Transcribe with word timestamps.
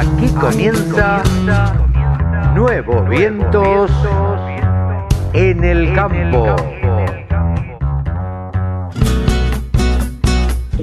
Aquí 0.00 0.28
comienza 0.28 1.22
Nuevos 2.54 3.06
Vientos 3.10 3.90
en 5.34 5.62
el 5.62 5.92
Campo. 5.94 6.56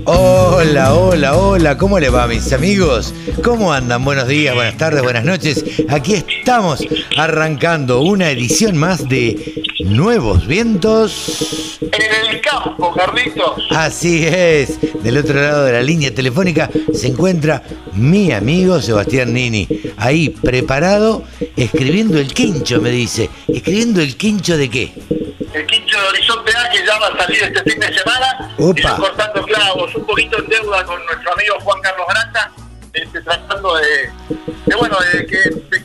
Hola, 0.05 0.93
hola, 0.93 1.35
hola, 1.35 1.77
¿cómo 1.79 1.99
le 1.99 2.09
va 2.09 2.27
mis 2.27 2.53
amigos? 2.53 3.11
¿Cómo 3.43 3.73
andan? 3.73 4.05
Buenos 4.05 4.27
días, 4.27 4.53
buenas 4.53 4.77
tardes, 4.77 5.01
buenas 5.01 5.25
noches. 5.25 5.65
Aquí 5.89 6.13
estamos 6.13 6.87
arrancando 7.17 8.01
una 8.01 8.29
edición 8.29 8.77
más 8.77 9.09
de 9.09 9.63
Nuevos 9.79 10.47
Vientos. 10.47 11.77
En 11.81 12.29
el 12.31 12.41
campo, 12.41 12.93
Carlitos. 12.93 13.63
Así 13.69 14.25
es, 14.25 14.79
del 15.03 15.17
otro 15.17 15.39
lado 15.39 15.65
de 15.65 15.73
la 15.73 15.81
línea 15.81 16.13
telefónica 16.13 16.69
se 16.93 17.07
encuentra 17.07 17.61
mi 17.93 18.31
amigo 18.31 18.81
Sebastián 18.81 19.33
Nini, 19.33 19.67
ahí 19.97 20.29
preparado, 20.29 21.23
escribiendo 21.55 22.19
el 22.19 22.33
quincho, 22.33 22.81
me 22.81 22.89
dice. 22.89 23.29
¿Escribiendo 23.47 24.01
el 24.01 24.17
quincho 24.17 24.57
de 24.57 24.69
qué? 24.69 24.93
El 25.53 25.65
quincho 25.67 25.99
de 26.01 26.07
Horizonte 26.07 26.51
A 26.57 26.69
que 26.71 26.85
ya 26.85 26.97
va 26.99 27.07
a 27.07 27.17
salir 27.17 27.43
este 27.43 27.71
fin 27.71 27.79
de 27.79 27.93
semana. 27.93 28.55
Opa. 28.57 28.79
Y 28.79 28.99
cortando 29.01 29.43
clavos, 29.43 29.95
un 29.95 30.05
poquito 30.05 30.39
en 30.39 30.49
deuda 30.49 30.83
con 30.85 31.03
nuestro 31.05 31.33
amigo 31.33 31.55
Juan 31.61 31.81
Carlos 31.81 32.05
Granda, 32.09 32.51
este, 32.93 33.21
tratando 33.21 33.75
de, 33.75 34.09
de, 34.65 34.75
bueno, 34.75 34.97
de 35.13 35.25
que, 35.25 35.37
de- 35.37 35.83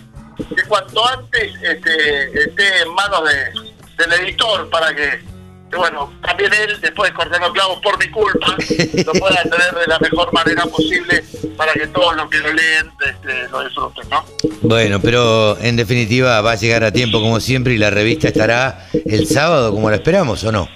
que 0.57 0.63
cuanto 0.69 1.07
antes 1.09 1.53
este, 1.63 2.45
esté 2.49 2.83
en 2.83 2.95
manos 2.95 3.23
de- 3.29 3.62
del 3.97 4.13
editor 4.13 4.69
para 4.71 4.95
que, 4.95 5.23
que, 5.71 5.77
bueno, 5.77 6.13
también 6.23 6.53
él, 6.53 6.81
después 6.81 7.11
de 7.11 7.15
cortando 7.17 7.53
clavos 7.53 7.81
por 7.83 7.99
mi 7.99 8.11
culpa, 8.11 8.57
lo 9.07 9.13
pueda 9.13 9.43
tener 9.43 9.75
de 9.75 9.87
la 9.87 9.99
mejor 9.99 10.33
manera 10.33 10.65
posible 10.65 11.25
para 11.57 11.73
que 11.73 11.87
todos 11.89 12.17
los 12.17 12.29
que 12.29 12.39
lo 12.39 12.53
leen 12.53 12.91
este, 13.01 13.49
lo 13.51 13.65
disfruten, 13.65 14.09
¿no? 14.11 14.25
Bueno, 14.63 15.01
pero 15.01 15.59
en 15.59 15.77
definitiva 15.77 16.41
va 16.41 16.53
a 16.53 16.57
llegar 16.57 16.85
a 16.85 16.93
tiempo 16.93 17.21
como 17.21 17.41
siempre 17.41 17.75
y 17.75 17.79
la 17.79 17.91
revista 17.91 18.29
estará 18.29 18.89
el 18.93 19.27
sábado 19.27 19.73
como 19.73 19.91
la 19.91 19.97
esperamos, 19.97 20.43
¿o 20.45 20.53
no? 20.53 20.69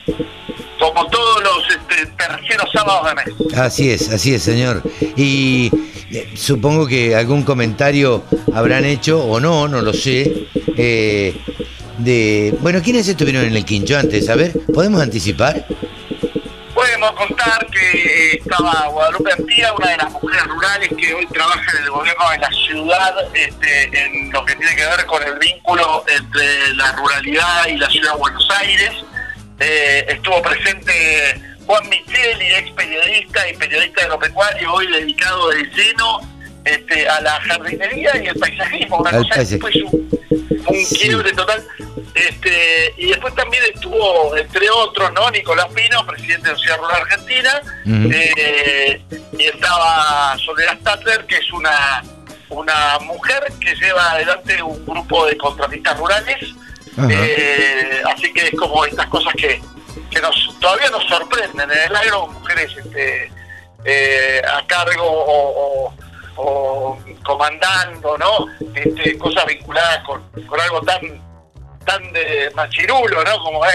Como 0.79 1.07
todos 1.09 1.43
los 1.43 1.69
este, 1.71 2.07
terceros 2.17 2.71
sábados 2.73 3.09
de 3.09 3.15
mes. 3.15 3.57
Así 3.57 3.91
es, 3.91 4.11
así 4.11 4.35
es, 4.35 4.43
señor. 4.43 4.83
Y 5.17 5.71
eh, 6.11 6.33
supongo 6.37 6.87
que 6.87 7.17
algún 7.17 7.43
comentario 7.43 8.23
habrán 8.55 8.85
hecho, 8.85 9.25
o 9.25 9.41
no, 9.41 9.69
no 9.69 9.83
lo 9.83 9.93
sé, 9.93 10.47
eh, 10.77 11.37
de... 11.99 12.57
Bueno, 12.61 12.81
¿quiénes 12.83 13.09
estuvieron 13.09 13.45
en 13.45 13.57
el 13.57 13.65
quincho 13.65 13.99
antes? 13.99 14.29
A 14.29 14.35
ver, 14.35 14.53
¿podemos 14.73 15.01
anticipar? 15.01 15.67
Podemos 16.75 17.13
contar 17.13 17.67
que 17.67 17.99
eh, 17.99 18.41
estaba 18.43 18.89
Guadalupe 18.89 19.33
Antía, 19.33 19.73
una 19.73 19.91
de 19.91 19.97
las 19.97 20.13
mujeres 20.13 20.45
rurales 20.45 20.89
que 20.89 21.15
hoy 21.15 21.27
trabaja 21.27 21.79
en 21.79 21.85
el 21.85 21.91
gobierno 21.91 22.31
de 22.31 22.39
la 22.39 22.51
ciudad, 22.51 23.15
este, 23.35 24.05
en 24.05 24.31
lo 24.33 24.45
que 24.45 24.55
tiene 24.57 24.77
que 24.77 24.85
ver 24.85 25.07
con 25.07 25.23
el 25.23 25.39
vínculo 25.39 26.05
entre 26.07 26.75
la 26.75 26.93
ruralidad 26.93 27.67
y 27.69 27.77
la 27.77 27.89
ciudad 27.89 28.13
de 28.13 28.19
Buenos 28.19 28.49
Aires. 28.61 28.93
Eh, 29.59 30.07
estuvo 30.09 30.43
presente 30.43 31.41
Juan 31.67 31.89
Micheli, 31.89 32.55
ex 32.55 32.71
periodista 32.73 33.49
y 33.49 33.57
periodista 33.57 34.01
de 34.03 34.07
agropecuario, 34.07 34.73
hoy 34.73 34.87
dedicado 34.87 35.49
de 35.49 35.65
lleno 35.65 36.36
este, 36.67 37.09
a 37.09 37.21
la 37.21 37.41
jardinería 37.41 38.13
y 38.23 38.27
el 38.27 38.35
paisajismo, 38.39 38.99
una 38.99 39.11
Al 39.11 39.17
cosa 39.19 39.35
que 39.35 39.59
paisa- 39.59 39.59
fue 39.61 39.73
un, 39.85 40.11
un 40.67 40.85
Sí. 40.85 40.99
quiebre 40.99 41.33
total. 41.33 41.65
Este, 42.15 42.95
y 42.97 43.09
después 43.09 43.35
también 43.35 43.63
estuvo, 43.75 44.35
entre 44.37 44.69
otros, 44.71 45.13
¿no? 45.13 45.31
Nicolás 45.31 45.67
Pino, 45.75 46.05
presidente 46.07 46.49
de 46.49 46.55
la 46.55 46.59
Ciudad 46.59 46.79
Rural 46.79 47.03
Argentina, 47.03 47.61
eh, 47.87 49.01
y 49.39 49.45
estaba 49.45 50.37
Soledad 50.39 50.79
Statler, 50.81 51.27
que 51.27 51.37
es 51.37 51.53
una, 51.53 52.03
una 52.49 52.99
mujer 53.01 53.45
que 53.61 53.75
lleva 53.75 54.13
adelante 54.13 54.63
un 54.63 54.85
grupo 54.87 55.27
de 55.27 55.37
contratistas 55.37 55.97
rurales. 55.99 56.39
Eh, 57.11 58.03
así 58.15 58.33
que 58.33 58.47
es 58.49 58.55
como 58.59 58.83
estas 58.87 59.07
cosas 59.09 59.35
que, 59.35 59.61
que 60.11 60.21
nos 60.21 60.59
todavía 60.59 60.89
nos 60.89 61.05
sorprenden 61.05 61.71
en 61.71 61.79
el 61.91 61.95
agro, 61.97 62.27
mujeres 62.29 62.73
este, 62.79 63.31
eh, 63.85 64.41
a 64.51 64.67
cargo 64.67 65.05
o, 65.05 65.87
o- 65.89 65.95
o 66.37 66.99
comandando, 67.25 68.17
¿no? 68.19 68.47
Este, 68.75 69.17
cosas 69.19 69.47
vinculadas 69.47 70.05
con, 70.05 70.23
con 70.47 70.61
algo 70.61 70.81
tan 70.83 71.01
tan 71.87 72.13
de 72.13 72.51
machirulo, 72.55 73.25
¿no? 73.25 73.43
Como 73.45 73.65
eh, 73.65 73.71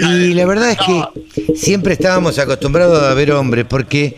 Y 0.00 0.34
la 0.34 0.46
verdad 0.46 0.70
es 0.70 0.78
que 0.78 1.54
siempre 1.56 1.94
estábamos 1.94 2.38
acostumbrados 2.38 3.02
a 3.02 3.12
ver 3.14 3.32
hombres, 3.32 3.66
porque 3.68 4.16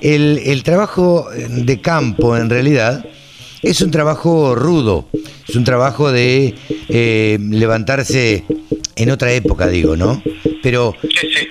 el, 0.00 0.40
el 0.44 0.62
trabajo 0.64 1.28
de 1.30 1.80
campo 1.80 2.36
en 2.36 2.50
realidad 2.50 3.04
es 3.62 3.80
un 3.80 3.90
trabajo 3.90 4.54
rudo, 4.54 5.08
es 5.48 5.56
un 5.56 5.64
trabajo 5.64 6.12
de 6.12 6.54
eh, 6.88 7.38
levantarse 7.40 8.44
en 8.96 9.10
otra 9.10 9.32
época, 9.32 9.68
digo, 9.68 9.96
¿no? 9.96 10.22
Pero 10.64 10.94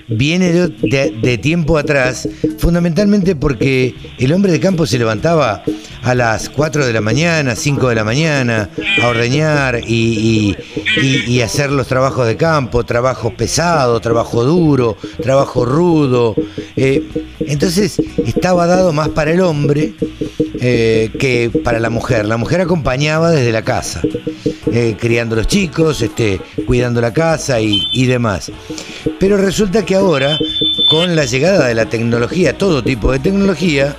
viene 0.08 0.50
de- 0.52 1.14
de 1.22 1.38
tiempo 1.38 1.78
atrás, 1.78 2.28
fundamentalmente 2.58 3.36
porque 3.36 3.94
el 4.18 4.32
hombre 4.32 4.50
de 4.50 4.58
campo 4.58 4.86
se 4.86 4.98
levantaba 4.98 5.62
a 6.04 6.14
las 6.14 6.50
4 6.50 6.86
de 6.86 6.92
la 6.92 7.00
mañana, 7.00 7.56
5 7.56 7.88
de 7.88 7.94
la 7.94 8.04
mañana, 8.04 8.68
a 9.02 9.08
ordeñar 9.08 9.80
y, 9.86 10.54
hacer 11.42 11.70
los 11.70 11.86
trabajos 11.86 12.26
de 12.26 12.36
campo, 12.36 12.84
trabajo 12.84 13.34
pesado, 13.34 14.00
trabajo 14.00 14.44
duro, 14.44 14.96
trabajo 15.22 15.64
rudo. 15.64 16.34
Eh, 16.76 17.02
entonces 17.40 18.00
estaba 18.24 18.66
dado 18.66 18.92
más 18.92 19.10
para 19.10 19.32
el 19.32 19.40
hombre 19.40 19.94
eh, 20.60 21.10
que 21.18 21.50
para 21.62 21.80
la 21.80 21.90
mujer. 21.90 22.24
La 22.26 22.36
mujer 22.36 22.60
acompañaba 22.62 23.30
desde 23.30 23.52
la 23.52 23.62
casa, 23.62 24.00
eh, 24.72 24.96
criando 24.98 25.36
los 25.36 25.46
chicos, 25.46 26.00
este, 26.02 26.40
cuidando 26.66 27.00
la 27.00 27.12
casa 27.12 27.60
y 27.60 28.06
demás. 28.06 28.50
Pero 29.20 29.36
resulta 29.36 29.84
que 29.84 29.94
ahora, 29.94 30.38
con 30.90 31.14
la 31.16 31.24
llegada 31.24 31.66
de 31.68 31.74
la 31.74 31.86
tecnología, 31.86 32.56
todo 32.56 32.82
tipo 32.82 33.12
de 33.12 33.18
tecnología, 33.18 33.96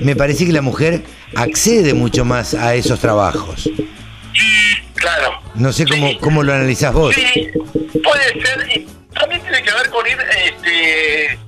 me 0.00 0.16
parece 0.16 0.46
que 0.46 0.52
la 0.52 0.62
mujer 0.62 1.02
accede 1.34 1.94
mucho 1.94 2.24
más 2.24 2.54
a 2.54 2.74
esos 2.74 3.00
trabajos. 3.00 3.68
Claro. 4.94 5.40
No 5.54 5.72
sé 5.72 5.86
cómo, 5.86 6.08
Sí. 6.08 6.18
cómo 6.20 6.42
lo 6.42 6.52
analizás 6.54 6.92
vos. 6.92 7.14
Sí, 7.14 7.48
puede 8.02 8.42
ser, 8.44 8.68
y 8.76 8.86
también 9.14 9.40
tiene 9.42 9.62
que 9.62 9.72
ver 9.72 9.88
con 9.90 10.06
ir, 10.06 10.18
este, 10.44 11.38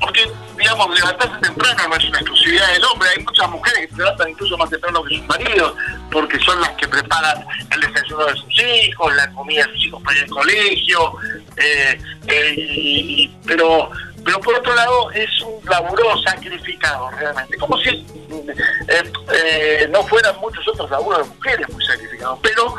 porque, 0.00 0.20
digamos, 0.58 0.94
levantarse 0.98 1.34
temprano 1.42 1.88
no 1.88 1.96
es 1.96 2.04
una 2.04 2.18
exclusividad 2.18 2.72
del 2.72 2.84
hombre, 2.84 3.08
hay 3.16 3.22
muchas 3.24 3.50
mujeres 3.50 3.80
que 3.80 3.88
se 3.88 3.96
levantan 3.98 4.30
incluso 4.30 4.56
más 4.58 4.70
temprano 4.70 5.02
que 5.04 5.16
sus 5.16 5.26
maridos, 5.26 5.74
porque 6.10 6.38
son 6.40 6.60
las 6.60 6.70
que 6.70 6.88
preparan 6.88 7.44
el 7.70 7.80
desayuno 7.80 8.26
de 8.26 8.34
sus 8.36 8.62
hijos, 8.62 9.14
la 9.16 9.30
comida 9.32 9.64
de 9.66 9.72
sus 9.72 9.84
hijos 9.86 10.02
para 10.02 10.16
ir 10.16 10.22
al 10.24 10.30
colegio, 10.30 11.14
eh, 11.56 11.98
eh, 12.28 12.54
y- 12.58 13.30
pero 13.46 13.90
pero 14.24 14.40
por 14.40 14.54
otro 14.54 14.74
lado 14.74 15.10
es 15.12 15.30
un 15.42 15.64
laburo 15.68 16.16
sacrificado 16.22 17.10
realmente, 17.10 17.56
como 17.56 17.76
si 17.78 17.90
eh, 17.90 19.12
eh, 19.32 19.88
no 19.90 20.02
fueran 20.04 20.38
muchos 20.40 20.66
otros 20.68 20.90
laburos 20.90 21.18
de 21.18 21.34
mujeres 21.34 21.68
muy 21.70 21.84
sacrificados, 21.84 22.38
pero 22.42 22.74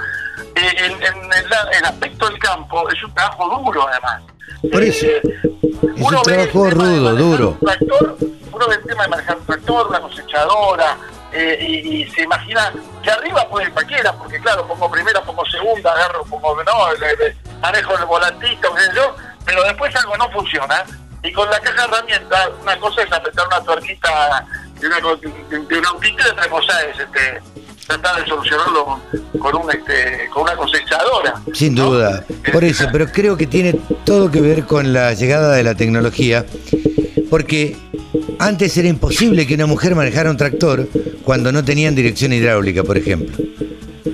eh, 0.56 0.76
en, 0.78 0.92
en 0.92 1.24
el, 1.34 1.46
el 1.78 1.86
aspecto 1.86 2.30
del 2.30 2.40
campo 2.40 2.90
es 2.90 3.04
un 3.04 3.14
trabajo 3.14 3.62
duro 3.64 3.88
además. 3.88 4.24
Por 4.72 4.84
eso. 4.84 5.06
Es 5.06 5.22
un 5.98 6.22
trabajo 6.24 6.70
rudo, 6.70 7.16
duro. 7.16 7.58
un 7.60 7.68
tractor, 7.68 8.18
uno 8.52 8.68
ve 8.68 8.76
el 8.76 8.84
tema 8.84 9.04
de 9.04 9.10
manejar 9.10 9.38
un 9.38 9.46
tractor, 9.46 9.88
una 9.88 10.00
cosechadora, 10.02 10.98
y, 11.34 12.02
y 12.04 12.12
se 12.12 12.22
imagina 12.22 12.72
que 13.02 13.10
arriba 13.10 13.48
puede 13.50 13.66
ir 13.66 13.74
cualquiera, 13.74 14.14
porque 14.14 14.40
claro, 14.40 14.68
pongo 14.68 14.90
primera, 14.92 15.22
pongo 15.24 15.44
segunda, 15.46 15.92
agarro, 15.92 16.24
pongo, 16.26 16.56
no, 16.64 16.72
manejo 17.60 17.98
el 17.98 18.06
volantito, 18.06 18.74
qué 18.76 18.82
sé 18.82 18.92
yo, 18.96 19.16
pero 19.46 19.64
después 19.64 19.96
algo 19.96 20.16
no 20.18 20.30
funciona, 20.32 20.84
y 21.24 21.32
con 21.32 21.50
la 21.50 21.60
caja 21.60 21.88
de 21.88 21.94
herramientas, 21.96 22.50
una 22.62 22.78
cosa 22.80 23.04
es 23.04 23.12
apretar 23.12 23.48
una 23.48 23.62
tuerquita 23.64 24.46
de, 24.80 24.88
una, 24.88 24.98
de, 25.00 25.78
un 25.78 25.86
autito 25.86 26.24
y 26.26 26.32
otra 26.32 26.50
cosa 26.50 26.74
es 26.84 27.00
este, 27.00 27.42
tratar 27.88 28.22
de 28.22 28.28
solucionarlo 28.28 29.02
con, 29.40 29.56
un, 29.56 29.72
este, 29.72 30.30
con 30.34 30.44
una 30.44 30.56
cosechadora. 30.56 31.36
Sin 31.54 31.76
¿no? 31.76 31.92
duda. 31.92 32.26
Por 32.52 32.64
eso, 32.64 32.88
pero 32.92 33.08
creo 33.08 33.38
que 33.38 33.48
tiene 33.48 33.74
todo 34.06 34.30
que 34.30 34.42
ver 34.42 34.66
con 34.66 34.92
la 34.92 35.14
llegada 35.14 35.56
de 35.56 35.64
la 35.64 35.76
tecnología, 35.76 36.46
porque 37.30 37.78
antes 38.40 38.76
era 38.78 38.90
imposible 38.90 39.48
que 39.48 39.56
una 39.56 39.66
mujer 39.66 39.96
manejara 39.96 40.30
un 40.30 40.38
tractor 40.38 40.88
cuando 41.24 41.52
no 41.52 41.64
tenían 41.64 41.96
dirección 41.96 42.34
hidráulica, 42.34 42.84
por 42.84 42.98
ejemplo. 42.98 43.38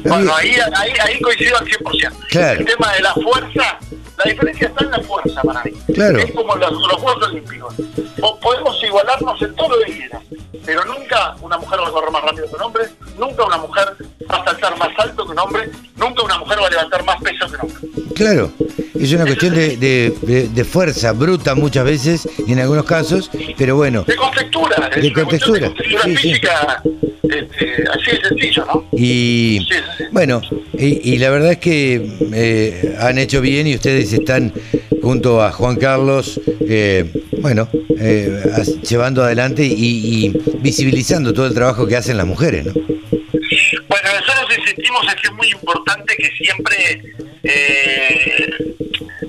Bueno, 0.03 0.33
ahí, 0.35 0.55
ahí 1.01 1.19
coincido 1.19 1.57
al 1.57 1.65
100%. 1.65 2.13
Claro. 2.29 2.59
El 2.59 2.65
tema 2.65 2.93
de 2.93 3.01
la 3.01 3.13
fuerza, 3.13 3.79
la 4.23 4.31
diferencia 4.31 4.67
está 4.67 4.85
en 4.85 4.91
la 4.91 4.99
fuerza 5.01 5.41
para 5.41 5.63
mí. 5.63 5.71
Claro. 5.93 6.19
Es 6.19 6.31
como 6.31 6.55
los, 6.55 6.71
los 6.71 6.93
Juegos 6.93 7.27
Olímpicos. 7.29 7.73
Po- 8.19 8.39
podemos 8.39 8.83
igualarnos 8.83 9.41
en 9.41 9.55
todo 9.55 9.69
lo 9.77 9.85
que 9.85 9.93
quieras, 9.93 10.21
pero 10.65 10.83
nunca 10.85 11.35
una 11.41 11.57
mujer 11.57 11.79
va 11.81 11.87
a 11.87 11.91
correr 11.91 12.11
más 12.11 12.21
rápido 12.23 12.47
que 12.49 12.55
un 12.55 12.61
hombre, 12.61 12.83
nunca 13.17 13.45
una 13.45 13.57
mujer 13.57 13.85
va 14.29 14.35
a 14.35 14.43
saltar 14.45 14.77
más 14.77 14.89
alto 14.97 15.25
que 15.25 15.31
un 15.31 15.39
hombre, 15.39 15.69
nunca 15.95 16.23
una 16.23 16.37
mujer 16.37 16.57
va 16.61 16.67
a 16.67 16.69
levantar 16.69 17.03
más 17.05 17.21
peso 17.21 17.47
que 17.47 17.55
un 17.55 17.61
hombre. 17.61 17.89
Claro, 18.15 18.51
es 18.99 19.13
una 19.13 19.25
cuestión 19.25 19.55
de, 19.55 19.77
de- 19.77 20.13
de- 20.21 20.47
de 20.49 20.63
fuerza 20.65 21.13
bruta 21.13 21.55
muchas 21.55 21.85
veces 21.85 22.27
y 22.45 22.51
en 22.51 22.59
algunos 22.59 22.83
casos, 22.85 23.29
pero 23.57 23.77
bueno, 23.77 24.03
De 24.05 24.15
contextura, 24.17 24.89
es 24.93 25.01
De 25.03 25.13
contextura, 25.13 25.59
de 25.59 25.65
contextura 25.67 26.03
sí, 26.03 26.09
sí. 26.17 26.17
física 26.17 26.83
Este, 27.23 27.83
así 27.93 28.11
de 28.17 28.27
sencillo, 28.27 28.65
¿no? 28.65 28.85
Y 28.91 29.59
Sí, 29.69 29.75
sí. 29.97 30.03
bueno, 30.11 30.41
y, 30.73 31.13
y 31.13 31.17
la 31.19 31.29
verdad 31.29 31.51
es 31.51 31.57
que 31.59 32.17
eh, 32.33 32.97
han 32.99 33.19
hecho 33.19 33.39
bien 33.39 33.67
y 33.67 33.75
ustedes 33.75 34.08
están 34.17 34.53
junto 35.01 35.41
a 35.41 35.51
Juan 35.51 35.75
Carlos, 35.77 36.39
eh, 36.61 37.11
bueno, 37.39 37.69
eh, 37.97 38.43
llevando 38.87 39.23
adelante 39.23 39.63
y, 39.65 40.25
y 40.27 40.29
visibilizando 40.59 41.33
todo 41.33 41.47
el 41.47 41.53
trabajo 41.53 41.87
que 41.87 41.95
hacen 41.95 42.17
las 42.17 42.25
mujeres, 42.27 42.65
¿no? 42.65 42.73
Bueno, 42.73 44.09
nosotros 44.19 44.57
insistimos 44.57 45.03
en 45.03 45.15
que 45.15 45.27
es 45.27 45.33
muy 45.33 45.47
importante 45.49 46.15
que 46.17 46.29
siempre, 46.37 47.01
eh, 47.43 48.75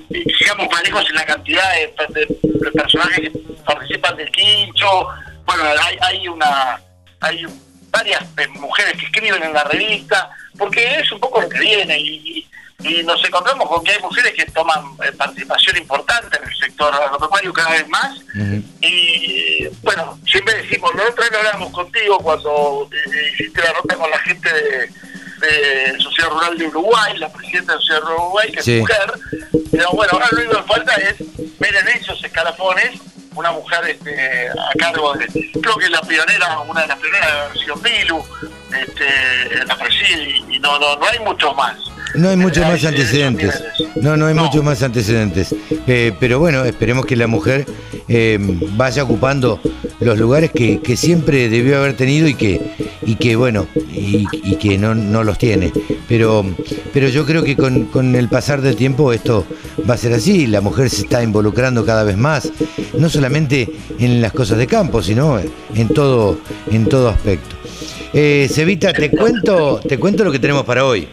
digamos, 0.09 0.69
parejos 0.69 1.05
en 1.09 1.15
la 1.17 1.25
cantidad 1.25 1.65
de, 1.75 2.21
de- 2.21 2.27
de 2.43 2.71
personajes 2.73 3.21
que 3.21 3.39
participan 3.65 4.17
del 4.17 4.31
quincho. 4.31 4.87
Bueno, 5.47 5.65
hay, 5.83 5.97
hay 6.03 6.29
una, 6.29 6.81
hay 7.21 7.45
varias 7.91 8.23
eh, 8.39 8.47
mujeres 8.59 8.93
que 8.99 9.07
escriben 9.07 9.43
en 9.43 9.53
la 9.53 9.65
revista, 9.65 10.31
porque 10.59 10.85
es 11.01 11.11
un 11.13 11.21
poco 11.21 11.41
lo 11.41 11.49
que 11.49 11.59
viene 11.61 11.99
y, 11.99 12.47
y 12.83 13.03
nos 13.03 13.23
encontramos 13.25 13.69
con 13.69 13.85
que 13.85 13.93
hay 13.93 14.01
mujeres 14.01 14.33
que 14.35 14.45
toman 14.47 14.81
eh, 15.05 15.13
participación 15.13 15.77
importante 15.77 16.39
en 16.43 16.49
el 16.49 16.57
sector 16.57 16.95
agropecuario 16.95 17.53
cada 17.53 17.71
vez 17.71 17.89
más. 17.89 18.19
Y 18.81 19.67
bueno, 19.83 20.19
siempre 20.27 20.55
decimos, 20.63 20.91
la 20.95 21.05
vez 21.05 21.15
hablamos 21.37 21.73
contigo 21.73 22.19
cuando 22.19 22.89
eh, 22.93 23.33
hiciste 23.35 23.63
la 23.63 23.73
nota 23.75 23.97
con 23.97 24.11
la 24.11 24.19
gente 24.21 24.49
de, 24.53 24.91
de 25.47 26.01
Sociedad 26.01 26.31
Rural 26.31 26.57
de 26.59 26.67
Uruguay, 26.67 27.17
la 27.19 27.31
presidenta 27.33 27.75
de 27.75 27.79
Sociedad 27.81 28.01
Rural 28.01 28.17
de 28.17 28.23
Uruguay, 28.23 28.53
que 28.53 28.63
Sí. 28.63 28.75
es 28.75 28.81
mujer. 28.81 29.13
Pero 29.71 29.91
bueno, 29.93 30.11
ahora 30.13 30.29
lo 30.33 30.39
único 30.39 30.57
que 30.57 30.73
falta 30.73 30.95
es 30.95 31.15
ver 31.59 31.77
en 31.77 31.89
esos 31.89 32.23
escalafones 32.25 33.01
una 33.37 33.53
mujer 33.53 33.85
este, 33.89 34.49
a 34.49 34.73
cargo 34.79 35.15
de, 35.15 35.27
creo 35.63 35.77
que 35.77 35.89
la 35.89 36.01
pionera, 36.03 36.61
una 36.61 36.81
de 36.83 36.89
las 36.89 36.99
pioneras 36.99 37.33
de 37.33 37.39
haber 37.41 37.59
sido 37.59 37.77
Milu, 37.77 38.25
este, 38.77 39.65
la 39.67 39.77
preside 39.79 40.31
y, 40.49 40.57
y 40.57 40.59
no, 40.59 40.79
no, 40.79 40.97
no 40.97 41.07
hay 41.07 41.19
muchos 41.21 41.55
más. 41.57 41.77
No 42.15 42.29
hay 42.29 42.37
muchos 42.37 42.65
más 42.67 42.85
antecedentes. 42.85 43.63
No, 43.97 44.17
no 44.17 44.27
hay 44.27 44.35
No. 44.35 44.45
muchos 44.45 44.63
más 44.65 44.83
antecedentes. 44.83 45.55
Eh, 45.87 46.13
pero 46.19 46.39
bueno, 46.39 46.65
esperemos 46.65 47.07
que 47.07 47.17
la 47.17 47.27
mujer 47.27 47.67
eh, 48.09 48.39
vaya 48.77 49.03
ocupando 49.05 49.61
los 50.01 50.19
lugares 50.19 50.51
que, 50.51 50.81
que 50.81 50.97
siempre 50.97 51.49
debió 51.49 51.79
haber 51.79 51.95
tenido 51.97 52.27
y 52.27 52.35
que, 52.35 52.61
y 53.03 53.15
que 53.17 53.37
bueno, 53.37 53.67
y, 53.93 54.27
y 54.33 54.57
que 54.57 54.79
no, 54.79 54.95
no 54.95 55.23
los 55.25 55.39
tiene. 55.39 55.73
Pero, 56.09 56.45
pero 56.93 57.09
yo 57.09 57.25
creo 57.27 57.45
que 57.45 57.57
con, 57.57 57.85
con 57.87 58.15
el 58.17 58.29
pasar 58.29 58.61
del 58.61 58.77
tiempo 58.77 59.13
esto 59.13 59.47
va 59.89 59.95
a 59.95 59.99
ser 59.99 60.13
así. 60.13 60.47
La 60.47 60.61
mujer 60.61 60.91
se 60.91 61.03
está 61.03 61.23
involucrando 61.23 61.85
cada 61.85 62.03
vez 62.03 62.17
más, 62.17 62.51
no 62.99 63.09
solamente 63.09 63.69
en 63.99 64.21
las 64.21 64.33
cosas 64.33 64.59
de 64.59 64.67
campo, 64.67 65.03
sino 65.03 65.39
en 65.75 65.89
todo, 65.89 66.39
en 66.71 66.87
todo 66.87 67.09
aspecto. 67.09 67.57
Eh, 68.13 68.49
Cevita, 68.51 68.93
te 68.93 69.11
cuento, 69.11 69.81
te 69.87 69.97
cuento 69.99 70.25
lo 70.25 70.33
que 70.33 70.41
tenemos 70.41 70.65
para 70.65 70.85
hoy. 70.85 71.07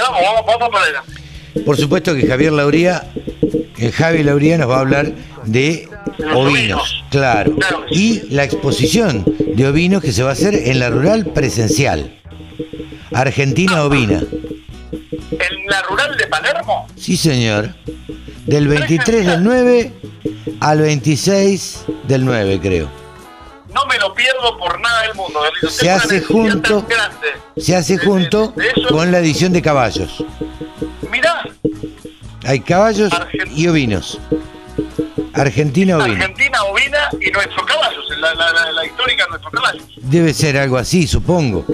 Vamos, 0.00 0.20
vamos, 0.22 0.46
vamos 0.46 0.68
por 0.70 0.78
adelante. 0.80 1.12
Por 1.64 1.76
supuesto 1.76 2.14
que 2.14 2.26
Javier 2.26 2.52
Lauría, 2.52 3.04
el 3.78 3.92
Javi 3.92 4.22
Lauría 4.22 4.58
nos 4.58 4.70
va 4.70 4.76
a 4.76 4.80
hablar 4.80 5.12
de 5.44 5.88
Los 6.18 6.36
ovinos, 6.36 7.04
claro, 7.10 7.56
y 7.90 8.22
la 8.30 8.44
exposición 8.44 9.24
de 9.54 9.66
ovinos 9.66 10.02
que 10.02 10.12
se 10.12 10.22
va 10.22 10.30
a 10.30 10.32
hacer 10.32 10.54
en 10.54 10.78
la 10.78 10.88
rural 10.90 11.26
presencial. 11.26 12.18
Argentina 13.12 13.84
Ovina. 13.84 14.22
En 15.30 15.66
la 15.66 15.82
rural 15.82 16.16
de 16.16 16.26
Palermo, 16.26 16.86
Sí, 16.96 17.16
señor. 17.16 17.74
Del 18.46 18.68
23 18.68 19.26
del 19.26 19.44
9 19.44 19.92
al 20.60 20.80
26 20.80 21.84
del 22.08 22.24
9, 22.24 22.60
creo. 22.62 23.01
No 23.74 23.86
me 23.86 23.98
lo 23.98 24.14
pierdo 24.14 24.58
por 24.58 24.80
nada 24.80 25.02
del 25.02 25.14
mundo. 25.14 25.40
Se 25.68 25.90
hace 25.90 26.20
junto-. 26.20 26.86
Se 27.56 27.76
hace 27.76 27.98
junto 27.98 28.54
con 28.88 29.10
la 29.10 29.18
edición 29.18 29.52
de 29.52 29.62
caballos. 29.62 30.24
Mirá, 31.10 31.44
Hay 32.44 32.60
caballos 32.60 33.12
y 33.54 33.68
ovinos. 33.68 34.18
Argentina 35.34 35.96
Ovina. 35.96 36.24
Argentina, 36.24 36.62
ovina 36.64 37.08
y 37.20 37.30
nuestros 37.30 37.64
caballos, 37.66 38.04
la, 38.20 38.34
la, 38.34 38.52
la, 38.52 38.72
la 38.72 38.84
histórica 38.84 39.24
de 39.24 39.30
nuestros 39.30 39.52
caballos. 39.52 39.82
Debe 40.02 40.34
ser 40.34 40.58
algo 40.58 40.76
así, 40.76 41.06
supongo. 41.06 41.64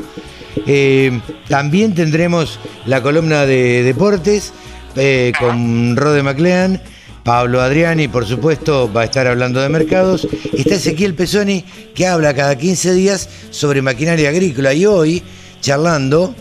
Eh, 0.67 1.21
también 1.49 1.95
tendremos 1.95 2.61
la 2.87 3.03
columna 3.03 3.47
de 3.47 3.83
deportes 3.83 4.53
eh, 4.97 5.33
con 5.39 5.97
Rode 5.97 6.23
MacLean, 6.23 6.81
Pablo 7.29 7.61
Adriani, 7.61 8.09
por 8.09 8.25
supuesto, 8.25 8.91
va 8.91 9.03
a 9.03 9.05
estar 9.05 9.27
hablando 9.27 9.61
de 9.61 9.69
mercados. 9.69 10.27
Está 10.57 10.77
Ezequiel 10.77 11.13
Pesoni, 11.13 11.63
que 11.95 12.07
habla 12.07 12.33
cada 12.33 12.57
15 12.57 12.95
días 12.95 13.29
sobre 13.51 13.83
maquinaria 13.83 14.31
agrícola. 14.31 14.73
Y 14.73 14.87
hoy, 14.87 15.23
charlando, 15.61 16.35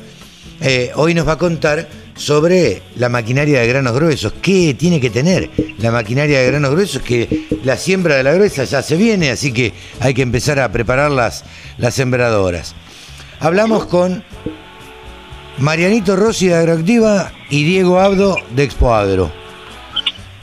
eh, 0.62 0.92
hoy 0.96 1.14
nos 1.14 1.28
va 1.28 1.34
a 1.34 1.38
contar 1.38 1.90
sobre 2.16 2.84
la 2.96 3.10
maquinaria 3.10 3.60
de 3.60 3.68
granos 3.68 3.94
gruesos. 3.96 4.32
¿Qué 4.42 4.78
tiene 4.80 5.02
que 5.02 5.10
tener 5.10 5.50
la 5.80 5.92
maquinaria 5.92 6.40
de 6.40 6.48
granos 6.48 6.72
gruesos? 6.72 7.02
Que 7.02 7.48
la 7.66 7.76
siembra 7.76 8.16
de 8.16 8.24
la 8.24 8.32
gruesa 8.32 8.64
ya 8.64 8.82
se 8.82 8.96
viene, 8.96 9.30
así 9.30 9.52
que 9.52 9.74
hay 10.00 10.14
que 10.14 10.22
empezar 10.22 10.58
a 10.58 10.72
preparar 10.72 11.12
las, 11.12 11.44
las 11.78 11.96
sembradoras. 11.96 12.76
Hablamos 13.42 13.88
con 13.88 14.24
Marianito 15.58 16.16
Rossi 16.16 16.48
de 16.48 16.56
Agroactiva 16.56 17.34
y 17.50 17.66
Diego 17.66 18.00
Abdo 18.00 18.38
de 18.56 18.64
Expo 18.64 18.96
Agro. 18.96 19.47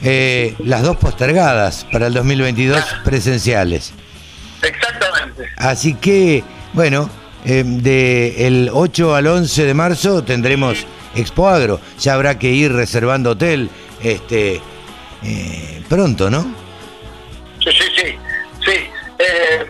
Eh, 0.07 0.55
las 0.59 0.83
dos 0.83 0.97
postergadas 0.97 1.85
para 1.91 2.07
el 2.07 2.13
2022 2.13 2.83
presenciales. 3.03 3.91
Exactamente. 4.61 5.49
Así 5.57 5.95
que, 5.95 6.43
bueno, 6.73 7.09
eh, 7.43 7.63
del 7.65 8.69
8 8.71 9.15
al 9.15 9.27
11 9.27 9.65
de 9.65 9.73
marzo 9.73 10.23
tendremos 10.23 10.85
Expo 11.15 11.49
Agro. 11.49 11.79
Ya 11.99 12.13
habrá 12.13 12.37
que 12.37 12.49
ir 12.51 12.71
reservando 12.71 13.31
hotel 13.31 13.69
este, 14.03 14.61
eh, 15.23 15.83
pronto, 15.89 16.29
¿no? 16.29 16.43
Sí, 17.63 17.71
sí, 17.71 17.83
sí. 17.95 18.15
Sí. 18.63 18.71
Eh, 19.19 19.65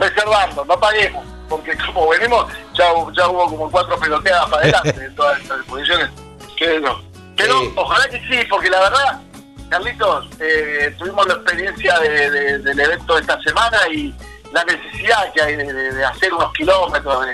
reservando, 0.00 0.64
no 0.64 0.78
paguemos. 0.80 1.24
Porque 1.48 1.76
como 1.84 2.08
venimos, 2.08 2.46
ya, 2.72 2.84
ya 3.14 3.28
hubo 3.28 3.46
como 3.50 3.70
cuatro 3.70 3.98
peloteadas 3.98 4.48
para 4.48 4.62
adelante 4.62 5.04
en 5.04 5.14
todas 5.14 5.40
estas 5.40 5.58
exposiciones. 5.58 6.08
Que 6.56 6.80
no. 6.80 7.02
Pero 7.36 7.60
Sí. 7.60 7.70
ojalá 7.76 8.08
que 8.08 8.18
sí, 8.20 8.46
porque 8.48 8.70
la 8.70 8.80
verdad, 8.80 9.20
Carlitos, 9.68 10.26
eh, 10.40 10.94
tuvimos 10.98 11.26
la 11.26 11.34
experiencia 11.34 11.98
de- 11.98 12.30
de- 12.30 12.58
del 12.60 12.80
evento 12.80 13.14
de 13.14 13.20
esta 13.22 13.40
semana 13.42 13.78
y 13.92 14.14
la 14.52 14.64
necesidad 14.64 15.32
que 15.34 15.42
hay 15.42 15.56
de, 15.56 16.04
hacer 16.04 16.32
unos 16.32 16.52
kilómetros, 16.52 17.26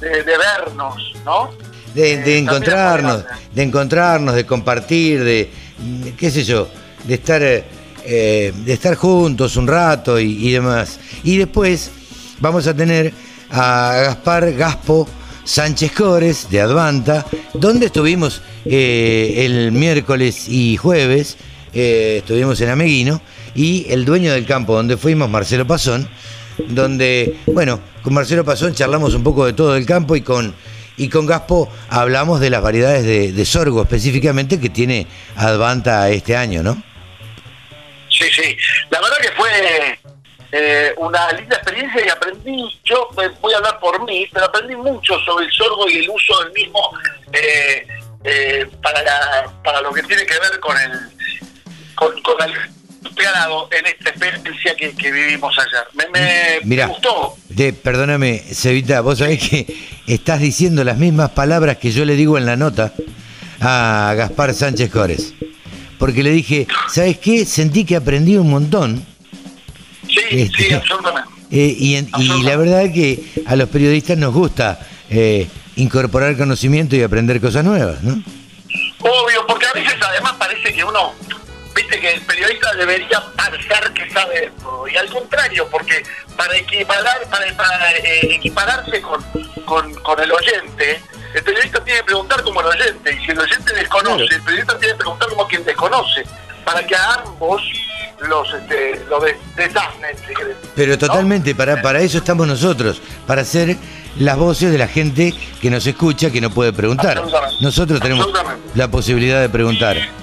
de, 0.00 0.22
vernos, 0.24 0.96
¿no? 1.24 1.50
De, 1.94 2.14
Eh, 2.14 2.38
encontrarnos, 2.38 3.24
de 3.52 3.62
encontrarnos, 3.62 4.34
de 4.34 4.46
compartir, 4.46 5.22
de, 5.24 5.50
mm, 5.78 6.08
qué 6.16 6.30
sé 6.30 6.44
yo, 6.44 6.68
de 7.04 7.14
estar, 7.14 7.42
eh, 7.42 7.64
eh, 8.04 8.52
de 8.54 8.72
estar 8.72 8.94
juntos 8.96 9.56
un 9.56 9.66
rato 9.66 10.18
y, 10.20 10.48
y 10.48 10.52
demás. 10.52 10.98
Y 11.24 11.36
después 11.36 11.90
vamos 12.38 12.66
a 12.66 12.74
tener 12.74 13.12
a 13.50 13.92
Gaspar 14.06 14.52
Gaspo 14.52 15.08
Sánchez 15.44 15.92
Cores 15.92 16.48
de 16.50 16.60
Advanta, 16.60 17.26
donde 17.54 17.86
estuvimos 17.86 18.40
eh, 18.64 19.44
el 19.44 19.72
miércoles 19.72 20.48
y 20.48 20.76
jueves, 20.76 21.36
eh, 21.74 22.16
estuvimos 22.18 22.60
en 22.60 22.70
Ameguino, 22.70 23.20
y 23.54 23.86
el 23.90 24.04
dueño 24.04 24.32
del 24.32 24.46
campo 24.46 24.74
donde 24.74 24.96
fuimos, 24.96 25.28
Marcelo 25.28 25.66
Pasón, 25.66 26.08
donde, 26.68 27.38
bueno, 27.46 27.80
con 28.02 28.14
Marcelo 28.14 28.44
Pasón 28.44 28.74
charlamos 28.74 29.14
un 29.14 29.22
poco 29.24 29.46
de 29.46 29.52
todo 29.52 29.76
el 29.76 29.86
campo 29.86 30.16
y 30.16 30.22
con, 30.22 30.54
y 30.96 31.08
con 31.08 31.26
Gaspo 31.26 31.70
hablamos 31.88 32.40
de 32.40 32.50
las 32.50 32.62
variedades 32.62 33.04
de, 33.34 33.44
sorgo 33.44 33.82
específicamente 33.82 34.60
que 34.60 34.68
tiene 34.68 35.06
Advanta 35.36 36.08
este 36.10 36.36
año, 36.36 36.62
¿no? 36.62 36.82
Sí, 38.10 38.24
sí. 38.34 38.56
La 38.90 39.00
verdad 39.00 39.16
que 39.22 39.30
fue 39.32 39.98
eh, 40.52 40.94
una 40.98 41.32
linda 41.32 41.56
experiencia 41.56 42.04
y 42.04 42.08
aprendí, 42.10 42.80
yo 42.84 43.08
eh, 43.22 43.30
voy 43.40 43.54
a 43.54 43.56
hablar 43.56 43.80
por 43.80 44.04
mí, 44.04 44.26
pero 44.32 44.44
aprendí 44.46 44.76
mucho 44.76 45.18
sobre 45.20 45.46
el 45.46 45.52
sorgo 45.52 45.88
y 45.88 45.98
el 45.98 46.10
uso 46.10 46.44
del 46.44 46.52
mismo 46.52 46.78
eh, 47.32 47.86
eh, 48.24 48.68
para, 48.82 49.02
la- 49.02 49.52
para 49.64 49.80
lo 49.80 49.92
que 49.92 50.02
tiene 50.02 50.24
que 50.26 50.34
ver 50.38 50.60
con 50.60 50.76
el 50.78 50.90
con, 52.10 52.22
con 52.22 52.48
el 52.48 52.52
ganado 53.16 53.68
en 53.72 53.86
esta 53.86 54.10
experiencia 54.10 54.74
que, 54.76 54.92
que 54.92 55.10
vivimos 55.12 55.54
ayer. 55.58 55.84
Me, 55.94 56.18
me 56.20 56.60
Mirá. 56.64 56.86
gustó. 56.86 57.36
De, 57.48 57.72
perdóname, 57.72 58.38
Cevita, 58.38 59.00
vos 59.00 59.18
sabés 59.18 59.48
que 59.48 59.66
estás 60.06 60.40
diciendo 60.40 60.82
las 60.84 60.98
mismas 60.98 61.30
palabras 61.30 61.76
que 61.78 61.90
yo 61.90 62.04
le 62.04 62.14
digo 62.16 62.38
en 62.38 62.46
la 62.46 62.56
nota 62.56 62.92
a 63.60 64.14
Gaspar 64.16 64.54
Sánchez 64.54 64.90
Cores. 64.90 65.34
Porque 65.98 66.22
le 66.22 66.30
dije, 66.30 66.66
¿sabes 66.88 67.18
qué? 67.18 67.44
Sentí 67.44 67.84
que 67.84 67.96
aprendí 67.96 68.36
un 68.36 68.50
montón. 68.50 69.04
Sí, 70.08 70.20
Este, 70.30 70.64
sí, 70.68 70.74
absolutamente. 70.74 71.30
Eh, 71.50 71.76
y, 71.78 71.94
en- 71.96 72.08
y 72.18 72.42
la 72.44 72.56
verdad 72.56 72.82
es 72.82 72.92
que 72.92 73.22
a 73.46 73.54
los 73.56 73.68
periodistas 73.68 74.16
nos 74.16 74.32
gusta 74.32 74.80
eh, 75.10 75.46
incorporar 75.76 76.36
conocimiento 76.36 76.96
y 76.96 77.02
aprender 77.02 77.40
cosas 77.40 77.62
nuevas, 77.64 78.02
¿no? 78.02 78.12
Obvio, 79.00 79.46
porque 79.46 79.66
a 79.66 79.72
veces 79.74 79.94
además 80.00 80.32
parece 80.38 80.72
que 80.72 80.82
uno, 80.82 81.12
dice 81.92 82.00
que 82.00 82.14
el 82.14 82.20
periodista 82.22 82.74
debería 82.74 83.22
pensar 83.36 83.92
que 83.92 84.10
sabe 84.10 84.52
todo, 84.60 84.88
y 84.88 84.96
al 84.96 85.08
contrario, 85.08 85.68
porque 85.70 86.02
para 86.36 86.56
equiparar, 86.56 87.22
para, 87.30 87.52
para, 87.54 87.92
eh, 87.92 88.34
equipararse 88.34 89.00
con, 89.02 89.22
con, 89.64 89.94
con 89.96 90.20
el 90.20 90.32
oyente, 90.32 91.00
el 91.34 91.42
periodista 91.42 91.82
tiene 91.84 92.00
que 92.00 92.04
preguntar 92.04 92.42
como 92.42 92.60
el 92.60 92.66
oyente, 92.66 93.14
y 93.14 93.24
si 93.24 93.32
el 93.32 93.38
oyente 93.38 93.74
desconoce, 93.74 94.34
el 94.34 94.42
periodista 94.42 94.78
tiene 94.78 94.94
que 94.94 94.98
preguntar 94.98 95.28
como 95.28 95.46
quien 95.46 95.64
desconoce, 95.64 96.24
para 96.64 96.86
que 96.86 96.94
a 96.94 97.14
ambos 97.14 97.62
los, 98.20 98.54
este, 98.54 99.04
los 99.08 99.22
de, 99.24 99.36
desasnen, 99.56 100.16
si 100.26 100.34
querés. 100.34 100.56
Pero 100.74 100.92
¿no? 100.92 100.98
totalmente, 100.98 101.54
para, 101.54 101.82
para 101.82 102.00
eso 102.00 102.18
estamos 102.18 102.46
nosotros, 102.46 103.02
para 103.26 103.44
ser 103.44 103.76
las 104.16 104.36
voces 104.36 104.70
de 104.70 104.78
la 104.78 104.88
gente 104.88 105.34
que 105.60 105.70
nos 105.70 105.86
escucha, 105.86 106.30
que 106.30 106.40
no 106.40 106.50
puede 106.50 106.72
preguntar. 106.72 107.22
Nosotros 107.60 108.00
tenemos 108.00 108.28
la 108.74 108.88
posibilidad 108.88 109.40
de 109.40 109.48
preguntar. 109.48 110.21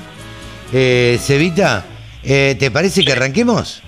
Eh, 0.72 1.20
Cevita, 1.22 1.84
eh, 2.24 2.56
¿te 2.60 2.70
parece 2.70 3.04
que 3.04 3.14
arranquemos? 3.14 3.82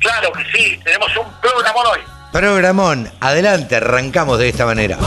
Claro 0.00 0.32
que 0.32 0.44
sí, 0.52 0.78
tenemos 0.84 1.08
un 1.16 1.26
programa 1.40 1.80
hoy. 1.90 2.00
Programón, 2.32 3.10
adelante, 3.20 3.76
arrancamos 3.76 4.38
de 4.38 4.48
esta 4.48 4.64
manera. 4.64 4.98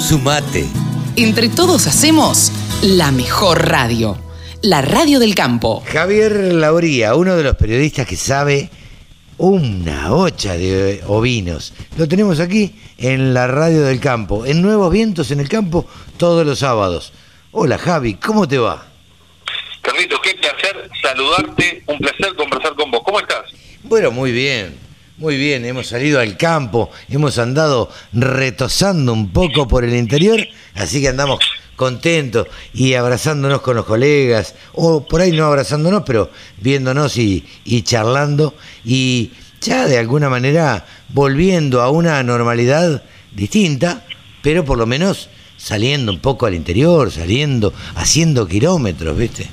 Sumate. 0.00 0.66
Entre 1.16 1.50
todos 1.50 1.86
hacemos 1.86 2.50
la 2.82 3.10
mejor 3.10 3.68
radio, 3.68 4.16
la 4.62 4.82
radio 4.82 5.18
del 5.18 5.34
campo. 5.34 5.82
Javier 5.84 6.32
Lauría, 6.54 7.16
uno 7.16 7.36
de 7.36 7.42
los 7.42 7.56
periodistas 7.56 8.06
que 8.06 8.16
sabe 8.16 8.70
una 9.36 10.14
hocha 10.14 10.52
de 10.56 11.02
ovinos. 11.06 11.72
Lo 11.96 12.06
tenemos 12.06 12.38
aquí 12.38 12.78
en 12.96 13.34
la 13.34 13.48
radio 13.48 13.82
del 13.82 13.98
campo, 13.98 14.46
en 14.46 14.62
Nuevos 14.62 14.92
Vientos 14.92 15.32
en 15.32 15.40
el 15.40 15.48
campo, 15.48 15.86
todos 16.16 16.46
los 16.46 16.60
sábados. 16.60 17.12
Hola 17.50 17.78
Javi, 17.78 18.14
¿cómo 18.14 18.46
te 18.46 18.58
va? 18.58 18.86
Carlitos, 19.82 20.20
qué 20.22 20.34
placer 20.34 20.88
saludarte, 21.02 21.82
un 21.86 21.98
placer 21.98 22.36
conversar 22.36 22.74
con 22.76 22.92
vos. 22.92 23.00
¿Cómo 23.04 23.18
estás? 23.18 23.44
Bueno, 23.82 24.12
muy 24.12 24.30
bien, 24.30 24.76
muy 25.16 25.36
bien. 25.36 25.64
Hemos 25.64 25.88
salido 25.88 26.20
al 26.20 26.36
campo, 26.36 26.90
hemos 27.08 27.38
andado 27.38 27.90
retosando 28.12 29.12
un 29.12 29.32
poco 29.32 29.66
por 29.66 29.84
el 29.84 29.96
interior, 29.96 30.46
así 30.74 31.00
que 31.00 31.08
andamos 31.08 31.40
contentos 31.78 32.48
y 32.74 32.94
abrazándonos 32.94 33.62
con 33.62 33.76
los 33.76 33.86
colegas, 33.86 34.54
o 34.74 35.06
por 35.06 35.20
ahí 35.22 35.30
no 35.32 35.46
abrazándonos, 35.46 36.02
pero 36.04 36.30
viéndonos 36.58 37.16
y, 37.16 37.46
y 37.64 37.82
charlando 37.82 38.54
y 38.84 39.30
ya 39.60 39.86
de 39.86 39.96
alguna 39.96 40.28
manera 40.28 40.84
volviendo 41.08 41.80
a 41.80 41.90
una 41.90 42.20
normalidad 42.24 43.02
distinta, 43.32 44.04
pero 44.42 44.64
por 44.64 44.76
lo 44.76 44.86
menos 44.86 45.28
saliendo 45.56 46.12
un 46.12 46.18
poco 46.20 46.46
al 46.46 46.54
interior, 46.54 47.10
saliendo, 47.12 47.72
haciendo 47.94 48.46
kilómetros, 48.46 49.16
¿viste? 49.16 49.48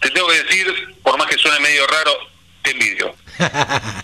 Te 0.00 0.10
tengo 0.10 0.28
que 0.28 0.42
decir, 0.42 0.66
por 1.02 1.18
más 1.18 1.26
que 1.28 1.36
suene 1.38 1.60
medio 1.60 1.86
raro, 1.86 2.10
te 2.62 2.70
envidio. 2.70 3.14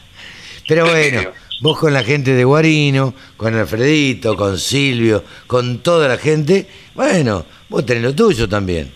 Pero 0.69 0.85
Te 0.85 0.90
bueno, 0.90 1.19
envidio. 1.21 1.33
vos 1.62 1.78
con 1.78 1.93
la 1.93 2.05
gente 2.05 2.35
de 2.35 2.45
Guarino, 2.45 3.14
con 3.37 3.55
Alfredito, 3.57 4.37
con 4.37 4.59
Silvio, 4.59 5.25
con 5.47 5.78
toda 5.78 6.07
la 6.09 6.19
gente, 6.19 6.69
bueno, 6.99 7.47
vos 7.69 7.87
tenés 7.87 8.02
lo 8.02 8.12
tuyo 8.12 8.49
también. 8.49 8.93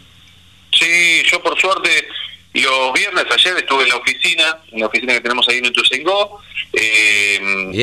Sí, 0.73 1.23
yo 1.31 1.41
por 1.41 1.57
suerte 1.57 1.89
los 2.53 2.93
viernes 2.93 3.25
ayer 3.31 3.57
estuve 3.59 3.85
en 3.85 3.91
la 3.91 3.97
oficina, 3.97 4.59
en 4.73 4.81
la 4.81 4.87
oficina 4.87 5.13
que 5.13 5.21
tenemos 5.21 5.49
ahí 5.49 5.59
en 5.59 5.67
Ituzaingó, 5.67 6.41
eh, 6.73 7.39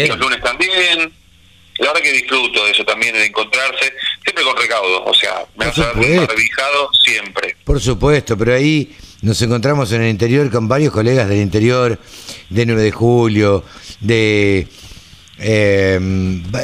los 0.09 0.19
lunes 0.19 0.41
también. 0.41 1.09
La 1.77 1.88
verdad 1.88 2.01
que 2.01 2.11
disfruto 2.11 2.65
de 2.65 2.71
eso 2.71 2.83
también, 2.83 3.13
de 3.13 3.27
encontrarse, 3.27 3.93
siempre 4.21 4.43
con 4.43 4.57
recaudo, 4.57 5.05
o 5.05 5.13
sea, 5.13 5.45
me 5.55 5.67
vas 5.67 5.79
a 5.79 5.93
barbijado 5.93 6.89
siempre. 7.05 7.55
Por 7.63 7.79
supuesto, 7.79 8.38
pero 8.38 8.53
ahí 8.53 8.93
nos 9.21 9.41
encontramos 9.41 9.89
en 9.93 10.01
el 10.01 10.09
interior 10.09 10.51
con 10.51 10.67
varios 10.67 10.91
colegas 10.91 11.29
del 11.29 11.39
interior, 11.39 11.97
de 12.49 12.65
9 12.65 12.81
de 12.81 12.91
julio, 12.91 13.63
de... 14.01 14.67
eh, 15.38 15.97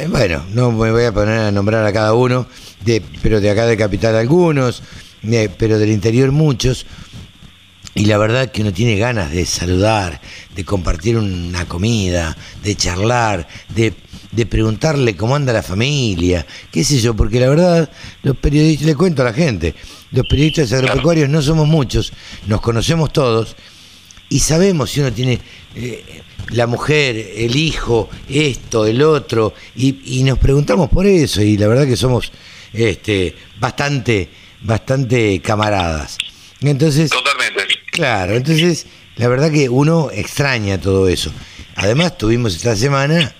bueno, 0.08 0.44
no 0.50 0.72
me 0.72 0.90
voy 0.90 1.04
a 1.04 1.12
poner 1.12 1.38
a 1.38 1.50
nombrar 1.50 1.86
a 1.86 1.92
cada 1.94 2.12
uno, 2.12 2.46
de, 2.86 3.02
pero 3.20 3.40
de 3.40 3.50
acá 3.50 3.66
de 3.66 3.76
Capital 3.76 4.16
algunos, 4.16 4.82
eh, 5.24 5.50
pero 5.58 5.78
del 5.78 5.90
interior 5.90 6.32
muchos. 6.32 6.86
Y 7.94 8.04
la 8.04 8.18
verdad 8.18 8.50
que 8.50 8.60
uno 8.60 8.74
tiene 8.74 8.96
ganas 8.96 9.30
de 9.30 9.46
saludar, 9.46 10.20
de 10.54 10.64
compartir 10.66 11.16
una 11.16 11.66
comida, 11.66 12.36
de 12.62 12.74
charlar, 12.76 13.48
de, 13.74 13.94
de 14.32 14.46
preguntarle 14.46 15.16
cómo 15.16 15.34
anda 15.34 15.52
la 15.52 15.62
familia, 15.62 16.46
qué 16.70 16.84
sé 16.84 17.00
yo, 17.00 17.16
porque 17.16 17.40
la 17.40 17.48
verdad, 17.48 17.90
los 18.22 18.36
periodistas, 18.36 18.86
le 18.86 18.94
cuento 18.94 19.22
a 19.22 19.26
la 19.26 19.32
gente, 19.32 19.74
los 20.12 20.26
periodistas 20.28 20.74
agropecuarios 20.74 21.30
no 21.30 21.40
somos 21.40 21.66
muchos, 21.66 22.12
nos 22.46 22.60
conocemos 22.60 23.14
todos 23.14 23.56
y 24.28 24.40
sabemos 24.40 24.90
si 24.90 25.00
uno 25.00 25.10
tiene 25.10 25.40
eh, 25.74 26.04
la 26.50 26.66
mujer, 26.66 27.16
el 27.34 27.56
hijo, 27.56 28.10
esto, 28.28 28.84
el 28.84 29.00
otro, 29.00 29.54
y, 29.74 30.18
y 30.18 30.22
nos 30.22 30.38
preguntamos 30.38 30.90
por 30.90 31.06
eso, 31.06 31.40
y 31.40 31.56
la 31.56 31.66
verdad 31.66 31.86
que 31.86 31.96
somos 31.96 32.30
este, 32.72 33.34
bastante, 33.58 34.28
bastante 34.62 35.40
camaradas. 35.40 36.18
Entonces, 36.60 37.10
Totalmente. 37.10 37.64
Claro, 37.90 38.34
entonces 38.34 38.86
la 39.16 39.28
verdad 39.28 39.50
que 39.50 39.68
uno 39.68 40.10
extraña 40.12 40.80
todo 40.80 41.08
eso. 41.08 41.32
Además 41.76 42.18
tuvimos 42.18 42.54
esta 42.54 42.76
semana, 42.76 43.34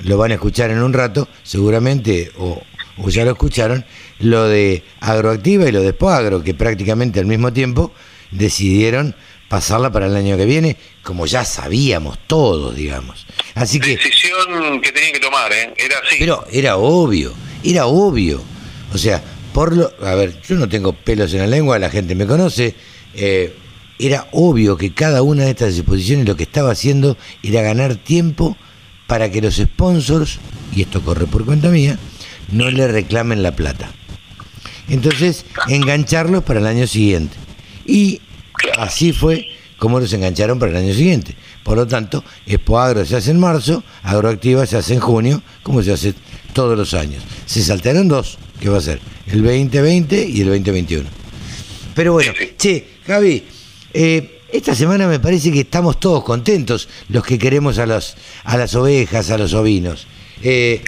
lo 0.00 0.16
van 0.16 0.30
a 0.30 0.34
escuchar 0.34 0.70
en 0.70 0.82
un 0.82 0.92
rato, 0.92 1.28
seguramente, 1.42 2.30
o, 2.38 2.62
o 2.98 3.10
ya 3.10 3.24
lo 3.24 3.32
escucharon, 3.32 3.84
lo 4.18 4.48
de 4.48 4.82
Agroactiva 5.00 5.68
y 5.68 5.72
lo 5.72 5.82
de 5.82 5.90
Spoagro, 5.90 6.42
que 6.42 6.54
prácticamente 6.54 7.20
al 7.20 7.26
mismo 7.26 7.52
tiempo 7.52 7.92
decidieron 8.30 9.14
pasarla 9.48 9.90
para 9.90 10.06
el 10.06 10.16
año 10.16 10.36
que 10.36 10.44
viene, 10.44 10.76
como 11.02 11.26
ya 11.26 11.44
sabíamos 11.44 12.18
todos, 12.26 12.76
digamos. 12.76 13.26
Así 13.54 13.80
que, 13.80 13.96
Decisión 13.96 14.80
que 14.80 14.92
tenían 14.92 15.12
que 15.12 15.20
tomar, 15.20 15.52
¿eh? 15.52 15.74
Era 15.76 15.98
así. 15.98 16.16
pero 16.18 16.46
era 16.52 16.76
obvio, 16.76 17.34
era 17.64 17.86
obvio. 17.86 18.42
O 18.92 18.98
sea, 18.98 19.22
por 19.52 19.76
lo. 19.76 19.92
A 20.02 20.14
ver, 20.14 20.40
yo 20.42 20.56
no 20.56 20.68
tengo 20.68 20.92
pelos 20.92 21.32
en 21.34 21.40
la 21.40 21.46
lengua, 21.46 21.78
la 21.78 21.90
gente 21.90 22.14
me 22.14 22.26
conoce. 22.26 22.74
eh, 23.14 23.54
era 24.00 24.28
obvio 24.32 24.78
que 24.78 24.94
cada 24.94 25.22
una 25.22 25.44
de 25.44 25.50
estas 25.50 25.76
exposiciones 25.76 26.26
lo 26.26 26.34
que 26.34 26.44
estaba 26.44 26.70
haciendo 26.70 27.18
era 27.42 27.60
ganar 27.60 27.96
tiempo 27.96 28.56
para 29.06 29.30
que 29.30 29.42
los 29.42 29.56
sponsors, 29.56 30.38
y 30.74 30.82
esto 30.82 31.02
corre 31.02 31.26
por 31.26 31.44
cuenta 31.44 31.68
mía, 31.68 31.98
no 32.50 32.70
le 32.70 32.88
reclamen 32.88 33.42
la 33.42 33.54
plata. 33.54 33.90
Entonces, 34.88 35.44
engancharlos 35.68 36.44
para 36.44 36.60
el 36.60 36.66
año 36.66 36.86
siguiente. 36.86 37.36
Y 37.84 38.20
así 38.78 39.12
fue 39.12 39.46
como 39.78 40.00
los 40.00 40.12
engancharon 40.12 40.58
para 40.58 40.72
el 40.72 40.78
año 40.78 40.94
siguiente. 40.94 41.34
Por 41.62 41.76
lo 41.76 41.86
tanto, 41.86 42.24
Expoagro 42.46 43.04
se 43.04 43.16
hace 43.16 43.30
en 43.30 43.40
marzo, 43.40 43.82
Agroactiva 44.02 44.66
se 44.66 44.76
hace 44.76 44.94
en 44.94 45.00
junio, 45.00 45.42
como 45.62 45.82
se 45.82 45.92
hace 45.92 46.14
todos 46.52 46.76
los 46.76 46.94
años. 46.94 47.22
Se 47.46 47.62
saltaron 47.62 48.08
dos, 48.08 48.38
que 48.60 48.68
va 48.68 48.78
a 48.78 48.82
ser 48.82 49.00
el 49.26 49.42
2020 49.42 50.24
y 50.26 50.40
el 50.42 50.48
2021. 50.48 51.08
Pero 51.94 52.12
bueno, 52.12 52.32
che, 52.56 52.86
Javi, 53.06 53.44
eh, 53.92 54.40
esta 54.52 54.74
semana 54.74 55.06
me 55.06 55.18
parece 55.18 55.50
que 55.50 55.60
estamos 55.60 55.98
todos 55.98 56.24
contentos, 56.24 56.88
los 57.08 57.24
que 57.24 57.38
queremos 57.38 57.78
a, 57.78 57.86
los, 57.86 58.16
a 58.44 58.56
las 58.56 58.74
ovejas, 58.74 59.30
a 59.30 59.38
los 59.38 59.54
ovinos. 59.54 60.06
Eh, 60.42 60.82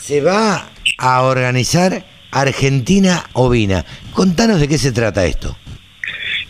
se 0.00 0.20
va 0.20 0.70
a 0.98 1.22
organizar 1.22 2.06
Argentina 2.30 3.28
Ovina. 3.32 3.84
Contanos 4.12 4.60
de 4.60 4.68
qué 4.68 4.78
se 4.78 4.92
trata 4.92 5.24
esto. 5.24 5.56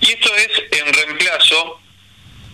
Y 0.00 0.10
esto 0.10 0.30
es 0.36 0.80
en 0.80 0.92
reemplazo, 0.92 1.80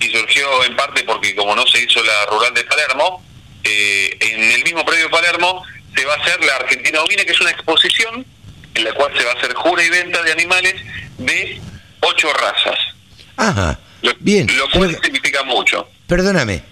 y 0.00 0.06
surgió 0.10 0.64
en 0.64 0.76
parte 0.76 1.02
porque 1.04 1.34
como 1.34 1.54
no 1.54 1.66
se 1.66 1.82
hizo 1.82 2.02
la 2.02 2.26
rural 2.26 2.54
de 2.54 2.64
Palermo, 2.64 3.22
eh, 3.62 4.16
en 4.20 4.42
el 4.52 4.64
mismo 4.64 4.84
predio 4.84 5.04
de 5.04 5.10
Palermo 5.10 5.62
se 5.94 6.04
va 6.04 6.14
a 6.14 6.16
hacer 6.18 6.42
la 6.44 6.56
Argentina 6.56 7.00
Ovina, 7.02 7.24
que 7.24 7.32
es 7.32 7.40
una 7.40 7.50
exposición 7.50 8.24
en 8.74 8.84
la 8.84 8.92
cual 8.92 9.12
se 9.16 9.24
va 9.24 9.32
a 9.32 9.34
hacer 9.34 9.52
jura 9.54 9.82
y 9.84 9.90
venta 9.90 10.22
de 10.22 10.32
animales 10.32 10.74
de 11.18 11.60
ocho 12.00 12.32
razas. 12.32 12.78
Ajá, 13.36 13.78
Lo, 14.02 14.12
bien. 14.20 14.46
lo 14.56 14.68
cual 14.70 14.90
pero- 14.90 15.02
significa 15.02 15.42
mucho. 15.44 15.88
perdóname, 16.06 16.62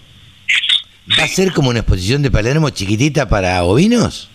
¿va 1.18 1.24
a 1.24 1.28
ser 1.28 1.52
como 1.52 1.70
una 1.70 1.80
exposición 1.80 2.22
de 2.22 2.30
Palermo 2.30 2.70
chiquitita 2.70 3.28
para 3.28 3.62
ovinos? 3.64 4.28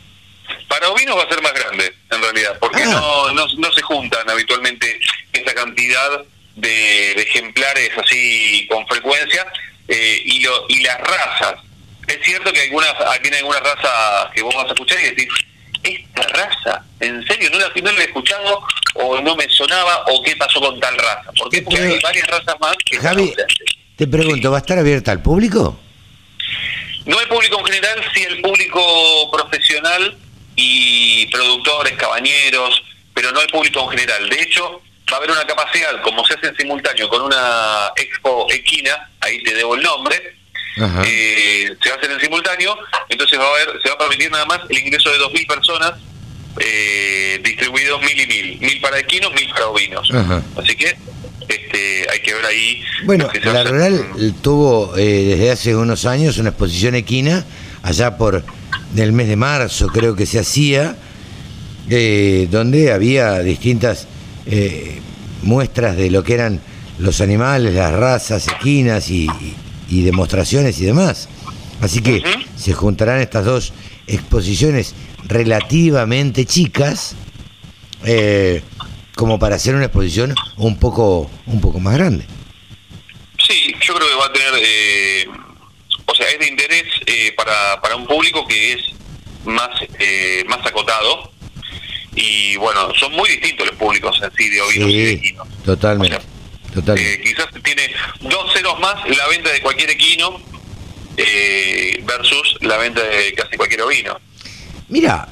Para 0.68 0.90
ovinos 0.90 1.18
va 1.18 1.24
a 1.24 1.30
ser 1.30 1.42
más 1.42 1.54
grande, 1.54 1.94
en 2.12 2.22
realidad, 2.22 2.58
porque 2.60 2.84
Ah. 2.84 2.88
no, 2.88 3.32
no, 3.34 3.46
no 3.58 3.72
se 3.74 3.82
juntan 3.82 4.30
habitualmente 4.30 5.00
esa 5.32 5.54
cantidad 5.54 6.24
de, 6.56 6.70
de 7.16 7.22
ejemplares 7.22 7.92
así 7.98 8.68
con 8.70 8.86
frecuencia 8.88 9.46
eh, 9.88 10.22
y, 10.25 10.42
lo, 10.42 10.66
y 10.70 10.82
las 10.82 11.00
razas. 11.00 11.56
Es 12.07 12.19
cierto 12.24 12.51
que 12.51 12.62
algunas 12.62 12.93
tiene 13.22 13.38
algunas 13.38 13.62
razas 13.62 14.31
que 14.33 14.41
vos 14.41 14.53
vas 14.55 14.65
a 14.65 14.74
escuchar 14.74 15.00
y 15.00 15.10
decís, 15.10 15.27
esta 15.83 16.24
raza, 16.27 16.83
¿en 17.00 17.25
serio? 17.27 17.50
No 17.51 17.60
la, 17.60 17.72
no 17.75 17.91
la 17.91 18.01
he 18.01 18.05
escuchado 18.05 18.63
o 18.95 19.19
no 19.22 19.36
me 19.36 19.50
sonaba 19.50 20.05
o 20.07 20.22
qué 20.24 20.36
pasó 20.36 20.60
con 20.60 20.79
tal 20.79 20.98
raza. 20.98 21.31
¿Por 21.38 21.50
qué? 21.50 21.62
Porque 21.62 21.81
hay 21.81 22.00
varias 22.01 22.27
razas 22.27 22.55
más 22.60 22.75
que 22.86 22.98
Javi, 22.98 23.33
te 23.95 24.07
pregunto, 24.07 24.51
¿va 24.51 24.57
a 24.57 24.62
estar 24.62 24.77
abierta 24.77 25.12
al 25.12 25.22
público? 25.22 25.79
No 27.05 27.19
el 27.19 27.27
público 27.27 27.60
en 27.60 27.65
general, 27.65 28.03
sí 28.13 28.24
el 28.24 28.41
público 28.41 29.31
profesional 29.31 30.17
y 30.55 31.27
productores, 31.27 31.93
cabañeros, 31.93 32.81
pero 33.13 33.31
no 33.31 33.41
el 33.41 33.48
público 33.48 33.81
en 33.83 33.89
general. 33.89 34.29
De 34.29 34.41
hecho, 34.41 34.81
va 35.12 35.15
a 35.15 35.17
haber 35.17 35.31
una 35.31 35.45
capacidad, 35.45 36.01
como 36.01 36.25
se 36.25 36.33
hace 36.33 36.48
en 36.48 36.55
simultáneo 36.55 37.10
con 37.10 37.22
una 37.22 37.91
expo 37.98 38.48
equina, 38.51 39.10
ahí 39.19 39.43
te 39.43 39.53
debo 39.53 39.75
el 39.75 39.83
nombre. 39.83 40.38
Eh, 40.77 41.75
se 41.82 41.89
va 41.89 41.96
a 41.96 41.98
hacer 42.00 42.12
en 42.12 42.20
simultáneo, 42.20 42.75
entonces 43.10 43.39
va 43.39 43.44
a 43.46 43.50
haber, 43.50 43.82
se 43.82 43.89
va 43.89 43.96
a 43.96 43.98
permitir 44.00 44.32
nada 44.32 44.46
más 44.46 44.60
el 44.70 44.77
ingreso 44.80 45.10
de 45.12 45.18
2.000 45.20 45.48
personas, 45.48 45.94
eh, 46.60 47.39
distribuidos 47.44 48.00
mil 48.01 48.20
y 48.20 48.27
mil, 48.27 48.60
mil 48.60 48.82
para 48.82 49.00
equinos, 49.00 49.32
mil 49.34 49.50
para 49.50 49.68
ovinos. 49.68 50.10
Ajá. 50.13 50.42
Así 50.58 50.75
que 50.75 50.96
este, 51.48 52.08
hay 52.12 52.20
que 52.22 52.34
ver 52.34 52.46
ahí. 52.46 52.82
Bueno, 53.06 53.30
la. 53.44 53.63
Rural 53.63 54.36
tuvo 54.42 54.96
eh, 54.98 55.24
desde 55.30 55.51
hace 55.51 55.75
unos 55.75 56.06
años 56.06 56.38
una 56.38 56.50
exposición 56.50 56.96
equina, 56.96 57.44
allá 57.82 58.18
por 58.18 58.44
el 58.96 59.12
mes 59.13 59.27
de 59.27 59.36
marzo 59.36 59.88
creo 59.88 60.15
que 60.15 60.25
se 60.27 60.39
hacía, 60.39 60.96
eh, 61.89 62.48
donde 62.51 62.92
había 62.94 63.39
distintas 63.39 64.08
eh, 64.46 65.00
muestras 65.42 65.98
de 65.98 66.10
lo 66.12 66.24
que 66.24 66.36
eran 66.36 66.62
los 67.00 67.20
animales, 67.22 67.74
las 67.74 67.92
razas 67.94 68.48
equinas 68.48 69.10
y, 69.10 69.25
y- 69.25 69.56
y 69.93 70.03
demostraciones 70.03 70.79
y 70.79 70.85
demás. 70.85 71.29
Así 71.81 72.01
que 72.01 72.23
se 72.55 72.73
juntarán 72.73 73.19
estas 73.19 73.45
dos 73.45 73.73
exposiciones 74.07 74.95
relativamente 75.25 76.45
chicas 76.45 77.15
eh, 78.05 78.62
como 79.15 79.38
para 79.38 79.55
hacer 79.55 79.75
una 79.75 79.85
exposición 79.85 80.33
un 80.57 80.79
poco, 80.79 81.29
un 81.45 81.62
poco 81.62 81.79
más 81.79 81.93
grande. 81.95 82.25
Sí, 83.38 83.73
yo 83.81 83.93
creo 83.93 84.07
que 84.07 84.15
va 84.15 84.25
a 84.25 84.33
tener, 84.33 84.53
eh, 84.57 85.25
o 86.05 86.15
sea, 86.15 86.27
es 86.29 86.39
de 86.39 86.47
interés 86.47 86.85
eh, 87.05 87.33
para, 87.35 87.79
para 87.81 87.95
un 87.95 88.07
público 88.07 88.47
que 88.47 88.73
es 88.73 88.81
más 89.45 89.69
eh, 90.00 90.43
más 90.47 90.65
acotado 90.65 91.31
y 92.15 92.55
bueno, 92.57 92.93
son 92.95 93.12
muy 93.13 93.29
distintos 93.29 93.67
los 93.67 93.75
públicos 93.75 94.17
en 94.23 94.31
sí 94.38 94.50
de 94.50 94.62
ovinos 94.62 94.89
y 94.89 94.97
de 94.97 95.19
Sí, 95.19 95.35
totalmente. 95.65 96.15
O 96.15 96.19
sea, 96.21 96.29
Eh, 97.00 97.22
quizás 97.24 97.48
tiene 97.63 97.84
dos 98.22 98.53
ceros 98.53 98.80
más 98.80 98.96
la 99.10 99.27
venta 99.27 99.50
de 99.51 99.62
cualquier 99.62 99.89
equino 99.92 100.39
eh, 101.18 102.03
versus 102.06 102.58
la 102.62 102.77
venta 102.77 103.01
de 103.03 103.34
casi 103.34 103.58
cualquier 103.58 103.82
ovino. 103.82 104.18
Mira, 104.89 105.27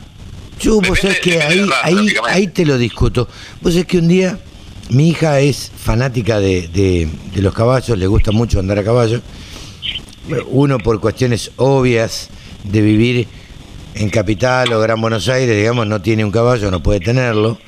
yo 0.60 0.76
vos 0.76 0.84
Depende- 0.84 1.02
sabés 1.02 1.20
que 1.20 1.42
ahí, 1.42 1.60
raza, 1.62 1.82
ahí, 1.88 2.14
ahí 2.30 2.48
te 2.48 2.66
lo 2.66 2.78
discuto. 2.78 3.28
Vos 3.62 3.74
sabés 3.74 3.88
que 3.88 3.98
un 3.98 4.08
día 4.08 4.38
mi 4.90 5.10
hija 5.10 5.40
es 5.40 5.72
fanática 5.84 6.40
de, 6.40 6.68
de- 6.68 7.08
de 7.34 7.42
los 7.42 7.54
caballos, 7.54 7.98
le 7.98 8.08
gusta 8.08 8.32
mucho 8.32 8.60
andar 8.60 8.78
a 8.80 8.84
caballo. 8.84 9.22
Uno 10.48 10.78
por 10.78 11.00
cuestiones 11.02 11.52
obvias 11.58 12.30
de 12.64 12.82
vivir 12.82 13.28
en 13.96 14.10
Capital 14.10 14.72
o 14.72 14.80
Gran 14.80 15.02
Buenos 15.02 15.28
Aires, 15.28 15.56
digamos, 15.58 15.88
no 15.88 16.02
tiene 16.02 16.24
un 16.24 16.32
caballo, 16.32 16.70
no 16.72 16.82
puede 16.84 17.00
tenerlo. 17.00 17.60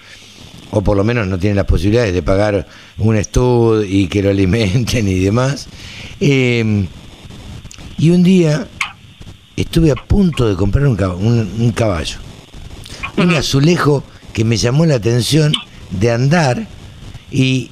O 0.76 0.82
por 0.82 0.98
lo 0.98 1.04
menos 1.04 1.28
no 1.28 1.38
tiene 1.38 1.56
las 1.56 1.66
posibilidades 1.66 2.14
de 2.16 2.24
pagar 2.24 2.66
un 2.98 3.16
estudio 3.16 3.84
y 3.84 4.08
que 4.08 4.24
lo 4.24 4.32
alimenten 4.32 5.08
y 5.08 5.20
demás. 5.20 5.68
Eh, 6.20 6.86
y 8.00 8.10
un 8.10 8.24
día 8.24 8.68
estuve 9.56 9.92
a 9.92 9.96
punto 9.96 10.50
de 10.50 10.56
comprar 10.56 10.88
un, 10.88 10.98
cab- 10.98 11.16
un- 11.18 11.48
un 11.60 11.72
caballo. 11.74 12.18
Un 13.18 13.36
azulejo 13.36 14.04
que 14.34 14.44
me 14.44 14.58
llamó 14.58 14.86
la 14.88 14.96
atención 14.96 15.54
de 15.92 16.10
andar 16.12 16.68
y 17.32 17.70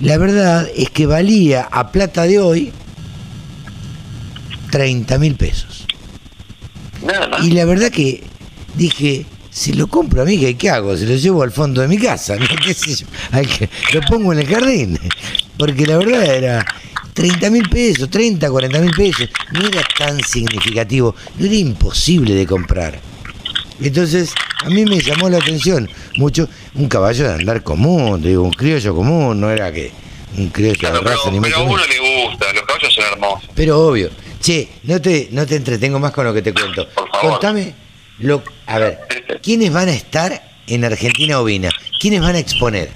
la 0.00 0.16
verdad 0.16 0.68
es 0.76 0.90
que 0.90 1.06
valía 1.06 1.62
a 1.62 1.90
plata 1.90 2.22
de 2.22 2.38
hoy 2.38 2.72
30 4.70 5.18
mil 5.18 5.34
pesos. 5.34 5.86
Y 7.44 7.50
la 7.50 7.64
verdad 7.64 7.90
que 7.90 8.22
dije, 8.76 9.26
si 9.54 9.72
lo 9.72 9.86
compro 9.86 10.22
a 10.22 10.24
mí, 10.24 10.54
¿qué, 10.56 10.68
hago? 10.68 10.96
Se 10.96 11.06
lo 11.06 11.14
llevo 11.14 11.44
al 11.44 11.52
fondo 11.52 11.80
de 11.80 11.86
mi 11.86 11.96
casa, 11.96 12.34
¿no? 12.34 12.44
¿Qué 12.64 12.74
sé 12.74 12.96
yo? 12.96 13.06
Al 13.30 13.46
que- 13.46 13.68
lo 13.92 14.00
pongo 14.00 14.32
en 14.32 14.40
el 14.40 14.48
jardín. 14.48 14.98
Porque 15.56 15.86
la 15.86 15.96
verdad 15.98 16.24
era 16.24 16.66
30 17.14 17.50
mil 17.50 17.68
pesos, 17.68 18.10
30, 18.10 18.50
40 18.50 18.80
mil 18.80 18.90
pesos. 18.90 19.28
No 19.52 19.64
era 19.64 19.80
tan 19.96 20.18
significativo, 20.24 21.14
no 21.38 21.46
era 21.46 21.54
imposible 21.54 22.34
de 22.34 22.46
comprar. 22.48 23.00
Entonces, 23.80 24.32
a 24.64 24.70
mí 24.70 24.84
me 24.84 24.98
llamó 25.00 25.28
la 25.28 25.38
atención 25.38 25.88
mucho 26.16 26.48
un 26.74 26.88
caballo 26.88 27.28
de 27.28 27.34
andar 27.34 27.62
común, 27.62 28.20
digo, 28.20 28.42
un 28.42 28.52
criollo 28.52 28.92
común, 28.92 29.40
no 29.40 29.52
era 29.52 29.72
que 29.72 29.92
un 30.36 30.48
criollo 30.48 30.78
Claro, 30.80 30.98
de 30.98 31.04
raza 31.04 31.20
pero, 31.26 31.32
ni 31.36 31.40
pero 31.40 31.56
a 31.58 31.62
uno 31.62 31.76
le 31.86 32.24
gusta, 32.26 32.52
los 32.52 32.62
caballos 32.64 32.92
son 32.92 33.04
hermosos. 33.04 33.50
Pero 33.54 33.86
obvio. 33.86 34.10
Che, 34.40 34.68
no 34.82 35.00
te, 35.00 35.28
no 35.30 35.46
te 35.46 35.54
entretengo 35.56 36.00
más 36.00 36.10
con 36.10 36.24
lo 36.24 36.34
que 36.34 36.42
te 36.42 36.52
cuento. 36.52 36.88
Por 36.88 37.08
favor. 37.08 37.30
Contame, 37.30 37.74
lo, 38.18 38.42
a 38.66 38.78
ver, 38.78 38.98
¿quiénes 39.42 39.72
van 39.72 39.88
a 39.88 39.92
estar 39.94 40.42
en 40.66 40.84
Argentina 40.84 41.40
Ovina? 41.40 41.70
¿Quiénes 42.00 42.20
van 42.20 42.34
a 42.36 42.38
exponer? 42.38 42.88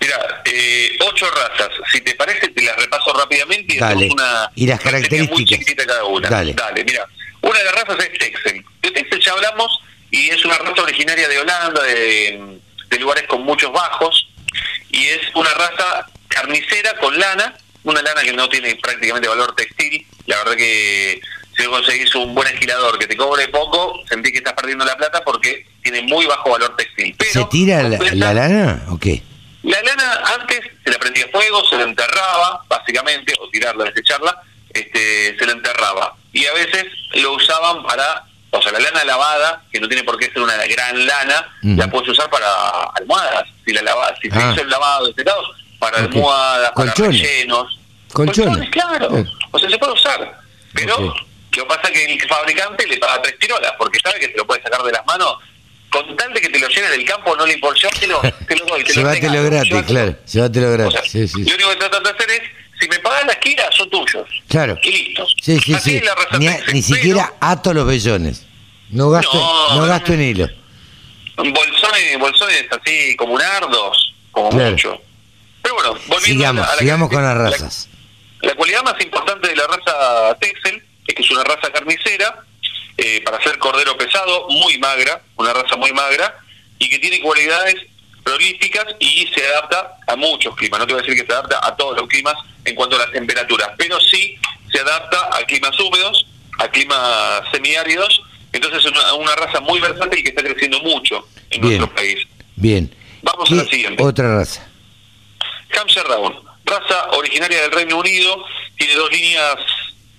Mira, 0.00 0.42
eh, 0.44 0.96
ocho 1.00 1.26
razas. 1.30 1.68
Si 1.92 2.00
te 2.00 2.14
parece, 2.14 2.48
te 2.48 2.62
las 2.62 2.76
repaso 2.76 3.12
rápidamente 3.12 3.74
y 3.74 3.78
Dale. 3.78 4.08
una 4.10 4.50
Y 4.54 4.66
las 4.66 4.82
muy 4.82 4.92
características. 4.92 5.44
chiquitita 5.44 5.86
cada 5.86 6.04
una. 6.04 6.28
Dale. 6.28 6.54
mira. 6.84 7.06
Una 7.40 7.58
de 7.58 7.64
las 7.64 7.74
razas 7.74 7.98
es 8.04 8.18
Texel. 8.18 8.64
De 8.82 8.90
Texel 8.90 9.20
ya 9.20 9.32
hablamos 9.32 9.80
y 10.10 10.28
es 10.30 10.44
una 10.44 10.58
raza 10.58 10.82
originaria 10.82 11.28
de 11.28 11.38
Holanda, 11.38 11.82
de, 11.82 12.58
de 12.88 12.98
lugares 12.98 13.24
con 13.28 13.42
muchos 13.42 13.72
bajos. 13.72 14.28
Y 14.90 15.06
es 15.06 15.20
una 15.34 15.50
raza 15.54 16.06
carnicera 16.28 16.94
con 16.98 17.18
lana, 17.18 17.56
una 17.84 18.02
lana 18.02 18.22
que 18.22 18.32
no 18.32 18.48
tiene 18.48 18.74
prácticamente 18.76 19.28
valor 19.28 19.54
textil. 19.54 20.04
La 20.26 20.38
verdad 20.38 20.56
que 20.56 21.20
si 21.58 21.64
no 21.64 21.70
conseguís 21.72 22.14
un 22.14 22.34
buen 22.34 22.46
esquilador 22.48 22.98
que 22.98 23.06
te 23.08 23.16
cobre 23.16 23.48
poco, 23.48 24.00
sentís 24.08 24.30
que 24.32 24.38
estás 24.38 24.54
perdiendo 24.54 24.84
la 24.84 24.96
plata 24.96 25.22
porque 25.24 25.66
tiene 25.82 26.02
muy 26.02 26.24
bajo 26.26 26.50
valor 26.50 26.76
textil. 26.76 27.14
Pero 27.18 27.32
¿Se 27.32 27.44
tira 27.46 27.82
la, 27.82 27.98
lana 28.32 28.84
o 28.88 28.96
qué? 28.98 29.22
la 29.64 29.82
lana 29.82 30.22
antes 30.40 30.60
se 30.84 30.90
la 30.90 30.98
prendía 30.98 31.26
fuego, 31.32 31.64
se 31.68 31.76
la 31.76 31.82
enterraba, 31.82 32.62
básicamente, 32.68 33.34
o 33.40 33.48
tirarla, 33.50 33.84
desecharla, 33.86 34.40
este, 34.72 35.36
se 35.36 35.46
la 35.46 35.52
enterraba. 35.52 36.14
Y 36.32 36.46
a 36.46 36.52
veces 36.54 36.84
lo 37.14 37.32
usaban 37.34 37.82
para, 37.82 38.24
o 38.50 38.62
sea, 38.62 38.70
la 38.72 38.78
lana 38.78 39.04
lavada, 39.04 39.62
que 39.72 39.80
no 39.80 39.88
tiene 39.88 40.04
por 40.04 40.16
qué 40.18 40.26
ser 40.26 40.40
una 40.42 40.56
gran 40.66 41.06
lana, 41.06 41.56
la 41.62 41.90
puedes 41.90 42.08
usar 42.10 42.30
para 42.30 42.46
almohadas, 42.94 43.44
si 43.64 43.72
la 43.72 43.82
lava, 43.82 44.14
si 44.22 44.30
se 44.30 44.38
Ah. 44.38 44.50
hizo 44.52 44.62
el 44.62 44.70
lavado 44.70 45.08
de 45.08 45.14
secado, 45.14 45.42
para 45.80 45.98
Ok. 46.04 46.14
almohadas, 46.14 46.72
para 46.72 46.92
Colchones. 46.92 47.20
rellenos. 47.20 47.78
Colchones. 48.12 48.70
claro. 48.70 49.16
Eh. 49.18 49.24
O 49.50 49.58
sea, 49.58 49.68
se 49.68 49.76
puede 49.78 49.92
usar. 49.92 50.38
Pero. 50.74 51.14
Lo 51.56 51.62
que 51.64 51.68
pasa 51.68 51.88
es 51.88 51.90
que 51.92 52.12
el 52.12 52.28
fabricante 52.28 52.86
le 52.86 52.96
paga 52.98 53.22
tres 53.22 53.38
tirolas, 53.38 53.72
porque 53.78 53.98
sabe 54.02 54.20
que 54.20 54.28
te 54.28 54.36
lo 54.36 54.46
puede 54.46 54.62
sacar 54.62 54.82
de 54.82 54.92
las 54.92 55.04
manos. 55.06 55.34
Con 55.90 56.14
tal 56.18 56.32
de 56.34 56.40
que 56.42 56.50
te 56.50 56.58
lo 56.58 56.68
llenes 56.68 56.90
del 56.90 57.04
campo, 57.06 57.34
no 57.34 57.46
le 57.46 57.54
importa. 57.54 57.80
Yo 57.80 57.88
te 57.98 58.06
lo, 58.06 58.20
te 58.20 58.56
lo 58.56 58.66
doy. 58.66 58.84
Te 58.84 58.92
lo 58.92 59.00
Llévatelo 59.00 59.42
gratis, 59.44 59.82
claro. 59.86 60.16
Llévatelo 60.30 60.68
O 60.68 60.72
gratis. 60.72 60.92
sea, 61.00 61.02
sí, 61.10 61.28
sí. 61.28 61.44
Lo 61.44 61.54
único 61.54 61.70
que 61.70 61.76
tratan 61.76 62.02
de 62.02 62.10
hacer 62.10 62.30
es, 62.30 62.40
si 62.78 62.88
me 62.88 62.98
pagan 62.98 63.26
las 63.26 63.36
kilas, 63.38 63.74
son 63.74 63.88
tuyos. 63.88 64.28
Claro. 64.48 64.78
Y 64.82 64.90
listo. 64.90 65.26
Sí, 65.42 65.58
sí, 65.58 65.72
Así 65.74 65.98
sí. 65.98 66.04
la 66.04 66.38
Ni, 66.38 66.46
a- 66.48 66.60
ni 66.74 66.82
siquiera 66.82 67.32
ato 67.40 67.72
los 67.72 67.86
vellones. 67.86 68.44
No 68.90 69.08
gasto, 69.08 69.32
no, 69.34 69.76
No, 69.80 69.86
gasto 69.86 70.12
en 70.12 70.20
hilo. 70.22 70.48
Bolsones, 71.36 72.18
bolsones 72.18 72.66
así 72.70 73.16
como 73.16 73.38
nardos, 73.38 74.14
como 74.30 74.50
Claro. 74.50 74.70
mucho. 74.72 75.00
Pero 75.62 75.74
bueno, 75.74 75.92
volviendo 76.06 76.26
Sigamos, 76.26 76.64
a 76.64 76.66
la, 76.66 76.72
a 76.72 76.74
la 76.76 76.80
sigamos 76.80 77.08
con 77.08 77.22
las 77.22 77.36
razas. 77.36 77.88
La, 78.42 78.48
la 78.50 78.54
cualidad 78.56 78.82
más 78.82 79.00
importante 79.00 79.48
de 79.48 79.56
la 79.56 79.66
raza 79.66 80.36
Texel 80.40 80.82
es 81.08 81.14
que 81.14 81.22
es 81.22 81.30
una 81.30 81.42
raza 81.42 81.72
carnicera, 81.72 82.44
eh, 82.96 83.22
para 83.24 83.42
ser 83.42 83.58
cordero 83.58 83.96
pesado, 83.96 84.46
muy 84.48 84.78
magra, 84.78 85.22
una 85.36 85.52
raza 85.52 85.76
muy 85.76 85.92
magra, 85.92 86.38
y 86.78 86.88
que 86.88 86.98
tiene 86.98 87.20
cualidades 87.20 87.74
prolíficas 88.22 88.84
y 89.00 89.26
se 89.34 89.44
adapta 89.46 89.96
a 90.06 90.14
muchos 90.14 90.54
climas. 90.54 90.80
No 90.80 90.86
te 90.86 90.92
voy 90.92 91.00
a 91.00 91.02
decir 91.02 91.20
que 91.20 91.26
se 91.26 91.32
adapta 91.32 91.60
a 91.66 91.74
todos 91.74 91.96
los 91.96 92.08
climas 92.08 92.34
en 92.64 92.74
cuanto 92.74 92.96
a 92.96 93.00
las 93.00 93.10
temperaturas, 93.10 93.70
pero 93.78 93.98
sí 94.00 94.36
se 94.70 94.80
adapta 94.80 95.30
a 95.32 95.44
climas 95.44 95.78
húmedos, 95.80 96.26
a 96.58 96.68
climas 96.68 97.42
semiáridos. 97.50 98.22
Entonces 98.52 98.84
es 98.84 98.92
una, 98.92 99.14
una 99.14 99.34
raza 99.34 99.60
muy 99.60 99.80
versátil 99.80 100.22
que 100.22 100.28
está 100.28 100.42
creciendo 100.42 100.80
mucho 100.80 101.26
en 101.50 101.60
Bien. 101.62 101.78
nuestro 101.78 101.94
país. 101.94 102.18
Bien. 102.56 102.94
Vamos 103.22 103.50
a 103.50 103.54
¿Qué 103.54 103.62
la 103.62 103.64
siguiente. 103.64 104.02
Otra 104.02 104.36
raza. 104.36 104.66
Hampshire 105.78 106.08
Down, 106.08 106.34
raza 106.64 107.10
originaria 107.12 107.62
del 107.62 107.72
Reino 107.72 107.98
Unido, 107.98 108.44
tiene 108.76 108.94
dos 108.94 109.10
líneas, 109.10 109.56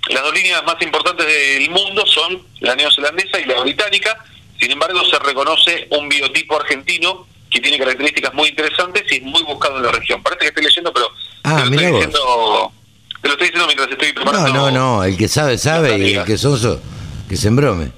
las 0.10 0.24
dos 0.24 0.34
líneas 0.34 0.64
más 0.66 0.82
importantes 0.82 1.26
del 1.26 1.70
mundo 1.70 2.06
son 2.06 2.42
la 2.60 2.76
neozelandesa 2.76 3.40
y 3.40 3.46
la 3.46 3.62
británica, 3.62 4.24
sin 4.60 4.72
embargo 4.72 5.04
se 5.06 5.18
reconoce 5.20 5.88
un 5.92 6.10
biotipo 6.10 6.60
argentino 6.60 7.28
que 7.50 7.60
tiene 7.60 7.78
características 7.80 8.34
muy 8.34 8.50
interesantes 8.50 9.04
y 9.12 9.16
es 9.16 9.22
muy 9.24 9.42
buscado 9.44 9.78
en 9.78 9.84
la 9.84 9.92
región. 9.92 10.22
Parece 10.22 10.40
que 10.42 10.48
estoy 10.48 10.64
leyendo, 10.66 10.94
pero 10.94 11.10
Ah, 11.44 11.56
te, 11.64 11.70
lo 11.70 11.76
estoy 11.76 11.92
diciendo, 11.94 12.74
te 13.22 13.28
lo 13.28 13.34
estoy 13.34 13.48
diciendo 13.48 13.66
mientras 13.68 13.90
estoy 13.92 14.08
No, 14.10 14.14
preparando. 14.16 14.54
no, 14.54 14.72
no. 14.72 15.04
El 15.04 15.18
que 15.18 15.28
sabe, 15.28 15.58
sabe. 15.58 15.98
Y 15.98 16.14
el 16.16 16.26
que 16.26 16.38
soso, 16.38 16.82
que 17.28 17.36
se 17.38 17.48
embrome. 17.48 17.92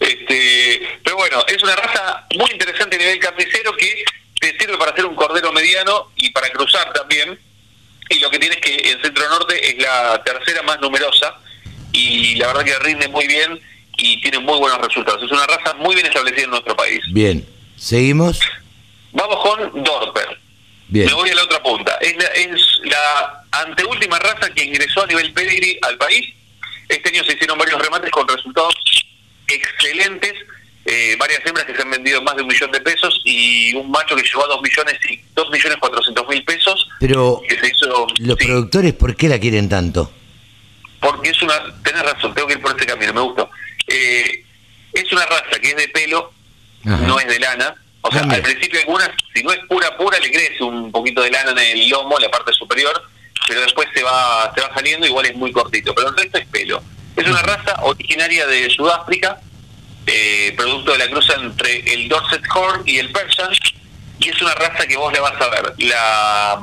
Este, 0.00 0.82
pero 1.02 1.16
bueno, 1.16 1.42
es 1.46 1.62
una 1.62 1.74
raza 1.76 2.26
muy 2.34 2.50
interesante 2.50 2.96
a 2.96 2.98
nivel 2.98 3.18
carnicero 3.18 3.74
que 3.76 4.04
te 4.40 4.52
italiano 5.66 6.10
y 6.16 6.30
para 6.30 6.48
cruzar 6.50 6.92
también. 6.92 7.38
Y 8.08 8.18
lo 8.20 8.30
que 8.30 8.38
tiene 8.38 8.54
es 8.54 8.60
que 8.60 8.90
en 8.90 9.02
Centro 9.02 9.28
Norte 9.28 9.68
es 9.68 9.82
la 9.82 10.22
tercera 10.24 10.62
más 10.62 10.80
numerosa 10.80 11.34
y 11.92 12.36
la 12.36 12.48
verdad 12.48 12.64
que 12.64 12.78
rinde 12.80 13.08
muy 13.08 13.26
bien 13.26 13.60
y 13.98 14.20
tiene 14.20 14.38
muy 14.38 14.58
buenos 14.58 14.78
resultados. 14.86 15.22
Es 15.22 15.30
una 15.30 15.46
raza 15.46 15.74
muy 15.74 15.94
bien 15.94 16.06
establecida 16.06 16.44
en 16.44 16.50
nuestro 16.50 16.76
país. 16.76 17.00
Bien, 17.12 17.46
seguimos. 17.76 18.40
Vamos 19.12 19.38
con 19.42 19.82
Dorper. 19.82 20.38
Bien. 20.88 21.06
Me 21.06 21.14
voy 21.14 21.30
a 21.30 21.34
la 21.34 21.42
otra 21.42 21.62
punta. 21.62 21.96
Es 22.00 22.16
la, 22.16 22.26
es 22.26 22.80
la 22.84 23.44
anteúltima 23.52 24.18
raza 24.18 24.50
que 24.54 24.64
ingresó 24.64 25.02
a 25.02 25.06
nivel 25.06 25.32
pedigree 25.32 25.78
al 25.82 25.96
país. 25.96 26.32
Este 26.88 27.08
año 27.08 27.24
se 27.24 27.32
hicieron 27.32 27.58
varios 27.58 27.80
remates 27.80 28.10
con 28.10 28.28
resultados 28.28 28.74
excelentes. 29.48 30.34
Eh, 30.88 31.16
varias 31.18 31.44
hembras 31.44 31.66
que 31.66 31.74
se 31.74 31.82
han 31.82 31.90
vendido 31.90 32.22
más 32.22 32.36
de 32.36 32.42
un 32.42 32.48
millón 32.48 32.70
de 32.70 32.80
pesos 32.80 33.20
y 33.24 33.74
un 33.74 33.90
macho 33.90 34.14
que 34.14 34.22
llegó 34.22 34.44
a 34.44 34.48
dos 34.48 34.62
millones 34.62 34.94
y 35.10 35.20
dos 35.34 35.50
millones 35.50 35.78
cuatrocientos 35.78 36.28
mil 36.28 36.44
pesos. 36.44 36.88
Pero 37.00 37.42
Que 37.48 37.58
se 37.58 37.66
hizo, 37.68 38.06
los 38.20 38.36
sí, 38.38 38.46
productores, 38.46 38.92
¿por 38.94 39.16
qué 39.16 39.28
la 39.28 39.38
quieren 39.38 39.68
tanto? 39.68 40.12
porque 41.00 41.28
es 41.30 41.40
una, 41.42 41.54
tenés 41.84 42.02
razón, 42.02 42.34
tengo 42.34 42.48
que 42.48 42.54
ir 42.54 42.60
por 42.60 42.70
este 42.72 42.86
camino, 42.86 43.12
me 43.12 43.20
gustó. 43.20 43.48
Eh, 43.86 44.44
es 44.92 45.12
una 45.12 45.24
raza 45.26 45.58
que 45.60 45.68
es 45.70 45.76
de 45.76 45.88
pelo, 45.88 46.32
Ajá. 46.84 46.96
no 47.06 47.20
es 47.20 47.26
de 47.28 47.38
lana. 47.38 47.76
O 48.00 48.10
sea, 48.10 48.22
Ah, 48.28 48.34
al 48.34 48.42
principio 48.42 48.80
algunas, 48.80 49.10
si 49.34 49.42
no 49.42 49.52
es 49.52 49.58
pura 49.68 49.96
pura, 49.96 50.18
le 50.18 50.30
crece 50.32 50.62
un 50.64 50.90
poquito 50.90 51.22
de 51.22 51.30
lana 51.30 51.50
en 51.62 51.78
el 51.78 51.88
lomo, 51.88 52.16
en 52.16 52.22
la 52.24 52.30
parte 52.30 52.52
superior, 52.54 53.00
pero 53.46 53.60
después 53.60 53.88
se 53.94 54.02
va, 54.02 54.50
se 54.54 54.60
va 54.62 54.74
saliendo, 54.74 55.06
igual 55.06 55.26
es 55.26 55.36
muy 55.36 55.52
cortito. 55.52 55.94
Pero 55.94 56.08
el 56.08 56.16
resto 56.16 56.38
es 56.38 56.46
pelo. 56.46 56.82
Es 57.14 57.26
una 57.26 57.42
raza 57.42 57.76
originaria 57.82 58.46
de 58.46 58.68
Sudáfrica, 58.70 59.38
eh, 60.06 60.54
producto 60.56 60.92
de 60.92 60.98
la 60.98 61.08
cruza 61.08 61.34
entre 61.34 61.80
el 61.92 62.08
Dorset 62.08 62.42
Horn 62.54 62.82
y 62.86 62.98
el 62.98 63.10
Persian, 63.12 63.50
y 64.18 64.28
es 64.28 64.40
una 64.42 64.54
raza 64.54 64.86
que 64.86 64.96
vos 64.96 65.12
le 65.12 65.20
vas 65.20 65.40
a 65.40 65.48
ver. 65.50 65.74
La, 65.78 66.60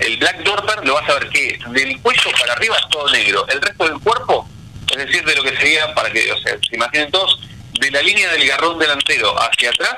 el 0.00 0.16
Black 0.18 0.42
Dorper 0.44 0.86
lo 0.86 0.94
vas 0.94 1.08
a 1.08 1.14
ver 1.14 1.28
que 1.30 1.58
del 1.70 2.00
cuello 2.00 2.30
para 2.40 2.52
arriba 2.52 2.76
es 2.76 2.88
todo 2.90 3.08
negro. 3.10 3.46
El 3.48 3.60
resto 3.60 3.84
del 3.88 3.98
cuerpo, 4.00 4.48
es 4.90 4.96
decir, 4.96 5.24
de 5.24 5.34
lo 5.34 5.42
que 5.42 5.56
sería, 5.56 5.92
para 5.94 6.10
que, 6.10 6.30
o 6.30 6.38
sea, 6.38 6.56
se 6.68 6.76
imaginen 6.76 7.10
todos, 7.10 7.40
de 7.80 7.90
la 7.90 8.02
línea 8.02 8.30
del 8.32 8.46
garrón 8.46 8.78
delantero 8.78 9.34
hacia 9.40 9.70
atrás, 9.70 9.96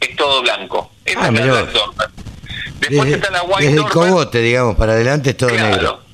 es 0.00 0.16
todo 0.16 0.42
blanco. 0.42 0.92
Esa 1.04 1.20
Ah, 1.24 1.28
es 1.28 1.34
la 1.34 1.40
Black. 1.46 1.70
Dorper. 1.72 2.08
Después 2.80 3.04
Desde, 3.04 3.14
está 3.16 3.30
la 3.30 3.42
White 3.42 3.62
desde 3.62 3.70
el 3.70 3.76
Dorper. 3.76 3.92
cogote, 3.92 4.38
digamos, 4.40 4.76
para 4.76 4.92
adelante 4.92 5.30
es 5.30 5.36
todo 5.36 5.50
Claro, 5.50 5.68
negro. 5.68 6.04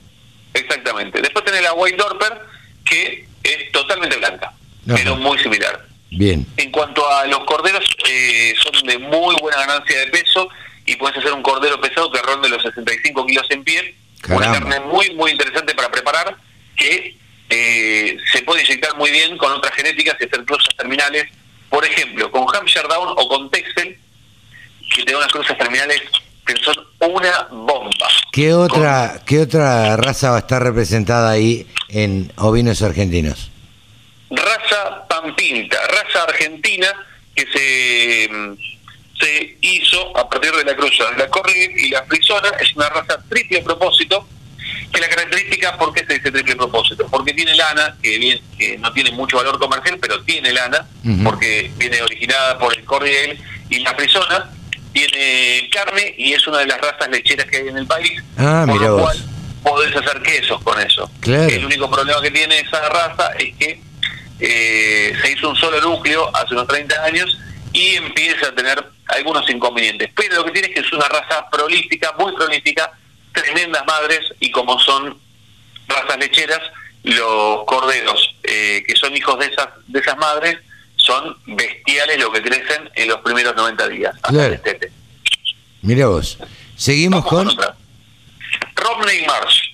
Exactamente. 0.54 1.20
Después 1.22 1.44
tenés 1.44 1.62
la 1.62 1.72
White 1.72 1.96
Dorper, 1.96 2.40
que 2.84 3.26
es 3.42 3.72
totalmente 3.72 4.16
blanca, 4.18 4.52
Ajá. 4.86 4.96
pero 4.96 5.16
muy 5.16 5.38
similar. 5.38 5.86
Bien. 6.10 6.46
En 6.56 6.70
cuanto 6.70 7.08
a 7.08 7.26
los 7.26 7.44
corderos, 7.44 7.84
eh, 8.08 8.54
son 8.62 8.86
de 8.86 8.98
muy 8.98 9.36
buena 9.40 9.58
ganancia 9.60 9.98
de 10.00 10.06
peso 10.08 10.48
y 10.84 10.96
puedes 10.96 11.16
hacer 11.16 11.32
un 11.32 11.42
cordero 11.42 11.80
pesado 11.80 12.10
que 12.10 12.20
ronde 12.20 12.48
los 12.48 12.62
65 12.62 13.26
kilos 13.26 13.46
en 13.50 13.62
pie. 13.62 13.94
Una 14.28 14.52
carne 14.52 14.80
muy, 14.80 15.14
muy 15.14 15.30
interesante 15.30 15.74
para 15.74 15.90
preparar 15.90 16.36
que 16.76 17.16
eh, 17.48 18.16
se 18.32 18.42
puede 18.42 18.62
inyectar 18.62 18.96
muy 18.96 19.10
bien 19.10 19.36
con 19.38 19.52
otras 19.52 19.74
genéticas 19.74 20.16
y 20.20 20.24
hacer 20.24 20.44
cruzas 20.44 20.74
terminales. 20.76 21.26
Por 21.68 21.84
ejemplo, 21.84 22.30
con 22.30 22.44
Hampshire 22.54 22.88
Down 22.88 23.14
o 23.16 23.28
con 23.28 23.50
Texel, 23.50 23.96
que 24.94 25.04
te 25.04 25.14
unas 25.14 25.30
cruzas 25.30 25.56
terminales 25.56 26.02
que 26.44 26.54
son 26.62 26.76
una 27.00 27.48
bomba. 27.50 28.08
¿Qué 28.32 28.52
otra, 28.54 29.22
¿Qué 29.24 29.40
otra 29.40 29.96
raza 29.96 30.30
va 30.30 30.36
a 30.36 30.40
estar 30.40 30.62
representada 30.62 31.30
ahí 31.30 31.66
en 31.88 32.32
ovinos 32.36 32.82
argentinos? 32.82 33.50
raza 34.30 34.69
Pampinta, 35.22 35.78
raza 35.88 36.24
argentina 36.24 36.88
que 37.34 37.46
se, 37.52 38.28
mm, 38.32 38.56
se 39.20 39.56
hizo 39.60 40.16
a 40.16 40.28
partir 40.28 40.52
de 40.52 40.64
la 40.64 40.74
cruza 40.74 41.10
de 41.10 41.18
la 41.18 41.28
Corrigan 41.28 41.78
y 41.78 41.88
la 41.90 42.04
Frisona, 42.04 42.48
es 42.60 42.74
una 42.74 42.88
raza 42.88 43.18
triple 43.28 43.62
propósito, 43.62 44.26
que 44.92 45.00
la 45.00 45.08
característica, 45.08 45.76
¿por 45.76 45.92
qué 45.92 46.04
se 46.06 46.14
dice 46.14 46.32
triple 46.32 46.56
propósito? 46.56 47.06
Porque 47.10 47.32
tiene 47.32 47.54
lana, 47.54 47.96
que, 48.02 48.18
bien, 48.18 48.40
que 48.58 48.78
no 48.78 48.92
tiene 48.92 49.10
mucho 49.12 49.36
valor 49.36 49.58
comercial, 49.58 49.98
pero 50.00 50.22
tiene 50.22 50.52
lana, 50.52 50.86
porque 51.24 51.70
viene 51.76 52.02
originada 52.02 52.58
por 52.58 52.76
el 52.76 52.84
Corrigan 52.84 53.36
y 53.68 53.78
la 53.80 53.94
Frisona, 53.94 54.50
tiene 54.92 55.68
carne 55.70 56.14
y 56.18 56.32
es 56.32 56.44
una 56.46 56.58
de 56.58 56.66
las 56.66 56.80
razas 56.80 57.08
lecheras 57.10 57.46
que 57.46 57.58
hay 57.58 57.68
en 57.68 57.78
el 57.78 57.86
país, 57.86 58.20
Ah, 58.36 58.64
por 58.66 58.80
lo 58.80 58.98
cual 58.98 59.16
podés 59.62 59.94
hacer 59.94 60.22
quesos 60.22 60.60
con 60.62 60.80
eso. 60.80 61.08
Claro. 61.20 61.48
El 61.48 61.64
único 61.64 61.88
problema 61.90 62.20
que 62.20 62.30
tiene 62.30 62.58
esa 62.58 62.88
raza 62.88 63.30
es 63.38 63.54
que 63.56 63.80
eh, 64.40 65.14
se 65.22 65.32
hizo 65.32 65.50
un 65.50 65.56
solo 65.56 65.80
núcleo 65.80 66.30
hace 66.34 66.54
unos 66.54 66.66
30 66.66 67.04
años 67.04 67.38
y 67.72 67.96
empieza 67.96 68.48
a 68.48 68.54
tener 68.54 68.84
algunos 69.08 69.48
inconvenientes. 69.50 70.10
Pero 70.14 70.36
lo 70.36 70.44
que 70.44 70.52
tiene 70.52 70.68
es 70.68 70.74
que 70.74 70.80
es 70.80 70.92
una 70.92 71.06
raza 71.08 71.48
prolífica, 71.50 72.14
muy 72.18 72.34
prolífica, 72.34 72.90
tremendas 73.32 73.84
madres 73.86 74.20
y 74.40 74.50
como 74.50 74.78
son 74.78 75.18
razas 75.86 76.18
lecheras, 76.18 76.60
los 77.02 77.64
corderos 77.64 78.36
eh, 78.42 78.82
que 78.86 78.94
son 78.96 79.16
hijos 79.16 79.38
de 79.38 79.46
esas, 79.46 79.68
de 79.86 80.00
esas 80.00 80.16
madres 80.18 80.58
son 80.96 81.36
bestiales 81.46 82.18
lo 82.18 82.30
que 82.30 82.42
crecen 82.42 82.90
en 82.94 83.08
los 83.08 83.20
primeros 83.20 83.56
90 83.56 83.88
días. 83.88 84.14
Claro. 84.22 84.60
Mira 85.82 86.06
vos. 86.08 86.38
Seguimos 86.76 87.24
Vamos 87.24 87.54
con. 87.54 87.74
Romney 88.76 89.24
Marsh. 89.26 89.70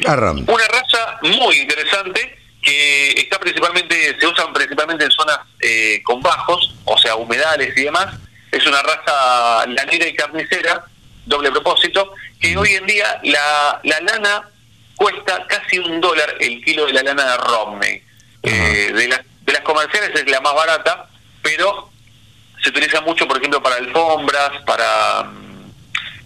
Ram. 0.00 0.44
Una 0.46 0.68
raza 0.68 1.18
muy 1.22 1.58
interesante 1.58 2.37
que 2.68 3.20
está 3.20 3.38
principalmente, 3.38 4.14
se 4.20 4.26
usan 4.26 4.52
principalmente 4.52 5.04
en 5.04 5.10
zonas 5.10 5.38
eh, 5.60 6.02
con 6.04 6.20
bajos, 6.20 6.74
o 6.84 6.98
sea, 6.98 7.16
humedales 7.16 7.74
y 7.74 7.84
demás. 7.84 8.14
Es 8.52 8.66
una 8.66 8.82
raza 8.82 9.66
lanera 9.68 10.06
y 10.06 10.14
carnicera, 10.14 10.84
doble 11.24 11.50
propósito, 11.50 12.12
que 12.38 12.54
hoy 12.58 12.74
en 12.74 12.86
día 12.86 13.20
la, 13.24 13.80
la 13.84 14.00
lana 14.00 14.42
cuesta 14.96 15.46
casi 15.46 15.78
un 15.78 15.98
dólar 15.98 16.34
el 16.40 16.62
kilo 16.62 16.84
de 16.84 16.92
la 16.92 17.02
lana 17.04 17.30
de 17.30 17.36
Romney. 17.38 18.02
Eh, 18.42 18.92
de, 18.94 19.08
las, 19.08 19.20
de 19.46 19.52
las 19.52 19.62
comerciales 19.62 20.10
es 20.14 20.30
la 20.30 20.40
más 20.42 20.54
barata, 20.54 21.08
pero 21.40 21.90
se 22.62 22.68
utiliza 22.68 23.00
mucho, 23.00 23.26
por 23.26 23.38
ejemplo, 23.38 23.62
para 23.62 23.76
alfombras, 23.76 24.62
para, 24.66 25.22
mm, 25.24 25.70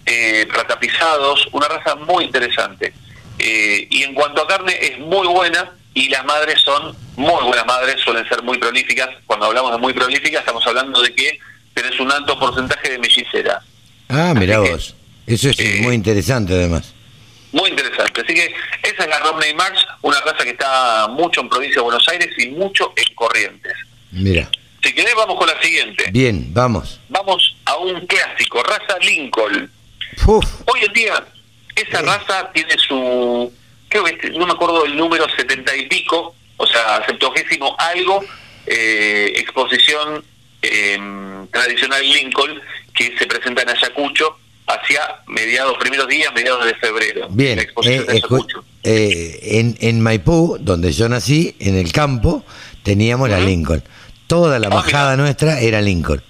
eh, 0.05 0.45
para 0.51 0.67
tapizados, 0.67 1.47
una 1.53 1.69
raza 1.69 1.95
muy 1.95 2.25
interesante. 2.25 2.93
Eh, 3.39 3.87
y 3.89 4.03
en 4.03 4.13
cuanto 4.13 4.41
a 4.41 4.47
carne, 4.47 4.77
es 4.81 4.99
muy 4.99 5.25
buena 5.27 5.71
y 5.93 6.09
las 6.09 6.25
madres 6.25 6.61
son 6.61 6.95
muy 7.15 7.43
buenas 7.43 7.65
madres, 7.65 8.01
suelen 8.03 8.27
ser 8.27 8.41
muy 8.43 8.57
prolíficas. 8.57 9.09
Cuando 9.25 9.45
hablamos 9.45 9.71
de 9.71 9.77
muy 9.77 9.93
prolíficas, 9.93 10.39
estamos 10.41 10.65
hablando 10.65 11.01
de 11.01 11.13
que 11.13 11.39
tenés 11.73 11.99
un 11.99 12.11
alto 12.11 12.37
porcentaje 12.39 12.91
de 12.91 12.99
mellizera. 12.99 13.61
Ah, 14.09 14.33
Así 14.35 14.45
que, 14.45 14.57
vos. 14.57 14.95
Eso 15.25 15.49
es 15.49 15.59
eh, 15.59 15.79
muy 15.81 15.95
interesante 15.95 16.53
además. 16.53 16.93
Muy 17.51 17.69
interesante. 17.69 18.21
Así 18.21 18.33
que 18.33 18.53
esa 18.81 19.03
es 19.03 19.09
la 19.09 19.19
Romney 19.19 19.53
March, 19.53 19.85
una 20.01 20.19
raza 20.21 20.43
que 20.43 20.51
está 20.51 21.07
mucho 21.09 21.41
en 21.41 21.49
provincia 21.49 21.75
de 21.75 21.83
Buenos 21.83 22.07
Aires 22.09 22.29
y 22.37 22.47
mucho 22.49 22.93
en 22.95 23.15
Corrientes. 23.15 23.73
Mira. 24.11 24.49
Si 24.83 24.93
querés, 24.93 25.15
vamos 25.15 25.37
con 25.37 25.47
la 25.47 25.61
siguiente. 25.61 26.09
Bien, 26.11 26.53
vamos. 26.53 26.99
Vamos 27.09 27.55
a 27.65 27.77
un 27.77 28.05
clásico, 28.05 28.61
raza 28.63 28.97
Lincoln. 29.01 29.71
Uf, 30.27 30.45
Hoy 30.65 30.81
en 30.85 30.93
día, 30.93 31.25
esa 31.75 32.01
raza 32.01 32.51
tiene 32.53 32.77
su, 32.77 33.51
creo 33.93 34.03
que 34.05 34.11
este- 34.11 34.29
no 34.31 34.45
me 34.45 34.53
acuerdo 34.53 34.83
el 34.85 34.95
número 34.97 35.25
setenta 35.37 35.75
y 35.75 35.85
pico, 35.87 36.35
o 36.57 36.67
sea, 36.67 37.03
septuagésimo 37.05 37.75
algo, 37.79 38.23
eh, 38.65 39.33
exposición 39.37 40.23
eh, 40.61 40.97
tradicional 41.51 42.01
Lincoln, 42.01 42.59
que 42.95 43.13
se 43.17 43.25
presenta 43.27 43.63
en 43.63 43.69
Ayacucho 43.69 44.37
hacia 44.67 45.01
mediados, 45.27 45.77
primeros 45.77 46.07
días, 46.07 46.31
mediados 46.33 46.65
de 46.65 46.73
febrero. 46.75 47.27
bien. 47.29 47.57
La 47.57 47.63
exposición 47.63 48.03
Eh, 48.03 48.13
de 48.13 48.13
escu- 48.21 48.35
Ayacucho. 48.35 48.63
eh, 48.83 49.39
en, 49.59 49.77
en 49.81 49.99
Maipú, 50.01 50.57
donde 50.59 50.91
yo 50.93 51.09
nací, 51.09 51.55
en 51.59 51.75
el 51.75 51.91
campo, 51.91 52.45
teníamos 52.83 53.29
la. 53.29 53.39
Lincoln. 53.39 53.83
Toda 54.27 54.57
la 54.59 54.67
Ah, 54.67 54.75
majada 54.75 55.11
mirá. 55.11 55.23
nuestra 55.23 55.59
era 55.59 55.81
Lincoln. 55.81 56.23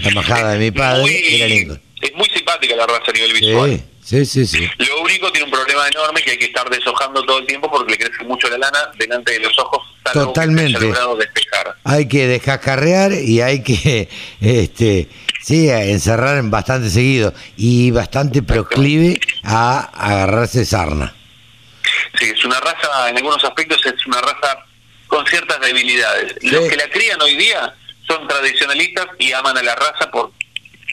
La 0.00 0.10
majada 0.10 0.52
de 0.52 0.58
mi 0.58 0.70
padre 0.70 1.02
Muy- 1.02 1.34
era 1.36 1.46
Lincoln. 1.46 1.82
Es 2.02 2.12
muy 2.14 2.26
simpática 2.26 2.76
la 2.76 2.86
raza 2.86 3.04
a 3.08 3.12
nivel 3.12 3.32
visual. 3.32 3.70
Sí, 3.70 3.82
sí, 4.12 4.26
sí, 4.26 4.46
sí. 4.46 4.70
Lo 4.78 5.00
único 5.00 5.30
tiene 5.32 5.46
un 5.46 5.50
problema 5.50 5.88
enorme 5.88 6.22
que 6.22 6.32
hay 6.32 6.38
que 6.38 6.44
estar 6.46 6.68
deshojando 6.70 7.24
todo 7.24 7.38
el 7.38 7.46
tiempo 7.46 7.70
porque 7.70 7.92
le 7.92 7.98
crece 7.98 8.22
mucho 8.24 8.48
la 8.48 8.58
lana 8.58 8.78
delante 8.96 9.32
de 9.32 9.40
los 9.40 9.58
ojos. 9.58 9.80
que 10.04 10.12
Totalmente. 10.12 10.76
haya 10.78 11.06
despejar. 11.18 11.76
Hay 11.84 12.06
que 12.08 12.26
descascarrear 12.26 13.12
y 13.12 13.40
hay 13.40 13.62
que, 13.62 14.08
este, 14.40 15.08
sí, 15.42 15.70
a 15.70 15.82
encerrar 15.84 16.40
bastante 16.44 16.90
seguido 16.90 17.32
y 17.56 17.90
bastante 17.90 18.42
proclive 18.42 19.18
a 19.42 19.80
agarrarse 19.94 20.64
sarna. 20.64 21.14
Sí, 22.18 22.26
es 22.36 22.44
una 22.44 22.60
raza, 22.60 23.08
en 23.10 23.16
algunos 23.16 23.42
aspectos 23.42 23.80
es 23.86 24.06
una 24.06 24.20
raza 24.20 24.64
con 25.06 25.26
ciertas 25.26 25.60
debilidades. 25.60 26.34
Los 26.42 26.68
que 26.68 26.76
la 26.76 26.88
crían 26.88 27.20
hoy 27.22 27.36
día 27.36 27.74
son 28.06 28.26
tradicionalistas 28.28 29.06
y 29.18 29.32
aman 29.32 29.56
a 29.58 29.62
la 29.62 29.74
raza 29.74 30.10
por, 30.10 30.30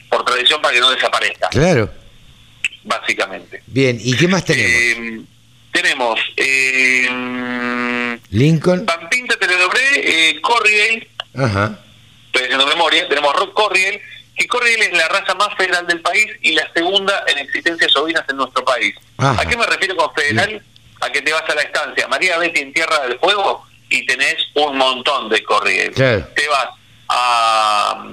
por 0.08 0.24
tradición 0.24 0.60
para 0.62 0.74
que 0.74 0.80
no 0.80 0.90
desaparezca, 0.90 1.48
Claro. 1.50 1.90
Básicamente. 2.84 3.62
Bien, 3.66 3.98
¿y 4.02 4.16
qué 4.16 4.28
más 4.28 4.44
tenemos? 4.44 4.70
Eh, 4.72 5.20
tenemos 5.72 6.20
eh, 6.36 8.18
Lincoln. 8.30 8.86
Pampinta 8.86 9.36
Teledobré, 9.38 9.80
eh, 10.30 10.40
Corriel, 10.40 11.08
Ajá. 11.36 11.78
estoy 12.26 12.42
haciendo 12.44 12.66
memoria, 12.66 13.08
tenemos 13.08 13.34
Rock 13.36 13.52
Corriel, 13.54 14.00
que 14.36 14.46
Corriel 14.46 14.82
es 14.82 14.92
la 14.92 15.08
raza 15.08 15.34
más 15.34 15.54
federal 15.56 15.86
del 15.86 16.00
país 16.00 16.26
y 16.42 16.52
la 16.52 16.70
segunda 16.72 17.24
en 17.28 17.38
existencias 17.38 17.94
ovinas 17.96 18.24
en 18.28 18.36
nuestro 18.36 18.64
país. 18.64 18.94
Ajá. 19.18 19.42
¿A 19.42 19.46
qué 19.46 19.56
me 19.56 19.66
refiero 19.66 19.96
con 19.96 20.12
federal? 20.14 20.62
A 21.00 21.10
que 21.10 21.22
te 21.22 21.32
vas 21.32 21.48
a 21.48 21.54
la 21.54 21.62
estancia 21.62 22.06
María 22.08 22.38
Betty 22.38 22.60
en 22.60 22.72
Tierra 22.72 23.00
del 23.06 23.18
Fuego 23.18 23.64
y 23.88 24.04
tenés 24.06 24.36
un 24.54 24.76
montón 24.76 25.28
de 25.28 25.42
Corriel. 25.42 25.92
Claro. 25.92 26.26
Te 26.34 26.46
vas 26.48 26.68
a, 27.08 28.04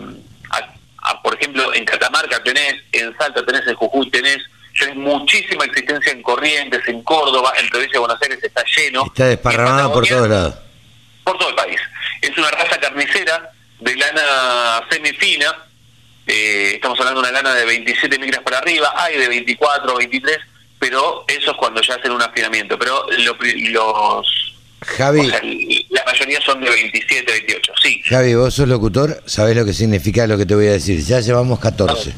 a- 0.52 0.74
a, 1.10 1.22
por 1.22 1.36
ejemplo, 1.36 1.74
en 1.74 1.86
Catamarca 1.86 2.42
tenés, 2.44 2.76
en 2.92 3.16
Salta 3.18 3.46
tenés, 3.46 3.66
en 3.68 3.76
Jujuy 3.76 4.10
tenés, 4.10 4.40
tenés 4.78 4.96
muchísima 4.96 5.66
existencia 5.66 6.12
en 6.12 6.22
Corrientes, 6.22 6.82
en 6.88 7.02
Córdoba, 7.04 7.54
en 7.60 7.68
provincia 7.70 7.94
de 7.94 8.00
Buenos 8.00 8.22
Aires 8.22 8.40
está 8.42 8.64
lleno. 8.76 9.06
Está 9.06 9.28
desparramada 9.28 9.92
por 9.92 10.08
todos 10.08 10.30
lados. 10.30 10.56
por 11.24 11.38
todo 11.38 11.50
el 11.50 11.56
país. 11.56 11.80
Es 12.22 12.38
una 12.38 12.50
raza 12.52 12.80
carnicera 12.80 13.52
de 13.80 13.96
lana 13.96 14.82
semifina. 14.90 15.56
eh, 16.26 16.72
estamos 16.76 17.00
hablando 17.00 17.22
de 17.22 17.30
una 17.30 17.42
lana 17.42 17.54
de 17.56 17.66
27 17.66 18.20
micras 18.20 18.42
para 18.44 18.58
arriba, 18.60 18.94
hay 18.96 19.18
de 19.18 19.28
24, 19.28 19.96
23, 19.98 20.38
pero 20.80 21.24
eso 21.28 21.52
es 21.52 21.58
cuando 21.58 21.82
ya 21.82 21.96
hacen 21.96 22.12
un 22.12 22.22
afinamiento. 22.22 22.78
Pero 22.78 23.06
lo 23.20 23.38
los. 23.72 24.44
Javi, 24.80 25.22
o 25.22 25.30
sea, 25.30 25.42
la 25.90 26.04
mayoría 26.06 26.40
son 26.42 26.62
de 26.62 26.70
27, 26.70 27.32
28. 27.32 27.74
Sí. 27.82 28.02
Javi, 28.06 28.36
vos 28.36 28.54
sos 28.54 28.68
locutor, 28.68 29.24
sabés 29.26 29.56
lo 29.56 29.66
que 29.66 29.74
significa 29.74 30.28
lo 30.28 30.38
que 30.38 30.46
te 30.46 30.54
voy 30.54 30.68
a 30.68 30.74
decir. 30.74 31.04
Ya 31.04 31.20
llevamos 31.20 31.60
14. 31.60 32.14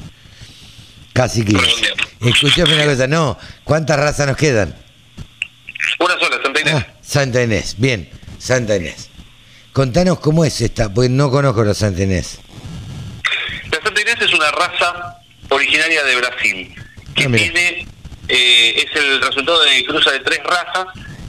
Casi 1.20 1.44
15. 1.44 1.66
Redondeando. 1.66 2.04
Escuchame 2.22 2.76
una 2.76 2.86
cosa, 2.86 3.08
no. 3.08 3.38
¿Cuántas 3.66 4.00
razas 4.00 4.26
nos 4.26 4.38
quedan? 4.38 4.74
Una 6.00 6.14
sola, 6.18 6.40
Santa 6.42 6.62
Inés. 6.62 6.74
Ah, 6.78 6.88
Santa 7.02 7.44
Inés, 7.44 7.76
bien, 7.78 8.10
Santa 8.38 8.78
Inés. 8.78 9.10
Contanos 9.74 10.22
cómo 10.22 10.46
es 10.46 10.62
esta, 10.62 10.88
porque 10.94 11.10
no 11.10 11.30
conozco 11.30 11.62
la 11.66 11.74
Santa 11.74 12.04
Inés. 12.04 12.40
La 13.70 13.82
Santa 13.84 14.00
Inés 14.02 14.16
es 14.22 14.34
una 14.34 14.50
raza 14.52 15.18
originaria 15.50 16.06
de 16.06 16.16
Brasil, 16.16 16.76
que 17.14 17.24
Ah, 17.26 17.32
tiene, 17.36 17.86
eh, 18.30 18.86
es 18.88 18.96
el 18.96 19.22
resultado 19.22 19.62
de 19.64 19.84
cruza 19.84 20.12
de 20.12 20.22
tres 20.22 20.40
razas 20.46 20.86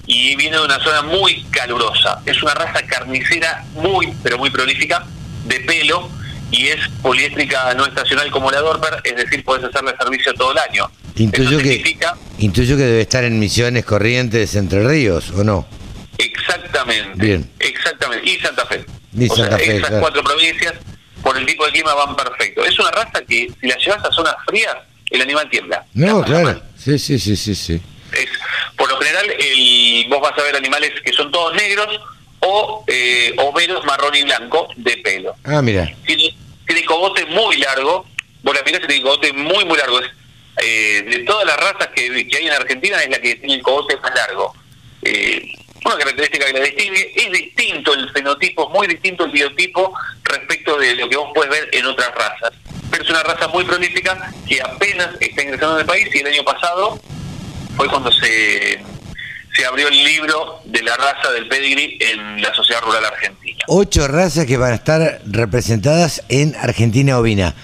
y 0.07 0.37
viene 0.37 0.57
de 0.57 0.63
una 0.67 0.79
zona 0.85 1.03
muy 1.03 1.43
calurosa. 1.51 2.23
Es 2.27 2.41
una 2.45 2.55
raza 2.55 2.81
carnicera 2.87 3.65
muy, 3.75 4.15
pero 4.23 4.39
muy 4.39 4.51
prolífica, 4.51 5.05
de 5.47 5.59
pelo, 5.59 6.09
y 6.51 6.69
es 6.69 6.89
poliéstrica 7.03 7.73
no 7.75 7.87
estacional 7.87 8.31
como 8.31 8.51
la 8.51 8.61
Dorper, 8.61 9.01
es 9.05 9.17
decir, 9.17 9.45
puedes 9.45 9.65
hacerle 9.65 9.95
servicio 9.99 10.35
todo 10.35 10.53
el 10.53 10.59
año. 10.59 10.91
Intuyo 11.17 11.51
Eso 11.51 11.59
que, 11.59 11.65
significa 11.65 12.17
intuyo 12.39 12.77
que 12.77 12.83
debe 12.83 13.01
estar 13.03 13.25
en 13.25 13.39
Misiones, 13.39 13.85
Corrientes, 13.85 14.55
Entre 14.55 14.87
Ríos, 14.87 15.31
¿o 15.31 15.45
no? 15.45 15.67
Exactamente. 16.19 17.25
Bien. 17.25 17.51
Exactamente. 17.59 18.29
Y 18.29 18.39
Santa 18.39 18.67
Fe. 18.67 18.85
Y 19.17 19.29
o 19.29 19.35
Santa 19.35 19.57
sea, 19.57 19.59
Fe, 19.59 19.77
esas 19.77 19.89
claro. 19.89 20.01
cuatro 20.01 20.23
provincias, 20.23 20.75
por 21.23 21.37
el 21.37 21.47
tipo 21.47 21.65
de 21.67 21.73
clima, 21.73 21.95
van 21.95 22.17
perfecto. 22.17 22.65
Es 22.65 22.79
una 22.79 22.91
raza 22.91 23.21
que, 23.27 23.51
si 23.61 23.67
la 23.67 23.77
llevas 23.77 24.05
a 24.05 24.13
zonas 24.13 24.35
frías, 24.47 24.77
el 25.11 25.23
animal 25.23 25.49
tiembla. 25.51 25.85
La 25.95 26.07
No, 26.07 26.23
claro. 26.23 26.63
Sí, 26.77 26.99
sí, 26.99 27.19
sí, 27.19 27.37
sí, 27.37 27.55
sí. 27.55 27.81
Es, 28.13 28.29
por 28.77 28.89
lo 28.89 28.99
general, 28.99 29.27
el, 29.31 30.07
vos 30.09 30.21
vas 30.21 30.39
a 30.39 30.43
ver 30.43 30.57
animales 30.57 30.93
que 31.05 31.13
son 31.13 31.31
todos 31.31 31.55
negros 31.55 32.01
o 32.41 32.85
eh, 32.87 33.35
overos 33.39 33.85
marrón 33.85 34.15
y 34.15 34.23
blanco 34.23 34.69
de 34.77 34.97
pelo. 34.99 35.35
Ah, 35.45 35.63
mira. 35.63 35.93
Tiene, 36.07 36.35
tiene 36.67 36.85
cogote 36.85 37.27
muy 37.27 37.57
largo. 37.59 38.07
Vos 38.43 38.55
la 38.55 38.63
mirás 38.63 38.83
y 38.85 38.87
tiene 38.87 39.03
cogote 39.03 39.33
muy, 39.33 39.65
muy 39.65 39.79
largo. 39.79 40.01
Es, 40.01 40.11
eh, 40.63 41.03
de 41.09 41.19
todas 41.21 41.47
las 41.47 41.57
razas 41.57 41.89
que, 41.95 42.27
que 42.27 42.37
hay 42.37 42.47
en 42.47 42.53
Argentina, 42.53 43.03
es 43.03 43.11
la 43.11 43.21
que 43.21 43.37
tiene 43.37 43.55
el 43.55 43.63
cogote 43.63 43.97
más 43.99 44.15
largo. 44.15 44.55
Eh, 45.03 45.53
una 45.85 45.97
característica 45.97 46.47
que 46.47 46.53
la 46.53 46.61
distingue 46.61 47.13
es 47.17 47.33
distinto 47.33 47.95
el 47.95 48.11
fenotipo, 48.11 48.69
es 48.69 48.71
muy 48.71 48.87
distinto 48.87 49.25
el 49.25 49.31
biotipo 49.31 49.95
respecto 50.25 50.77
de 50.79 50.95
lo 50.95 51.09
que 51.09 51.17
vos 51.17 51.31
puedes 51.35 51.51
ver 51.51 51.69
en 51.73 51.87
otras 51.87 52.15
razas. 52.15 52.53
Pero 52.91 53.05
es 53.05 53.11
una 53.11 53.23
raza 53.23 53.49
muy 53.49 53.65
prolífica 53.65 54.33
que 54.47 54.61
apenas 54.61 55.11
está 55.21 55.43
ingresando 55.43 55.77
en 55.77 55.81
el 55.81 55.87
país 55.87 56.09
y 56.15 56.19
el 56.19 56.27
año 56.27 56.45
pasado 56.45 57.01
fue 57.77 57.89
cuando 57.89 58.13
se, 58.13 58.83
se 59.55 59.67
abrió 59.67 59.89
el 59.89 60.05
libro 60.05 60.61
de 60.65 60.83
la 60.83 60.97
raza 60.97 61.31
del 61.33 61.49
pedigree 61.49 61.99
en 62.01 62.41
la 62.41 62.55
Sociedad 62.55 62.83
Rural 62.83 63.05
Argentina. 63.05 63.59
Ocho 63.67 64.07
razas 64.07 64.47
que 64.47 64.57
van 64.57 64.73
a 64.73 64.77
estar 64.77 65.21
representadas 65.27 66.23
en 66.29 66.55
Argentina 66.57 67.19
ovina. 67.19 67.55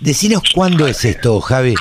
Decinos 0.00 0.42
cuándo 0.54 0.86
es 0.86 1.04
esto, 1.04 1.40
Javi. 1.40 1.74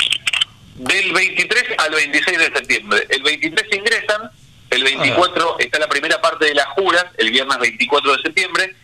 Del 0.76 1.14
23 1.14 1.64
al 1.78 1.92
26 1.92 2.38
de 2.38 2.46
septiembre. 2.46 3.08
El 3.10 3.24
23 3.24 3.68
se 3.70 3.78
ingresan, 3.78 4.30
el 4.70 4.84
24 4.84 5.60
está 5.60 5.80
la 5.80 5.88
primera 5.88 6.22
parte 6.22 6.46
de 6.46 6.54
las 6.54 6.68
juras, 6.68 7.06
el 7.18 7.32
viernes 7.32 7.58
24 7.58 8.18
de 8.18 8.22
septiembre. 8.24 8.76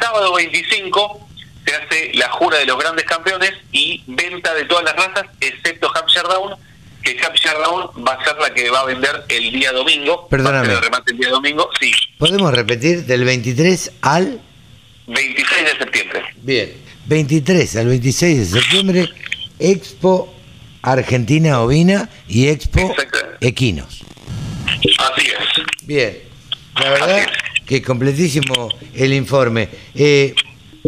Sábado 0.00 0.34
25 0.34 1.28
se 1.66 1.74
hace 1.74 2.10
la 2.14 2.28
jura 2.30 2.58
de 2.58 2.66
los 2.66 2.78
grandes 2.78 3.04
campeones 3.06 3.52
y 3.72 4.02
venta 4.06 4.54
de 4.54 4.64
todas 4.64 4.84
las 4.84 4.96
razas, 4.96 5.26
excepto 5.40 5.90
Hampshire 5.94 6.28
Down, 6.28 6.56
que 7.06 7.24
Hampshire 7.24 7.54
Down 7.58 8.04
va 8.06 8.14
a 8.14 8.24
ser 8.24 8.36
la 8.36 8.52
que 8.52 8.68
va 8.70 8.80
a 8.80 8.84
vender 8.84 9.24
el 9.28 9.52
día 9.52 9.72
domingo. 9.72 10.26
Perdóname. 10.28 10.72
El 10.72 10.82
remate 10.82 11.12
el 11.12 11.18
día 11.18 11.30
domingo, 11.30 11.70
sí, 11.80 11.92
¿Podemos 12.18 12.52
repetir 12.52 13.04
del 13.04 13.24
23 13.24 13.92
al... 14.02 14.40
26 15.06 15.64
de 15.64 15.78
septiembre. 15.78 16.24
Bien. 16.42 16.72
23 17.06 17.76
al 17.76 17.86
26 17.86 18.38
de 18.38 18.60
septiembre, 18.60 19.08
Expo 19.60 20.34
Argentina 20.82 21.60
Ovina 21.60 22.08
y 22.26 22.48
Expo. 22.48 22.92
Equinos. 23.40 24.02
Así 24.66 25.28
es. 25.28 25.86
Bien. 25.86 26.18
La 26.74 26.90
verdad 26.90 27.28
que 27.64 27.82
completísimo 27.82 28.68
el 28.94 29.12
informe. 29.12 29.68
Eh, 29.94 30.34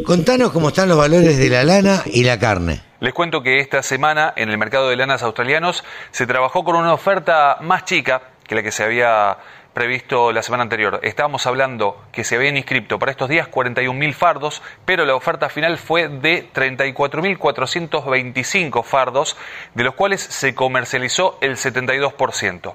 contanos 0.05 0.51
cómo 0.51 0.69
están 0.69 0.89
los 0.89 0.99
valores 0.99 1.39
de 1.39 1.49
la 1.49 1.63
lana 1.63 2.03
y 2.13 2.25
la 2.25 2.39
carne. 2.41 2.88
Les 3.01 3.15
cuento 3.15 3.45
que 3.45 3.61
esta 3.61 3.81
semana 3.85 4.33
en 4.35 4.51
el 4.51 4.59
mercado 4.59 4.89
de 4.89 4.97
lanas 4.97 5.23
australianos 5.23 5.85
se 6.11 6.27
trabajó 6.27 6.65
con 6.65 6.75
una 6.75 6.93
oferta 6.93 7.59
más 7.61 7.85
chica 7.85 8.23
que 8.45 8.57
la 8.57 8.63
que 8.65 8.73
se 8.73 8.83
había 8.83 9.37
previsto 9.73 10.33
la 10.33 10.43
semana 10.43 10.65
anterior. 10.65 10.99
Estábamos 11.05 11.47
hablando 11.47 12.03
que 12.11 12.25
se 12.25 12.35
habían 12.35 12.57
inscrito 12.57 12.99
para 12.99 13.13
estos 13.13 13.29
días 13.29 13.49
41.000 13.49 14.13
fardos, 14.15 14.65
pero 14.85 15.05
la 15.05 15.15
oferta 15.15 15.49
final 15.49 15.79
fue 15.79 16.09
de 16.09 16.53
34.425 16.53 18.83
fardos, 18.83 19.37
de 19.75 19.85
los 19.85 19.95
cuales 19.95 20.21
se 20.21 20.57
comercializó 20.57 21.39
el 21.41 21.53
72%. 21.53 22.75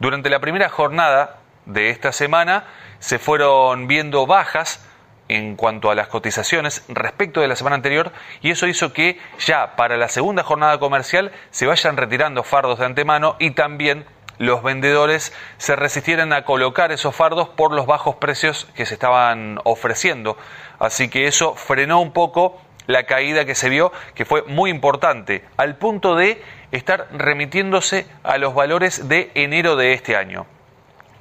Durante 0.00 0.30
la 0.30 0.40
primera 0.40 0.68
jornada 0.68 1.36
de 1.66 1.90
esta 1.90 2.10
semana 2.10 2.64
se 2.98 3.20
fueron 3.20 3.86
viendo 3.86 4.26
bajas 4.26 4.84
en 5.30 5.54
cuanto 5.54 5.92
a 5.92 5.94
las 5.94 6.08
cotizaciones 6.08 6.84
respecto 6.88 7.40
de 7.40 7.46
la 7.46 7.54
semana 7.54 7.76
anterior 7.76 8.12
y 8.42 8.50
eso 8.50 8.66
hizo 8.66 8.92
que 8.92 9.18
ya 9.38 9.76
para 9.76 9.96
la 9.96 10.08
segunda 10.08 10.42
jornada 10.42 10.78
comercial 10.80 11.30
se 11.50 11.66
vayan 11.66 11.96
retirando 11.96 12.42
fardos 12.42 12.80
de 12.80 12.86
antemano 12.86 13.36
y 13.38 13.52
también 13.52 14.06
los 14.38 14.62
vendedores 14.64 15.32
se 15.58 15.76
resistieran 15.76 16.32
a 16.32 16.44
colocar 16.44 16.90
esos 16.90 17.14
fardos 17.14 17.48
por 17.48 17.72
los 17.72 17.86
bajos 17.86 18.16
precios 18.16 18.66
que 18.74 18.86
se 18.86 18.94
estaban 18.94 19.60
ofreciendo. 19.64 20.36
Así 20.80 21.08
que 21.08 21.28
eso 21.28 21.54
frenó 21.54 22.00
un 22.00 22.12
poco 22.12 22.60
la 22.86 23.04
caída 23.04 23.44
que 23.44 23.54
se 23.54 23.68
vio, 23.68 23.92
que 24.14 24.24
fue 24.24 24.42
muy 24.42 24.70
importante, 24.70 25.44
al 25.56 25.76
punto 25.76 26.16
de 26.16 26.42
estar 26.72 27.06
remitiéndose 27.12 28.06
a 28.24 28.38
los 28.38 28.54
valores 28.54 29.08
de 29.08 29.30
enero 29.34 29.76
de 29.76 29.92
este 29.92 30.16
año. 30.16 30.46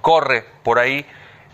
Corre 0.01 0.45
por 0.63 0.79
ahí 0.79 1.05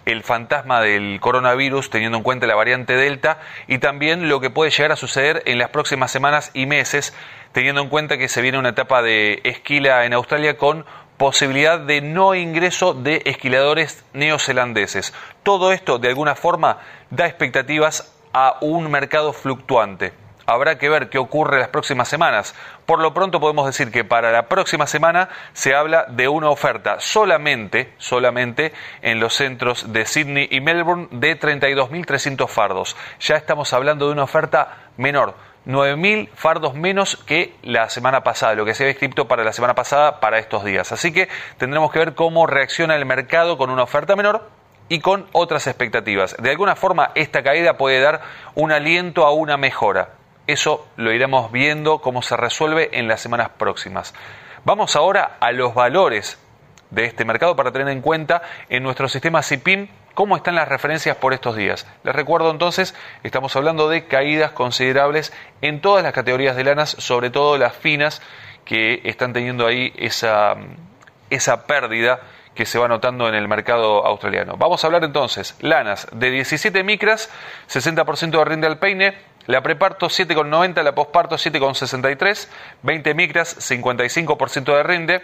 el 0.06 0.24
fantasma 0.24 0.82
del 0.82 1.20
coronavirus 1.20 1.90
teniendo 1.90 2.18
en 2.18 2.24
cuenta 2.24 2.48
la 2.48 2.56
variante 2.56 2.96
Delta 2.96 3.40
y 3.68 3.80
también 3.80 4.30
lo 4.30 4.40
que 4.40 4.50
puede 4.50 4.72
llegar 4.72 4.92
a 4.92 4.96
suceder 4.96 5.44
en 5.46 5.58
las 5.58 5.70
próximas 5.70 6.12
semanas 6.12 6.52
y 6.54 6.66
meses 6.66 7.14
teniendo 7.52 7.82
en 7.82 7.90
cuenta 7.90 8.18
que 8.18 8.28
se 8.28 8.42
viene 8.42 8.60
una 8.60 8.70
etapa 8.70 9.02
de 9.02 9.42
esquila 9.44 10.06
en 10.06 10.14
Australia 10.14 10.58
con 10.58 10.86
posibilidad 11.18 11.80
de 11.80 12.02
no 12.02 12.36
ingreso 12.36 12.94
de 12.94 13.22
esquiladores 13.26 14.04
neozelandeses. 14.14 15.14
Todo 15.44 15.72
esto 15.72 15.98
de 15.98 16.10
alguna 16.10 16.36
forma 16.36 16.80
da 17.10 17.26
expectativas 17.26 18.14
a 18.34 18.58
un 18.62 18.92
mercado 18.92 19.32
fluctuante. 19.32 20.25
Habrá 20.48 20.78
que 20.78 20.90
ver 20.90 21.10
qué 21.10 21.18
ocurre 21.18 21.60
las 21.60 21.70
próximas 21.70 22.08
semanas. 22.08 22.54
Por 22.86 23.00
lo 23.00 23.14
pronto 23.14 23.40
podemos 23.40 23.66
decir 23.66 23.92
que 23.92 24.04
para 24.04 24.32
la 24.32 24.48
próxima 24.48 24.86
semana 24.86 25.30
se 25.54 25.74
habla 25.74 26.06
de 26.10 26.28
una 26.28 26.50
oferta 26.50 27.00
solamente, 27.00 27.94
solamente 27.98 28.74
en 29.02 29.20
los 29.20 29.34
centros 29.34 29.92
de 29.92 30.06
Sydney 30.06 30.48
y 30.52 30.62
Melbourne 30.62 31.08
de 31.12 31.40
32.300 31.40 32.48
fardos. 32.48 32.96
Ya 33.20 33.36
estamos 33.36 33.74
hablando 33.74 34.06
de 34.06 34.14
una 34.14 34.24
oferta 34.24 34.90
menor. 34.98 35.36
9.000 35.66 36.30
fardos 36.36 36.76
menos 36.76 37.16
que 37.26 37.56
la 37.64 37.90
semana 37.90 38.24
pasada, 38.24 38.54
lo 38.54 38.66
que 38.66 38.76
se 38.76 38.84
había 38.84 38.92
escrito 38.92 39.28
para 39.28 39.44
la 39.44 39.52
semana 39.52 39.74
pasada 39.74 40.20
para 40.20 40.38
estos 40.38 40.64
días. 40.64 40.92
Así 40.92 41.12
que 41.12 41.28
tendremos 41.58 41.92
que 41.92 41.98
ver 41.98 42.14
cómo 42.14 42.46
reacciona 42.46 42.96
el 42.96 43.06
mercado 43.06 43.58
con 43.58 43.72
una 43.72 43.82
oferta 43.82 44.16
menor 44.16 44.48
y 44.90 45.00
con 45.00 45.26
otras 45.32 45.66
expectativas. 45.66 46.36
De 46.38 46.52
alguna 46.52 46.76
forma 46.76 47.12
esta 47.16 47.42
caída 47.42 47.78
puede 47.78 48.00
dar 48.00 48.22
un 48.54 48.72
aliento 48.72 49.26
a 49.26 49.32
una 49.32 49.58
mejora. 49.58 50.10
Eso 50.48 50.88
lo 50.98 51.12
iremos 51.12 51.52
viendo 51.52 52.00
cómo 52.00 52.22
se 52.22 52.38
resuelve 52.38 52.90
en 52.94 53.08
las 53.08 53.22
semanas 53.22 53.50
próximas. 53.58 54.14
Vamos 54.64 54.96
ahora 54.96 55.38
a 55.40 55.52
los 55.52 55.74
valores 55.74 56.40
de 56.92 57.06
este 57.06 57.26
mercado 57.26 57.56
para 57.56 57.72
tener 57.72 57.90
en 57.90 58.02
cuenta 58.02 58.42
en 58.70 58.84
nuestro 58.84 59.08
sistema 59.08 59.42
CIPIM 59.42 59.88
¿Cómo 60.16 60.38
están 60.38 60.56
las 60.56 60.70
referencias 60.70 61.18
por 61.18 61.34
estos 61.34 61.58
días? 61.58 61.86
Les 62.06 62.16
recuerdo 62.16 62.50
entonces, 62.50 62.96
estamos 63.24 63.54
hablando 63.58 63.90
de 63.90 64.06
caídas 64.06 64.52
considerables 64.52 65.34
en 65.62 65.82
todas 65.82 66.06
las 66.06 66.14
categorías 66.14 66.56
de 66.56 66.64
lanas, 66.64 66.92
sobre 66.92 67.32
todo 67.32 67.58
las 67.58 67.76
finas, 67.76 68.22
que 68.64 69.02
están 69.04 69.34
teniendo 69.34 69.68
ahí 69.68 69.92
esa, 69.98 70.56
esa 71.30 71.68
pérdida 71.68 72.22
que 72.56 72.66
se 72.66 72.80
va 72.80 72.88
notando 72.88 73.28
en 73.28 73.36
el 73.36 73.48
mercado 73.48 74.06
australiano. 74.06 74.56
Vamos 74.58 74.84
a 74.84 74.88
hablar 74.88 75.04
entonces, 75.04 75.56
lanas 75.60 76.08
de 76.12 76.32
17 76.32 76.84
micras, 76.84 77.30
60% 77.70 78.32
de 78.32 78.46
rinde 78.46 78.68
al 78.68 78.80
peine, 78.80 79.18
la 79.46 79.62
preparto 79.62 80.08
7,90, 80.08 80.82
la 80.82 80.96
posparto 80.96 81.36
7,63, 81.36 82.48
20 82.82 83.14
micras, 83.14 83.58
55% 83.70 84.76
de 84.76 84.84
rinde, 84.84 85.22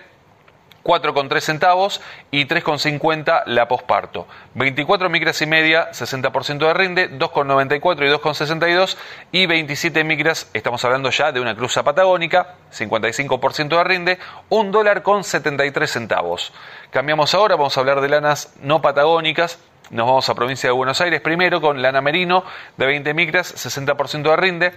4,3 0.83 1.39
centavos 1.41 2.01
y 2.31 2.45
3,50 2.45 3.43
la 3.45 3.67
posparto. 3.67 4.27
24 4.55 5.09
micras 5.09 5.41
y 5.41 5.45
media, 5.45 5.91
60% 5.91 6.57
de 6.57 6.73
rinde, 6.73 7.11
2,94 7.11 8.05
y 8.05 8.11
2,62 8.11 8.97
y 9.31 9.45
27 9.45 10.03
micras, 10.03 10.49
estamos 10.53 10.83
hablando 10.85 11.09
ya 11.09 11.31
de 11.31 11.39
una 11.39 11.55
cruza 11.55 11.83
patagónica, 11.83 12.55
55% 12.71 13.67
de 13.69 13.83
rinde, 13.83 14.19
1 14.49 14.71
dólar 14.71 15.03
con 15.03 15.23
73 15.23 15.89
centavos. 15.89 16.53
Cambiamos 16.89 17.33
ahora, 17.33 17.55
vamos 17.55 17.77
a 17.77 17.79
hablar 17.79 18.01
de 18.01 18.09
lanas 18.09 18.53
no 18.61 18.81
patagónicas, 18.81 19.59
nos 19.91 20.07
vamos 20.07 20.29
a 20.29 20.35
provincia 20.35 20.69
de 20.69 20.73
Buenos 20.73 21.01
Aires 21.01 21.19
primero 21.19 21.59
con 21.59 21.81
lana 21.81 21.99
merino 21.99 22.45
de 22.77 22.85
20 22.85 23.13
micras, 23.13 23.53
60% 23.53 24.21
de 24.21 24.35
rinde, 24.37 24.73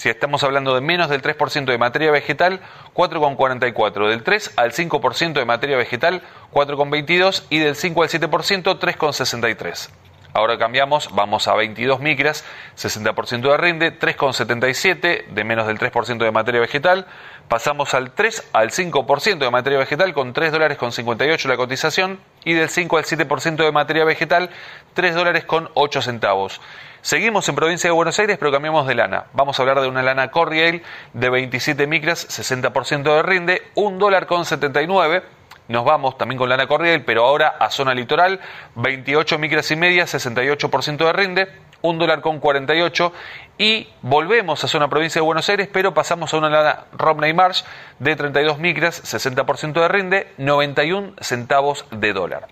si 0.00 0.08
estamos 0.08 0.42
hablando 0.44 0.74
de 0.74 0.80
menos 0.80 1.10
del 1.10 1.20
3% 1.20 1.66
de 1.66 1.76
materia 1.76 2.10
vegetal, 2.10 2.60
4,44. 2.94 4.08
Del 4.08 4.22
3 4.22 4.54
al 4.56 4.72
5% 4.72 5.34
de 5.34 5.44
materia 5.44 5.76
vegetal, 5.76 6.22
4,22. 6.52 7.42
Y 7.50 7.58
del 7.58 7.76
5 7.76 8.02
al 8.02 8.08
7%, 8.08 8.78
3,63. 8.78 9.90
Ahora 10.32 10.56
cambiamos, 10.56 11.10
vamos 11.14 11.48
a 11.48 11.54
22 11.54 12.00
micras, 12.00 12.46
60% 12.78 13.50
de 13.50 13.56
rinde, 13.58 13.98
3,77 13.98 15.26
de 15.26 15.44
menos 15.44 15.66
del 15.66 15.78
3% 15.78 16.16
de 16.16 16.30
materia 16.30 16.62
vegetal. 16.62 17.06
Pasamos 17.50 17.94
al 17.94 18.12
3 18.12 18.50
al 18.52 18.70
5% 18.70 19.38
de 19.38 19.50
materia 19.50 19.80
vegetal 19.80 20.14
con 20.14 20.32
3 20.32 20.52
dólares 20.52 20.78
con 20.78 20.92
58 20.92 21.48
la 21.48 21.56
cotización 21.56 22.20
y 22.44 22.52
del 22.52 22.68
5 22.68 22.96
al 22.96 23.02
7% 23.02 23.56
de 23.56 23.72
materia 23.72 24.04
vegetal 24.04 24.50
3 24.94 25.16
dólares 25.16 25.46
con 25.46 25.68
8 25.74 26.00
centavos. 26.00 26.60
Seguimos 27.00 27.48
en 27.48 27.56
provincia 27.56 27.88
de 27.90 27.92
Buenos 27.92 28.16
Aires, 28.20 28.38
pero 28.38 28.52
cambiamos 28.52 28.86
de 28.86 28.94
lana. 28.94 29.24
Vamos 29.32 29.58
a 29.58 29.62
hablar 29.62 29.80
de 29.80 29.88
una 29.88 30.00
lana 30.00 30.30
Corriel 30.30 30.84
de 31.12 31.28
27 31.28 31.88
micras, 31.88 32.24
60% 32.28 33.16
de 33.16 33.22
rinde, 33.24 33.62
1 33.74 33.98
dólar 33.98 34.28
con 34.28 34.44
79. 34.44 35.24
Nos 35.66 35.84
vamos 35.84 36.16
también 36.18 36.38
con 36.38 36.48
lana 36.48 36.68
Corriel, 36.68 37.04
pero 37.04 37.26
ahora 37.26 37.48
a 37.58 37.68
zona 37.70 37.94
litoral, 37.94 38.38
28 38.76 39.38
micras 39.40 39.68
y 39.72 39.74
media, 39.74 40.04
68% 40.04 40.98
de 40.98 41.12
rinde, 41.12 41.48
1 41.82 41.98
dólar 41.98 42.20
con 42.20 42.40
48 42.40 43.12
y 43.58 43.88
volvemos 44.02 44.64
a 44.64 44.68
zona 44.68 44.88
provincia 44.88 45.20
de 45.20 45.26
Buenos 45.26 45.48
Aires, 45.48 45.68
pero 45.72 45.94
pasamos 45.94 46.32
a 46.32 46.38
una 46.38 46.48
lana 46.48 46.84
Romney 46.92 47.32
Marsh 47.32 47.62
de 47.98 48.16
32 48.16 48.58
micras, 48.58 49.02
60% 49.02 49.72
de 49.72 49.88
rinde, 49.88 50.32
91 50.38 51.14
centavos 51.20 51.84
de 51.90 52.12
dólar. 52.12 52.48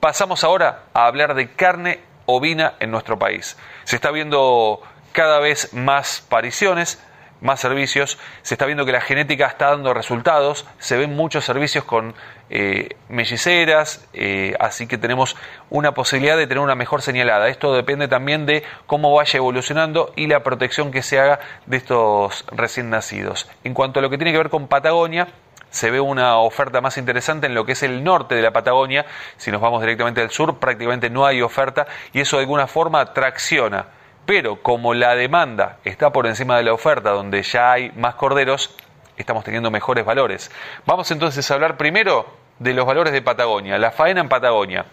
Pasamos 0.00 0.44
ahora 0.44 0.84
a 0.94 1.06
hablar 1.06 1.34
de 1.34 1.52
carne 1.52 2.00
ovina 2.26 2.74
en 2.80 2.90
nuestro 2.90 3.18
país. 3.18 3.56
Se 3.84 3.96
está 3.96 4.10
viendo 4.10 4.80
cada 5.12 5.40
vez 5.40 5.74
más 5.74 6.24
pariciones, 6.28 7.02
más 7.40 7.60
servicios, 7.60 8.18
se 8.42 8.54
está 8.54 8.66
viendo 8.66 8.84
que 8.84 8.92
la 8.92 9.00
genética 9.00 9.46
está 9.46 9.70
dando 9.70 9.94
resultados, 9.94 10.66
se 10.78 10.96
ven 10.96 11.16
muchos 11.16 11.44
servicios 11.44 11.84
con 11.84 12.14
eh, 12.52 12.96
melliceras, 13.08 14.04
eh, 14.12 14.54
así 14.58 14.88
que 14.88 14.98
tenemos 14.98 15.36
una 15.70 15.94
posibilidad 15.94 16.36
de 16.36 16.48
tener 16.48 16.62
una 16.62 16.74
mejor 16.74 17.00
señalada. 17.00 17.48
Esto 17.48 17.72
depende 17.72 18.08
también 18.08 18.44
de 18.44 18.64
cómo 18.86 19.14
vaya 19.14 19.36
evolucionando 19.36 20.12
y 20.16 20.26
la 20.26 20.42
protección 20.42 20.90
que 20.90 21.02
se 21.02 21.20
haga 21.20 21.38
de 21.66 21.76
estos 21.76 22.44
recién 22.50 22.90
nacidos. 22.90 23.48
En 23.62 23.72
cuanto 23.72 24.00
a 24.00 24.02
lo 24.02 24.10
que 24.10 24.18
tiene 24.18 24.32
que 24.32 24.38
ver 24.38 24.50
con 24.50 24.66
Patagonia, 24.66 25.28
se 25.70 25.92
ve 25.92 26.00
una 26.00 26.38
oferta 26.38 26.80
más 26.80 26.98
interesante 26.98 27.46
en 27.46 27.54
lo 27.54 27.64
que 27.64 27.72
es 27.72 27.84
el 27.84 28.02
norte 28.02 28.34
de 28.34 28.42
la 28.42 28.52
Patagonia. 28.52 29.06
Si 29.36 29.52
nos 29.52 29.60
vamos 29.60 29.80
directamente 29.80 30.20
al 30.20 30.30
sur, 30.30 30.58
prácticamente 30.58 31.08
no 31.08 31.26
hay 31.26 31.42
oferta 31.42 31.86
y 32.12 32.20
eso 32.20 32.36
de 32.36 32.42
alguna 32.42 32.66
forma 32.66 33.14
tracciona. 33.14 33.86
Pero 34.26 34.60
como 34.62 34.92
la 34.92 35.14
demanda 35.14 35.78
está 35.84 36.10
por 36.10 36.26
encima 36.26 36.56
de 36.56 36.64
la 36.64 36.72
oferta, 36.72 37.10
donde 37.10 37.42
ya 37.42 37.70
hay 37.72 37.92
más 37.92 38.16
corderos, 38.16 38.74
estamos 39.16 39.44
teniendo 39.44 39.70
mejores 39.70 40.04
valores. 40.04 40.50
Vamos 40.86 41.10
entonces 41.10 41.48
a 41.50 41.54
hablar 41.54 41.76
primero 41.76 42.39
de 42.60 42.74
los 42.74 42.86
valores 42.86 43.12
de 43.12 43.22
Patagonia, 43.22 43.76
la 43.78 43.90
faena 43.90 44.20
en 44.20 44.28
Patagonia. 44.28 44.86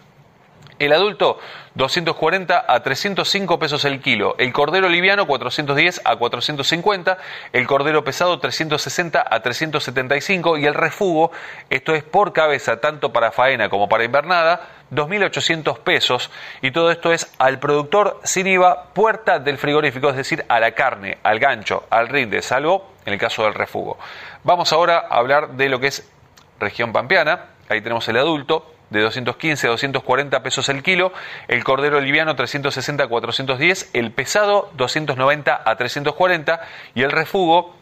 El 0.78 0.92
adulto 0.92 1.40
240 1.74 2.64
a 2.68 2.82
305 2.82 3.58
pesos 3.58 3.84
el 3.84 4.00
kilo, 4.00 4.36
el 4.38 4.52
cordero 4.52 4.88
liviano 4.88 5.26
410 5.26 6.02
a 6.04 6.14
450, 6.14 7.18
el 7.52 7.66
cordero 7.66 8.04
pesado 8.04 8.38
360 8.38 9.26
a 9.28 9.40
375 9.40 10.56
y 10.56 10.66
el 10.66 10.74
refugo, 10.74 11.32
esto 11.68 11.96
es 11.96 12.04
por 12.04 12.32
cabeza 12.32 12.80
tanto 12.80 13.12
para 13.12 13.32
faena 13.32 13.68
como 13.68 13.88
para 13.88 14.04
invernada, 14.04 14.60
2.800 14.92 15.80
pesos. 15.80 16.30
Y 16.62 16.70
todo 16.70 16.92
esto 16.92 17.12
es 17.12 17.32
al 17.38 17.58
productor 17.58 18.20
sin 18.22 18.46
IVA, 18.46 18.84
puerta 18.94 19.40
del 19.40 19.58
frigorífico, 19.58 20.10
es 20.10 20.16
decir, 20.16 20.44
a 20.48 20.60
la 20.60 20.72
carne, 20.72 21.18
al 21.24 21.40
gancho, 21.40 21.86
al 21.90 22.08
rinde, 22.08 22.40
salvo 22.40 22.92
en 23.04 23.14
el 23.14 23.18
caso 23.18 23.42
del 23.42 23.54
refugo. 23.54 23.98
Vamos 24.44 24.72
ahora 24.72 25.06
a 25.10 25.16
hablar 25.16 25.50
de 25.56 25.68
lo 25.68 25.80
que 25.80 25.88
es 25.88 26.08
región 26.60 26.92
pampeana, 26.92 27.57
ahí 27.68 27.80
tenemos 27.80 28.08
el 28.08 28.16
adulto, 28.16 28.74
de 28.90 29.00
215 29.00 29.66
a 29.66 29.70
240 29.70 30.42
pesos 30.42 30.68
el 30.68 30.82
kilo, 30.82 31.12
el 31.46 31.62
cordero 31.64 32.00
liviano 32.00 32.34
360 32.34 33.04
a 33.04 33.06
410, 33.06 33.90
el 33.92 34.12
pesado 34.12 34.70
290 34.74 35.62
a 35.64 35.76
340 35.76 36.60
y 36.94 37.02
el 37.02 37.12
refugo, 37.12 37.74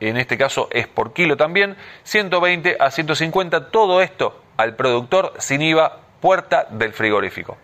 en 0.00 0.16
este 0.16 0.36
caso 0.36 0.68
es 0.70 0.86
por 0.86 1.12
kilo 1.12 1.36
también, 1.36 1.76
120 2.04 2.76
a 2.78 2.90
150, 2.90 3.70
todo 3.70 4.02
esto 4.02 4.42
al 4.56 4.76
productor 4.76 5.34
sin 5.38 5.62
IVA, 5.62 6.00
puerta 6.20 6.66
del 6.70 6.92
frigorífico. 6.92 7.56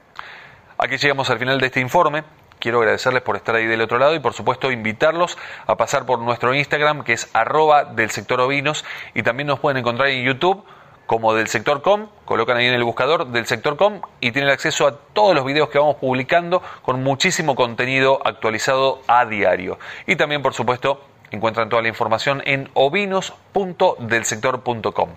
Aquí 0.78 0.96
llegamos 0.96 1.28
al 1.30 1.38
final 1.38 1.60
de 1.60 1.66
este 1.66 1.80
informe. 1.80 2.24
Quiero 2.58 2.78
agradecerles 2.78 3.22
por 3.22 3.36
estar 3.36 3.54
ahí 3.54 3.66
del 3.66 3.80
otro 3.80 3.98
lado 3.98 4.14
y 4.14 4.20
por 4.20 4.32
supuesto 4.32 4.70
invitarlos 4.70 5.36
a 5.66 5.76
pasar 5.76 6.06
por 6.06 6.18
nuestro 6.20 6.54
Instagram 6.54 7.04
que 7.04 7.12
es 7.12 7.28
arroba 7.34 7.84
del 7.84 8.10
sector 8.10 8.40
ovinos 8.40 8.84
y 9.12 9.22
también 9.22 9.48
nos 9.48 9.60
pueden 9.60 9.78
encontrar 9.78 10.08
en 10.08 10.24
YouTube 10.24 10.64
como 11.06 11.34
del 11.34 11.48
sector 11.48 11.82
com, 11.82 12.06
colocan 12.24 12.56
ahí 12.56 12.66
en 12.66 12.74
el 12.74 12.84
buscador 12.84 13.26
del 13.28 13.46
sector 13.46 13.76
com 13.76 14.00
y 14.20 14.32
tienen 14.32 14.50
acceso 14.50 14.86
a 14.86 14.96
todos 14.96 15.34
los 15.34 15.44
videos 15.44 15.68
que 15.68 15.78
vamos 15.78 15.96
publicando 15.96 16.62
con 16.82 17.02
muchísimo 17.02 17.54
contenido 17.54 18.20
actualizado 18.24 19.02
a 19.06 19.26
diario. 19.26 19.78
Y 20.06 20.16
también, 20.16 20.40
por 20.42 20.54
supuesto, 20.54 21.02
encuentran 21.30 21.68
toda 21.68 21.82
la 21.82 21.88
información 21.88 22.42
en 22.46 22.70
ovinos.delsector.com. 22.74 25.10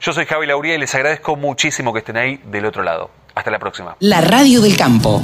Yo 0.00 0.12
soy 0.12 0.26
Javi 0.26 0.46
Lauría 0.46 0.74
y 0.74 0.78
les 0.78 0.94
agradezco 0.94 1.36
muchísimo 1.36 1.92
que 1.92 1.98
estén 2.00 2.16
ahí 2.16 2.40
del 2.44 2.66
otro 2.66 2.82
lado. 2.82 3.10
Hasta 3.40 3.50
la 3.50 3.58
próxima. 3.58 3.96
La 4.00 4.20
Radio 4.20 4.60
del 4.60 4.76
Campo. 4.76 5.22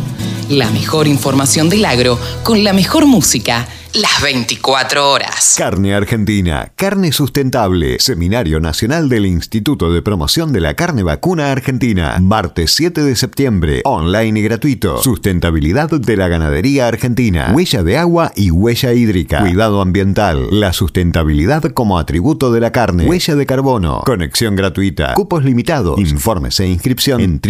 La 0.49 0.71
mejor 0.71 1.07
información 1.07 1.69
del 1.69 1.85
agro 1.85 2.19
con 2.45 2.65
la 2.65 2.73
mejor 2.73 3.05
música 3.05 3.69
las 3.97 4.21
24 4.23 5.11
horas. 5.11 5.55
Carne 5.57 5.95
Argentina, 5.95 6.71
carne 6.77 7.13
sustentable. 7.13 7.97
Seminario 7.99 8.61
Nacional 8.61 9.09
del 9.09 9.25
Instituto 9.25 9.91
de 9.91 10.03
Promoción 10.03 10.53
de 10.53 10.61
la 10.61 10.75
Carne 10.75 11.03
Vacuna 11.03 11.51
Argentina. 11.51 12.15
Martes 12.21 12.73
7 12.73 13.03
de 13.03 13.17
septiembre. 13.17 13.81
Online 13.85 14.39
y 14.39 14.43
gratuito. 14.43 15.03
Sustentabilidad 15.03 15.89
de 15.89 16.17
la 16.17 16.29
ganadería 16.29 16.89
argentina. 16.89 17.53
Huella 17.55 17.83
de 17.83 17.97
agua 17.97 18.33
y 18.37 18.51
huella 18.51 18.93
hídrica. 18.93 19.41
Cuidado 19.41 19.81
ambiental. 19.81 20.49
La 20.51 20.75
sustentabilidad 20.75 21.63
como 21.73 21.99
atributo 21.99 22.53
de 22.53 22.61
la 22.61 22.73
carne. 22.73 23.07
Huella 23.07 23.35
de 23.35 23.47
carbono. 23.47 24.03
Conexión 24.05 24.57
gratuita. 24.57 25.15
Cupos 25.15 25.43
limitados. 25.43 25.99
Informes 25.99 26.61
e 26.61 26.67
inscripción 26.67 27.23
en 27.23 27.41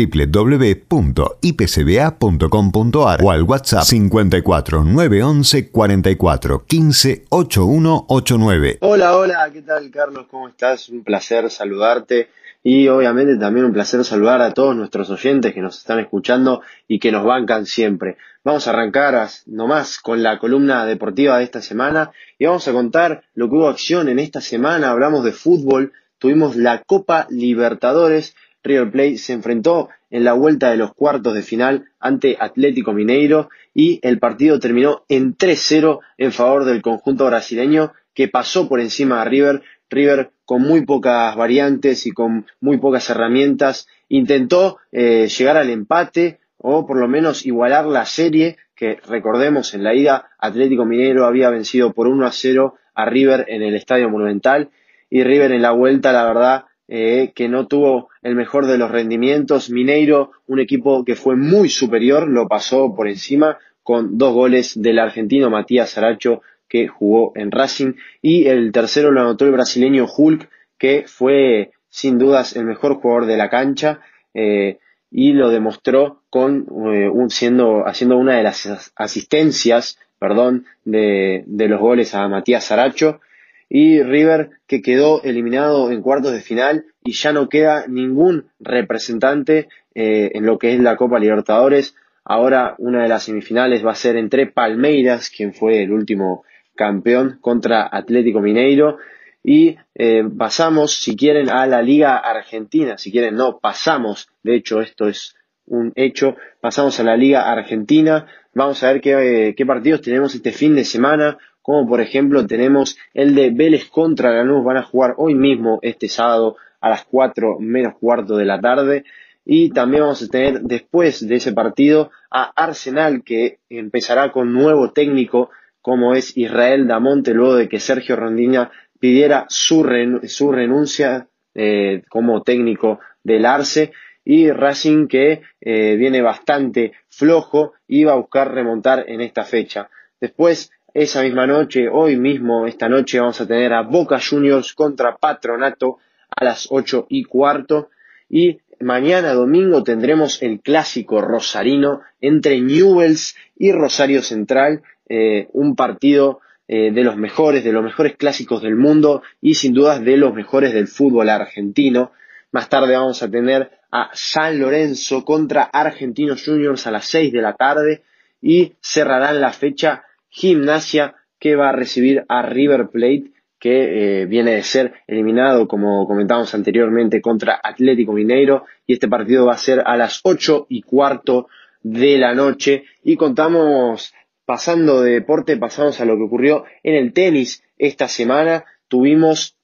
www.ipcba.com.ar 0.57 3.22
o 3.22 3.30
al 3.30 3.43
WhatsApp 3.43 3.85
54 3.85 4.85
911 4.85 5.70
44 5.70 6.64
15 6.66 7.24
8189. 7.28 8.78
Hola, 8.80 9.16
hola, 9.16 9.49
¿qué 9.53 9.61
tal 9.62 9.89
Carlos? 9.91 10.26
¿Cómo 10.30 10.49
estás? 10.49 10.89
Un 10.89 11.05
placer 11.05 11.51
saludarte 11.51 12.30
y 12.62 12.89
obviamente 12.89 13.37
también 13.37 13.66
un 13.66 13.72
placer 13.72 14.05
saludar 14.05 14.41
a 14.43 14.53
todos 14.53 14.74
nuestros 14.74 15.11
oyentes 15.11 15.55
que 15.55 15.61
nos 15.61 15.78
están 15.78 16.01
escuchando 16.01 16.62
y 16.89 16.99
que 16.99 17.12
nos 17.12 17.24
bancan 17.24 17.66
siempre. 17.66 18.16
Vamos 18.43 18.66
a 18.66 18.70
arrancar 18.70 19.28
nomás 19.47 19.99
con 19.99 20.22
la 20.22 20.39
columna 20.39 20.87
deportiva 20.87 21.37
de 21.39 21.45
esta 21.45 21.62
semana 21.62 22.11
y 22.39 22.47
vamos 22.47 22.66
a 22.66 22.72
contar 22.72 23.22
lo 23.35 23.49
que 23.49 23.57
hubo 23.57 23.68
acción 23.68 24.09
en 24.09 24.18
esta 24.18 24.41
semana. 24.41 24.91
Hablamos 24.91 25.22
de 25.24 25.33
fútbol, 25.33 25.93
tuvimos 26.18 26.57
la 26.57 26.83
Copa 26.83 27.26
Libertadores 27.30 28.35
River 28.66 28.91
Plate 28.91 29.18
se 29.18 29.33
enfrentó 29.33 29.89
en 30.11 30.24
la 30.24 30.32
vuelta 30.32 30.70
de 30.70 30.76
los 30.76 30.94
cuartos 30.94 31.34
de 31.34 31.42
final 31.42 31.86
ante 31.98 32.36
Atlético 32.38 32.92
Mineiro 32.92 33.48
y 33.74 33.98
el 34.02 34.18
partido 34.18 34.61
terminó 34.61 35.04
en 35.09 35.36
3-0 35.36 36.00
en 36.18 36.32
favor 36.32 36.64
del 36.64 36.82
conjunto 36.82 37.26
brasileño 37.26 37.92
que 38.14 38.28
pasó 38.28 38.68
por 38.68 38.80
encima 38.80 39.18
de 39.18 39.30
River. 39.30 39.62
River 39.90 40.30
con 40.44 40.62
muy 40.62 40.84
pocas 40.84 41.36
variantes 41.36 42.07
y 42.07 42.12
con 42.12 42.46
muy 42.61 42.78
pocas 42.78 43.09
herramientas 43.11 43.86
intentó 44.09 44.78
eh, 44.92 45.28
llegar 45.28 45.57
al 45.57 45.70
empate, 45.70 46.38
o 46.59 46.86
por 46.86 46.98
lo 46.98 47.09
menos 47.09 47.44
igualar 47.44 47.86
la 47.86 48.07
serie 48.07 48.57
que 48.74 48.98
recordemos 49.07 49.74
en 49.74 49.84
la 49.84 49.94
ida 49.94 50.30
Atlético 50.38 50.84
Mineiro 50.84 51.24
había 51.24 51.50
vencido 51.50 51.92
por 51.92 52.09
1 52.09 52.26
a 52.26 52.32
0 52.32 52.74
a 52.94 53.04
River 53.07 53.44
en 53.48 53.62
el 53.62 53.74
Estadio 53.74 54.09
Monumental 54.09 54.70
y 55.11 55.22
River 55.22 55.52
en 55.52 55.62
la 55.62 55.72
vuelta 55.72 56.12
la 56.12 56.24
verdad 56.24 56.64
eh, 56.88 57.32
que 57.34 57.48
no 57.48 57.66
tuvo 57.66 58.09
el 58.27 58.35
mejor 58.35 58.66
de 58.66 58.77
los 58.77 58.91
rendimientos. 58.91 59.70
Mineiro, 59.70 60.33
un 60.49 60.59
equipo 60.59 61.05
que 61.05 61.14
fue 61.14 61.37
muy 61.37 61.68
superior, 61.68 62.27
lo 62.29 62.49
pasó 62.49 62.93
por 62.93 63.07
encima 63.07 63.59
con 63.85 64.18
dos 64.18 64.35
goles 64.35 64.83
del 64.83 64.99
argentino 64.99 65.49
Matías 65.49 65.91
Saracho 65.91 66.43
que 66.68 66.89
jugó 66.89 67.31
en 67.37 67.53
Racing 67.53 67.93
y 68.20 68.49
el 68.49 68.72
tercero 68.72 69.12
lo 69.12 69.20
anotó 69.20 69.45
el 69.45 69.53
brasileño 69.53 70.07
Hulk 70.07 70.51
que 70.77 71.05
fue 71.07 71.70
sin 71.89 72.18
dudas 72.18 72.57
el 72.57 72.64
mejor 72.64 72.97
jugador 72.97 73.27
de 73.27 73.37
la 73.37 73.49
cancha 73.49 74.01
eh, 74.35 74.81
y 75.12 75.33
lo 75.33 75.51
demostró 75.51 76.22
con 76.29 76.66
eh, 76.93 77.09
siendo 77.29 77.87
haciendo 77.87 78.16
una 78.16 78.39
de 78.39 78.43
las 78.43 78.93
asistencias 78.97 80.01
perdón 80.18 80.66
de, 80.85 81.45
de 81.47 81.68
los 81.68 81.79
goles 81.79 82.12
a 82.16 82.27
Matías 82.27 82.64
Saracho 82.64 83.20
y 83.69 84.03
River 84.03 84.51
que 84.67 84.83
quedó 84.83 85.23
eliminado 85.23 85.91
en 85.91 86.03
cuartos 86.03 86.33
de 86.33 86.41
final 86.41 86.85
y 87.05 87.12
ya 87.12 87.33
no 87.33 87.49
queda 87.49 87.87
ningún 87.89 88.47
representante 88.61 89.69
eh, 89.95 90.31
en 90.35 90.47
lo 90.47 90.59
que 90.59 90.73
es 90.73 90.81
la 90.81 90.97
Copa 90.97 91.19
Libertadores. 91.19 91.97
Ahora 92.25 92.75
una 92.79 93.03
de 93.03 93.09
las 93.09 93.25
semifinales 93.25 93.85
va 93.85 93.93
a 93.93 93.97
ser 93.97 94.17
entre 94.17 94.47
Palmeiras, 94.47 95.31
quien 95.31 95.53
fue 95.53 95.83
el 95.83 95.93
último 95.93 96.45
campeón, 96.75 97.39
contra 97.41 97.89
Atlético 97.91 98.41
Mineiro. 98.41 98.99
Y 99.43 99.77
eh, 99.95 100.25
pasamos, 100.37 100.95
si 100.95 101.14
quieren, 101.17 101.49
a 101.49 101.67
la 101.67 101.81
Liga 101.81 102.17
Argentina. 102.17 102.99
Si 102.99 103.12
quieren, 103.12 103.37
no, 103.37 103.59
pasamos. 103.59 104.29
De 104.43 104.57
hecho, 104.57 104.81
esto 104.81 105.09
es 105.09 105.37
un 105.67 105.93
hecho. 105.95 106.37
Pasamos 106.61 106.99
a 106.99 107.05
la 107.05 107.17
Liga 107.17 107.51
Argentina. 107.51 108.27
Vamos 108.55 108.83
a 108.83 108.93
ver 108.93 109.01
qué, 109.01 109.55
qué 109.57 109.67
partidos 109.67 110.03
tenemos 110.03 110.35
este 110.35 110.51
fin 110.51 110.75
de 110.75 110.85
semana 110.85 111.39
como 111.67 111.89
por 111.89 112.01
ejemplo 112.01 112.47
tenemos 112.47 112.97
el 113.12 113.35
de 113.35 113.51
Vélez 113.51 113.91
contra 113.91 114.31
Lanús, 114.31 114.64
van 114.64 114.77
a 114.77 114.85
jugar 114.85 115.14
hoy 115.17 115.35
mismo 115.35 115.81
este 115.83 116.09
sábado 116.09 116.55
a 116.81 116.89
las 116.89 117.05
4 117.07 117.59
menos 117.59 117.95
cuarto 117.99 118.37
de 118.37 118.45
la 118.45 118.61
tarde. 118.61 119.03
Y 119.45 119.71
también 119.71 120.05
vamos 120.05 120.23
a 120.23 120.29
tener 120.29 120.61
después 120.61 121.27
de 121.27 121.35
ese 121.35 121.53
partido 121.53 122.12
a 122.31 122.53
Arsenal 122.55 123.25
que 123.25 123.59
empezará 123.69 124.31
con 124.31 124.53
nuevo 124.53 124.93
técnico 124.93 125.51
como 125.83 126.14
es 126.14 126.37
Israel 126.37 126.87
Damonte 126.87 127.35
luego 127.35 127.57
de 127.57 127.69
que 127.69 127.81
Sergio 127.81 128.14
Rondina 128.14 128.71
pidiera 129.01 129.47
su, 129.49 129.83
renuncia 129.83 131.27
eh, 131.57 132.05
como 132.09 132.45
técnico 132.45 133.01
del 133.25 133.45
Arce 133.45 133.91
y 134.25 134.53
Racing 134.53 135.09
que 135.09 135.43
eh, 135.61 135.97
viene 135.97 136.23
bastante 136.23 136.93
flojo 137.09 137.73
y 137.89 138.05
va 138.05 138.12
a 138.12 138.19
buscar 138.19 138.55
remontar 138.55 139.07
en 139.09 139.21
esta 139.21 139.43
fecha. 139.43 139.91
Después 140.21 140.71
esa 140.97 141.22
misma 141.22 141.47
noche, 141.47 141.90
hoy 141.92 142.16
mismo, 142.16 142.66
esta 142.66 142.88
noche, 142.88 143.20
vamos 143.20 143.38
a 143.42 143.47
tener 143.47 143.74
a 143.74 143.82
Boca 143.82 144.18
Juniors 144.18 144.72
contra 144.72 145.18
Patronato 145.18 145.99
a 146.34 146.42
las 146.42 146.68
ocho 146.70 147.07
y 147.11 147.24
cuarto. 147.24 147.90
Y 148.30 148.61
mañana 148.80 149.34
domingo 149.34 149.82
tendremos 149.82 150.42
el 150.42 150.61
clásico 150.61 151.20
rosarino 151.20 152.01
entre 152.22 152.62
Newells 152.62 153.36
y 153.59 153.72
Rosario 153.72 154.22
Central, 154.22 154.82
eh, 155.11 155.49
un 155.53 155.76
partido 155.76 156.40
eh, 156.66 156.90
de 156.90 157.05
los 157.05 157.18
mejores, 157.18 157.62
de 157.62 157.72
los 157.72 157.84
mejores 157.84 158.16
clásicos 158.16 158.62
del 158.62 158.76
mundo 158.76 159.22
y 159.42 159.57
sin 159.57 159.74
dudas 159.74 160.03
de 160.03 160.16
los 160.16 160.32
mejores 160.32 160.72
del 160.72 160.88
fútbol 160.88 161.28
argentino. 161.28 162.12
Más 162.53 162.70
tarde 162.70 162.97
vamos 162.97 163.22
a 163.22 163.30
tener 163.30 163.70
a 163.92 164.09
San 164.14 164.59
Lorenzo 164.59 165.26
contra 165.26 165.64
Argentinos 165.64 166.42
Juniors 166.42 166.86
a 166.86 166.90
las 166.90 167.05
seis 167.05 167.34
de 167.34 167.42
la 167.42 167.53
tarde 167.53 168.03
y 168.40 168.72
cerrarán 168.80 169.42
la 169.42 169.53
fecha 169.53 170.05
Gimnasia 170.37 171.14
que 171.39 171.57
va 171.57 171.70
a 171.70 171.72
recibir 171.72 172.26
a 172.28 172.43
River 172.43 172.89
Plate 172.89 173.32
que 173.59 174.20
eh, 174.20 174.26
viene 174.26 174.53
de 174.53 174.62
ser 174.62 174.93
eliminado, 175.07 175.66
como 175.66 176.07
comentábamos 176.07 176.55
anteriormente, 176.55 177.22
contra 177.22 177.59
Atlético 177.62 178.12
Mineiro. 178.12 178.66
Y 178.87 178.93
este 178.93 179.09
partido 179.09 179.47
va 179.47 179.55
a 179.55 179.59
ser 179.59 179.82
a 179.87 179.97
las 179.97 180.20
ocho 180.24 180.66
y 180.68 180.82
cuarto 180.82 181.49
de 181.82 182.18
la 182.18 182.34
noche. 182.34 182.84
Y 183.03 183.16
contamos, 183.16 184.12
pasando 184.45 185.01
de 185.01 185.12
deporte, 185.12 185.57
pasamos 185.57 186.01
a 186.03 186.05
lo 186.05 186.16
que 186.16 186.24
ocurrió 186.24 186.64
en 186.82 186.97
el 186.97 187.14
tenis 187.14 187.64
esta 187.78 188.07
semana, 188.07 188.66
tuvimos 188.89 189.57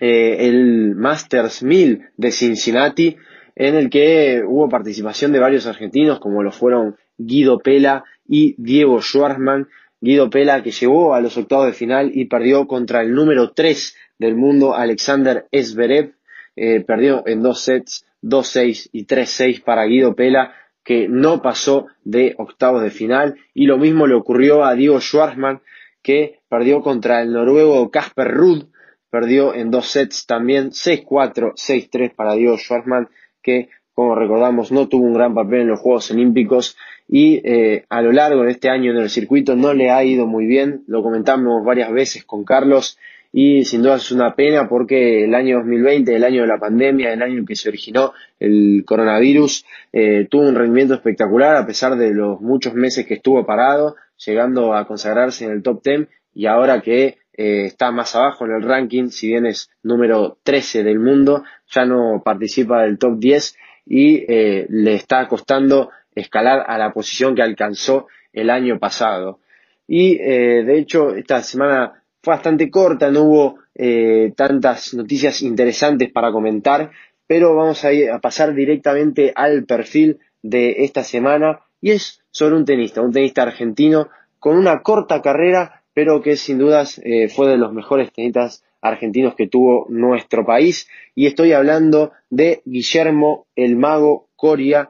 eh, 0.00 0.48
el 0.48 0.94
Masters 0.94 1.62
1000 1.62 2.10
de 2.16 2.30
Cincinnati 2.30 3.16
en 3.56 3.74
el 3.74 3.88
que 3.88 4.42
hubo 4.46 4.68
participación 4.68 5.32
de 5.32 5.38
varios 5.38 5.66
argentinos 5.66 6.18
como 6.20 6.42
lo 6.42 6.50
fueron 6.50 6.96
Guido 7.16 7.60
Pela 7.60 8.04
y 8.26 8.54
Diego 8.58 9.00
Schwartzman 9.00 9.68
Guido 10.04 10.28
Pela, 10.28 10.62
que 10.62 10.70
llegó 10.70 11.14
a 11.14 11.22
los 11.22 11.38
octavos 11.38 11.64
de 11.64 11.72
final 11.72 12.10
y 12.12 12.26
perdió 12.26 12.66
contra 12.66 13.00
el 13.00 13.14
número 13.14 13.52
3 13.52 13.96
del 14.18 14.34
mundo, 14.36 14.74
Alexander 14.74 15.48
Zverev. 15.50 16.12
Eh, 16.56 16.84
perdió 16.86 17.26
en 17.26 17.42
dos 17.42 17.62
sets, 17.62 18.04
2-6 18.22 18.90
y 18.92 19.06
3-6 19.06 19.64
para 19.64 19.86
Guido 19.86 20.14
Pela, 20.14 20.52
que 20.84 21.08
no 21.08 21.40
pasó 21.40 21.86
de 22.04 22.34
octavos 22.36 22.82
de 22.82 22.90
final. 22.90 23.36
Y 23.54 23.64
lo 23.64 23.78
mismo 23.78 24.06
le 24.06 24.14
ocurrió 24.14 24.62
a 24.62 24.74
Diego 24.74 25.00
Schwartzman, 25.00 25.62
que 26.02 26.40
perdió 26.50 26.82
contra 26.82 27.22
el 27.22 27.32
noruego 27.32 27.90
Casper 27.90 28.30
Ruud. 28.30 28.66
Perdió 29.08 29.54
en 29.54 29.70
dos 29.70 29.86
sets 29.86 30.26
también, 30.26 30.72
6-4, 30.72 31.54
6-3 31.54 32.14
para 32.14 32.34
Diego 32.34 32.58
Schwartzman, 32.58 33.08
que 33.42 33.70
como 33.94 34.14
recordamos 34.16 34.70
no 34.70 34.86
tuvo 34.86 35.06
un 35.06 35.14
gran 35.14 35.34
papel 35.34 35.62
en 35.62 35.68
los 35.68 35.80
Juegos 35.80 36.10
Olímpicos 36.10 36.76
y 37.16 37.40
eh, 37.44 37.84
a 37.90 38.02
lo 38.02 38.10
largo 38.10 38.42
de 38.42 38.50
este 38.50 38.68
año 38.68 38.90
en 38.90 38.96
el 38.96 39.08
circuito 39.08 39.54
no 39.54 39.72
le 39.72 39.88
ha 39.88 40.02
ido 40.02 40.26
muy 40.26 40.46
bien, 40.46 40.82
lo 40.88 41.00
comentamos 41.00 41.64
varias 41.64 41.92
veces 41.92 42.24
con 42.24 42.42
Carlos. 42.42 42.98
Y 43.30 43.64
sin 43.66 43.82
duda 43.82 43.96
es 43.96 44.10
una 44.10 44.34
pena 44.34 44.68
porque 44.68 45.22
el 45.22 45.32
año 45.36 45.58
2020, 45.58 46.12
el 46.12 46.24
año 46.24 46.40
de 46.40 46.48
la 46.48 46.58
pandemia, 46.58 47.12
el 47.12 47.22
año 47.22 47.38
en 47.38 47.46
que 47.46 47.54
se 47.54 47.68
originó 47.68 48.14
el 48.40 48.82
coronavirus, 48.84 49.64
eh, 49.92 50.26
tuvo 50.28 50.42
un 50.48 50.56
rendimiento 50.56 50.94
espectacular 50.94 51.54
a 51.54 51.64
pesar 51.64 51.96
de 51.96 52.12
los 52.12 52.40
muchos 52.40 52.74
meses 52.74 53.06
que 53.06 53.14
estuvo 53.14 53.46
parado, 53.46 53.94
llegando 54.16 54.74
a 54.74 54.84
consagrarse 54.84 55.44
en 55.44 55.52
el 55.52 55.62
top 55.62 55.84
10 55.84 56.08
y 56.34 56.46
ahora 56.46 56.80
que 56.80 57.18
eh, 57.36 57.66
está 57.66 57.92
más 57.92 58.16
abajo 58.16 58.44
en 58.44 58.56
el 58.56 58.62
ranking, 58.62 59.10
si 59.10 59.28
bien 59.28 59.46
es 59.46 59.70
número 59.84 60.38
13 60.42 60.82
del 60.82 60.98
mundo, 60.98 61.44
ya 61.72 61.84
no 61.84 62.22
participa 62.24 62.82
del 62.82 62.98
top 62.98 63.20
10 63.20 63.56
y 63.86 64.24
le 64.26 64.94
está 64.94 65.28
costando 65.28 65.90
escalar 66.14 66.64
a 66.66 66.78
la 66.78 66.92
posición 66.92 67.34
que 67.34 67.42
alcanzó 67.42 68.06
el 68.32 68.50
año 68.50 68.78
pasado. 68.78 69.40
Y 69.86 70.18
eh, 70.20 70.64
de 70.64 70.78
hecho 70.78 71.14
esta 71.14 71.42
semana 71.42 72.02
fue 72.22 72.34
bastante 72.34 72.70
corta, 72.70 73.10
no 73.10 73.22
hubo 73.22 73.58
eh, 73.74 74.32
tantas 74.36 74.94
noticias 74.94 75.42
interesantes 75.42 76.10
para 76.10 76.32
comentar, 76.32 76.90
pero 77.26 77.54
vamos 77.54 77.84
a, 77.84 78.18
pasar 78.20 78.54
directamente 78.54 79.32
al 79.34 79.64
perfil 79.64 80.18
de 80.42 80.84
esta 80.84 81.04
semana 81.04 81.60
y 81.80 81.92
es 81.92 82.22
sobre 82.30 82.56
un 82.56 82.64
tenista, 82.64 83.02
un 83.02 83.12
tenista 83.12 83.42
argentino 83.42 84.08
con 84.38 84.56
una 84.56 84.82
corta 84.82 85.22
carrera, 85.22 85.82
pero 85.92 86.22
que 86.22 86.36
sin 86.36 86.58
dudas 86.58 87.00
eh, 87.04 87.28
fue 87.28 87.48
de 87.48 87.56
los 87.56 87.72
mejores 87.72 88.12
tenistas 88.12 88.64
argentinos 88.80 89.34
que 89.34 89.46
tuvo 89.46 89.86
nuestro 89.88 90.44
país. 90.44 90.88
Y 91.14 91.26
estoy 91.26 91.52
hablando 91.52 92.12
de 92.28 92.60
Guillermo 92.64 93.46
el 93.56 93.76
Mago 93.76 94.28
Coria, 94.36 94.88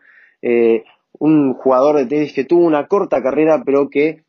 un 1.19 1.55
jugador 1.55 1.97
de 1.97 2.07
tenis 2.07 2.33
que 2.33 2.45
tuvo 2.45 2.65
una 2.65 2.87
corta 2.87 3.23
carrera, 3.23 3.63
pero 3.65 3.89
que 3.89 4.25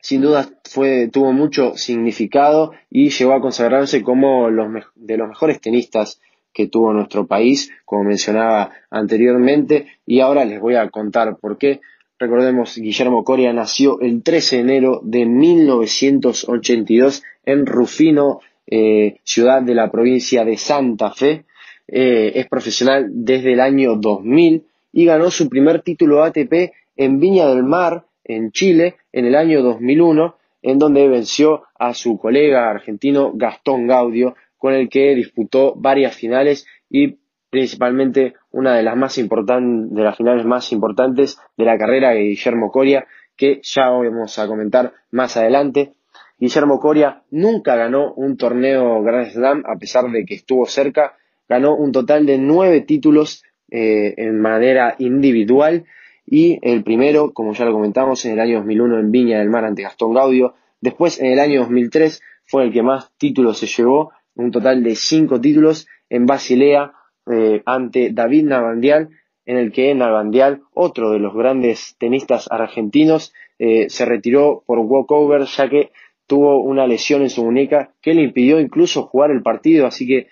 sin 0.00 0.20
duda 0.20 0.48
fue, 0.64 1.08
tuvo 1.08 1.32
mucho 1.32 1.76
significado 1.76 2.72
y 2.90 3.10
llegó 3.10 3.34
a 3.34 3.40
consagrarse 3.40 4.02
como 4.02 4.50
los, 4.50 4.84
de 4.96 5.16
los 5.16 5.28
mejores 5.28 5.60
tenistas 5.60 6.20
que 6.52 6.66
tuvo 6.66 6.92
nuestro 6.92 7.26
país, 7.26 7.70
como 7.84 8.04
mencionaba 8.04 8.72
anteriormente, 8.90 9.86
y 10.04 10.20
ahora 10.20 10.44
les 10.44 10.60
voy 10.60 10.74
a 10.74 10.90
contar 10.90 11.36
por 11.38 11.56
qué. 11.56 11.80
Recordemos, 12.18 12.76
Guillermo 12.76 13.24
Coria 13.24 13.52
nació 13.52 14.00
el 14.00 14.22
13 14.22 14.56
de 14.56 14.62
enero 14.62 15.00
de 15.02 15.24
1982 15.24 17.22
en 17.44 17.66
Rufino, 17.66 18.40
eh, 18.66 19.20
ciudad 19.24 19.62
de 19.62 19.74
la 19.74 19.90
provincia 19.90 20.44
de 20.44 20.56
Santa 20.56 21.10
Fe. 21.10 21.44
Eh, 21.88 22.32
es 22.36 22.48
profesional 22.48 23.08
desde 23.10 23.52
el 23.52 23.60
año 23.60 23.96
2000 23.96 24.66
y 24.92 25.06
ganó 25.06 25.30
su 25.30 25.48
primer 25.48 25.82
título 25.82 26.22
ATP 26.22 26.72
en 26.96 27.18
Viña 27.18 27.48
del 27.48 27.64
Mar, 27.64 28.04
en 28.24 28.52
Chile, 28.52 28.96
en 29.12 29.26
el 29.26 29.34
año 29.34 29.62
2001, 29.62 30.36
en 30.62 30.78
donde 30.78 31.08
venció 31.08 31.64
a 31.78 31.94
su 31.94 32.18
colega 32.18 32.70
argentino 32.70 33.32
Gastón 33.34 33.86
Gaudio, 33.86 34.36
con 34.58 34.74
el 34.74 34.88
que 34.88 35.14
disputó 35.14 35.74
varias 35.74 36.14
finales 36.14 36.66
y 36.88 37.18
principalmente 37.50 38.34
una 38.52 38.76
de 38.76 38.82
las 38.82 38.96
más 38.96 39.18
importantes, 39.18 39.94
de 39.94 40.02
las 40.02 40.16
finales 40.16 40.46
más 40.46 40.72
importantes 40.72 41.38
de 41.56 41.64
la 41.64 41.76
carrera 41.76 42.10
de 42.10 42.20
Guillermo 42.20 42.70
Coria, 42.70 43.06
que 43.36 43.60
ya 43.62 43.90
vamos 43.90 44.38
a 44.38 44.46
comentar 44.46 44.92
más 45.10 45.36
adelante. 45.36 45.92
Guillermo 46.38 46.78
Coria 46.78 47.22
nunca 47.30 47.76
ganó 47.76 48.14
un 48.14 48.36
torneo 48.36 49.02
Grand 49.02 49.30
Slam, 49.30 49.64
a 49.66 49.76
pesar 49.78 50.10
de 50.10 50.24
que 50.24 50.34
estuvo 50.34 50.64
cerca, 50.66 51.16
ganó 51.48 51.74
un 51.74 51.92
total 51.92 52.24
de 52.24 52.38
nueve 52.38 52.80
títulos 52.82 53.42
eh, 53.74 54.12
en 54.18 54.38
manera 54.38 54.96
individual 54.98 55.86
y 56.26 56.58
el 56.60 56.84
primero, 56.84 57.32
como 57.32 57.54
ya 57.54 57.64
lo 57.64 57.72
comentamos, 57.72 58.24
en 58.26 58.32
el 58.32 58.40
año 58.40 58.58
2001 58.58 59.00
en 59.00 59.10
Viña 59.10 59.38
del 59.38 59.48
Mar 59.48 59.64
ante 59.64 59.82
Gastón 59.82 60.12
Gaudio. 60.12 60.54
Después, 60.80 61.18
en 61.20 61.32
el 61.32 61.38
año 61.38 61.60
2003, 61.60 62.20
fue 62.44 62.64
el 62.64 62.72
que 62.72 62.82
más 62.82 63.10
títulos 63.16 63.58
se 63.58 63.66
llevó, 63.66 64.12
un 64.34 64.50
total 64.50 64.82
de 64.82 64.94
cinco 64.94 65.40
títulos 65.40 65.88
en 66.10 66.26
Basilea 66.26 66.92
eh, 67.30 67.62
ante 67.64 68.10
David 68.12 68.44
Navandial, 68.44 69.08
en 69.46 69.56
el 69.56 69.72
que 69.72 69.94
Navandial, 69.94 70.60
otro 70.74 71.10
de 71.10 71.18
los 71.18 71.34
grandes 71.34 71.96
tenistas 71.98 72.48
argentinos, 72.50 73.32
eh, 73.58 73.88
se 73.88 74.04
retiró 74.04 74.64
por 74.66 74.80
walkover 74.80 75.44
ya 75.44 75.70
que 75.70 75.92
tuvo 76.26 76.60
una 76.60 76.86
lesión 76.86 77.22
en 77.22 77.30
su 77.30 77.42
muñeca 77.42 77.94
que 78.02 78.12
le 78.12 78.22
impidió 78.22 78.60
incluso 78.60 79.04
jugar 79.04 79.30
el 79.30 79.42
partido, 79.42 79.86
así 79.86 80.06
que 80.06 80.28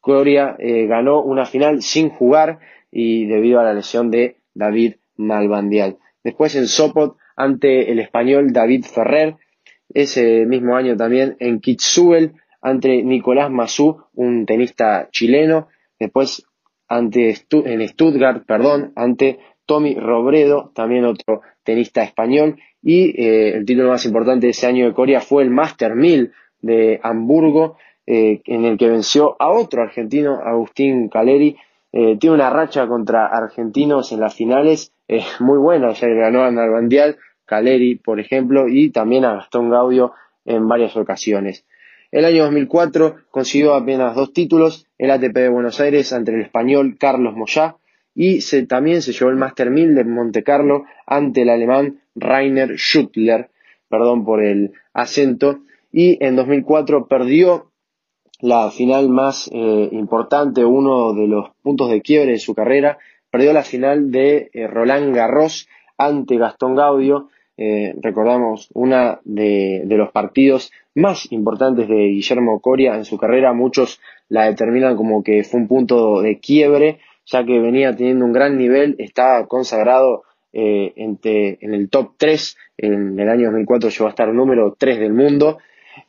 Coria 0.00 0.56
eh, 0.58 0.86
ganó 0.86 1.22
una 1.22 1.46
final 1.46 1.82
sin 1.82 2.10
jugar 2.10 2.58
y 2.94 3.26
debido 3.26 3.60
a 3.60 3.64
la 3.64 3.74
lesión 3.74 4.10
de 4.10 4.36
David 4.54 4.94
Malvandial. 5.16 5.98
Después 6.22 6.54
en 6.54 6.68
Sopot 6.68 7.16
ante 7.36 7.90
el 7.90 7.98
español 7.98 8.52
David 8.52 8.84
Ferrer, 8.84 9.36
ese 9.92 10.46
mismo 10.46 10.76
año 10.76 10.96
también 10.96 11.36
en 11.40 11.60
Kitsuel 11.60 12.34
ante 12.62 13.02
Nicolás 13.02 13.50
Mazú, 13.50 14.04
un 14.14 14.46
tenista 14.46 15.08
chileno, 15.10 15.68
después 15.98 16.46
ante 16.88 17.34
en 17.50 17.88
Stuttgart, 17.88 18.46
perdón, 18.46 18.92
ante 18.94 19.38
Tommy 19.66 19.94
Robredo, 19.94 20.70
también 20.74 21.04
otro 21.04 21.42
tenista 21.64 22.02
español, 22.04 22.56
y 22.80 23.20
eh, 23.20 23.56
el 23.56 23.64
título 23.64 23.88
más 23.88 24.06
importante 24.06 24.46
de 24.46 24.50
ese 24.52 24.66
año 24.66 24.86
de 24.86 24.94
Corea 24.94 25.20
fue 25.20 25.42
el 25.42 25.50
Master 25.50 25.94
1000 25.94 26.32
de 26.60 27.00
Hamburgo, 27.02 27.76
eh, 28.06 28.40
en 28.44 28.64
el 28.64 28.78
que 28.78 28.88
venció 28.88 29.36
a 29.38 29.50
otro 29.50 29.82
argentino, 29.82 30.38
Agustín 30.42 31.08
Caleri. 31.08 31.56
Eh, 31.96 32.16
tiene 32.18 32.34
una 32.34 32.50
racha 32.50 32.88
contra 32.88 33.26
argentinos 33.26 34.10
en 34.10 34.18
las 34.18 34.34
finales 34.34 34.92
muy 35.38 35.58
buena, 35.58 35.92
ya 35.92 36.08
ganó 36.08 36.42
a 36.42 36.50
Nalbandial, 36.50 37.18
Caleri, 37.44 37.94
por 37.94 38.18
ejemplo, 38.18 38.66
y 38.66 38.90
también 38.90 39.24
a 39.24 39.34
Gastón 39.34 39.70
Gaudio 39.70 40.12
en 40.44 40.66
varias 40.66 40.96
ocasiones. 40.96 41.64
El 42.10 42.24
año 42.24 42.42
2004 42.44 43.16
consiguió 43.30 43.74
apenas 43.74 44.16
dos 44.16 44.32
títulos, 44.32 44.88
el 44.98 45.12
ATP 45.12 45.34
de 45.34 45.48
Buenos 45.48 45.78
Aires 45.78 46.12
ante 46.12 46.34
el 46.34 46.40
español 46.40 46.96
Carlos 46.98 47.36
Moyá 47.36 47.76
y 48.12 48.40
también 48.66 49.00
se 49.00 49.12
llevó 49.12 49.30
el 49.30 49.36
Master 49.36 49.70
1000 49.70 49.94
de 49.94 50.04
Monte 50.04 50.42
Carlo 50.42 50.86
ante 51.06 51.42
el 51.42 51.48
alemán 51.48 52.00
Rainer 52.16 52.76
Schüttler, 52.76 53.50
perdón 53.88 54.24
por 54.24 54.42
el 54.42 54.72
acento, 54.92 55.60
y 55.92 56.24
en 56.24 56.34
2004 56.34 57.06
perdió 57.06 57.70
la 58.40 58.70
final 58.70 59.08
más 59.08 59.48
eh, 59.52 59.88
importante, 59.92 60.64
uno 60.64 61.12
de 61.14 61.28
los 61.28 61.50
puntos 61.62 61.90
de 61.90 62.02
quiebre 62.02 62.32
de 62.32 62.38
su 62.38 62.54
carrera, 62.54 62.98
perdió 63.30 63.52
la 63.52 63.62
final 63.62 64.10
de 64.10 64.50
eh, 64.52 64.66
Roland 64.66 65.14
Garros 65.14 65.68
ante 65.98 66.36
Gastón 66.36 66.74
Gaudio. 66.74 67.28
Eh, 67.56 67.94
recordamos, 68.00 68.68
una 68.74 69.20
de, 69.24 69.84
los 69.88 70.10
partidos 70.10 70.72
más 70.94 71.30
importantes 71.32 71.88
de 71.88 72.08
Guillermo 72.08 72.60
Coria 72.60 72.96
en 72.96 73.04
su 73.04 73.16
carrera. 73.16 73.52
Muchos 73.52 74.00
la 74.28 74.46
determinan 74.46 74.96
como 74.96 75.22
que 75.22 75.44
fue 75.44 75.60
un 75.60 75.68
punto 75.68 76.20
de 76.20 76.38
quiebre, 76.38 76.98
ya 77.26 77.44
que 77.44 77.58
venía 77.58 77.94
teniendo 77.94 78.24
un 78.24 78.32
gran 78.32 78.58
nivel, 78.58 78.96
estaba 78.98 79.46
consagrado 79.46 80.24
eh, 80.52 80.92
en 80.96 81.74
el 81.74 81.88
top 81.90 82.12
3, 82.16 82.56
en 82.78 83.18
el 83.18 83.28
año 83.28 83.46
2004 83.46 83.90
llegó 83.90 84.06
a 84.06 84.10
estar 84.10 84.32
número 84.32 84.76
3 84.78 84.98
del 84.98 85.12
mundo 85.12 85.58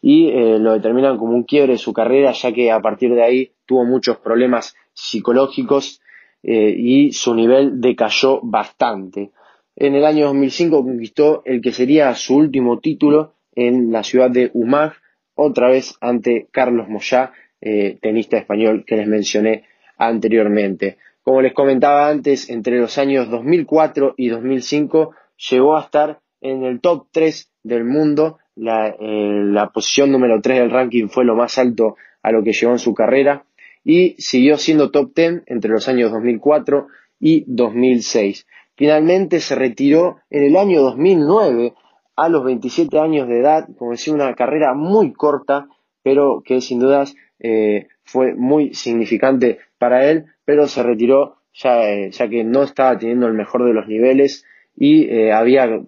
y 0.02 0.30
eh, 0.30 0.60
lo 0.60 0.74
determinan 0.74 1.18
como 1.18 1.34
un 1.34 1.44
quiebre 1.44 1.74
de 1.74 1.80
su 1.80 1.94
carrera, 1.94 2.32
ya 2.32 2.52
que 2.52 2.72
a 2.72 2.82
partir 2.82 3.14
de 3.14 3.24
ahí 3.24 3.52
tuvo 3.66 3.86
muchos 3.86 4.18
problemas 4.18 4.76
psicológicos 4.94 6.02
y 6.48 7.12
su 7.12 7.34
nivel 7.34 7.82
decayó 7.82 8.40
bastante. 8.44 9.32
En 9.76 9.96
el 9.96 10.06
año 10.06 10.28
2005 10.28 10.84
conquistó 10.84 11.42
el 11.44 11.60
que 11.60 11.74
sería 11.74 12.14
su 12.14 12.36
último 12.36 12.80
título 12.80 13.34
en 13.56 13.92
la 13.92 14.04
ciudad 14.04 14.30
de 14.30 14.52
Umag, 14.54 14.94
otra 15.34 15.70
vez 15.70 15.98
ante 16.00 16.48
Carlos 16.52 16.88
Moyá, 16.88 17.34
eh, 17.60 17.98
tenista 18.02 18.38
español 18.38 18.86
que 18.86 18.96
les 18.96 19.08
mencioné 19.08 19.66
anteriormente. 19.98 20.98
Como 21.24 21.42
les 21.42 21.54
comentaba 21.54 22.08
antes, 22.08 22.50
entre 22.50 22.80
los 22.80 22.98
años 22.98 23.30
2004 23.30 24.14
y 24.18 24.30
2005 24.30 25.12
llegó 25.50 25.76
a 25.76 25.82
estar 25.82 26.22
en 26.40 26.64
el 26.64 26.80
top 26.80 27.08
3 27.12 27.52
del 27.64 27.84
mundo. 27.84 28.38
La, 28.56 28.88
eh, 28.88 28.96
la 29.00 29.70
posición 29.70 30.12
número 30.12 30.42
3 30.42 30.60
del 30.60 30.72
ranking 30.72 31.08
fue 31.08 31.26
lo 31.26 31.36
más 31.36 31.58
alto 31.58 31.98
a 32.24 32.32
lo 32.32 32.42
que 32.44 32.54
llegó 32.54 32.72
en 32.72 32.80
su 32.80 32.94
carrera 32.94 33.46
y 33.84 34.16
siguió 34.18 34.58
siendo 34.58 34.92
top 34.92 35.14
10 35.14 35.44
entre 35.48 35.72
los 35.72 35.88
años 35.90 36.12
2004 36.12 36.88
y 37.20 37.44
2006. 37.48 38.48
Finalmente 38.76 39.40
se 39.42 39.56
retiró 39.56 40.20
en 40.30 40.44
el 40.44 40.56
año 40.56 40.82
2009 40.82 41.74
a 42.16 42.30
los 42.30 42.46
27 42.46 42.98
años 42.98 43.28
de 43.28 43.40
edad, 43.40 43.68
como 43.78 43.92
decía, 43.92 44.14
una 44.14 44.34
carrera 44.36 44.74
muy 44.74 45.12
corta, 45.12 45.68
pero 46.02 46.42
que 46.44 46.62
sin 46.62 46.80
dudas 46.80 47.16
eh, 47.40 47.88
fue 48.04 48.36
muy 48.36 48.74
significante 48.74 49.60
para 49.78 50.10
él, 50.10 50.28
pero 50.46 50.68
se 50.68 50.82
retiró 50.82 51.38
ya, 51.54 51.90
eh, 51.90 52.12
ya, 52.12 52.30
que 52.30 52.44
no 52.44 52.64
estaba 52.64 52.98
teniendo 52.98 53.28
el 53.28 53.34
mejor 53.34 53.66
de 53.66 53.74
los 53.74 53.88
niveles 53.88 54.46
y 54.78 55.30
había 55.30 55.84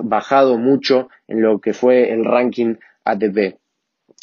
bajado 0.00 0.58
mucho 0.58 1.08
en 1.28 1.42
lo 1.42 1.60
que 1.60 1.72
fue 1.72 2.12
el 2.12 2.24
ranking 2.24 2.76
ATP. 3.04 3.58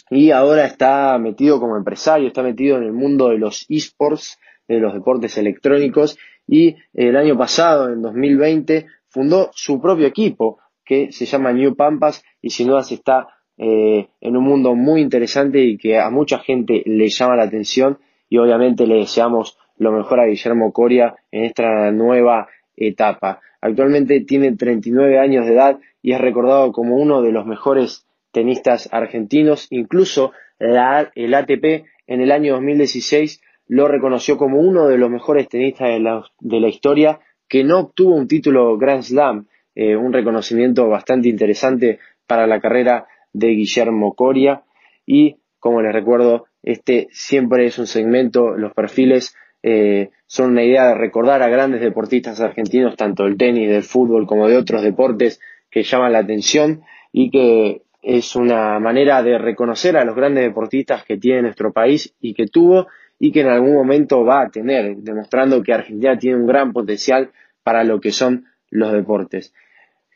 Y 0.09 0.31
ahora 0.31 0.65
está 0.65 1.17
metido 1.17 1.59
como 1.59 1.77
empresario, 1.77 2.27
está 2.27 2.43
metido 2.43 2.77
en 2.77 2.83
el 2.83 2.93
mundo 2.93 3.29
de 3.29 3.37
los 3.37 3.65
esports, 3.69 4.39
de 4.67 4.79
los 4.79 4.93
deportes 4.93 5.37
electrónicos 5.37 6.17
y 6.47 6.75
el 6.93 7.15
año 7.15 7.37
pasado, 7.37 7.91
en 7.91 8.01
2020, 8.01 8.85
fundó 9.07 9.49
su 9.53 9.79
propio 9.79 10.07
equipo 10.07 10.59
que 10.83 11.11
se 11.11 11.25
llama 11.25 11.53
New 11.53 11.75
Pampas 11.75 12.23
y 12.41 12.49
sin 12.49 12.67
dudas 12.67 12.91
está 12.91 13.27
eh, 13.57 14.09
en 14.19 14.35
un 14.35 14.43
mundo 14.43 14.75
muy 14.75 15.01
interesante 15.01 15.59
y 15.59 15.77
que 15.77 15.97
a 15.97 16.09
mucha 16.09 16.39
gente 16.39 16.83
le 16.85 17.07
llama 17.07 17.35
la 17.35 17.43
atención 17.43 17.99
y 18.27 18.37
obviamente 18.37 18.87
le 18.87 18.95
deseamos 18.95 19.57
lo 19.77 19.91
mejor 19.91 20.19
a 20.19 20.25
Guillermo 20.25 20.73
Coria 20.73 21.15
en 21.31 21.45
esta 21.45 21.91
nueva 21.91 22.47
etapa. 22.75 23.39
Actualmente 23.61 24.19
tiene 24.21 24.55
39 24.55 25.19
años 25.19 25.45
de 25.45 25.53
edad 25.53 25.79
y 26.01 26.13
es 26.13 26.19
recordado 26.19 26.71
como 26.71 26.97
uno 26.97 27.21
de 27.21 27.31
los 27.31 27.45
mejores 27.45 28.05
tenistas 28.31 28.89
argentinos, 28.91 29.67
incluso 29.69 30.31
la, 30.57 31.11
el 31.15 31.33
ATP 31.33 31.85
en 32.07 32.21
el 32.21 32.31
año 32.31 32.53
2016 32.53 33.41
lo 33.67 33.87
reconoció 33.87 34.37
como 34.37 34.59
uno 34.59 34.89
de 34.89 34.97
los 34.97 35.09
mejores 35.09 35.47
tenistas 35.47 35.87
de 35.89 36.59
la, 36.59 36.67
historia 36.67 37.21
que 37.47 37.63
no 37.63 37.79
obtuvo 37.79 38.15
un 38.15 38.27
título 38.27 38.77
Grand 38.77 39.01
Slam, 39.01 39.47
eh, 39.75 39.95
un 39.95 40.11
reconocimiento 40.11 40.89
bastante 40.89 41.29
interesante 41.29 41.99
para 42.27 42.47
la 42.47 42.59
carrera 42.59 43.07
de 43.31 43.47
Guillermo 43.49 44.13
Coria. 44.13 44.63
Y 45.05 45.37
como 45.57 45.81
les 45.81 45.93
recuerdo, 45.93 46.47
este 46.63 47.07
siempre 47.11 47.65
es 47.65 47.79
un 47.79 47.87
segmento, 47.87 48.57
los 48.57 48.73
perfiles 48.73 49.37
eh, 49.63 50.09
son 50.25 50.51
una 50.51 50.63
idea 50.63 50.87
de 50.87 50.95
recordar 50.95 51.43
a 51.43 51.49
grandes 51.49 51.81
deportistas 51.81 52.39
argentinos, 52.41 52.95
tanto 52.95 53.23
del 53.23 53.37
tenis, 53.37 53.69
del 53.69 53.83
fútbol 53.83 54.25
como 54.25 54.47
de 54.47 54.57
otros 54.57 54.81
deportes 54.81 55.39
que 55.69 55.83
llaman 55.83 56.13
la 56.13 56.19
atención 56.19 56.81
y 57.11 57.29
que 57.29 57.83
es 58.01 58.35
una 58.35 58.79
manera 58.79 59.21
de 59.21 59.37
reconocer 59.37 59.95
a 59.97 60.05
los 60.05 60.15
grandes 60.15 60.43
deportistas 60.43 61.03
que 61.03 61.17
tiene 61.17 61.43
nuestro 61.43 61.71
país 61.71 62.15
y 62.19 62.33
que 62.33 62.47
tuvo 62.47 62.87
y 63.19 63.31
que 63.31 63.41
en 63.41 63.49
algún 63.49 63.75
momento 63.75 64.25
va 64.25 64.41
a 64.41 64.49
tener, 64.49 64.97
demostrando 64.97 65.61
que 65.61 65.73
Argentina 65.73 66.17
tiene 66.17 66.37
un 66.37 66.47
gran 66.47 66.73
potencial 66.73 67.29
para 67.63 67.83
lo 67.83 68.01
que 68.01 68.11
son 68.11 68.45
los 68.71 68.91
deportes. 68.91 69.53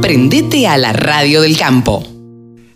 Prendete 0.01 0.67
a 0.67 0.77
la 0.77 0.93
radio 0.93 1.43
del 1.43 1.57
campo. 1.57 2.03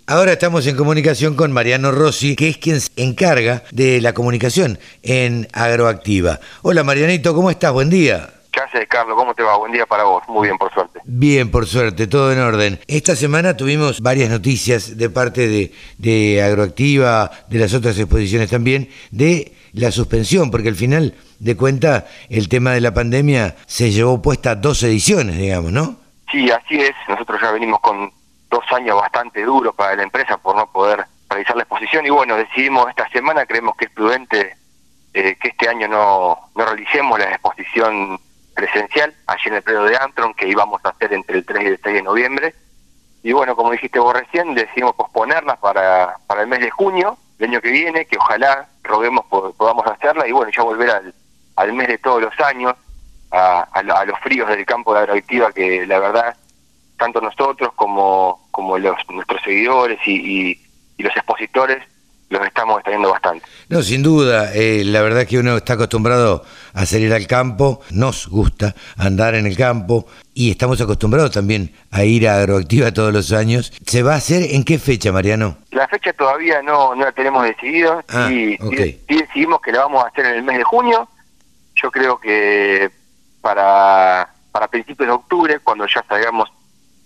Ahora 0.07 0.33
estamos 0.33 0.67
en 0.67 0.77
comunicación 0.77 1.37
con 1.37 1.53
Mariano 1.53 1.93
Rossi, 1.93 2.35
que 2.35 2.49
es 2.49 2.59
quien 2.59 2.81
se 2.81 2.91
encarga 2.97 3.63
de 3.71 4.01
la 4.01 4.13
comunicación 4.13 4.79
en 5.03 5.47
Agroactiva. 5.53 6.41
Hola 6.63 6.83
Marianito, 6.83 7.35
¿cómo 7.35 7.51
estás? 7.51 7.73
Buen 7.73 7.91
día. 7.91 8.29
¿Qué 8.51 8.61
haces, 8.61 8.89
Carlos? 8.89 9.17
¿Cómo 9.17 9.35
te 9.35 9.45
va? 9.45 9.57
Buen 9.57 9.73
día 9.73 9.87
para 9.87 10.05
vos. 10.05 10.25
Muy 10.29 10.49
bien, 10.49 10.59
por 10.59 10.73
suerte. 10.73 11.01
Bien, 11.05 11.51
por 11.51 11.67
suerte, 11.67 12.09
todo 12.09 12.33
en 12.33 12.41
orden. 12.41 12.81
Esta 12.89 13.15
semana 13.15 13.57
tuvimos 13.57 14.01
varias 14.01 14.29
noticias 14.31 14.97
de 14.97 15.09
parte 15.11 15.47
de, 15.47 15.73
de 15.99 16.43
Agroactiva, 16.43 17.31
de 17.49 17.59
las 17.61 17.73
otras 17.75 17.97
exposiciones 17.97 18.51
también, 18.51 18.89
de 19.13 19.53
la 19.73 19.93
suspensión, 19.93 20.51
porque 20.51 20.69
al 20.69 20.75
final 20.75 21.15
de 21.41 21.57
cuenta 21.57 22.07
el 22.29 22.49
tema 22.49 22.73
de 22.73 22.81
la 22.81 22.95
pandemia 22.95 23.57
se 23.67 23.91
llevó 23.91 24.23
puesta 24.23 24.55
dos 24.55 24.83
ediciones, 24.83 25.37
digamos, 25.37 25.73
¿no? 25.73 25.97
Sí, 26.31 26.51
así 26.51 26.81
es. 26.81 26.95
Nosotros 27.09 27.41
ya 27.41 27.51
venimos 27.51 27.81
con 27.81 28.13
dos 28.51 28.65
años 28.73 28.97
bastante 28.97 29.43
duros 29.43 29.75
para 29.75 29.97
la 29.97 30.03
empresa 30.03 30.37
por 30.37 30.55
no 30.55 30.71
poder 30.71 31.05
realizar 31.29 31.57
la 31.57 31.63
exposición 31.63 32.05
y 32.07 32.11
bueno, 32.11 32.37
decidimos 32.37 32.89
esta 32.89 33.09
semana, 33.09 33.47
creemos 33.47 33.77
que 33.77 33.87
es 33.87 33.91
prudente 33.91 34.57
eh, 35.15 35.37
que 35.41 35.49
este 35.49 35.69
año 35.69 35.89
no, 35.89 36.39
no 36.55 36.65
realicemos 36.67 37.19
la 37.19 37.31
exposición 37.31 38.21
presencial 38.55 39.15
allí 39.27 39.43
en 39.47 39.55
el 39.55 39.63
predio 39.63 39.85
de 39.85 39.97
Antron 39.97 40.35
que 40.35 40.49
íbamos 40.49 40.85
a 40.85 40.91
hacer 40.91 41.13
entre 41.13 41.39
el 41.39 41.47
3 41.47 41.63
y 41.63 41.67
el 41.67 41.81
6 41.83 41.95
de 41.95 42.03
noviembre. 42.03 42.55
Y 43.23 43.33
bueno, 43.33 43.57
como 43.57 43.71
dijiste 43.71 43.99
vos 43.99 44.15
recién, 44.15 44.55
decidimos 44.55 44.95
posponerlas 44.95 45.59
para, 45.59 46.17
para 46.27 46.43
el 46.43 46.49
mes 46.49 46.61
de 46.61 46.71
junio, 46.71 47.17
el 47.39 47.49
año 47.49 47.61
que 47.61 47.71
viene, 47.71 48.07
que 48.07 48.19
ojalá 48.19 48.69
roguemos 48.83 49.25
podamos 49.27 49.87
hacerla 49.87 50.27
y 50.27 50.33
bueno, 50.33 50.51
ya 50.55 50.63
volver 50.63 50.91
al, 50.91 51.15
al 51.61 51.73
mes 51.75 51.89
de 51.89 51.99
todos 51.99 52.23
los 52.23 52.41
años, 52.41 52.75
a, 53.31 53.63
a, 53.73 53.83
los 53.83 54.19
fríos 54.21 54.49
del 54.49 54.65
campo 54.65 54.95
de 54.95 55.01
agroactiva 55.01 55.53
que 55.53 55.87
la 55.87 55.99
verdad, 55.99 56.37
tanto 56.99 57.21
nosotros 57.21 57.73
como, 57.77 58.49
como 58.51 58.79
los, 58.79 58.97
nuestros 59.11 59.43
seguidores 59.43 59.99
y, 60.07 60.13
y, 60.13 60.61
y 60.97 61.03
los 61.03 61.15
expositores 61.15 61.83
los 62.31 62.47
estamos 62.47 62.79
extrayendo 62.79 63.11
bastante. 63.11 63.45
No, 63.69 63.83
sin 63.83 64.03
duda, 64.03 64.55
eh, 64.55 64.85
la 64.85 65.03
verdad 65.03 65.27
que 65.27 65.39
uno 65.39 65.57
está 65.57 65.75
acostumbrado 65.75 66.45
a 66.73 66.87
salir 66.87 67.13
al 67.13 67.27
campo, 67.27 67.81
nos 67.91 68.29
gusta 68.29 68.75
andar 68.97 69.35
en 69.35 69.47
el 69.47 69.57
campo 69.57 70.07
y 70.33 70.53
estamos 70.53 70.81
acostumbrados 70.81 71.33
también 71.33 71.75
a 71.91 72.05
ir 72.05 72.29
a 72.29 72.39
Agroactiva 72.39 72.93
todos 72.93 73.13
los 73.13 73.33
años. 73.33 73.73
¿Se 73.85 74.03
va 74.03 74.15
a 74.15 74.17
hacer 74.17 74.55
en 74.55 74.65
qué 74.65 74.79
fecha, 74.79 75.11
Mariano? 75.11 75.59
La 75.73 75.89
fecha 75.89 76.13
todavía 76.13 76.63
no, 76.63 76.95
no 76.95 77.05
la 77.05 77.13
tenemos 77.13 77.43
decidida 77.43 78.05
ah, 78.09 78.31
y, 78.31 78.57
okay. 78.63 79.05
y, 79.09 79.19
decidimos 79.19 79.61
que 79.61 79.73
la 79.73 79.81
vamos 79.81 80.05
a 80.05 80.09
hacer 80.09 80.27
en 80.27 80.35
el 80.37 80.43
mes 80.45 80.59
de 80.59 80.65
junio. 80.65 81.09
Yo 81.83 81.91
creo 81.91 82.19
que 82.19 82.91
para, 83.41 84.33
para 84.53 84.69
principios 84.69 85.09
de 85.09 85.15
octubre, 85.15 85.59
cuando 85.61 85.87
ya 85.87 86.05
salgamos 86.09 86.51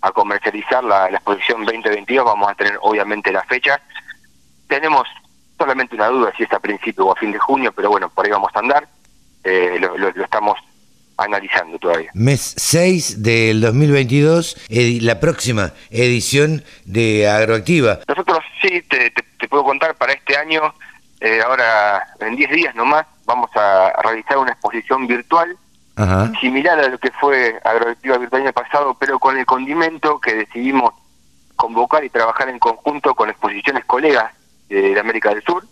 a 0.01 0.11
comercializar 0.11 0.83
la, 0.83 1.09
la 1.09 1.17
exposición 1.17 1.65
2022, 1.65 2.25
vamos 2.25 2.51
a 2.51 2.55
tener 2.55 2.77
obviamente 2.81 3.31
la 3.31 3.43
fecha 3.43 3.81
tenemos 4.67 5.07
solamente 5.57 5.95
una 5.95 6.07
duda 6.07 6.33
si 6.35 6.43
es 6.43 6.51
a 6.51 6.59
principio 6.59 7.05
o 7.07 7.11
a 7.11 7.15
fin 7.15 7.31
de 7.31 7.39
junio, 7.39 7.71
pero 7.71 7.89
bueno, 7.89 8.09
por 8.09 8.25
ahí 8.25 8.31
vamos 8.31 8.51
a 8.53 8.59
andar. 8.59 8.87
Eh, 9.43 9.77
lo, 9.79 9.97
lo, 9.97 10.11
lo, 10.11 10.23
estamos 10.23 10.57
analizando 11.17 11.77
todavía. 11.77 12.09
Mes 12.13 12.55
6 12.57 13.21
del 13.21 13.61
2022, 13.61 14.57
ed 14.69 15.01
la 15.01 15.19
próxima 15.19 15.71
edición 15.91 16.63
de 16.85 17.29
Agroactiva. 17.29 17.99
Nosotros 18.07 18.39
sí, 18.61 18.81
te, 18.89 19.11
te, 19.11 19.23
te 19.39 19.47
puedo 19.47 19.63
contar, 19.63 19.95
para 19.95 20.13
este 20.13 20.35
año, 20.35 20.73
eh, 21.21 21.41
ahora 21.45 22.03
en 22.19 22.35
10 22.35 22.51
días 22.51 22.75
nomás, 22.75 23.05
vamos 23.25 23.49
a, 23.55 23.91
realizar 24.01 24.37
una 24.37 24.51
exposición 24.51 25.07
virtual 25.07 25.57
Ajá. 25.95 26.31
similar 26.39 26.79
a 26.79 26.89
lo 26.89 26.97
que 26.97 27.11
fue 27.11 27.59
Agroactiva 27.63 28.17
Virtual 28.17 28.41
el 28.41 28.47
año 28.47 28.53
pasado, 28.53 28.95
pero 28.99 29.19
con 29.19 29.37
el 29.37 29.45
condimento 29.45 30.19
que 30.19 30.35
decidimos 30.35 30.93
convocar 31.55 32.03
y 32.03 32.09
trabajar 32.09 32.49
en 32.49 32.59
conjunto 32.59 33.15
con 33.15 33.29
exposiciones 33.29 33.85
colegas 33.85 34.33
de 34.67 34.99
América 34.99 35.29
del 35.29 35.43
Sur. 35.43 35.65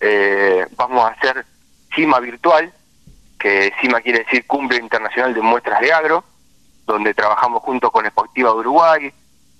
Eh, 0.00 0.66
vamos 0.76 1.04
a 1.04 1.12
hacer 1.12 1.46
CIMA 1.94 2.18
virtual, 2.18 2.72
que 3.38 3.72
CIMA 3.80 4.00
quiere 4.00 4.20
decir 4.20 4.46
Cumbre 4.46 4.78
Internacional 4.78 5.32
de 5.32 5.40
Muestras 5.40 5.80
de 5.80 5.92
Agro, 5.92 6.24
donde 6.86 7.14
trabajamos 7.14 7.62
junto 7.62 7.90
con 7.90 8.04
Exportiva 8.04 8.50
de 8.50 8.56
Uruguay, 8.56 9.12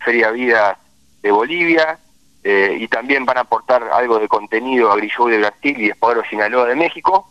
Feria 0.04 0.30
Vida 0.30 0.78
de 1.22 1.30
Bolivia, 1.30 1.98
eh, 2.44 2.76
y 2.80 2.88
también 2.88 3.24
van 3.24 3.38
a 3.38 3.42
aportar 3.42 3.82
algo 3.92 4.18
de 4.18 4.28
contenido 4.28 4.90
a 4.90 4.96
Grillow 4.96 5.28
de 5.28 5.38
Brasil 5.38 5.80
y 5.80 5.90
Espadero 5.90 6.24
Sinaloa 6.28 6.66
de 6.66 6.76
México, 6.76 7.28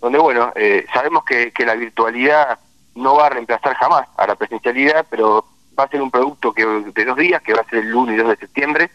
donde, 0.00 0.18
bueno, 0.18 0.52
eh, 0.54 0.86
sabemos 0.92 1.24
que, 1.24 1.52
que 1.52 1.64
la 1.64 1.74
virtualidad 1.74 2.58
no 2.94 3.16
va 3.16 3.26
a 3.26 3.30
reemplazar 3.30 3.74
jamás 3.74 4.08
a 4.16 4.26
la 4.26 4.34
presencialidad, 4.34 5.06
pero 5.08 5.46
va 5.78 5.84
a 5.84 5.88
ser 5.88 6.02
un 6.02 6.10
producto 6.10 6.52
que 6.52 6.64
de 6.64 7.04
dos 7.04 7.16
días, 7.16 7.42
que 7.42 7.54
va 7.54 7.60
a 7.60 7.68
ser 7.68 7.80
el 7.80 7.94
1 7.94 8.12
y 8.12 8.16
2 8.16 8.28
de 8.28 8.36
septiembre, 8.36 8.90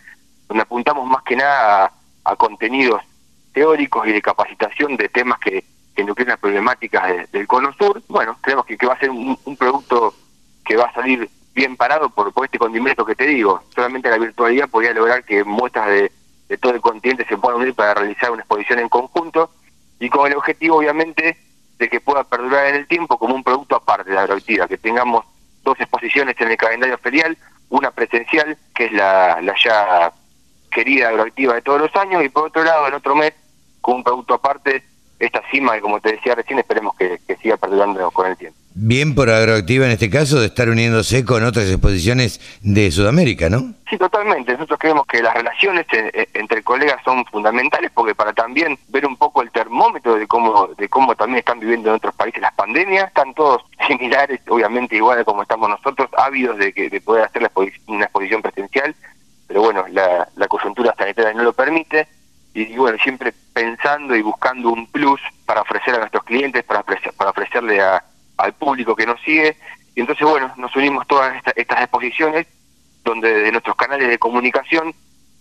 donde 0.47 0.63
apuntamos 0.63 1.07
más 1.07 1.23
que 1.23 1.35
nada 1.35 1.85
a, 1.85 2.31
a 2.31 2.35
contenidos 2.35 3.01
teóricos 3.53 4.07
y 4.07 4.11
de 4.11 4.21
capacitación 4.21 4.95
de 4.97 5.09
temas 5.09 5.39
que, 5.39 5.63
que 5.95 6.03
nuclean 6.03 6.29
las 6.29 6.39
problemáticas 6.39 7.07
de, 7.07 7.27
del 7.31 7.47
Cono 7.47 7.73
Sur. 7.73 8.01
Bueno, 8.07 8.37
creemos 8.41 8.65
que, 8.65 8.77
que 8.77 8.85
va 8.85 8.93
a 8.93 8.99
ser 8.99 9.09
un, 9.09 9.37
un, 9.43 9.57
producto 9.57 10.13
que 10.63 10.77
va 10.77 10.85
a 10.85 10.93
salir 10.93 11.27
bien 11.57 11.75
parado 11.75 12.11
por, 12.11 12.31
por 12.33 12.45
este 12.45 12.59
condimento 12.59 13.03
que 13.03 13.15
te 13.15 13.25
digo. 13.25 13.63
Solamente 13.73 14.11
la 14.11 14.19
virtualidad 14.19 14.69
podría 14.69 14.93
lograr 14.93 15.23
que 15.23 15.43
muestras 15.43 15.87
de, 15.89 16.11
todo 16.59 16.73
el 16.73 16.81
continente 16.81 17.25
se 17.25 17.35
puedan 17.35 17.59
unir 17.59 17.73
para 17.73 17.95
realizar 17.95 18.29
una 18.29 18.43
exposición 18.43 18.77
en 18.77 18.87
conjunto 18.87 19.49
y 19.99 20.07
con 20.07 20.27
el 20.27 20.37
objetivo, 20.37 20.77
obviamente, 20.77 21.35
de 21.79 21.89
que 21.89 21.99
pueda 21.99 22.23
perdurar 22.23 22.67
en 22.67 22.75
el 22.75 22.87
tiempo 22.87 23.17
como 23.17 23.33
un 23.33 23.43
producto 23.43 23.75
aparte 23.75 24.11
de 24.11 24.15
la 24.15 24.21
agroactiva, 24.21 24.67
que 24.67 24.77
tengamos 24.77 25.25
dos 25.63 25.79
exposiciones 25.79 26.35
en 26.39 26.51
el 26.51 26.57
calendario 26.57 26.97
ferial, 26.99 27.35
una 27.69 27.89
presencial, 27.89 28.55
que 28.75 28.85
es 28.85 28.91
la, 28.91 29.41
ya 29.63 30.13
querida 30.69 31.09
agroactiva 31.09 31.55
de 31.55 31.63
todos 31.63 31.81
los 31.81 31.95
años, 31.95 32.23
y 32.23 32.29
por 32.29 32.45
otro 32.45 32.63
lado, 32.63 32.87
en 32.87 32.93
otro 32.93 33.15
mes, 33.15 33.33
con 33.81 33.95
un 33.95 34.03
producto 34.03 34.35
aparte, 34.35 34.83
esta 35.17 35.41
cima 35.49 35.73
que, 35.73 35.81
como 35.81 35.99
te 35.99 36.11
decía 36.11 36.35
recién, 36.35 36.59
esperemos 36.59 36.95
que 36.95 37.19
siga 37.41 37.57
perdurando 37.57 38.11
con 38.11 38.27
el 38.27 38.37
tiempo. 38.37 38.66
Bien 38.79 39.15
por 39.15 39.31
Agroactiva 39.31 39.87
en 39.87 39.91
este 39.91 40.07
caso 40.07 40.39
de 40.39 40.45
estar 40.45 40.69
uniéndose 40.69 41.25
con 41.25 41.43
otras 41.43 41.65
exposiciones 41.67 42.39
de 42.61 42.91
Sudamérica, 42.91 43.49
¿no? 43.49 43.73
Sí, 43.89 43.97
totalmente. 43.97 44.53
Nosotros 44.53 44.77
creemos 44.77 45.07
que 45.07 45.19
las 45.23 45.33
relaciones 45.33 45.87
en, 45.93 46.11
entre 46.35 46.61
colegas 46.61 47.01
son 47.03 47.25
fundamentales 47.25 47.89
porque 47.91 48.13
para 48.13 48.33
también 48.33 48.77
ver 48.89 49.07
un 49.07 49.17
poco 49.17 49.41
el 49.41 49.49
termómetro 49.49 50.13
de 50.13 50.27
cómo 50.27 50.67
de 50.77 50.87
cómo 50.89 51.15
también 51.15 51.39
están 51.39 51.59
viviendo 51.59 51.89
en 51.89 51.95
otros 51.95 52.13
países 52.13 52.39
las 52.39 52.53
pandemias, 52.53 53.07
están 53.07 53.33
todos 53.33 53.63
similares, 53.87 54.41
obviamente 54.47 54.95
iguales 54.95 55.25
como 55.25 55.41
estamos 55.41 55.69
nosotros, 55.69 56.07
ávidos 56.15 56.59
de 56.59 56.71
que 56.71 56.91
de 56.91 57.01
poder 57.01 57.23
hacer 57.23 57.41
la 57.41 57.47
exposición, 57.47 57.83
una 57.87 58.05
exposición 58.05 58.43
presencial, 58.43 58.95
pero 59.47 59.63
bueno, 59.63 59.85
la, 59.89 60.29
la 60.35 60.47
coyuntura 60.47 60.93
sanitaria 60.95 61.33
no 61.33 61.41
lo 61.41 61.53
permite 61.53 62.07
y, 62.53 62.77
bueno, 62.77 62.99
siempre 62.99 63.33
pensando 63.53 64.15
y 64.15 64.21
buscando 64.21 64.69
un 64.69 64.85
plus 64.85 65.19
para 65.47 65.61
ofrecer 65.61 65.95
a 65.95 65.99
nuestros 65.99 66.23
clientes, 66.25 66.63
para 66.63 66.83
para 66.83 67.31
ofrecerle 67.31 67.81
a 67.81 68.03
al 68.37 68.53
público 68.53 68.95
que 68.95 69.05
nos 69.05 69.19
sigue. 69.21 69.57
Y 69.95 70.01
entonces, 70.01 70.27
bueno, 70.27 70.53
nos 70.57 70.75
unimos 70.75 71.05
todas 71.07 71.35
esta, 71.35 71.51
estas 71.55 71.81
exposiciones 71.81 72.47
donde 73.03 73.33
de 73.33 73.51
nuestros 73.51 73.75
canales 73.75 74.09
de 74.09 74.17
comunicación 74.17 74.93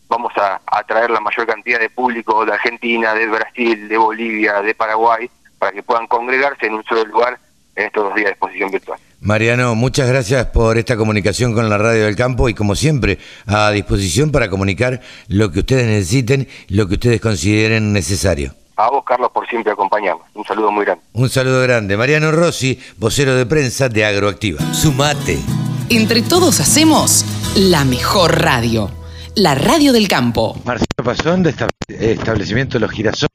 vamos 0.08 0.32
a 0.36 0.60
atraer 0.66 1.10
la 1.10 1.20
mayor 1.20 1.46
cantidad 1.46 1.80
de 1.80 1.90
público 1.90 2.44
de 2.44 2.52
Argentina, 2.52 3.14
de 3.14 3.26
Brasil, 3.26 3.88
de 3.88 3.98
Bolivia, 3.98 4.62
de 4.62 4.74
Paraguay, 4.74 5.28
para 5.58 5.72
que 5.72 5.82
puedan 5.82 6.06
congregarse 6.06 6.66
en 6.66 6.74
un 6.74 6.84
solo 6.84 7.04
lugar 7.04 7.38
en 7.74 7.86
estos 7.86 8.04
dos 8.04 8.14
días 8.14 8.26
de 8.26 8.30
exposición 8.32 8.70
virtual. 8.70 8.98
Mariano, 9.20 9.74
muchas 9.74 10.08
gracias 10.08 10.46
por 10.46 10.78
esta 10.78 10.96
comunicación 10.96 11.54
con 11.54 11.68
la 11.68 11.78
Radio 11.78 12.04
del 12.04 12.16
Campo 12.16 12.48
y 12.48 12.54
como 12.54 12.74
siempre 12.74 13.18
a 13.46 13.70
disposición 13.70 14.30
para 14.30 14.48
comunicar 14.48 15.00
lo 15.28 15.50
que 15.50 15.60
ustedes 15.60 15.86
necesiten, 15.86 16.48
lo 16.68 16.86
que 16.86 16.94
ustedes 16.94 17.20
consideren 17.20 17.92
necesario. 17.92 18.54
A 18.78 18.90
vos, 18.90 19.04
Carlos, 19.04 19.30
por 19.32 19.48
siempre 19.48 19.72
acompañarnos. 19.72 20.26
Un 20.34 20.44
saludo 20.44 20.70
muy 20.70 20.84
grande. 20.84 21.02
Un 21.14 21.30
saludo 21.30 21.62
grande. 21.62 21.96
Mariano 21.96 22.30
Rossi, 22.30 22.78
vocero 22.98 23.34
de 23.34 23.46
prensa 23.46 23.88
de 23.88 24.04
Agroactiva. 24.04 24.60
Sumate. 24.74 25.38
Entre 25.88 26.20
todos 26.20 26.60
hacemos 26.60 27.24
la 27.56 27.86
mejor 27.86 28.42
radio. 28.42 28.90
La 29.34 29.54
radio 29.54 29.94
del 29.94 30.08
campo. 30.08 30.58
Marcelo 30.64 31.02
Pasón, 31.02 31.42
de 31.42 31.54
establecimiento 31.88 32.78
Los 32.78 32.90
Girasoles. 32.90 33.30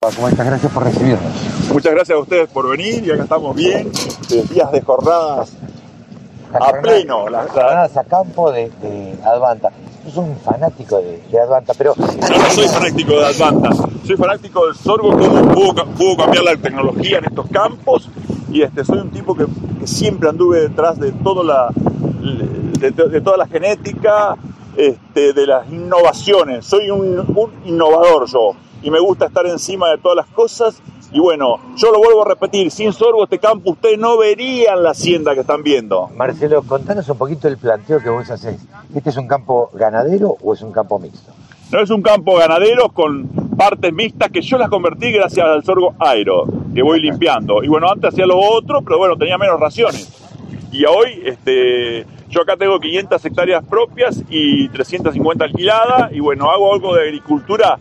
¿Cómo 0.00 0.28
estás? 0.28 0.46
Gracias 0.46 0.72
por 0.72 0.84
recibirnos. 0.84 1.32
Muchas 1.70 1.92
gracias 1.92 2.16
a 2.16 2.20
ustedes 2.20 2.48
por 2.48 2.70
venir 2.70 3.06
y 3.06 3.10
acá 3.10 3.24
estamos 3.24 3.54
bien. 3.54 3.92
Días 4.28 4.72
de 4.72 4.80
jornadas 4.80 5.52
a 6.54 6.72
pleno. 6.80 7.28
Las 7.28 7.50
jornadas 7.50 7.94
a 7.96 8.04
campo 8.04 8.50
de, 8.52 8.70
de 8.80 9.18
Advanta 9.22 9.70
sos 10.06 10.18
un 10.18 10.36
fanático 10.38 10.98
de, 11.00 11.22
de, 11.30 11.40
Advanta, 11.40 11.74
pero... 11.74 11.94
No, 11.96 12.38
no 12.38 12.50
soy 12.50 12.68
fanático 12.68 13.18
de 13.18 13.26
Advanta, 13.26 13.70
soy 14.06 14.16
fanático 14.16 14.66
del 14.66 14.76
sorgo, 14.76 15.10
cómo 15.10 15.52
pudo, 15.52 15.84
pudo, 15.86 16.16
cambiar 16.16 16.44
la 16.44 16.56
tecnología 16.56 17.18
en 17.18 17.24
estos 17.24 17.46
campos, 17.50 18.08
y 18.50 18.62
este, 18.62 18.84
soy 18.84 18.98
un 18.98 19.10
tipo 19.10 19.34
que, 19.34 19.46
que 19.80 19.86
siempre 19.86 20.28
anduve 20.28 20.60
detrás 20.60 20.98
de, 20.98 21.10
todo 21.12 21.42
la, 21.42 21.68
de, 22.78 22.90
de 22.90 23.20
toda 23.20 23.36
la 23.36 23.46
genética, 23.48 24.36
este, 24.76 25.32
de 25.32 25.46
las 25.46 25.70
innovaciones, 25.72 26.64
soy 26.64 26.90
un, 26.90 27.18
un 27.18 27.50
innovador 27.64 28.26
yo, 28.26 28.52
y 28.82 28.90
me 28.90 29.00
gusta 29.00 29.26
estar 29.26 29.46
encima 29.46 29.90
de 29.90 29.98
todas 29.98 30.16
las 30.16 30.26
cosas 30.28 30.80
Y 31.12 31.20
bueno, 31.20 31.58
yo 31.76 31.92
lo 31.92 31.98
vuelvo 31.98 32.24
a 32.24 32.28
repetir, 32.28 32.70
sin 32.70 32.92
sorgo 32.92 33.24
este 33.24 33.38
campo 33.38 33.70
ustedes 33.70 33.98
no 33.98 34.18
verían 34.18 34.82
la 34.82 34.90
hacienda 34.90 35.34
que 35.34 35.40
están 35.40 35.62
viendo. 35.62 36.08
Marcelo, 36.16 36.62
contanos 36.62 37.08
un 37.08 37.16
poquito 37.16 37.48
el 37.48 37.58
planteo 37.58 38.02
que 38.02 38.10
vos 38.10 38.28
haces. 38.30 38.60
¿Este 38.94 39.10
es 39.10 39.16
un 39.16 39.28
campo 39.28 39.70
ganadero 39.72 40.36
o 40.42 40.52
es 40.52 40.62
un 40.62 40.72
campo 40.72 40.98
mixto? 40.98 41.32
No 41.72 41.80
es 41.80 41.90
un 41.90 42.02
campo 42.02 42.36
ganadero 42.36 42.90
con 42.90 43.28
partes 43.56 43.92
mixtas 43.92 44.30
que 44.30 44.42
yo 44.42 44.58
las 44.58 44.68
convertí 44.68 45.10
gracias 45.10 45.46
al 45.46 45.64
sorgo 45.64 45.94
aero, 45.98 46.44
que 46.74 46.82
voy 46.82 47.00
limpiando. 47.00 47.62
Y 47.62 47.68
bueno, 47.68 47.88
antes 47.90 48.12
hacía 48.12 48.26
lo 48.26 48.38
otro, 48.38 48.82
pero 48.82 48.98
bueno, 48.98 49.16
tenía 49.16 49.38
menos 49.38 49.58
raciones. 49.58 50.12
Y 50.72 50.84
hoy, 50.84 51.22
este, 51.24 52.04
yo 52.28 52.42
acá 52.42 52.56
tengo 52.56 52.78
500 52.78 53.24
hectáreas 53.24 53.64
propias 53.64 54.22
y 54.28 54.68
350 54.68 55.44
alquiladas. 55.44 56.12
Y 56.12 56.20
bueno, 56.20 56.50
hago 56.50 56.72
algo 56.72 56.94
de 56.94 57.02
agricultura 57.02 57.78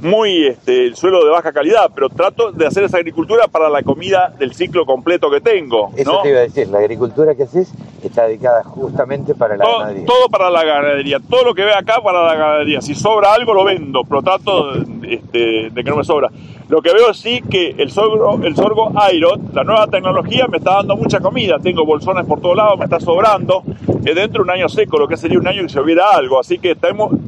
muy 0.00 0.46
este, 0.46 0.86
el 0.86 0.96
suelo 0.96 1.24
de 1.24 1.30
baja 1.30 1.52
calidad, 1.52 1.90
pero 1.94 2.08
trato 2.08 2.52
de 2.52 2.66
hacer 2.66 2.84
esa 2.84 2.98
agricultura 2.98 3.48
para 3.48 3.68
la 3.68 3.82
comida 3.82 4.32
del 4.38 4.54
ciclo 4.54 4.84
completo 4.84 5.30
que 5.30 5.40
tengo. 5.40 5.90
Eso 5.96 6.12
¿no? 6.12 6.22
te 6.22 6.30
iba 6.30 6.38
a 6.38 6.42
decir, 6.42 6.68
la 6.68 6.78
agricultura 6.78 7.34
que 7.34 7.44
haces 7.44 7.72
está 8.02 8.26
dedicada 8.26 8.62
justamente 8.64 9.34
para 9.34 9.56
la 9.56 9.64
todo, 9.64 9.78
ganadería. 9.78 10.06
todo 10.06 10.28
para 10.28 10.50
la 10.50 10.64
ganadería, 10.64 11.18
todo 11.20 11.44
lo 11.44 11.54
que 11.54 11.64
ve 11.64 11.72
acá 11.72 12.00
para 12.02 12.24
la 12.24 12.34
ganadería. 12.34 12.80
Si 12.80 12.94
sobra 12.94 13.32
algo 13.34 13.54
lo 13.54 13.64
vendo, 13.64 14.02
pero 14.08 14.22
trato 14.22 14.72
este, 15.02 15.70
de 15.70 15.84
que 15.84 15.90
no 15.90 15.96
me 15.96 16.04
sobra. 16.04 16.30
Lo 16.68 16.82
que 16.82 16.92
veo 16.92 17.14
sí 17.14 17.42
que 17.48 17.76
el 17.78 17.92
sorgo, 17.92 18.40
el 18.42 18.56
sorgo 18.56 18.92
Iron, 19.14 19.50
la 19.52 19.62
nueva 19.62 19.86
tecnología, 19.86 20.48
me 20.48 20.58
está 20.58 20.74
dando 20.74 20.96
mucha 20.96 21.20
comida. 21.20 21.60
Tengo 21.60 21.84
bolsones 21.84 22.26
por 22.26 22.40
todos 22.40 22.56
lados, 22.56 22.76
me 22.76 22.84
está 22.84 22.98
sobrando. 22.98 23.62
Es 24.04 24.14
dentro 24.16 24.42
de 24.42 24.50
un 24.50 24.50
año 24.50 24.68
seco, 24.68 24.98
lo 24.98 25.06
que 25.06 25.16
sería 25.16 25.38
un 25.38 25.46
año 25.46 25.62
que 25.62 25.68
se 25.68 25.80
hubiera 25.80 26.10
algo. 26.10 26.40
Así 26.40 26.58
que 26.58 26.76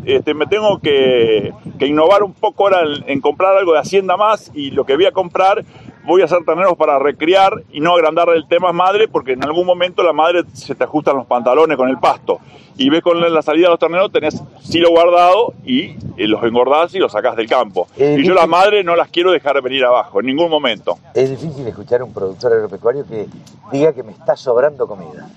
este, 0.05 0.34
me 0.34 0.47
tengo 0.47 0.80
que, 0.80 1.53
que 1.78 1.86
innovar 1.86 2.24
un 2.24 2.34
poco 2.34 2.64
ahora 2.64 2.80
en, 2.82 3.09
en 3.09 3.20
comprar 3.20 3.57
algo 3.57 3.74
de 3.74 3.78
Hacienda 3.78 4.16
más 4.16 4.51
y 4.55 4.72
lo 4.72 4.84
que 4.84 4.97
voy 4.97 5.07
a 5.07 5.12
comprar 5.12 5.64
voy 6.09 6.22
a 6.22 6.24
hacer 6.24 6.38
terneros 6.44 6.74
para 6.76 6.98
recriar 6.98 7.62
y 7.70 7.80
no 7.80 7.94
agrandar 7.94 8.30
el 8.30 8.48
tema 8.48 8.72
madre, 8.72 9.09
porque 9.09 9.32
en 9.32 9.44
algún 9.44 9.66
momento 9.66 10.02
la 10.02 10.14
madre 10.14 10.42
se 10.54 10.74
te 10.74 10.84
ajustan 10.84 11.16
los 11.16 11.26
pantalones 11.26 11.76
con 11.76 11.88
el 11.88 11.98
pasto. 11.98 12.40
Y 12.78 12.88
ves 12.88 13.02
con 13.02 13.20
la 13.20 13.42
salida 13.42 13.66
de 13.66 13.72
los 13.72 13.78
terneros, 13.78 14.11
tenés 14.11 14.42
silo 14.62 14.88
guardado 14.88 15.52
y 15.66 15.96
eh, 16.16 16.26
los 16.26 16.42
engordás 16.44 16.94
y 16.94 16.98
los 16.98 17.12
sacás 17.12 17.36
del 17.36 17.46
campo. 17.46 17.88
Y 17.98 18.24
yo 18.24 18.34
las 18.34 18.48
madres 18.48 18.84
no 18.84 18.96
las 18.96 19.09
quiero 19.09 19.32
dejar 19.32 19.61
venir 19.61 19.84
abajo, 19.84 20.20
en 20.20 20.26
ningún 20.26 20.48
momento. 20.48 20.98
Es 21.12 21.28
difícil 21.28 21.66
escuchar 21.66 22.00
a 22.00 22.04
un 22.04 22.14
productor 22.14 22.54
agropecuario 22.54 23.04
que 23.06 23.26
diga 23.70 23.92
que 23.92 24.02
me 24.02 24.12
está 24.12 24.34
sobrando 24.34 24.86
comida. 24.86 25.28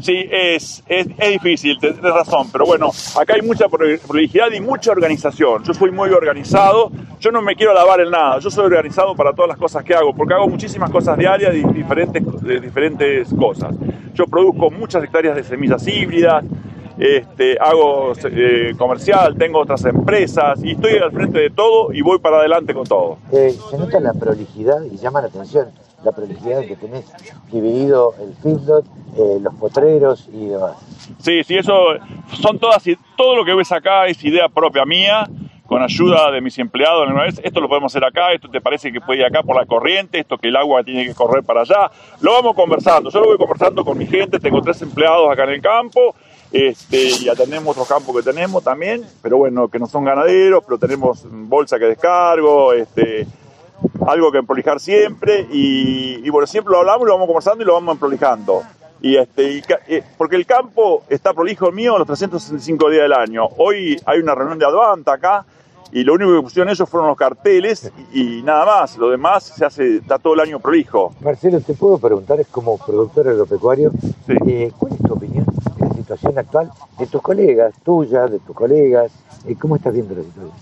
Sí, 0.00 0.26
es, 0.30 0.82
es, 0.88 1.06
es 1.18 1.30
difícil, 1.30 1.78
tenés 1.78 2.00
razón, 2.00 2.48
pero 2.50 2.64
bueno, 2.66 2.90
acá 3.20 3.34
hay 3.34 3.42
mucha 3.42 3.66
prolijidad 3.68 4.50
y 4.52 4.60
mucha 4.60 4.90
organización. 4.90 5.62
Yo 5.62 5.74
soy 5.74 5.90
muy 5.90 6.10
organizado, 6.10 6.90
yo 7.20 7.30
no 7.30 7.40
me 7.40 7.54
quiero 7.54 7.72
lavar 7.72 8.00
en 8.00 8.10
nada, 8.10 8.38
yo 8.40 8.50
soy 8.50 8.64
organizado 8.66 9.14
para 9.14 9.32
todas 9.32 9.50
las 9.50 9.58
cosas 9.58 9.84
que 9.84 9.94
hago, 9.94 10.14
porque 10.14 10.34
hago 10.34 10.48
muchísimas 10.48 10.90
cosas 10.90 11.16
diarias 11.16 11.52
de 11.52 11.62
diferentes, 11.72 12.42
de 12.42 12.60
diferentes 12.60 13.28
cosas. 13.34 13.74
Yo 14.14 14.24
produzco 14.26 14.70
muchas 14.70 15.04
hectáreas 15.04 15.36
de 15.36 15.44
semillas 15.44 15.86
híbridas, 15.86 16.44
este, 16.98 17.56
hago 17.58 18.12
eh, 18.24 18.74
comercial, 18.76 19.36
tengo 19.36 19.60
otras 19.60 19.84
empresas 19.84 20.62
y 20.62 20.72
estoy 20.72 20.98
al 20.98 21.12
frente 21.12 21.38
de 21.38 21.50
todo 21.50 21.92
y 21.92 22.02
voy 22.02 22.18
para 22.18 22.38
adelante 22.38 22.74
con 22.74 22.84
todo. 22.84 23.18
Eh, 23.32 23.56
se 23.70 23.78
nota 23.78 23.98
la 24.00 24.12
prolijidad 24.12 24.82
y 24.84 24.96
llama 24.96 25.20
la 25.20 25.28
atención 25.28 25.68
la 26.04 26.12
prolijidad 26.12 26.60
que 26.66 26.76
tenés 26.76 27.04
dividido 27.50 28.14
el 28.20 28.34
feedlot, 28.34 28.84
eh, 29.16 29.38
los 29.40 29.54
potreros 29.54 30.28
y 30.32 30.46
demás. 30.46 30.76
Sí, 31.18 31.44
sí, 31.44 31.56
eso 31.56 31.74
son 32.40 32.58
todas, 32.58 32.82
todo 33.16 33.36
lo 33.36 33.44
que 33.44 33.54
ves 33.54 33.70
acá 33.72 34.06
es 34.06 34.22
idea 34.24 34.48
propia 34.48 34.84
mía, 34.84 35.28
con 35.66 35.82
ayuda 35.82 36.30
de 36.30 36.40
mis 36.40 36.58
empleados 36.58 37.06
alguna 37.06 37.24
vez, 37.24 37.40
esto 37.42 37.60
lo 37.60 37.68
podemos 37.68 37.90
hacer 37.90 38.04
acá, 38.04 38.32
esto 38.32 38.48
te 38.50 38.60
parece 38.60 38.92
que 38.92 39.00
puede 39.00 39.20
ir 39.20 39.24
acá 39.24 39.42
por 39.42 39.56
la 39.56 39.64
corriente, 39.64 40.18
esto 40.18 40.36
que 40.36 40.48
el 40.48 40.56
agua 40.56 40.84
tiene 40.84 41.06
que 41.06 41.14
correr 41.14 41.42
para 41.44 41.62
allá, 41.62 41.90
lo 42.20 42.32
vamos 42.32 42.54
conversando, 42.54 43.08
yo 43.08 43.20
lo 43.20 43.26
voy 43.28 43.38
conversando 43.38 43.84
con 43.84 43.96
mi 43.96 44.06
gente, 44.06 44.38
tengo 44.38 44.60
tres 44.60 44.82
empleados 44.82 45.30
acá 45.30 45.44
en 45.44 45.50
el 45.50 45.62
campo, 45.62 46.14
este, 46.52 47.08
y 47.22 47.28
atendemos 47.30 47.70
otros 47.70 47.88
campos 47.88 48.14
que 48.16 48.22
tenemos 48.22 48.62
también, 48.62 49.02
pero 49.22 49.38
bueno, 49.38 49.68
que 49.68 49.78
no 49.78 49.86
son 49.86 50.04
ganaderos, 50.04 50.62
pero 50.64 50.78
tenemos 50.78 51.24
bolsa 51.26 51.78
que 51.78 51.86
descargo, 51.86 52.74
este, 52.74 53.26
algo 54.06 54.32
que 54.32 54.38
emprolijar 54.38 54.80
siempre 54.80 55.46
y, 55.50 56.20
y, 56.24 56.30
bueno, 56.30 56.46
siempre 56.46 56.72
lo 56.72 56.78
hablamos, 56.78 57.06
lo 57.06 57.14
vamos 57.14 57.26
conversando 57.26 57.62
y 57.62 57.66
lo 57.66 57.74
vamos 57.74 57.94
emprolijando. 57.94 58.62
Y 59.00 59.16
este, 59.16 59.52
y, 59.54 59.62
eh, 59.88 60.02
porque 60.16 60.36
el 60.36 60.46
campo 60.46 61.02
está 61.08 61.34
prolijo 61.34 61.70
mío 61.72 61.98
los 61.98 62.06
365 62.06 62.90
días 62.90 63.02
del 63.02 63.12
año. 63.12 63.48
Hoy 63.58 64.00
hay 64.06 64.20
una 64.20 64.34
reunión 64.34 64.58
de 64.58 64.66
Advanta 64.66 65.14
acá 65.14 65.44
y 65.90 66.04
lo 66.04 66.14
único 66.14 66.34
que 66.34 66.42
pusieron 66.42 66.70
ellos 66.70 66.88
fueron 66.88 67.08
los 67.08 67.18
carteles 67.18 67.92
y, 68.12 68.38
y, 68.38 68.42
nada 68.42 68.64
más. 68.64 68.96
Lo 68.96 69.10
demás 69.10 69.42
se 69.42 69.64
hace, 69.64 69.96
está 69.96 70.18
todo 70.18 70.34
el 70.34 70.40
año 70.40 70.60
prolijo. 70.60 71.14
Marcelo, 71.20 71.60
te 71.60 71.74
puedo 71.74 71.98
preguntar, 71.98 72.40
es 72.40 72.46
como 72.46 72.78
productor 72.78 73.28
agropecuario, 73.28 73.90
sí. 74.26 74.34
eh, 74.46 74.72
¿cuál 74.78 74.92
es 74.92 74.98
tu 75.00 75.12
opinión 75.12 75.44
de 75.44 75.88
la 75.88 75.94
situación 75.94 76.38
actual 76.38 76.70
de 76.98 77.06
tus 77.08 77.20
colegas, 77.20 77.74
tuya, 77.84 78.26
de 78.26 78.38
tus 78.38 78.54
colegas? 78.54 79.10
Eh, 79.46 79.56
¿Cómo 79.58 79.76
estás 79.76 79.92
viendo 79.92 80.14
la 80.14 80.22
situación? 80.22 80.52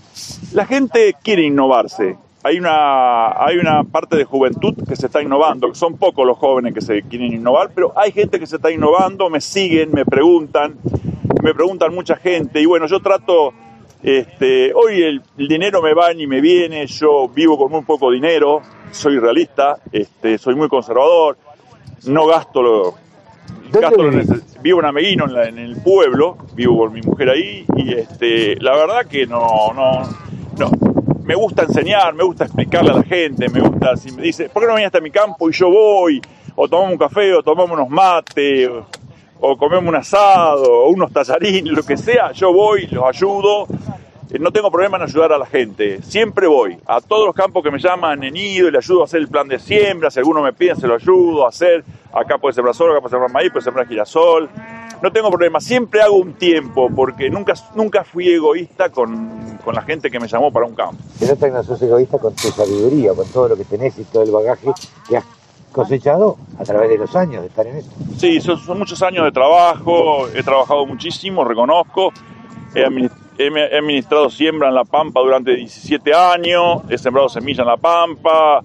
La 0.53 0.65
gente 0.65 1.15
quiere 1.23 1.43
innovarse 1.43 2.17
hay 2.43 2.57
una, 2.57 3.31
hay 3.33 3.57
una 3.57 3.83
parte 3.83 4.17
de 4.17 4.25
juventud 4.25 4.73
que 4.87 4.95
se 4.95 5.05
está 5.07 5.21
innovando, 5.21 5.73
son 5.75 5.97
pocos 5.97 6.25
los 6.25 6.37
jóvenes 6.37 6.73
que 6.73 6.81
se 6.81 7.03
quieren 7.03 7.33
innovar, 7.33 7.71
pero 7.73 7.93
hay 7.95 8.11
gente 8.11 8.39
que 8.39 8.47
se 8.47 8.55
está 8.55 8.71
innovando, 8.71 9.29
me 9.29 9.41
siguen, 9.41 9.91
me 9.91 10.05
preguntan, 10.05 10.75
me 11.43 11.53
preguntan 11.53 11.93
mucha 11.93 12.15
gente, 12.15 12.59
y 12.59 12.65
bueno, 12.65 12.87
yo 12.87 12.99
trato, 12.99 13.53
este, 14.01 14.73
hoy 14.73 15.03
el, 15.03 15.21
el 15.37 15.47
dinero 15.47 15.81
me 15.81 15.93
va 15.93 16.13
y 16.13 16.25
me 16.25 16.41
viene, 16.41 16.87
yo 16.87 17.29
vivo 17.29 17.57
con 17.57 17.71
muy 17.71 17.81
poco 17.83 18.11
dinero, 18.11 18.61
soy 18.91 19.19
realista, 19.19 19.77
este, 19.91 20.37
soy 20.39 20.55
muy 20.55 20.67
conservador, 20.67 21.37
no 22.07 22.25
gasto 22.25 22.63
lo, 22.63 22.95
gasto 23.71 24.01
lo 24.01 24.23
vivo 24.63 24.79
en 24.79 24.85
Ameguino, 24.85 25.25
en, 25.25 25.33
la, 25.33 25.47
en, 25.47 25.59
el 25.59 25.75
pueblo, 25.77 26.37
vivo 26.55 26.79
con 26.79 26.93
mi 26.93 27.01
mujer 27.01 27.29
ahí, 27.29 27.65
y 27.75 27.93
este, 27.93 28.55
la 28.59 28.75
verdad 28.75 29.05
que 29.05 29.27
no, 29.27 29.71
no, 29.75 30.09
no, 30.57 31.00
me 31.31 31.35
gusta 31.35 31.63
enseñar, 31.63 32.13
me 32.13 32.25
gusta 32.25 32.43
explicarle 32.43 32.91
a 32.91 32.95
la 32.95 33.03
gente, 33.03 33.47
me 33.47 33.61
gusta, 33.61 33.95
si 33.95 34.11
me 34.11 34.21
dice, 34.21 34.49
¿por 34.49 34.61
qué 34.61 34.67
no 34.67 34.73
venís 34.73 34.87
hasta 34.87 34.99
mi 34.99 35.11
campo 35.11 35.49
y 35.49 35.53
yo 35.53 35.69
voy? 35.69 36.21
O 36.57 36.67
tomamos 36.67 36.91
un 36.91 36.97
café, 36.97 37.33
o 37.33 37.41
tomamos 37.41 37.71
unos 37.71 37.87
mates, 37.87 38.67
o, 38.67 38.85
o, 39.39 39.57
comemos 39.57 39.87
un 39.87 39.95
asado, 39.95 40.61
o 40.69 40.89
unos 40.89 41.09
tallarines, 41.13 41.71
lo 41.71 41.83
que 41.83 41.95
sea, 41.95 42.33
yo 42.33 42.51
voy, 42.51 42.85
los 42.87 43.05
ayudo. 43.05 43.65
No 44.41 44.51
tengo 44.51 44.69
problema 44.69 44.97
en 44.97 45.03
ayudar 45.03 45.31
a 45.31 45.37
la 45.37 45.45
gente, 45.45 46.01
siempre 46.01 46.47
voy. 46.47 46.77
A 46.85 46.99
todos 46.99 47.27
los 47.27 47.35
campos 47.35 47.63
que 47.63 47.71
me 47.71 47.79
llaman 47.79 48.21
en 48.25 48.35
ido 48.35 48.67
y 48.67 48.71
le 48.71 48.79
ayudo 48.79 48.99
a 48.99 49.05
hacer 49.05 49.21
el 49.21 49.29
plan 49.29 49.47
de 49.47 49.57
siembra, 49.57 50.11
si 50.11 50.19
alguno 50.19 50.41
me 50.41 50.51
pide, 50.51 50.75
se 50.75 50.85
lo 50.85 50.95
ayudo 50.95 51.45
a 51.45 51.49
hacer. 51.49 51.85
Acá 52.11 52.39
puede 52.39 52.55
sembrar 52.55 52.75
sol, 52.75 52.91
acá 52.91 52.99
puede 52.99 53.11
sembrar 53.11 53.31
maíz, 53.31 53.51
puede 53.53 53.63
sembrar 53.63 53.87
girasol. 53.87 54.49
No 55.01 55.11
tengo 55.11 55.29
problema, 55.29 55.59
siempre 55.59 56.01
hago 56.01 56.17
un 56.17 56.33
tiempo, 56.33 56.89
porque 56.95 57.29
nunca, 57.29 57.53
nunca 57.75 58.03
fui 58.03 58.29
egoísta 58.29 58.89
con, 58.89 59.57
con 59.63 59.73
la 59.73 59.81
gente 59.81 60.11
que 60.11 60.19
me 60.19 60.27
llamó 60.27 60.51
para 60.51 60.67
un 60.67 60.75
campo. 60.75 61.01
Se 61.17 61.27
nota 61.27 61.47
que 61.47 61.53
no 61.53 61.63
sos 61.63 61.81
egoísta 61.81 62.19
con 62.19 62.35
tu 62.35 62.49
sabiduría, 62.49 63.13
con 63.13 63.27
todo 63.29 63.49
lo 63.49 63.57
que 63.57 63.65
tenés 63.65 63.97
y 63.97 64.03
todo 64.03 64.21
el 64.21 64.31
bagaje 64.31 64.71
que 65.09 65.17
has 65.17 65.25
cosechado 65.71 66.37
a 66.59 66.63
través 66.63 66.89
de 66.89 66.97
los 66.99 67.15
años 67.15 67.41
de 67.41 67.47
estar 67.47 67.65
en 67.65 67.77
esto. 67.77 67.91
Sí, 68.17 68.39
son, 68.41 68.59
son 68.59 68.77
muchos 68.77 69.01
años 69.01 69.25
de 69.25 69.31
trabajo, 69.31 70.27
he 70.35 70.43
trabajado 70.43 70.85
muchísimo, 70.85 71.43
reconozco. 71.43 72.11
He, 72.75 72.81
he 73.37 73.77
administrado 73.77 74.29
siembra 74.29 74.69
en 74.69 74.75
La 74.75 74.85
Pampa 74.85 75.19
durante 75.21 75.55
17 75.55 76.13
años, 76.13 76.83
he 76.89 76.97
sembrado 76.97 77.27
semilla 77.27 77.63
en 77.63 77.67
La 77.67 77.77
Pampa, 77.77 78.61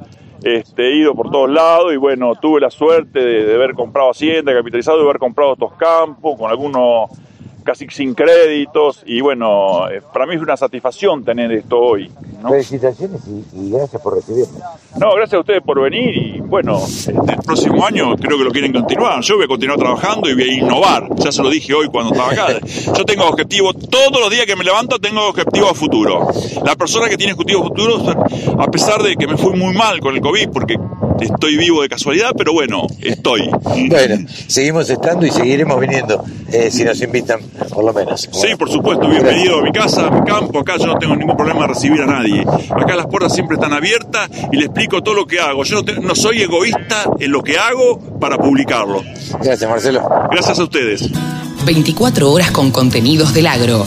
este, 0.47 0.95
ido 0.95 1.15
por 1.15 1.31
todos 1.31 1.51
lados 1.51 1.93
y 1.93 1.97
bueno, 1.97 2.35
tuve 2.37 2.61
la 2.61 2.71
suerte 2.71 3.19
de, 3.19 3.45
de 3.47 3.55
haber 3.55 3.75
comprado 3.75 4.11
hacienda, 4.11 4.55
capitalizado, 4.55 4.99
de 4.99 5.05
haber 5.05 5.19
comprado 5.19 5.55
estos 5.55 5.73
campos 5.75 6.39
con 6.39 6.51
algunos 6.51 7.11
casi 7.67 7.89
sin 7.89 8.15
créditos 8.15 9.03
y 9.05 9.21
bueno, 9.21 9.91
eh, 9.91 10.01
para 10.13 10.25
mí 10.25 10.37
es 10.37 10.41
una 10.41 10.57
satisfacción 10.57 11.25
tener 11.25 11.51
esto 11.51 11.79
hoy. 11.79 12.11
¿No? 12.47 12.53
Felicitaciones 12.53 13.21
y, 13.27 13.61
y, 13.61 13.71
gracias 13.71 14.01
por 14.01 14.15
recibirme. 14.15 14.59
No, 14.99 15.15
gracias 15.15 15.35
a 15.35 15.41
ustedes 15.41 15.63
por 15.63 15.81
venir 15.81 16.17
y 16.17 16.41
bueno, 16.41 16.81
el 17.07 17.37
próximo 17.45 17.85
año 17.85 18.17
creo 18.17 18.39
que 18.39 18.45
lo 18.45 18.51
quieren 18.51 18.73
continuar. 18.73 19.21
Yo 19.23 19.37
voy 19.37 19.45
a 19.45 19.49
continuar 19.49 19.79
trabajando 19.79 20.29
y 20.29 20.35
voy 20.35 20.43
a 20.43 20.53
innovar. 20.55 21.09
Ya 21.17 21.33
se 21.33 21.43
lo 21.43 21.51
dije 21.51 21.75
hoy 21.75 21.89
cuando 21.89 22.13
estaba 22.13 22.33
acá. 22.33 22.59
Yo 22.97 23.05
tengo 23.05 23.25
objetivos, 23.27 23.77
todos 23.91 24.21
los 24.21 24.31
días 24.31 24.47
que 24.47 24.57
me 24.57 24.65
levanto 24.65 24.99
tengo 24.99 25.29
objetivos 25.29 25.71
a 25.71 25.75
futuro. 25.75 26.29
La 26.65 26.77
persona 26.77 27.09
que 27.09 27.17
tiene 27.17 27.33
objetivos 27.33 27.69
futuros, 27.69 28.03
a 28.59 28.71
pesar 28.71 29.03
de 29.03 29.17
que 29.17 29.27
me 29.27 29.37
fui 29.37 29.55
muy 29.55 29.75
mal 29.75 30.01
con 30.01 30.15
el 30.15 30.21
COVID, 30.21 30.49
porque 30.51 30.77
estoy 31.21 31.57
vivo 31.57 31.83
de 31.83 31.89
casualidad, 31.89 32.33
pero 32.37 32.53
bueno, 32.53 32.87
estoy. 33.01 33.49
Bueno, 33.89 34.27
seguimos 34.47 34.89
estando 34.91 35.27
y 35.27 35.31
seguiremos 35.31 35.79
viniendo, 35.81 36.25
eh, 36.53 36.71
si 36.71 36.85
nos 36.85 37.01
invitan, 37.01 37.41
por 37.73 37.85
lo 37.85 37.93
menos. 37.93 38.29
Sí, 38.33 38.55
por 38.57 38.71
supuesto, 38.71 39.09
bienvenido 39.09 39.59
a 39.59 39.63
mi 39.63 39.73
casa, 39.73 40.07
a 40.07 40.11
mi 40.11 40.25
campo, 40.25 40.61
acá 40.61 40.77
yo 40.79 40.87
no 40.87 40.99
tengo 40.99 41.17
ningún 41.17 41.37
problema 41.37 41.63
de 41.63 41.69
recibir 41.69 42.03
a 42.03 42.07
nadie. 42.07 42.36
Acá 42.41 42.97
las 42.97 43.07
puertas 43.07 43.35
siempre 43.35 43.55
están 43.55 43.73
abiertas 43.73 44.29
y 44.53 44.57
le 44.57 44.67
explico 44.67 45.03
todo 45.03 45.15
lo 45.15 45.27
que 45.27 45.41
hago. 45.41 45.65
Yo 45.65 45.77
no, 45.77 45.85
te, 45.85 45.95
no 46.01 46.15
soy 46.15 46.43
egoísta 46.43 47.05
en 47.19 47.33
lo 47.33 47.43
que 47.43 47.59
hago 47.59 48.19
para 48.19 48.37
publicarlo. 48.37 49.03
Gracias, 49.43 49.69
Marcelo. 49.69 50.09
Gracias 50.31 50.59
a 50.59 50.65
ustedes. 50.65 51.11
24 51.65 52.31
horas 52.31 52.51
con 52.51 52.71
contenidos 52.71 53.35
del 53.35 53.47
agro. 53.47 53.87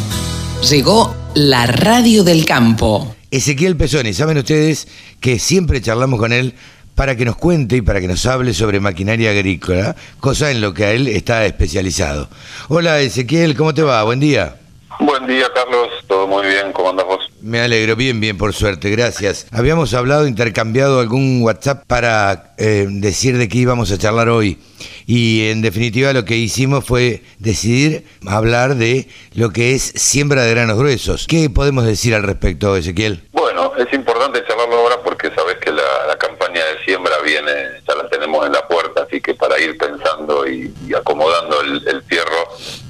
Llegó 0.69 1.15
la 1.33 1.65
radio 1.65 2.23
del 2.23 2.45
campo. 2.45 3.15
Ezequiel 3.31 3.77
Pesoni. 3.77 4.13
Saben 4.13 4.37
ustedes 4.37 4.87
que 5.19 5.39
siempre 5.39 5.81
charlamos 5.81 6.19
con 6.19 6.33
él 6.33 6.55
para 6.95 7.15
que 7.15 7.23
nos 7.23 7.37
cuente 7.37 7.77
y 7.77 7.81
para 7.81 8.01
que 8.01 8.09
nos 8.09 8.25
hable 8.25 8.53
sobre 8.53 8.81
maquinaria 8.81 9.29
agrícola, 9.29 9.95
cosa 10.19 10.51
en 10.51 10.59
lo 10.59 10.73
que 10.73 10.83
a 10.83 10.91
él 10.91 11.07
está 11.07 11.45
especializado. 11.45 12.27
Hola 12.67 12.99
Ezequiel, 12.99 13.55
¿cómo 13.55 13.73
te 13.73 13.83
va? 13.83 14.03
Buen 14.03 14.19
día. 14.19 14.57
Buen 14.99 15.25
día, 15.25 15.47
Carlos. 15.55 15.87
Todo 16.07 16.27
muy 16.27 16.45
bien. 16.45 16.73
¿Cómo 16.73 16.89
andas 16.89 17.05
vos? 17.05 17.28
Me 17.41 17.61
alegro, 17.61 17.95
bien, 17.95 18.19
bien, 18.19 18.37
por 18.37 18.53
suerte, 18.53 18.89
gracias. 18.89 19.47
Habíamos 19.51 19.93
hablado, 19.93 20.27
intercambiado 20.27 20.99
algún 20.99 21.41
WhatsApp 21.41 21.83
para 21.87 22.53
eh, 22.57 22.87
decir 22.89 23.37
de 23.37 23.47
qué 23.47 23.59
íbamos 23.59 23.91
a 23.91 23.97
charlar 23.97 24.29
hoy. 24.29 24.59
Y 25.05 25.49
en 25.49 25.61
definitiva 25.61 26.11
lo 26.13 26.25
que 26.25 26.35
hicimos 26.35 26.85
fue 26.85 27.23
decidir 27.37 28.05
hablar 28.27 28.75
de 28.75 29.07
lo 29.33 29.51
que 29.51 29.73
es 29.73 29.81
siembra 29.81 30.43
de 30.43 30.51
granos 30.51 30.77
gruesos. 30.77 31.27
¿Qué 31.27 31.49
podemos 31.49 31.85
decir 31.85 32.13
al 32.13 32.23
respecto, 32.23 32.75
Ezequiel? 32.75 33.23
Bueno, 33.31 33.71
es 33.77 33.91
importante 33.93 34.43
charlarlo 34.45 34.75
ahora 34.75 34.97
porque 35.03 35.31
sabes 35.33 35.57
que 35.57 35.71
la, 35.71 35.81
campaña 36.19 36.61
de 36.65 36.83
siembra 36.83 37.13
viene, 37.23 37.51
ya 37.87 37.95
la 37.95 38.09
tenemos 38.09 38.45
en 38.45 38.51
la 38.51 38.67
puerta, 38.67 39.03
así 39.03 39.21
que 39.21 39.33
para 39.33 39.57
ir 39.59 39.77
pensando 39.77 40.45
y, 40.47 40.73
acomodando 40.93 41.61
el, 41.61 41.87
el 41.87 42.03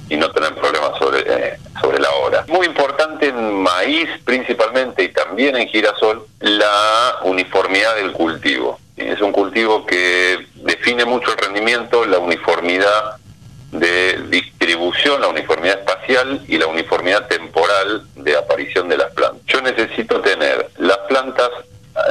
y 0.10 0.18
no 0.18 0.32
tener 0.32 0.56
problemas 0.56 0.98
sobre, 0.98 1.20
eh, 1.20 1.58
sobre 1.82 2.00
la 2.00 2.12
hora. 2.12 2.46
Muy 2.48 2.66
importante 2.66 3.28
en 3.28 3.54
maíz 3.62 4.08
principalmente 4.24 5.04
y 5.04 5.10
también 5.10 5.56
en 5.56 5.68
girasol 5.68 6.26
la 6.40 7.18
uniformidad 7.24 7.96
del 7.96 8.12
cultivo. 8.12 8.80
Es 8.98 9.22
un 9.22 9.32
cultivo 9.32 9.86
que 9.86 10.46
define 10.56 11.06
mucho 11.06 11.32
el 11.32 11.38
rendimiento, 11.38 12.06
la 12.06 12.20
uniformidad 12.20 13.18
de 13.72 14.20
distribución, 14.30 15.22
la 15.22 15.28
uniformidad 15.28 15.80
espacial 15.80 16.42
y 16.48 16.58
la 16.58 16.68
uniformidad 16.68 17.28
temporal 17.28 18.04
de 18.16 18.36
aparición 18.36 18.90
de 18.90 18.98
las 18.98 19.12
plantas. 19.14 19.42
Yo 19.46 19.62
necesito 19.62 20.22
tener 20.22 20.70
las 20.78 20.98
plantas 21.08 21.50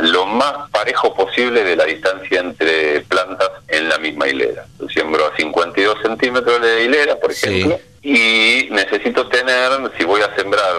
lo 0.03 0.27
más 0.27 0.71
parejo 0.71 1.15
posible 1.15 1.65
de 1.65 1.77
la 1.77 1.85
distancia 1.85 2.41
entre 2.41 3.01
plantas 3.03 3.51
en 3.69 3.89
la 3.89 3.99
misma 3.99 4.29
hilera. 4.29 4.67
Yo 4.79 4.89
siembro 4.89 5.27
a 5.27 5.37
52 5.37 6.03
centímetros 6.03 6.61
de 6.61 6.85
hilera, 6.85 7.17
por 7.17 7.33
ejemplo, 7.33 7.79
y 8.09 8.69
necesito 8.71 9.29
tener, 9.29 9.71
si 9.99 10.05
voy 10.05 10.23
a 10.23 10.35
sembrar 10.35 10.77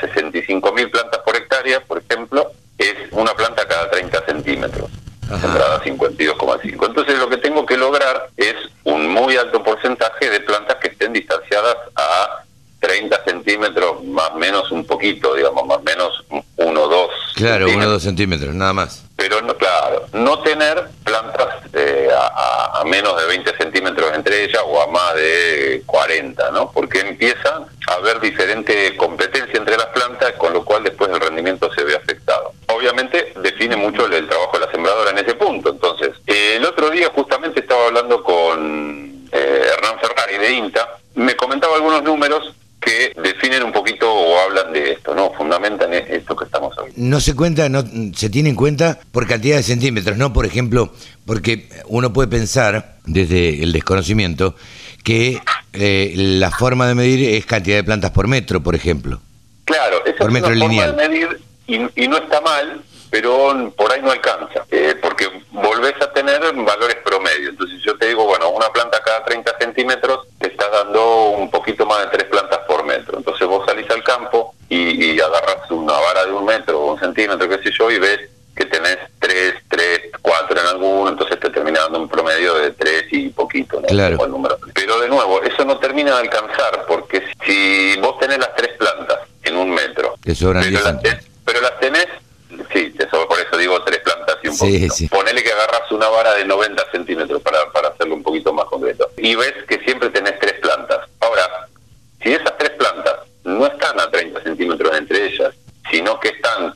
65 0.00 0.68
eh, 0.68 0.72
mil 0.72 0.88
plantas 0.88 1.20
por 1.24 1.34
hectárea, 1.34 1.80
por 1.80 1.98
ejemplo, 1.98 2.52
es 2.78 2.94
una 3.10 3.34
planta 3.34 3.66
cada 3.66 3.90
30 3.90 4.24
centímetros. 4.26 4.88
Sembrada 5.40 5.82
52,5. 5.82 6.86
Entonces 6.86 7.18
lo 7.18 7.28
que 7.28 7.36
tengo 7.38 7.66
que 7.66 7.76
lograr 7.76 8.28
es 8.36 8.54
un 8.84 9.08
muy 9.08 9.36
alto 9.36 9.62
porcentaje 9.62 10.30
de 10.30 10.40
plantas 10.40 10.76
que 10.76 10.88
estén 10.88 11.12
distanciadas 11.12 11.76
a 11.96 12.44
30 12.88 13.22
centímetros, 13.24 14.02
más 14.04 14.30
o 14.30 14.38
menos 14.38 14.70
un 14.72 14.84
poquito, 14.84 15.34
digamos, 15.34 15.66
más 15.66 15.76
o 15.76 15.82
menos 15.82 16.24
1 16.56 16.82
o 16.82 16.88
2. 16.88 17.10
Claro, 17.34 17.66
1 17.66 17.86
o 17.86 17.90
2 17.90 18.02
centímetros, 18.02 18.54
nada 18.54 18.72
más. 18.72 19.04
Pero, 19.14 19.42
no, 19.42 19.54
claro, 19.56 20.06
no 20.14 20.38
tener 20.40 20.88
plantas 21.04 21.48
eh, 21.74 22.08
a, 22.10 22.82
menos 22.86 23.20
de 23.20 23.26
20 23.26 23.56
centímetros 23.58 24.14
entre 24.14 24.44
ellas 24.44 24.62
o 24.64 24.80
a 24.80 24.86
más 24.86 25.14
de 25.16 25.82
40, 25.84 26.50
¿no? 26.52 26.70
Porque 26.72 27.00
empieza 27.00 27.66
a 27.88 27.92
haber 27.94 28.20
diferente 28.20 28.96
competencia 28.96 29.58
entre 29.58 29.76
las 29.76 29.86
plantas, 29.86 30.32
con 30.38 30.54
lo 30.54 30.64
cual 30.64 30.84
después 30.84 31.10
el 31.10 31.20
rendimiento 31.20 31.70
se 31.74 31.84
ve 31.84 31.94
afectado. 31.94 32.52
Obviamente 32.68 33.34
define 33.42 33.76
mucho 33.76 34.06
el, 34.06 34.26
trabajo 34.26 34.58
de 34.58 34.64
la 34.64 34.72
sembradora 34.72 35.10
en 35.10 35.18
ese 35.18 35.34
punto. 35.34 35.70
Entonces, 35.70 36.12
el 36.26 36.64
otro 36.64 36.88
día 36.88 37.10
justamente 37.14 37.60
estaba 37.60 37.86
hablando 37.86 38.22
con 38.22 39.28
eh, 39.30 39.70
Hernán 39.74 40.00
Ferrari 40.00 40.38
de 40.38 40.52
INTA, 40.52 40.88
me 41.18 41.36
comentaba 41.36 41.74
algunos 41.74 42.02
números 42.04 42.54
que 42.88 43.12
definen 43.20 43.64
un 43.64 43.72
poquito 43.72 44.10
o 44.10 44.40
hablan 44.40 44.72
de 44.72 44.92
esto, 44.92 45.14
¿no? 45.14 45.30
Fundamentan 45.34 45.92
e-, 45.92 46.06
esto 46.08 46.34
que 46.34 46.46
estamos 46.46 46.76
hablando. 46.78 46.94
No 46.96 47.20
se 47.20 47.36
cuenta, 47.36 47.68
no 47.68 47.84
se 48.14 48.30
tiene 48.30 48.48
en 48.48 48.54
cuenta 48.54 48.98
por 49.12 49.26
cantidad 49.26 49.56
de 49.56 49.62
centímetros, 49.62 50.16
¿no? 50.16 50.32
Por 50.32 50.46
ejemplo, 50.46 50.92
porque 51.26 51.68
uno 51.86 52.12
puede 52.12 52.28
pensar, 52.28 52.96
desde 53.04 53.62
el 53.62 53.72
desconocimiento, 53.72 54.54
que 55.04 55.40
eh, 55.74 56.12
la 56.16 56.50
forma 56.50 56.86
de 56.86 56.94
medir 56.94 57.34
es 57.34 57.44
cantidad 57.44 57.76
de 57.76 57.84
plantas 57.84 58.10
por 58.10 58.26
metro, 58.26 58.62
por 58.62 58.74
ejemplo. 58.74 59.20
Claro, 59.64 60.04
esa 60.06 60.18
por 60.18 60.28
es 60.28 60.32
metro 60.32 60.50
una 60.50 60.56
lineal. 60.56 60.90
Forma 60.90 61.02
de 61.02 61.08
medir 61.08 61.40
y, 61.66 62.04
y 62.04 62.08
no 62.08 62.16
está 62.16 62.40
mal, 62.40 62.82
pero 63.10 63.72
por 63.76 63.92
ahí 63.92 64.00
no 64.02 64.10
alcanza, 64.10 64.64
eh, 64.70 64.94
porque 65.00 65.28
volvés 65.50 65.94
a 66.00 66.12
tener 66.12 66.40
valores 66.40 66.96
promedio. 67.04 67.50
Entonces 67.50 67.80
yo 67.82 67.96
te 67.96 68.08
digo, 68.08 68.24
bueno, 68.24 68.50
una 68.50 68.68
planta 68.68 69.00
cada 69.02 69.24
30 69.24 69.56
centímetros 69.58 70.26
te 70.38 70.48
está 70.48 70.68
dando 70.68 71.30
un 71.30 71.50
poquito 71.50 71.86
más 71.86 72.00
de 72.00 72.18
tres 72.18 72.24
plantas 72.24 72.57
metro. 72.88 73.18
Entonces 73.18 73.46
vos 73.46 73.64
salís 73.66 73.88
al 73.90 74.02
campo 74.02 74.54
y, 74.68 75.20
agarras 75.20 75.70
una 75.70 75.92
vara 75.92 76.26
de 76.26 76.32
un 76.32 76.44
metro 76.44 76.80
o 76.80 76.92
un 76.92 76.98
centímetro, 76.98 77.48
qué 77.48 77.62
sé 77.62 77.70
yo, 77.78 77.90
y 77.90 77.98
ves 77.98 78.20
que 78.56 78.64
tenés 78.64 78.98
tres, 79.20 79.54
tres, 79.68 80.10
cuatro 80.20 80.60
en 80.60 80.66
alguno, 80.66 81.10
entonces 81.10 81.38
te 81.38 81.50
termina 81.50 81.80
dando 81.82 82.00
un 82.00 82.08
promedio 82.08 82.54
de 82.54 82.72
tres 82.72 83.04
y 83.12 83.28
poquito, 83.28 83.80
¿no? 83.80 83.86
Claro. 83.86 84.18
Pero 84.74 84.98
de 84.98 85.08
nuevo, 85.08 85.40
eso 85.42 85.64
no 85.64 85.78
termina 85.78 86.14
de 86.16 86.22
alcanzar, 86.22 86.84
porque 86.88 87.22
si 87.46 87.96
vos 88.00 88.18
tenés 88.18 88.38
las 88.38 88.54
tres 88.56 88.76
plantas 88.76 89.20
en 89.44 89.56
un 89.56 89.70
metro, 89.70 90.14
pero, 90.24 90.52
las 90.54 90.96
pero 91.44 91.60
las 91.60 91.78
tenés 91.78 92.08
Sí, 92.72 92.94
eso, 92.98 93.28
por 93.28 93.38
eso 93.38 93.56
digo 93.56 93.82
tres 93.82 94.00
plantas 94.00 94.36
y 94.42 94.48
un 94.48 94.58
poquito. 94.58 94.94
Ponele 95.10 95.42
que 95.42 95.52
agarras 95.52 95.90
una 95.90 96.08
vara 96.08 96.34
de 96.34 96.44
90 96.44 96.90
centímetros 96.90 97.42
para, 97.42 97.70
para 97.72 97.88
hacerlo 97.88 98.14
un 98.14 98.22
poquito 98.22 98.52
más 98.52 98.66
concreto. 98.66 99.10
Y 99.16 99.34
ves 99.34 99.54
que 99.68 99.78
siempre 99.80 100.10
tenés 100.10 100.38
tres 100.38 100.54
plantas. 100.60 101.08
Ahora, 101.20 101.68
si 102.22 102.32
esas 102.32 102.56
tres 102.58 102.70
plantas 102.70 103.16
no 103.44 103.66
están 103.66 104.00
a 104.00 104.10
30 104.10 104.42
centímetros 104.42 104.96
entre 104.96 105.26
ellas, 105.26 105.54
sino 105.90 106.18
que 106.20 106.28
están, 106.28 106.74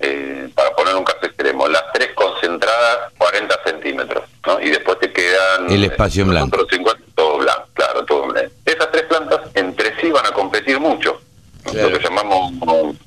eh, 0.00 0.48
para 0.54 0.74
poner 0.74 0.94
un 0.94 1.04
caso 1.04 1.24
extremo, 1.26 1.68
las 1.68 1.84
tres 1.92 2.12
concentradas 2.14 3.12
40 3.18 3.60
centímetros, 3.64 4.24
¿no? 4.46 4.60
Y 4.60 4.70
después 4.70 4.98
te 4.98 5.12
quedan... 5.12 5.63
El 5.74 5.84
espacio 5.84 6.22
en 6.22 6.30
blanco. 6.30 6.66
50, 6.70 7.02
todo 7.14 7.38
blanco, 7.38 7.68
claro, 7.74 8.04
todo 8.04 8.26
blanco. 8.28 8.50
Esas 8.64 8.90
tres 8.90 9.04
plantas 9.04 9.40
entre 9.54 9.98
sí 10.00 10.10
van 10.10 10.26
a 10.26 10.32
competir 10.32 10.78
mucho 10.80 11.20
lo 11.72 11.72
que 11.72 11.98
llamamos 11.98 12.52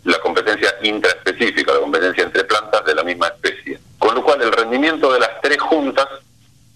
la 0.04 0.20
competencia 0.20 0.74
intraespecífica, 0.84 1.74
la 1.74 1.80
competencia 1.80 2.24
entre 2.24 2.44
plantas 2.44 2.84
de 2.86 2.96
la 2.96 3.04
misma 3.04 3.28
especie. 3.28 3.80
Con 4.00 4.16
lo 4.16 4.24
cual 4.24 4.42
el 4.42 4.52
rendimiento 4.52 5.12
de 5.14 5.20
las 5.20 5.42
tres 5.42 5.60
juntas 5.60 6.08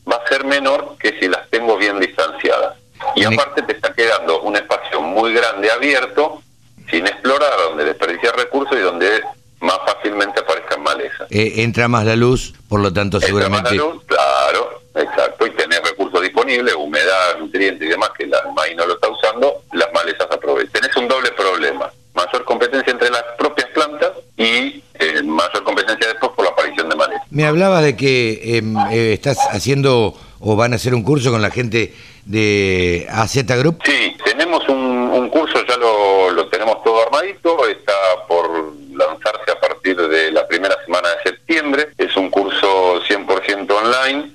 va 0.10 0.18
a 0.18 0.28
ser 0.28 0.46
menor 0.46 0.96
que 1.00 1.18
si 1.20 1.28
las 1.28 1.50
tengo 1.50 1.78
bien 1.78 2.00
distanciadas. 2.00 2.78
Y 3.16 3.24
aparte 3.24 3.64
te 3.64 3.74
está 3.74 3.94
quedando 3.94 4.42
un 4.42 4.56
espacio 4.56 5.02
muy 5.02 5.34
grande 5.34 5.72
abierto, 5.72 6.42
sin 6.90 7.08
explorar, 7.08 7.52
donde 7.70 7.86
desperdiciar 7.86 8.36
recursos 8.36 8.78
y 8.78 8.82
donde 8.82 9.22
más 9.62 9.78
fácilmente 9.86 10.40
aparezcan 10.40 10.84
malezas. 10.84 11.28
Eh, 11.30 11.54
entra 11.58 11.88
más 11.88 12.06
la 12.06 12.16
luz, 12.16 12.54
por 12.68 12.80
lo 12.80 12.92
tanto 12.92 13.20
seguramente... 13.20 13.76
La 13.76 13.84
luz, 13.84 14.04
claro, 14.06 14.82
exacto, 14.96 15.46
y 15.46 15.52
tener 15.52 15.82
recursos 15.84 16.22
disponibles, 16.22 16.74
humedad, 16.76 17.38
nutrientes 17.40 17.88
y 17.88 17.92
demás, 17.92 18.10
que 18.18 18.28
la 18.28 18.44
maíz 18.56 18.76
no 18.76 18.86
lo 18.86 18.96
está 18.96 19.10
usando, 19.10 19.64
las 19.74 19.92
malezas 19.94 20.28
aprovechan. 20.30 20.82
Tenés 20.82 20.96
un 20.98 21.08
doble 21.08 21.32
problema, 21.32 21.92
mayor 22.14 22.44
competencia 22.44 22.92
entre 22.92 23.10
las 23.10 23.24
propias 23.38 23.70
plantas 23.70 24.12
y 24.36 24.84
eh, 24.96 25.24
mayor 25.24 25.64
competencia 25.64 26.08
después 26.08 26.32
por 26.36 26.46
la 26.46 26.52
aparición 26.52 26.90
de 26.90 26.96
malezas. 26.96 27.31
Me 27.42 27.48
hablaba 27.48 27.82
de 27.82 27.96
que 27.96 28.58
em, 28.58 28.78
eh, 28.92 29.14
estás 29.14 29.40
haciendo 29.50 30.14
o 30.42 30.56
van 30.56 30.74
a 30.74 30.76
hacer 30.76 30.94
un 30.94 31.02
curso 31.02 31.32
con 31.32 31.42
la 31.42 31.50
gente 31.50 31.92
de 32.24 33.08
AZ 33.10 33.36
Group. 33.58 33.80
Sí, 33.84 34.16
tenemos 34.24 34.70
un, 34.70 35.28
curso, 35.30 35.66
ya 35.68 35.76
lo, 35.78 36.30
lo 36.30 36.48
tenemos 36.50 36.84
todo 36.84 37.02
armadito, 37.02 37.66
está 37.68 37.94
por 38.28 38.48
lanzarse 38.94 39.50
a 39.54 39.60
partir 39.60 39.96
de 39.96 40.32
la 40.32 40.48
primera 40.48 40.76
semana 40.86 41.10
de 41.10 41.32
septiembre. 41.32 41.90
Es 41.98 42.16
un 42.16 42.30
curso 42.30 43.02
100% 43.10 43.72
online 43.72 44.30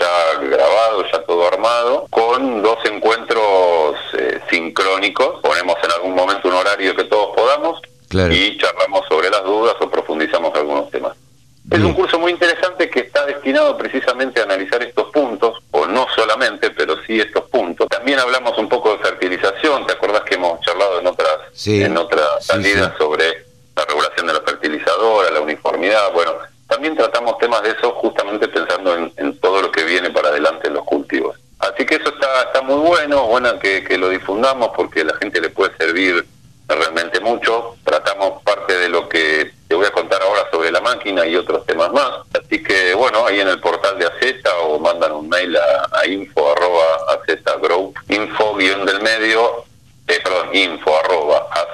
ya 0.00 0.40
grabado, 0.40 1.04
ya 1.12 1.22
todo 1.22 1.46
armado, 1.46 2.08
con 2.10 2.60
dos 2.60 2.78
encuentros 2.86 3.94
eh, 4.18 4.40
sincrónicos. 4.50 5.40
Ponemos 5.42 5.76
en 5.84 5.92
algún 5.92 6.16
momento 6.16 6.48
un 6.48 6.54
horario 6.54 6.96
que 6.96 7.04
todos 7.04 7.36
podamos 7.36 7.80
y 8.10 8.58
charlamos 8.58 9.06
sobre 9.08 9.30
las 9.30 9.44
dudas 9.44 9.76
o 9.80 9.88
profundizamos 9.88 10.52
algunos 10.56 10.90
temas. 10.90 11.16
Es 11.70 11.80
un 11.80 11.92
curso 11.92 12.18
muy 12.18 12.32
interesante 12.32 12.88
que 12.88 13.00
está 13.00 13.26
destinado 13.26 13.76
precisamente 13.76 14.40
a 14.40 14.44
analizar 14.44 14.82
estos 14.82 15.10
puntos, 15.10 15.58
o 15.70 15.86
no 15.86 16.06
solamente, 16.14 16.70
pero 16.70 16.96
sí 17.02 17.20
estos 17.20 17.44
puntos. 17.50 17.88
También 17.88 18.18
hablamos 18.18 18.56
un 18.56 18.70
poco 18.70 18.92
de 18.92 18.98
fertilización, 18.98 19.86
¿te 19.86 19.92
acordás 19.92 20.22
que 20.22 20.36
hemos 20.36 20.60
charlado 20.62 20.98
en 21.00 21.06
en 21.68 21.96
otras 21.96 22.44
salidas 22.44 22.92
sobre 22.98 23.46
la 23.76 23.84
regulación 23.84 24.26
de 24.26 24.32
la 24.32 24.40
fertilizadora, 24.40 25.30
la 25.30 25.40
uniformidad? 25.40 26.12
Bueno, 26.12 26.32
también 26.68 26.94
tratamos 26.94 27.38
temas 27.38 27.62
de 27.62 27.70
eso 27.70 27.92
justamente 27.92 28.46
pensando 28.46 28.94
en, 28.94 29.38
todo 29.40 29.62
lo 29.62 29.72
que 29.72 29.84
viene 29.84 30.10
para 30.10 30.28
adelante 30.28 30.68
en 30.68 30.74
los 30.74 30.84
cultivos. 30.84 31.36
Así 31.58 31.84
que 31.84 31.96
eso 31.96 32.10
está, 32.10 32.42
está 32.42 32.62
muy 32.62 32.86
bueno, 32.86 33.26
bueno 33.26 33.58
que, 33.58 33.82
lo 33.98 34.10
difundamos 34.10 34.70
porque 34.76 35.00
a 35.00 35.04
la 35.04 35.16
gente 35.16 35.40
le 35.40 35.48
puede 35.48 35.76
servir 35.76 36.24
realmente 36.68 37.20
mucho. 37.20 37.76
Tratamos 37.84 38.42
parte 38.42 38.78
de 38.78 38.90
lo 38.90 39.08
que 39.08 39.50
te 39.66 39.74
voy 39.74 39.86
a 39.86 39.90
contar 39.90 40.22
ahora 40.22 40.42
sobre 40.52 40.70
la 40.70 40.80
máquina 40.80 41.26
y 41.26 41.36
otros 41.36 41.64
temas 41.66 41.90
más. 41.92 42.10
Así 42.38 42.62
que 42.62 42.94
bueno, 42.94 43.26
ahí 43.26 43.40
en 43.40 43.48
el 43.48 43.60
portal 43.60 43.98
de 43.98 44.06
AZ 44.06 44.52
o 44.64 44.78
mandan 44.78 45.12
un 45.12 45.28
mail 45.28 45.56
a, 45.56 46.06
info 46.06 46.52
arroba 46.52 46.84
info 48.08 48.54
guion 48.54 48.84
del 48.84 49.00
medio, 49.00 49.64
eh, 50.06 50.20
perdón, 50.22 50.54
info 50.54 50.98
arroba 50.98 51.48
az 51.50 51.68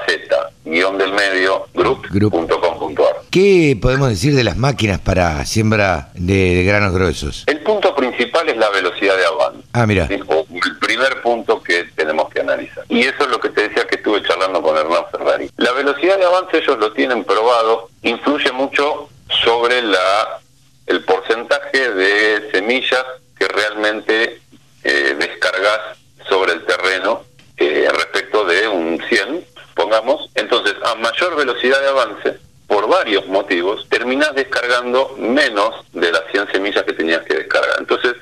guion 0.64 0.98
del 0.98 1.12
medio 1.12 1.66
group.com.ar. 1.74 3.22
¿Qué 3.54 3.78
podemos 3.80 4.08
decir 4.08 4.34
de 4.34 4.42
las 4.42 4.56
máquinas 4.56 4.98
para 4.98 5.46
siembra 5.46 6.08
de, 6.14 6.56
de 6.56 6.64
granos 6.64 6.92
gruesos? 6.92 7.44
El 7.46 7.60
punto 7.60 7.94
principal 7.94 8.48
es 8.48 8.56
la 8.56 8.68
velocidad 8.70 9.16
de 9.16 9.26
avance. 9.26 9.60
Ah, 9.72 9.86
mira. 9.86 10.08
¿sí? 10.08 10.18
O 10.26 10.44
el 10.50 10.76
primer 10.80 11.22
punto 11.22 11.62
que 11.62 11.84
tenemos 11.94 12.28
que 12.30 12.40
analizar. 12.40 12.84
Y 12.88 13.02
eso 13.02 13.22
es 13.22 13.28
lo 13.28 13.38
que 13.38 13.50
te 13.50 13.68
decía 13.68 13.86
que 13.86 13.94
estuve 13.94 14.24
charlando 14.24 14.60
con 14.60 14.76
Hernán 14.76 15.04
Ferrari. 15.08 15.48
La 15.56 15.70
velocidad 15.70 16.18
de 16.18 16.24
avance 16.24 16.58
ellos 16.58 16.78
lo 16.80 16.92
tienen 16.94 17.22
probado, 17.22 17.90
influye 18.02 18.50
mucho 18.50 19.08
sobre 19.44 19.82
la 19.82 20.40
el 20.86 21.04
porcentaje 21.04 21.90
de 21.92 22.50
semillas 22.50 23.04
que 23.38 23.46
realmente 23.46 24.40
eh, 24.82 25.16
descargas 25.16 25.80
sobre 26.28 26.54
el 26.54 26.64
terreno 26.64 27.22
eh, 27.58 27.88
respecto 27.88 28.44
de 28.46 28.66
un 28.66 29.00
100, 29.08 29.46
pongamos. 29.76 30.28
Entonces, 30.34 30.74
a 30.84 30.96
mayor 30.96 31.36
velocidad 31.36 31.80
de 31.80 31.88
avance, 31.88 32.44
por 32.66 32.88
varios 32.88 33.26
motivos, 33.44 33.86
terminás 33.90 34.34
descargando 34.34 35.14
menos 35.18 35.84
de 35.92 36.10
las 36.10 36.22
100 36.32 36.52
semillas 36.52 36.82
que 36.84 36.94
tenías 36.94 37.22
que 37.24 37.34
descargar. 37.34 37.76
Entonces, 37.78 38.14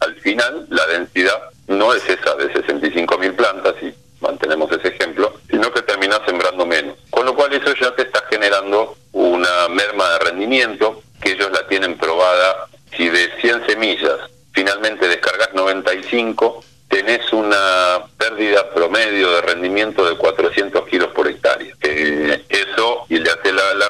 al 0.00 0.14
final, 0.16 0.66
la 0.68 0.86
densidad 0.86 1.40
no 1.68 1.94
es 1.94 2.04
esa 2.08 2.34
de 2.34 2.52
65.000 2.52 3.34
plantas, 3.34 3.74
y 3.82 3.94
mantenemos 4.20 4.70
ese 4.72 4.88
ejemplo, 4.88 5.34
sino 5.50 5.72
que 5.72 5.80
terminás 5.82 6.20
sembrando 6.26 6.66
menos. 6.66 6.96
Con 7.08 7.24
lo 7.24 7.34
cual, 7.34 7.54
eso 7.54 7.74
ya 7.80 7.94
te 7.94 8.02
está 8.02 8.22
generando 8.28 8.96
una 9.12 9.68
merma 9.70 10.10
de 10.10 10.18
rendimiento 10.18 11.02
que 11.22 11.32
ellos 11.32 11.50
la 11.50 11.66
tienen 11.68 11.96
probada. 11.96 12.68
Si 12.96 13.08
de 13.08 13.30
100 13.40 13.66
semillas 13.66 14.18
finalmente 14.52 15.08
descargas 15.08 15.54
95, 15.54 16.62
tenés 16.88 17.32
una 17.32 18.04
pérdida 18.16 18.70
promedio 18.70 19.30
de 19.32 19.42
rendimiento 19.42 20.08
de 20.08 20.16
400 20.16 20.86
kilos 20.88 21.08
por 21.12 21.28
hectárea. 21.28 21.74
Eh, 21.82 22.42
eso, 22.48 23.06
y 23.08 23.18
le 23.18 23.30
hace 23.30 23.45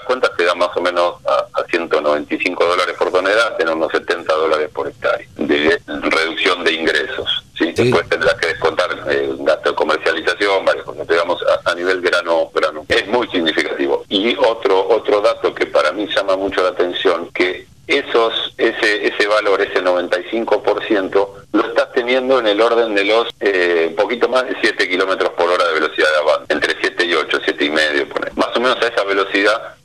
la, 0.06 0.20
la 0.20 0.30
cuenta, 0.30 0.30
te 0.36 0.44
da 0.44 0.54
más 0.54 0.76
o 0.76 0.80
menos 0.80 1.14
a, 1.26 1.60
a 1.60 1.64
195 1.64 2.64
dólares 2.64 2.94
por 2.98 3.10
tonelada, 3.10 3.56
tenés 3.56 3.74
unos 3.74 3.92
70 3.92 4.32
dólares 4.32 4.70
por 4.72 4.88
hectárea 4.88 5.26
de 5.36 5.80
reducción 5.86 6.64
de 6.64 6.72
ingresos. 6.72 7.44
¿sí? 7.56 7.72
Después 7.72 8.08
tendrás 8.08 8.34
que 8.34 8.48
descontar 8.48 8.88
eh, 9.10 9.34
gasto 9.38 9.70
de 9.70 9.76
comercialización, 9.76 10.64
varias 10.64 10.84
cosas, 10.84 11.06
digamos, 11.08 11.42
a, 11.42 11.70
a 11.70 11.74
nivel 11.74 12.00
grano, 12.00 12.50
grano. 12.54 12.84
Es 12.88 13.06
muy 13.08 13.26
significativo. 13.28 14.04
Y 14.08 14.36
otro, 14.36 14.88
otro 14.88 15.20
dato 15.20 15.54
que 15.54 15.66
para 15.66 15.92
mí 15.92 16.06
llama 16.14 16.36
mucho 16.36 16.62
la 16.62 16.70
atención, 16.70 17.30
que 17.32 17.66
esos 17.86 18.54
ese 18.58 19.06
ese 19.06 19.26
valor, 19.28 19.62
ese 19.62 19.82
95%, 19.82 21.28
lo 21.52 21.66
estás 21.66 21.92
teniendo 21.92 22.40
en 22.40 22.48
el 22.48 22.60
orden 22.60 22.94
de 22.94 23.04
los 23.04 23.28
eh, 23.40 23.94
poquito 23.96 24.28
más 24.28 24.44
de 24.46 24.56
7 24.60 24.88
kilómetros 24.88 25.30
por 25.30 25.48
hora 25.48 25.66
de 25.68 25.74
velocidad 25.74 26.08
de 26.10 26.16
avance, 26.18 26.52
entre 26.52 26.74
7 26.80 27.04
y 27.04 27.14
8, 27.14 27.38
7 27.44 27.64
y 27.64 27.70
medio, 27.70 28.06
más 28.34 28.56
o 28.56 28.60
menos 28.60 28.82
a 28.82 28.88
esa 28.88 29.04
velocidad 29.04 29.76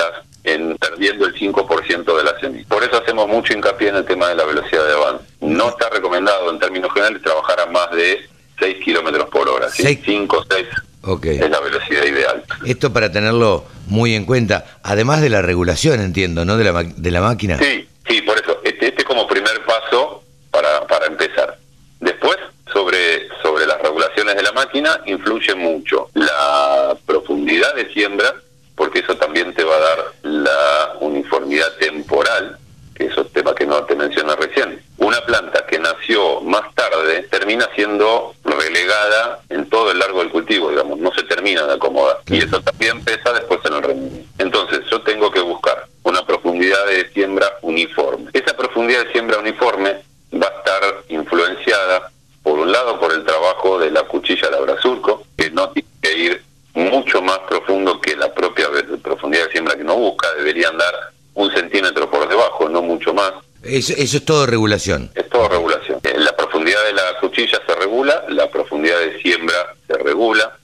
estás 0.00 0.24
en, 0.44 0.76
perdiendo 0.78 1.26
el 1.26 1.34
5% 1.34 2.16
de 2.16 2.24
la 2.24 2.38
semilla. 2.40 2.64
Por 2.68 2.82
eso 2.82 2.96
hacemos 2.96 3.28
mucho 3.28 3.52
hincapié 3.52 3.88
en 3.88 3.96
el 3.96 4.04
tema 4.04 4.28
de 4.28 4.34
la 4.36 4.44
velocidad 4.44 4.86
de 4.86 4.92
avance. 4.94 5.24
No 5.40 5.68
está 5.70 5.88
recomendado 5.90 6.50
en 6.50 6.58
términos 6.58 6.92
generales 6.92 7.22
trabajar 7.22 7.60
a 7.60 7.66
más 7.66 7.90
de 7.92 8.20
6 8.58 8.76
kilómetros 8.84 9.28
por 9.30 9.48
hora, 9.48 9.68
¿sí? 9.70 10.00
5, 10.04 10.44
6 10.50 10.66
Ok. 11.02 11.26
es 11.26 11.50
la 11.50 11.60
velocidad 11.60 12.04
ideal. 12.04 12.44
Esto 12.66 12.92
para 12.92 13.10
tenerlo 13.10 13.64
muy 13.86 14.14
en 14.14 14.24
cuenta, 14.26 14.64
además 14.82 15.20
de 15.20 15.30
la 15.30 15.42
regulación, 15.42 16.00
entiendo, 16.00 16.44
¿no? 16.44 16.56
De 16.56 16.64
la, 16.64 16.82
de 16.82 17.10
la 17.10 17.20
máquina. 17.20 17.58
Sí, 17.58 17.88
sí, 18.08 18.22
por 18.22 18.36
eso. 18.38 18.58
Este, 18.64 18.88
este 18.88 19.04
como 19.04 19.26
primer 19.26 19.64
paso 19.64 20.22
para, 20.50 20.86
para 20.86 21.06
empezar. 21.06 21.56
Después, 22.00 22.36
sobre, 22.72 23.28
sobre 23.42 23.66
las 23.66 23.80
regulaciones 23.80 24.36
de 24.36 24.42
la 24.42 24.52
máquina, 24.52 25.00
influye 25.06 25.54
mucho 25.54 26.08
la 26.14 26.96
profundidad 27.06 27.74
de 27.74 27.90
siembra, 27.92 28.34
porque 28.80 29.00
eso 29.00 29.14
también 29.16 29.52
te 29.52 29.62
va 29.62 29.76
a 29.76 29.78
dar 29.78 30.12
la 30.22 30.96
uniformidad 31.00 31.70
temporal, 31.78 32.56
que 32.94 33.08
es 33.08 33.16
un 33.18 33.28
tema 33.28 33.54
que 33.54 33.66
no 33.66 33.84
te 33.84 33.94
mencioné 33.94 34.34
recién. 34.36 34.82
Una 34.96 35.20
planta 35.20 35.66
que 35.66 35.78
nació 35.78 36.40
más 36.40 36.74
tarde 36.74 37.26
termina 37.30 37.68
siendo 37.74 38.34
relegada 38.42 39.40
en 39.50 39.68
todo 39.68 39.90
el 39.90 39.98
largo 39.98 40.20
del 40.20 40.30
cultivo, 40.30 40.70
digamos, 40.70 40.98
no 40.98 41.12
se 41.12 41.24
termina 41.24 41.66
de 41.66 41.74
acomodar. 41.74 42.20
Y 42.28 42.38
eso 42.38 42.58
también 42.62 43.04
pesa 43.04 43.34
después 43.34 43.60
en 43.66 43.74
el 43.74 43.82
rendimiento. 43.82 44.30
Entonces 44.38 44.80
yo 44.90 45.02
tengo 45.02 45.30
que 45.30 45.40
buscar 45.40 45.86
una 46.04 46.24
profundidad 46.24 46.86
de 46.86 47.10
siembra 47.12 47.58
uniforme. 47.60 48.30
Esa 48.32 48.56
profundidad 48.56 49.04
de 49.04 49.12
siembra 49.12 49.40
uniforme 49.40 49.98
va 50.32 50.46
a 50.46 50.58
estar 50.58 51.04
influenciada, 51.10 52.10
por 52.42 52.58
un 52.58 52.72
lado, 52.72 52.98
por 52.98 53.12
el 53.12 53.26
trabajo 53.26 53.78
de 53.78 53.90
la 53.90 54.04
cuchilla 54.04 54.48
labra 54.48 54.80
surco, 54.80 55.24
que 55.36 55.50
no 55.50 55.68
tiene 55.68 55.88
que 56.00 56.16
ir 56.16 56.49
mucho 56.74 57.20
más 57.22 57.38
profundo 57.48 58.00
que 58.00 58.16
la 58.16 58.32
propia 58.32 58.66
profundidad 59.02 59.46
de 59.46 59.52
siembra 59.52 59.74
que 59.76 59.82
uno 59.82 59.96
busca, 59.96 60.28
deberían 60.36 60.76
dar 60.78 60.94
un 61.34 61.50
centímetro 61.52 62.10
por 62.10 62.28
debajo, 62.28 62.68
no 62.68 62.82
mucho 62.82 63.12
más. 63.14 63.32
Eso, 63.62 63.92
eso 63.96 64.16
es 64.16 64.24
todo 64.24 64.46
regulación. 64.46 65.10
Es 65.14 65.28
todo 65.28 65.48
regulación. 65.48 66.00
Eh, 66.02 66.14
La 66.16 66.34
profundidad 66.36 66.82
de 66.84 66.92
la 66.94 67.02
cuchilla 67.20 67.60
se 67.66 67.74
regula, 67.74 68.24
la 68.28 68.50
profundidad 68.50 68.98
de 69.00 69.20
siembra 69.20 69.74
se 69.86 69.94
regula. 69.98 70.56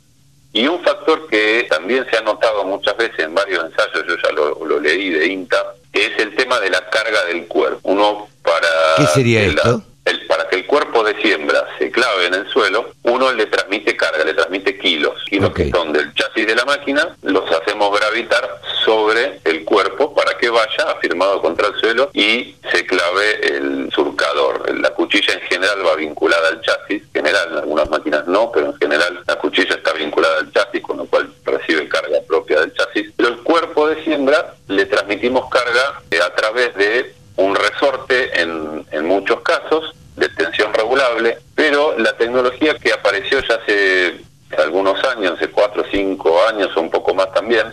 Y 0.53 0.67
un 0.67 0.83
factor 0.83 1.27
que 1.29 1.67
también 1.69 2.07
se 2.11 2.17
ha 2.17 2.23
notado 2.23 2.65
muchas 2.65 2.97
veces 2.97 3.19
en 3.21 3.35
varios 3.35 3.63
ensayos, 3.65 4.05
yo 4.09 4.17
ya 4.23 4.33
lo, 4.33 4.65
lo 4.65 4.81
leí 4.81 5.11
de 5.11 5.27
INTA, 5.27 5.63
es 5.93 6.19
el 6.19 6.35
tema 6.35 6.59
de 6.61 6.71
la 6.71 6.89
carga 6.89 7.25
del 7.27 7.47
cuerpo. 7.47 7.81
Uno 7.83 8.29
para 8.43 8.69
¿Qué 8.97 9.07
sería 9.09 9.41
la- 9.43 9.49
esto? 9.49 9.83
El- 10.07 10.27
para 10.27 10.49
que 10.49 10.57
el 10.57 10.67
cuerpo 10.67 11.05
de 11.05 11.15
siembra 11.21 11.67
se 11.79 11.91
clave 11.91 12.27
en 12.27 12.35
el 12.35 12.49
suelo, 12.49 12.93
uno 13.03 13.33
le 13.33 13.47
transmite 13.47 13.97
carga, 13.97 14.25
le 14.25 14.35
transmite 14.35 14.79
kilos. 14.79 15.15
Kilos 15.29 15.53
que 15.53 15.71
son 15.71 15.93
del 15.93 16.13
chasis 16.15 16.47
de 16.47 16.55
la 16.55 16.65
máquina, 16.65 17.15
los 17.23 17.51
hacemos 17.53 17.99
gravitar 18.01 18.61
sobre 18.85 19.41
el 19.45 19.65
cuerpo 19.65 20.15
para 20.15 20.37
que 20.39 20.49
vaya 20.49 20.91
afirmado 20.97 21.43
contra 21.43 21.69
el 21.69 21.75
suelo 21.77 22.11
y 22.15 22.55
se 22.73 22.87
clave 22.87 23.57
el 23.57 23.91
surcador. 23.93 24.73
La 24.79 24.91
cuchilla 24.91 25.35
en 25.35 25.41
general 25.43 25.85
va 25.87 25.95
vinculada 25.97 26.49
al 26.49 26.61
chasis, 26.63 27.03
en 27.03 27.25
general, 27.25 27.49
en 27.53 27.59
algunas 27.59 27.91
máquinas 27.91 28.27
no, 28.27 28.51
pero 28.53 28.67
en 28.67 28.77
general 28.77 29.23
la 29.27 29.37
cuchilla 29.37 29.75
está 29.75 29.93
vinculada 29.93 30.39
al 30.39 30.53
chasis, 30.53 30.83
con 30.83 30.99
lo 30.99 31.07
cual 31.07 31.29
recibe 31.45 31.89
carga 31.89 32.19
propia 32.27 32.61
del 32.61 32.73
chasis. 32.75 33.13
Pero 33.17 33.29
el 33.31 33.39
cuerpo 33.39 33.89
de 33.89 34.03
siembra 34.05 34.55
le 34.69 34.87
transmitimos 34.87 35.49
carga 35.51 36.01
eh, 36.11 36.21
a 36.25 36.35
través 36.35 36.75
de 36.77 37.15
un 37.37 37.55
resorte 37.55 38.41
en, 38.41 38.87
en 38.93 39.05
muchos 39.05 39.41
casos 39.41 39.93
de 40.17 40.29
tensión 40.31 40.73
regulable, 40.73 41.39
pero 41.55 41.95
la 41.99 42.17
tecnología 42.17 42.75
que 42.79 42.93
apareció 42.93 43.41
ya 43.41 43.57
hace 43.57 44.17
algunos 44.57 45.03
años, 45.05 45.35
hace 45.37 45.49
cuatro 45.51 45.83
o 45.83 45.87
cinco 45.91 46.41
años 46.49 46.75
o 46.77 46.81
un 46.81 46.91
poco 46.91 47.15
más 47.15 47.31
también, 47.35 47.67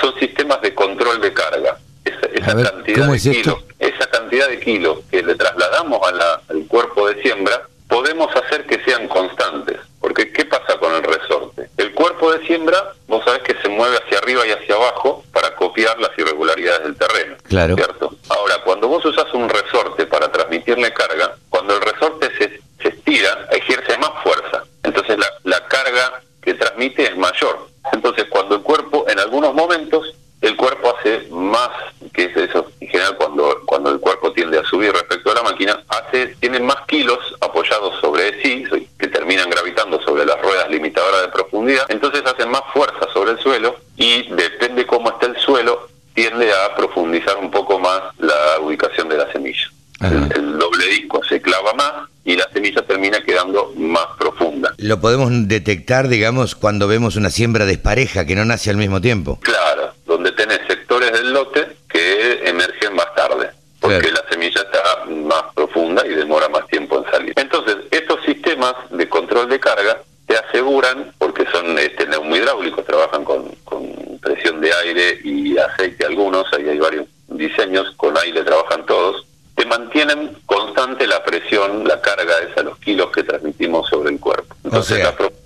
son 0.00 0.14
sistemas 0.20 0.60
de 0.62 0.72
control 0.74 1.20
de 1.20 1.32
carga. 1.32 1.76
Esa, 2.04 2.26
esa 2.32 2.50
A 2.52 2.54
ver, 2.54 2.70
cantidad 2.70 2.91
¿cómo 3.02 3.12
de 3.12 3.18
es 3.18 3.26
esto? 3.26 3.62
esa 3.78 4.06
cantidad 4.06 4.48
de 4.48 4.60
kilos 4.60 4.98
que 5.10 5.22
le 5.22 5.34
trasladamos 5.34 6.00
a 6.06 6.12
la- 6.12 6.40
al 6.48 6.66
cuerpo 6.66 7.08
de 7.08 7.20
siembra, 7.22 7.62
podemos 7.88 8.34
hacer 8.36 8.66
que 8.66 8.82
sean 8.84 9.06
constantes. 9.08 9.76
Porque 10.00 10.32
¿qué 10.32 10.44
pasa 10.44 10.78
con 10.78 10.92
el 10.94 11.02
resorte? 11.04 11.68
El 11.76 11.92
cuerpo 11.92 12.32
de 12.32 12.44
siembra, 12.46 12.92
vos 13.06 13.22
sabés 13.24 13.42
que 13.42 13.54
se 13.62 13.68
mueve 13.68 13.98
hacia 13.98 14.18
arriba 14.18 14.44
y 14.46 14.50
hacia 14.50 14.74
abajo 14.74 15.22
para 15.32 15.54
copiar 15.54 15.96
las 16.00 16.10
irregularidades 16.18 16.82
del 16.82 16.96
terreno. 16.96 17.36
Claro. 17.48 17.76
¿Cierto? 17.76 18.12
Ahora, 18.28 18.56
cuando 18.64 18.88
vos 18.88 19.04
usás 19.04 19.32
un 19.32 19.48
resorte 19.48 20.06
para 20.06 20.30
transmitirle 20.32 20.92
carga, 20.92 21.36
cuando 21.50 21.76
el 21.76 21.82
resorte 21.82 22.30
se, 22.36 22.60
se 22.82 22.88
estira, 22.88 23.46
ejerce 23.52 23.96
más 23.98 24.10
fuerza. 24.24 24.64
Entonces 24.82 25.16
la, 25.18 25.26
la 25.44 25.64
carga 25.68 26.20
que 26.42 26.54
transmite 26.54 27.04
es 27.04 27.16
mayor. 27.16 27.68
Entonces 27.92 28.24
cuando 28.28 28.56
el 28.56 28.62
cuerpo, 28.62 29.04
en 29.08 29.20
algunos 29.20 29.54
momentos, 29.54 30.14
el 30.40 30.56
cuerpo 30.56 30.92
hace 30.98 31.28
más, 31.30 31.70
que 32.12 32.24
es 32.24 32.36
eso, 32.36 32.66
en 32.80 32.88
general 32.88 33.14
cuando, 33.16 33.60
cuando 33.64 33.90
el 33.92 34.00
cuerpo 34.00 34.32
tiende 34.32 34.58
a 34.58 34.64
subir 34.64 34.92
respecto 34.92 35.30
a 35.30 35.34
la 35.36 35.42
máquina, 35.44 35.80
hace, 35.88 36.34
tiene 36.40 36.58
más 36.58 36.78
kilos 36.88 37.18
apoyados 37.40 38.00
sobre 38.00 38.42
sí, 38.42 38.64
que 38.98 39.06
terminan 39.06 39.48
gravitando 39.48 40.02
sobre 40.02 40.26
las 40.26 40.40
ruedas 40.42 40.68
limitadoras 40.68 41.22
de 41.22 41.28
profundidad, 41.28 41.84
entonces 41.90 42.22
hacen 42.26 42.48
más 42.50 42.62
fuerza 42.72 43.06
sobre 43.12 43.32
el 43.32 43.38
suelo 43.38 43.76
y 43.96 44.28
depende 44.34 44.84
cómo 44.84 45.10
está 45.10 45.26
el 45.26 45.36
suelo, 45.38 45.86
tiende 46.12 46.52
a 46.52 46.74
profundizar 46.74 47.36
un 47.36 47.50
poco 47.52 47.78
más 47.78 48.02
la 48.18 48.58
ubicación 48.60 49.08
de 49.08 49.18
la 49.18 49.30
semilla. 49.30 49.70
El, 50.00 50.32
el 50.34 50.58
doble 50.58 50.84
disco 50.86 51.22
se 51.22 51.40
clava 51.40 51.72
más 51.74 52.08
y 52.24 52.34
la 52.34 52.48
semilla 52.52 52.82
termina 52.82 53.20
quedando 53.22 53.72
más 53.76 54.06
profunda. 54.18 54.74
Lo 54.78 54.91
podemos 55.02 55.30
detectar, 55.48 56.08
digamos, 56.08 56.54
cuando 56.54 56.86
vemos 56.86 57.16
una 57.16 57.28
siembra 57.28 57.66
despareja 57.66 58.24
que 58.24 58.36
no 58.36 58.44
nace 58.44 58.70
al 58.70 58.76
mismo 58.76 59.00
tiempo. 59.00 59.40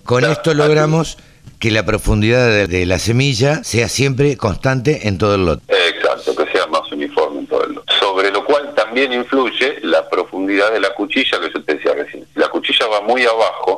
Con 0.06 0.24
esto 0.24 0.54
logramos 0.54 1.18
que 1.58 1.72
la 1.72 1.84
profundidad 1.84 2.68
de, 2.68 2.86
la 2.86 3.00
semilla 3.00 3.64
sea 3.64 3.88
siempre 3.88 4.36
constante 4.36 5.08
en 5.08 5.18
todo 5.18 5.34
el 5.34 5.46
lote. 5.46 5.64
Exacto, 5.88 6.36
que 6.36 6.52
sea 6.52 6.68
más 6.68 6.90
uniforme 6.92 7.40
en 7.40 7.46
todo 7.48 7.64
el 7.64 7.72
lote. 7.74 7.92
Sobre 7.98 8.30
lo 8.30 8.44
cual 8.44 8.72
también 8.76 9.12
influye 9.12 9.80
la 9.82 10.08
profundidad 10.08 10.70
de 10.70 10.78
la 10.78 10.94
cuchilla 10.94 11.40
que 11.40 11.50
yo 11.52 11.60
te 11.64 11.74
decía 11.74 11.94
recién. 11.94 12.24
Si 12.32 12.38
la 12.38 12.48
cuchilla 12.48 12.86
va 12.86 13.00
muy 13.00 13.24
abajo, 13.24 13.75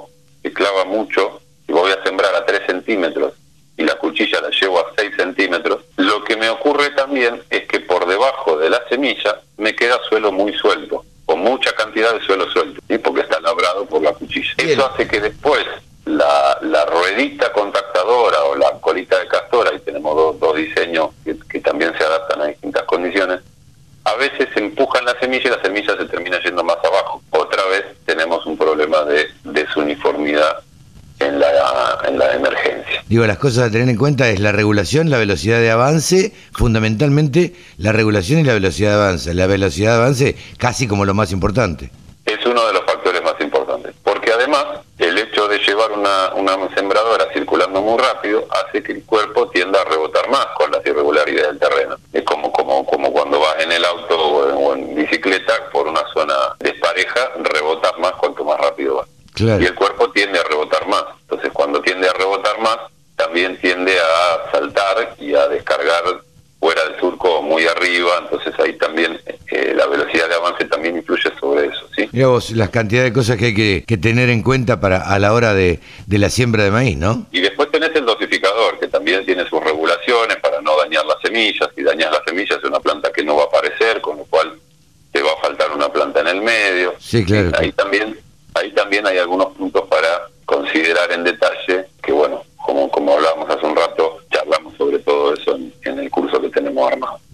Digo, 33.18 33.26
las 33.26 33.38
cosas 33.38 33.66
a 33.66 33.70
tener 33.72 33.88
en 33.88 33.96
cuenta 33.96 34.28
es 34.28 34.38
la 34.38 34.52
regulación, 34.52 35.10
la 35.10 35.18
velocidad 35.18 35.58
de 35.58 35.72
avance, 35.72 36.32
fundamentalmente 36.52 37.52
la 37.76 37.90
regulación 37.90 38.38
y 38.38 38.44
la 38.44 38.52
velocidad 38.52 38.90
de 38.90 38.94
avance. 38.94 39.34
La 39.34 39.48
velocidad 39.48 39.94
de 39.94 39.96
avance 39.96 40.36
casi 40.56 40.86
como 40.86 41.04
lo 41.04 41.14
más 41.14 41.32
importante. 41.32 41.90
Es 42.24 42.46
uno 42.46 42.64
de 42.64 42.74
los 42.74 42.84
factores 42.84 43.20
más 43.24 43.34
importantes, 43.40 43.92
porque 44.04 44.30
además 44.30 44.64
el 44.98 45.18
hecho 45.18 45.48
de 45.48 45.58
llevar 45.58 45.90
una, 45.90 46.32
una 46.34 46.72
sembradora 46.76 47.26
circulando 47.34 47.82
muy 47.82 47.98
rápido 47.98 48.46
hace 48.52 48.84
que 48.84 48.92
el 48.92 49.02
cuerpo 49.02 49.48
tienda 49.48 49.80
a 49.80 49.90
rebotar 49.90 50.30
más 50.30 50.46
con 50.56 50.70
las 50.70 50.86
irregularidades 50.86 51.48
del 51.48 51.58
terreno. 51.58 51.96
Es 52.12 52.22
como, 52.22 52.52
como, 52.52 52.86
como 52.86 53.12
cuando 53.12 53.40
vas 53.40 53.56
en 53.58 53.72
el 53.72 53.84
auto 53.84 54.16
o 54.16 54.48
en, 54.48 54.56
o 54.64 54.74
en 54.74 54.94
bicicleta 54.94 55.54
por 55.72 55.88
una 55.88 56.02
zona 56.14 56.54
despareja, 56.60 57.32
rebotas 57.52 57.98
más 57.98 58.12
cuanto 58.12 58.44
más 58.44 58.60
rápido 58.60 58.94
vas. 58.94 59.08
Claro. 59.34 59.60
Y 59.60 59.66
el 59.66 59.74
cuerpo 59.74 60.08
tiende 60.12 60.38
a 60.38 60.44
rebotar 60.44 60.86
más. 60.86 61.02
Entonces, 61.22 61.50
cuando 61.52 61.80
tiende 61.80 62.08
a 62.08 62.12
rebotar 62.12 62.60
más, 62.60 62.78
también 63.18 63.60
tiende 63.60 63.98
a 63.98 64.50
saltar 64.52 65.16
y 65.18 65.34
fuera 66.60 66.84
del 66.84 66.98
surco 67.00 67.42
muy 67.42 67.64
arriba. 67.66 68.10
Entonces, 68.22 68.52
ahí 68.58 68.72
también 68.74 69.18
eh, 69.50 69.72
la 69.76 69.86
velocidad 69.86 70.28
de 70.28 70.34
avance 70.34 70.64
también 70.66 70.96
influye 70.96 71.30
sobre 71.38 71.66
eso. 71.66 71.88
¿sí? 71.96 72.08
Mira 72.12 72.28
vos, 72.28 72.50
las 72.50 72.70
cantidades 72.70 73.10
de 73.10 73.14
cosas 73.14 73.36
que 73.36 73.46
hay 73.46 73.54
que, 73.54 73.84
que 73.86 73.96
tener 73.96 74.28
en 74.28 74.42
cuenta 74.42 74.80
para 74.80 74.98
a 74.98 75.18
la 75.18 75.32
hora 75.32 75.54
de, 75.54 75.80
de 76.06 76.18
la 76.18 76.30
siembra 76.30 76.64
de 76.64 76.70
maíz, 76.70 76.96
¿no? 76.96 77.26
Y 77.30 77.40
después 77.40 77.70
tenés 77.70 77.94
el 77.94 78.04
dosificador, 78.04 78.78
que 78.78 78.88
también 78.88 79.24
tiene 79.24 79.48
sus 79.48 79.62
regulaciones 79.62 80.36
para 80.38 80.60
no 80.60 80.76
dañar 80.78 81.04
las 81.06 81.16
semillas. 81.22 81.68
Si 81.74 81.82
dañas 81.82 82.10
las 82.10 82.22
semillas, 82.26 82.58
es 82.58 82.64
una 82.64 82.80
planta 82.80 83.12
que 83.12 83.22
no 83.22 83.36
va 83.36 83.44
a 83.44 83.46
aparecer, 83.46 84.00
con 84.00 84.18
lo 84.18 84.24
cual 84.24 84.58
te 85.12 85.22
va 85.22 85.32
a 85.32 85.40
faltar 85.40 85.70
una 85.72 85.88
planta 85.88 86.20
en 86.20 86.28
el 86.28 86.42
medio. 86.42 86.94
Sí, 86.98 87.24
claro. 87.24 87.52
Ahí 87.58 87.72
también, 87.72 88.18
ahí 88.54 88.70
también 88.72 89.06
hay 89.06 89.18
algunos 89.18 89.57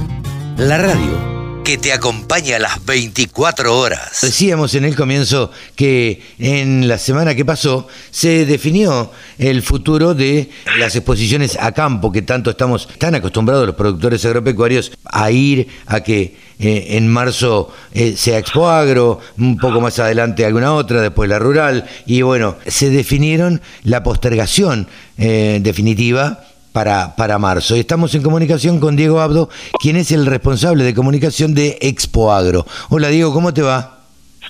La 0.57 0.79
radio 0.79 1.29
que 1.63 1.77
te 1.77 1.93
acompaña 1.93 2.55
a 2.55 2.59
las 2.59 2.83
24 2.83 3.77
horas. 3.77 4.21
Decíamos 4.23 4.73
en 4.73 4.85
el 4.85 4.95
comienzo 4.95 5.51
que 5.75 6.23
en 6.39 6.87
la 6.87 6.97
semana 6.97 7.35
que 7.35 7.45
pasó 7.45 7.87
se 8.09 8.47
definió 8.47 9.11
el 9.37 9.61
futuro 9.61 10.15
de 10.15 10.49
las 10.79 10.95
exposiciones 10.95 11.59
a 11.61 11.73
campo 11.73 12.11
que 12.11 12.23
tanto 12.23 12.49
estamos 12.49 12.87
tan 12.97 13.13
acostumbrados 13.13 13.67
los 13.67 13.75
productores 13.75 14.25
agropecuarios 14.25 14.91
a 15.05 15.29
ir 15.29 15.67
a 15.85 16.01
que 16.01 16.35
eh, 16.61 16.95
en 16.95 17.07
marzo 17.07 17.69
eh, 17.91 18.13
sea 18.15 18.37
Expo 18.37 18.69
Agro, 18.69 19.19
un 19.39 19.57
poco 19.57 19.81
más 19.81 19.97
adelante 19.97 20.45
alguna 20.45 20.73
otra, 20.75 21.01
después 21.01 21.27
la 21.27 21.39
rural 21.39 21.85
y 22.05 22.21
bueno, 22.21 22.55
se 22.67 22.91
definieron 22.91 23.61
la 23.83 24.03
postergación 24.03 24.87
eh, 25.17 25.59
definitiva 25.63 26.43
para, 26.71 27.15
para 27.15 27.39
marzo. 27.39 27.75
Y 27.75 27.79
estamos 27.79 28.13
en 28.13 28.21
comunicación 28.21 28.79
con 28.79 28.95
Diego 28.95 29.21
Abdo, 29.21 29.49
quien 29.81 29.95
es 29.95 30.11
el 30.11 30.27
responsable 30.27 30.83
de 30.83 30.93
comunicación 30.93 31.55
de 31.55 31.79
Expo 31.81 32.31
Agro. 32.31 32.67
Hola 32.89 33.07
Diego, 33.07 33.33
¿cómo 33.33 33.55
te 33.55 33.63
va? 33.63 34.00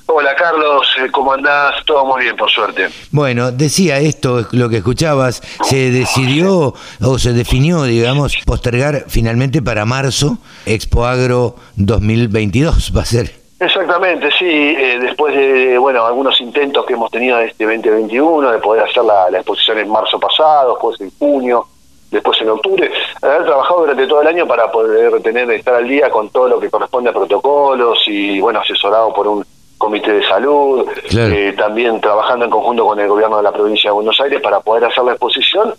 Hola 0.08 0.36
Carlos, 0.36 0.88
eh, 1.00 1.10
¿cómo 1.12 1.34
andás? 1.34 1.86
Todo 1.86 2.06
muy 2.06 2.24
bien, 2.24 2.36
por 2.36 2.50
suerte. 2.50 2.90
Bueno, 3.12 3.52
decía 3.52 4.00
esto, 4.00 4.40
es 4.40 4.48
lo 4.52 4.70
que 4.70 4.78
escuchabas, 4.78 5.42
se 5.64 5.92
decidió 5.92 6.74
o 7.02 7.20
se 7.20 7.34
definió, 7.34 7.84
digamos, 7.84 8.36
postergar 8.46 9.06
finalmente 9.08 9.62
para 9.62 9.86
marzo 9.86 10.38
Expo 10.66 11.06
Agro 11.06 11.56
2022, 11.78 12.92
va 12.96 13.02
a 13.02 13.06
ser. 13.06 13.42
Exactamente, 13.60 14.30
sí, 14.40 14.46
eh, 14.48 14.98
después 15.00 15.36
de, 15.36 15.78
bueno, 15.78 16.04
algunos 16.06 16.42
intentos 16.42 16.84
que 16.86 16.94
hemos 16.94 17.12
tenido 17.12 17.40
en 17.40 17.50
este 17.50 17.64
2021, 17.64 18.52
de 18.52 18.58
poder 18.58 18.84
hacer 18.84 19.04
la, 19.04 19.30
la 19.30 19.38
exposición 19.38 19.78
en 19.78 19.90
marzo 19.90 20.20
pasado, 20.20 20.74
después 20.74 21.00
en 21.00 21.12
junio, 21.20 21.68
después 22.12 22.42
en 22.42 22.50
octubre, 22.50 22.92
haber 23.22 23.46
trabajado 23.46 23.82
durante 23.82 24.08
todo 24.08 24.22
el 24.22 24.28
año 24.28 24.48
para 24.48 24.72
poder 24.72 25.22
tener, 25.22 25.50
estar 25.52 25.76
al 25.76 25.88
día 25.88 26.10
con 26.10 26.30
todo 26.30 26.48
lo 26.48 26.60
que 26.60 26.70
corresponde 26.70 27.12
a 27.12 27.14
protocolos 27.14 28.00
y, 28.08 28.40
bueno, 28.40 28.60
asesorado 28.60 29.14
por 29.14 29.28
un 29.28 29.46
comité 29.82 30.14
de 30.14 30.24
salud, 30.24 30.88
Claro. 31.10 31.34
eh, 31.34 31.54
también 31.58 32.00
trabajando 32.00 32.46
en 32.46 32.52
conjunto 32.52 32.86
con 32.86 33.00
el 33.00 33.08
gobierno 33.08 33.38
de 33.38 33.44
la 33.44 33.52
provincia 33.52 33.90
de 33.90 33.94
Buenos 33.96 34.20
Aires 34.22 34.40
para 34.42 34.60
poder 34.62 34.86
hacer 34.86 35.04
la 35.04 35.12
exposición. 35.14 35.74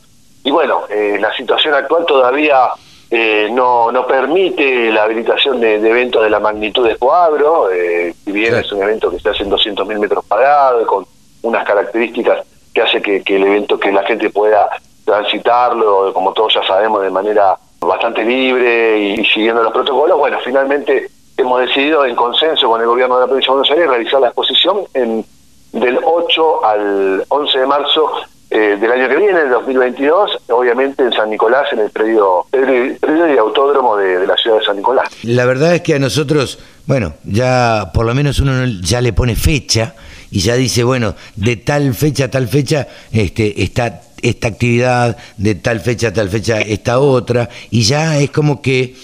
Y 0.45 0.51
bueno, 0.51 0.83
eh, 0.91 1.17
la 1.21 1.33
situación 1.35 1.73
actual 1.75 2.05
todavía 2.05 2.69
eh, 3.11 3.49
no, 3.53 3.93
no 3.93 4.07
permite 4.07 4.91
la 4.91 5.05
habilitación 5.05 5.61
de, 5.61 5.79
de 5.79 5.91
eventos 5.91 6.23
de 6.25 6.31
la 6.31 6.41
magnitud 6.41 6.85
de 6.85 6.93
Expoagro, 6.93 7.71
eh, 7.71 8.13
si 8.25 8.33
bien 8.33 8.49
Claro. 8.51 8.67
es 8.67 8.73
un 8.73 8.83
evento 8.83 9.11
que 9.11 9.21
se 9.21 9.29
hace 9.29 9.45
en 9.45 9.51
200.000 9.51 9.99
metros 10.01 10.25
cuadrados, 10.27 10.85
con 10.87 11.07
unas 11.43 11.65
características 11.65 12.45
que 12.75 12.83
hace 12.83 13.01
que, 13.03 13.23
que 13.23 13.37
el 13.37 13.45
evento, 13.45 13.79
que 13.79 13.93
la 13.93 14.03
gente 14.05 14.31
pueda 14.31 14.69
transitarlo, 15.05 16.13
como 16.13 16.33
todos 16.33 16.55
ya 16.55 16.63
sabemos, 16.67 17.03
de 17.03 17.11
manera 17.11 17.57
bastante 17.81 18.25
libre 18.25 18.99
y, 18.99 19.21
y 19.21 19.25
siguiendo 19.27 19.63
los 19.63 19.73
protocolos, 19.73 20.19
bueno, 20.19 20.39
finalmente 20.45 21.09
hemos 21.37 21.61
decidido 21.61 22.05
en 22.05 22.15
consenso 22.15 22.69
con 22.69 22.81
el 22.81 22.87
gobierno 22.87 23.17
de 23.17 23.23
la 23.23 23.27
provincia 23.27 23.53
de 23.53 23.59
Buenos 23.59 23.71
Aires 23.71 23.89
realizar 23.89 24.21
la 24.21 24.29
exposición 24.29 24.79
en, 24.95 25.25
del 25.73 25.99
8 26.03 26.65
al 26.65 27.25
11 27.29 27.59
de 27.59 27.67
marzo 27.67 28.11
eh, 28.51 28.77
del 28.79 28.93
año 28.93 29.09
que 29.09 29.17
viene, 29.17 29.41
el 29.41 29.49
2022, 29.49 30.39
obviamente 30.51 31.03
en 31.03 31.13
San 31.13 31.31
Nicolás, 31.31 31.73
en 31.73 31.79
el 31.79 31.91
predio, 31.91 32.45
predio, 32.51 33.35
y 33.35 33.39
autódromo 33.39 33.97
de, 33.97 34.19
de 34.19 34.27
la 34.27 34.37
ciudad 34.37 34.59
de 34.59 34.65
San 34.67 34.77
Nicolás. 34.77 35.09
La 35.23 35.47
verdad 35.47 35.75
es 35.75 35.81
que 35.81 35.95
a 35.95 35.99
nosotros, 35.99 36.59
bueno, 36.87 37.15
ya 37.25 37.91
por 37.95 38.05
lo 38.05 38.15
menos 38.15 38.41
uno 38.41 38.53
ya 38.83 39.01
le 39.01 39.15
pone 39.15 39.37
fecha 39.37 39.95
y 40.31 40.41
ya 40.41 40.55
dice, 40.55 40.85
bueno, 40.85 41.15
de 41.37 41.57
tal 41.57 41.95
fecha 41.95 42.27
a 42.27 42.31
tal 42.31 42.47
fecha 42.47 42.89
este, 43.11 43.63
está 43.63 44.03
esta 44.21 44.49
actividad, 44.49 45.17
de 45.39 45.55
tal 45.55 45.81
fecha 45.81 46.09
a 46.09 46.13
tal 46.13 46.29
fecha 46.29 46.61
esta 46.61 46.99
otra, 46.99 47.49
y 47.71 47.83
ya 47.83 48.19
es 48.19 48.31
como 48.31 48.61
que 48.61 48.95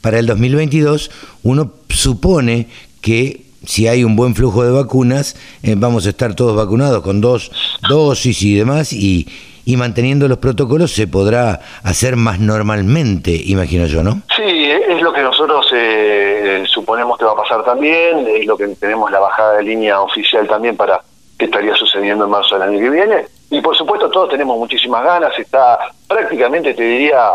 para 0.00 0.18
el 0.18 0.26
2022 0.26 1.10
uno 1.42 1.72
supone 1.88 2.68
que 3.00 3.48
si 3.64 3.88
hay 3.88 4.04
un 4.04 4.16
buen 4.16 4.34
flujo 4.34 4.64
de 4.64 4.70
vacunas, 4.70 5.36
eh, 5.62 5.74
vamos 5.76 6.06
a 6.06 6.10
estar 6.10 6.34
todos 6.34 6.56
vacunados 6.56 7.02
con 7.02 7.20
dos 7.20 7.50
dosis 7.88 8.42
y 8.42 8.54
demás, 8.54 8.92
y, 8.92 9.28
y 9.64 9.76
manteniendo 9.76 10.28
los 10.28 10.38
protocolos 10.38 10.92
se 10.92 11.06
podrá 11.06 11.60
hacer 11.82 12.16
más 12.16 12.40
normalmente, 12.40 13.30
imagino 13.30 13.86
yo, 13.86 14.02
¿no? 14.02 14.22
Sí, 14.34 14.70
es 14.88 15.02
lo 15.02 15.12
que 15.12 15.22
nosotros 15.22 15.66
eh, 15.74 16.64
suponemos 16.66 17.18
que 17.18 17.24
va 17.24 17.32
a 17.32 17.36
pasar 17.36 17.64
también, 17.64 18.26
es 18.26 18.46
lo 18.46 18.56
que 18.56 18.68
tenemos 18.68 19.10
la 19.10 19.20
bajada 19.20 19.58
de 19.58 19.64
línea 19.64 20.00
oficial 20.00 20.48
también 20.48 20.76
para 20.76 21.02
que 21.38 21.44
estaría 21.44 21.74
sucediendo 21.74 22.24
en 22.24 22.30
marzo 22.30 22.58
del 22.58 22.68
año 22.68 22.78
que 22.78 22.90
viene. 22.90 23.26
Y 23.50 23.60
por 23.60 23.76
supuesto 23.76 24.10
todos 24.10 24.30
tenemos 24.30 24.58
muchísimas 24.58 25.04
ganas, 25.04 25.38
está 25.38 25.78
prácticamente, 26.06 26.74
te 26.74 26.82
diría, 26.82 27.30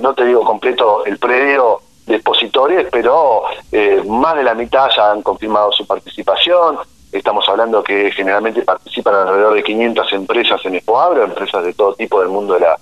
no 0.00 0.14
te 0.14 0.24
digo 0.24 0.44
completo 0.44 1.04
el 1.04 1.18
predio 1.18 1.80
de 2.12 2.16
expositores, 2.16 2.86
pero 2.92 3.44
eh, 3.72 4.02
más 4.06 4.36
de 4.36 4.44
la 4.44 4.54
mitad 4.54 4.88
ya 4.94 5.10
han 5.10 5.22
confirmado 5.22 5.72
su 5.72 5.86
participación. 5.86 6.78
Estamos 7.10 7.48
hablando 7.48 7.82
que 7.82 8.10
generalmente 8.12 8.62
participan 8.62 9.14
alrededor 9.14 9.54
de 9.54 9.62
500 9.62 10.12
empresas 10.12 10.60
en 10.64 10.74
Expoagro, 10.76 11.24
empresas 11.24 11.64
de 11.64 11.72
todo 11.72 11.94
tipo 11.94 12.20
del 12.20 12.28
mundo 12.28 12.54
de 12.54 12.60
la, 12.60 12.78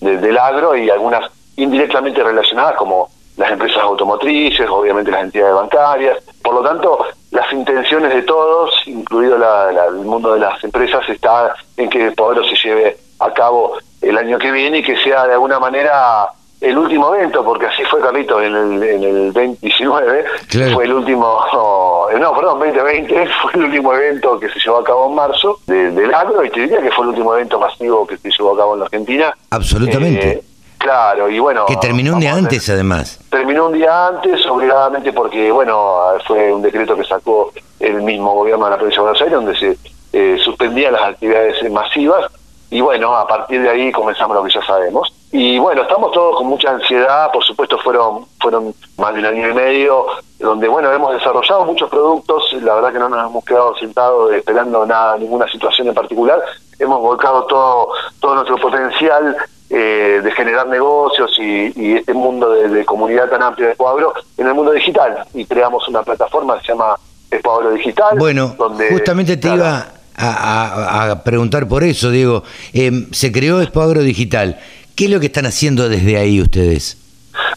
del 0.00 0.38
agro 0.38 0.76
y 0.76 0.90
algunas 0.90 1.30
indirectamente 1.56 2.22
relacionadas 2.22 2.76
como 2.76 3.08
las 3.36 3.50
empresas 3.50 3.82
automotrices, 3.82 4.68
obviamente 4.68 5.10
las 5.10 5.24
entidades 5.24 5.54
bancarias. 5.54 6.18
Por 6.42 6.54
lo 6.54 6.62
tanto, 6.62 7.06
las 7.30 7.50
intenciones 7.52 8.14
de 8.14 8.22
todos, 8.22 8.70
incluido 8.86 9.36
el 9.36 9.94
mundo 9.94 10.34
de 10.34 10.40
las 10.40 10.62
empresas, 10.62 11.08
está 11.08 11.54
en 11.76 11.88
que 11.88 12.06
el 12.06 12.14
Poder 12.14 12.44
se 12.46 12.68
lleve 12.68 12.96
a 13.18 13.32
cabo 13.32 13.78
el 14.02 14.18
año 14.18 14.38
que 14.38 14.52
viene 14.52 14.78
y 14.78 14.82
que 14.82 14.96
sea 14.98 15.26
de 15.26 15.32
alguna 15.32 15.58
manera 15.58 16.28
el 16.64 16.78
último 16.78 17.14
evento, 17.14 17.44
porque 17.44 17.66
así 17.66 17.82
fue 17.84 18.00
Carlito 18.00 18.40
en 18.40 18.54
el, 18.54 18.82
en 18.82 19.02
el 19.04 19.32
2019, 19.32 20.24
fue 20.72 20.84
el 20.84 20.92
último, 20.94 21.38
no, 22.18 22.34
perdón, 22.34 22.58
2020, 22.60 23.28
fue 23.42 23.52
el 23.54 23.64
último 23.64 23.92
evento 23.92 24.40
que 24.40 24.48
se 24.48 24.58
llevó 24.58 24.78
a 24.78 24.84
cabo 24.84 25.08
en 25.08 25.14
marzo 25.14 25.58
del 25.66 26.14
agro 26.14 26.42
y 26.44 26.50
te 26.50 26.60
diría 26.60 26.80
que 26.80 26.90
fue 26.90 27.04
el 27.04 27.10
último 27.10 27.34
evento 27.34 27.60
masivo 27.60 28.06
que 28.06 28.16
se 28.16 28.30
llevó 28.30 28.54
a 28.54 28.56
cabo 28.56 28.74
en 28.74 28.80
la 28.80 28.84
Argentina. 28.86 29.34
Absolutamente. 29.50 30.28
Eh, 30.30 30.42
claro, 30.78 31.28
y 31.28 31.38
bueno... 31.38 31.66
Que 31.66 31.76
terminó 31.76 32.14
un 32.14 32.20
día 32.20 32.34
antes, 32.34 32.68
además. 32.70 33.20
Terminó 33.28 33.66
un 33.66 33.74
día 33.74 34.08
antes, 34.08 34.46
obligadamente, 34.46 35.12
porque, 35.12 35.50
bueno, 35.50 36.00
fue 36.26 36.52
un 36.52 36.62
decreto 36.62 36.96
que 36.96 37.04
sacó 37.04 37.52
el 37.78 38.00
mismo 38.02 38.32
gobierno 38.34 38.64
de 38.64 38.70
la 38.70 38.76
provincia 38.76 39.02
de 39.02 39.02
Buenos 39.02 39.20
Aires, 39.20 39.34
donde 39.34 39.56
se 39.58 39.78
eh, 40.12 40.38
suspendían 40.42 40.94
las 40.94 41.02
actividades 41.02 41.70
masivas, 41.70 42.30
y 42.70 42.80
bueno, 42.80 43.14
a 43.14 43.26
partir 43.26 43.62
de 43.62 43.70
ahí 43.70 43.92
comenzamos 43.92 44.34
lo 44.36 44.42
que 44.42 44.52
ya 44.52 44.64
sabemos. 44.66 45.12
Y 45.36 45.58
bueno, 45.58 45.82
estamos 45.82 46.12
todos 46.12 46.36
con 46.36 46.46
mucha 46.46 46.70
ansiedad, 46.70 47.32
por 47.32 47.42
supuesto 47.42 47.76
fueron 47.78 48.24
fueron 48.40 48.72
más 48.96 49.14
de 49.14 49.18
un 49.18 49.26
año 49.26 49.48
y 49.48 49.52
medio, 49.52 50.06
donde 50.38 50.68
bueno, 50.68 50.92
hemos 50.92 51.12
desarrollado 51.12 51.64
muchos 51.64 51.90
productos, 51.90 52.52
la 52.62 52.76
verdad 52.76 52.92
que 52.92 53.00
no 53.00 53.08
nos 53.08 53.28
hemos 53.28 53.44
quedado 53.44 53.76
sentados 53.76 54.32
esperando 54.32 54.86
nada, 54.86 55.18
ninguna 55.18 55.48
situación 55.48 55.88
en 55.88 55.94
particular, 55.94 56.40
hemos 56.78 57.00
volcado 57.00 57.46
todo, 57.46 57.88
todo 58.20 58.36
nuestro 58.36 58.58
potencial 58.58 59.36
eh, 59.70 60.20
de 60.22 60.30
generar 60.30 60.68
negocios 60.68 61.36
y, 61.40 61.96
este 61.96 62.14
mundo 62.14 62.50
de, 62.50 62.84
comunidad 62.84 63.28
tan 63.28 63.42
amplio 63.42 63.66
de 63.66 63.72
Ecuador 63.72 64.14
en 64.36 64.46
el 64.46 64.54
mundo 64.54 64.70
digital 64.70 65.26
y 65.34 65.44
creamos 65.46 65.88
una 65.88 66.04
plataforma 66.04 66.60
que 66.60 66.66
se 66.66 66.72
llama 66.74 66.94
Ecuador 67.28 67.74
Digital. 67.74 68.16
Bueno, 68.20 68.54
donde, 68.56 68.88
justamente 68.88 69.36
te 69.36 69.48
iba 69.48 69.84
a, 70.16 71.22
preguntar 71.24 71.66
por 71.66 71.82
eso, 71.82 72.12
Diego. 72.12 72.44
Eh, 72.72 73.08
se 73.10 73.32
creó 73.32 73.60
Expo 73.60 73.84
Digital. 73.94 74.60
¿Qué 74.96 75.06
es 75.06 75.10
lo 75.10 75.20
que 75.20 75.26
están 75.26 75.46
haciendo 75.46 75.88
desde 75.88 76.16
ahí 76.16 76.40
ustedes? 76.40 76.96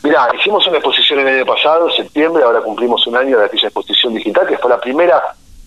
Mirá, 0.03 0.27
hicimos 0.39 0.65
una 0.67 0.77
exposición 0.77 1.19
el 1.19 1.27
año 1.27 1.45
pasado, 1.45 1.89
en 1.89 1.95
septiembre, 1.95 2.43
ahora 2.43 2.61
cumplimos 2.61 3.05
un 3.07 3.15
año 3.15 3.37
de 3.37 3.45
aquella 3.45 3.67
exposición 3.67 4.15
digital, 4.15 4.47
que 4.47 4.57
fue 4.57 4.69
la 4.69 4.79
primera 4.79 5.21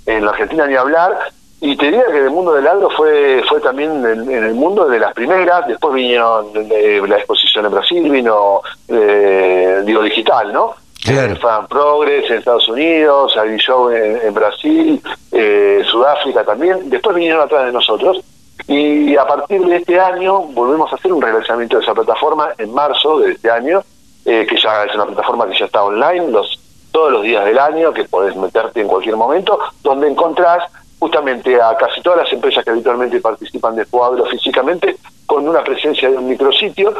en 0.06 0.24
la 0.24 0.32
Argentina 0.32 0.66
ni 0.66 0.74
hablar, 0.74 1.12
y 1.60 1.76
te 1.76 1.86
diría 1.86 2.06
que 2.10 2.18
el 2.18 2.30
mundo 2.30 2.54
del 2.54 2.66
agro 2.66 2.88
fue 2.90 3.42
fue 3.48 3.60
también 3.60 4.04
en, 4.04 4.44
el 4.44 4.54
mundo 4.54 4.88
de 4.88 4.98
las 4.98 5.12
primeras, 5.12 5.66
después 5.68 5.94
vinieron 5.94 6.46
la 6.54 7.16
exposición 7.16 7.66
en 7.66 7.70
Brasil, 7.70 8.10
vino, 8.10 8.62
eh, 8.88 9.82
digo, 9.84 10.02
digital, 10.02 10.52
¿no? 10.52 10.74
Claro. 11.04 11.36
Fan 11.36 11.66
Progress 11.66 12.30
en 12.30 12.38
Estados 12.38 12.68
Unidos, 12.68 13.36
Agri 13.36 13.58
Show 13.58 13.90
en, 13.90 14.34
Brasil, 14.34 15.00
eh, 15.32 15.82
Sudáfrica 15.90 16.44
también, 16.44 16.90
después 16.90 17.14
vinieron 17.14 17.42
atrás 17.42 17.66
de 17.66 17.72
nosotros, 17.72 18.22
y 18.66 19.16
a 19.16 19.26
partir 19.26 19.64
de 19.64 19.76
este 19.76 19.98
año 19.98 20.42
volvemos 20.42 20.92
a 20.92 20.96
hacer 20.96 21.12
un 21.12 21.22
regresamiento 21.22 21.76
de 21.76 21.82
esa 21.82 21.94
plataforma 21.94 22.50
en 22.58 22.72
marzo 22.72 23.18
de 23.18 23.32
este 23.32 23.50
año, 23.50 23.82
eh, 24.24 24.46
que 24.48 24.56
ya 24.56 24.84
es 24.84 24.94
una 24.94 25.06
plataforma 25.06 25.48
que 25.48 25.58
ya 25.58 25.66
está 25.66 25.82
online 25.82 26.28
los 26.30 26.58
todos 26.92 27.12
los 27.12 27.22
días 27.22 27.44
del 27.44 27.58
año, 27.58 27.92
que 27.92 28.04
podés 28.04 28.34
meterte 28.36 28.80
en 28.80 28.88
cualquier 28.88 29.16
momento, 29.16 29.58
donde 29.82 30.08
encontrás 30.08 30.64
justamente 30.98 31.60
a 31.60 31.76
casi 31.76 32.02
todas 32.02 32.24
las 32.24 32.32
empresas 32.32 32.64
que 32.64 32.70
habitualmente 32.70 33.20
participan 33.20 33.76
de 33.76 33.86
Cuadro 33.86 34.26
físicamente, 34.26 34.96
con 35.24 35.48
una 35.48 35.62
presencia 35.62 36.10
de 36.10 36.18
un 36.18 36.28
micrositio 36.28 36.92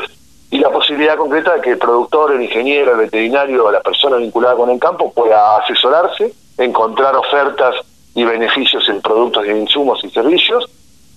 y 0.51 0.59
la 0.59 0.71
posibilidad 0.71 1.17
concreta 1.17 1.55
de 1.55 1.61
que 1.61 1.71
el 1.71 1.79
productor, 1.79 2.33
el 2.33 2.43
ingeniero, 2.43 2.93
el 2.93 2.99
veterinario 2.99 3.67
o 3.67 3.71
la 3.71 3.81
persona 3.81 4.17
vinculada 4.17 4.57
con 4.57 4.71
el 4.71 4.79
campo 4.79 5.13
pueda 5.13 5.57
asesorarse, 5.59 6.33
encontrar 6.57 7.17
ofertas 7.17 7.77
y 8.15 8.25
beneficios 8.25 8.89
en 8.89 9.01
productos 9.01 9.47
y 9.47 9.51
insumos 9.51 10.03
y 10.03 10.11
servicios 10.11 10.69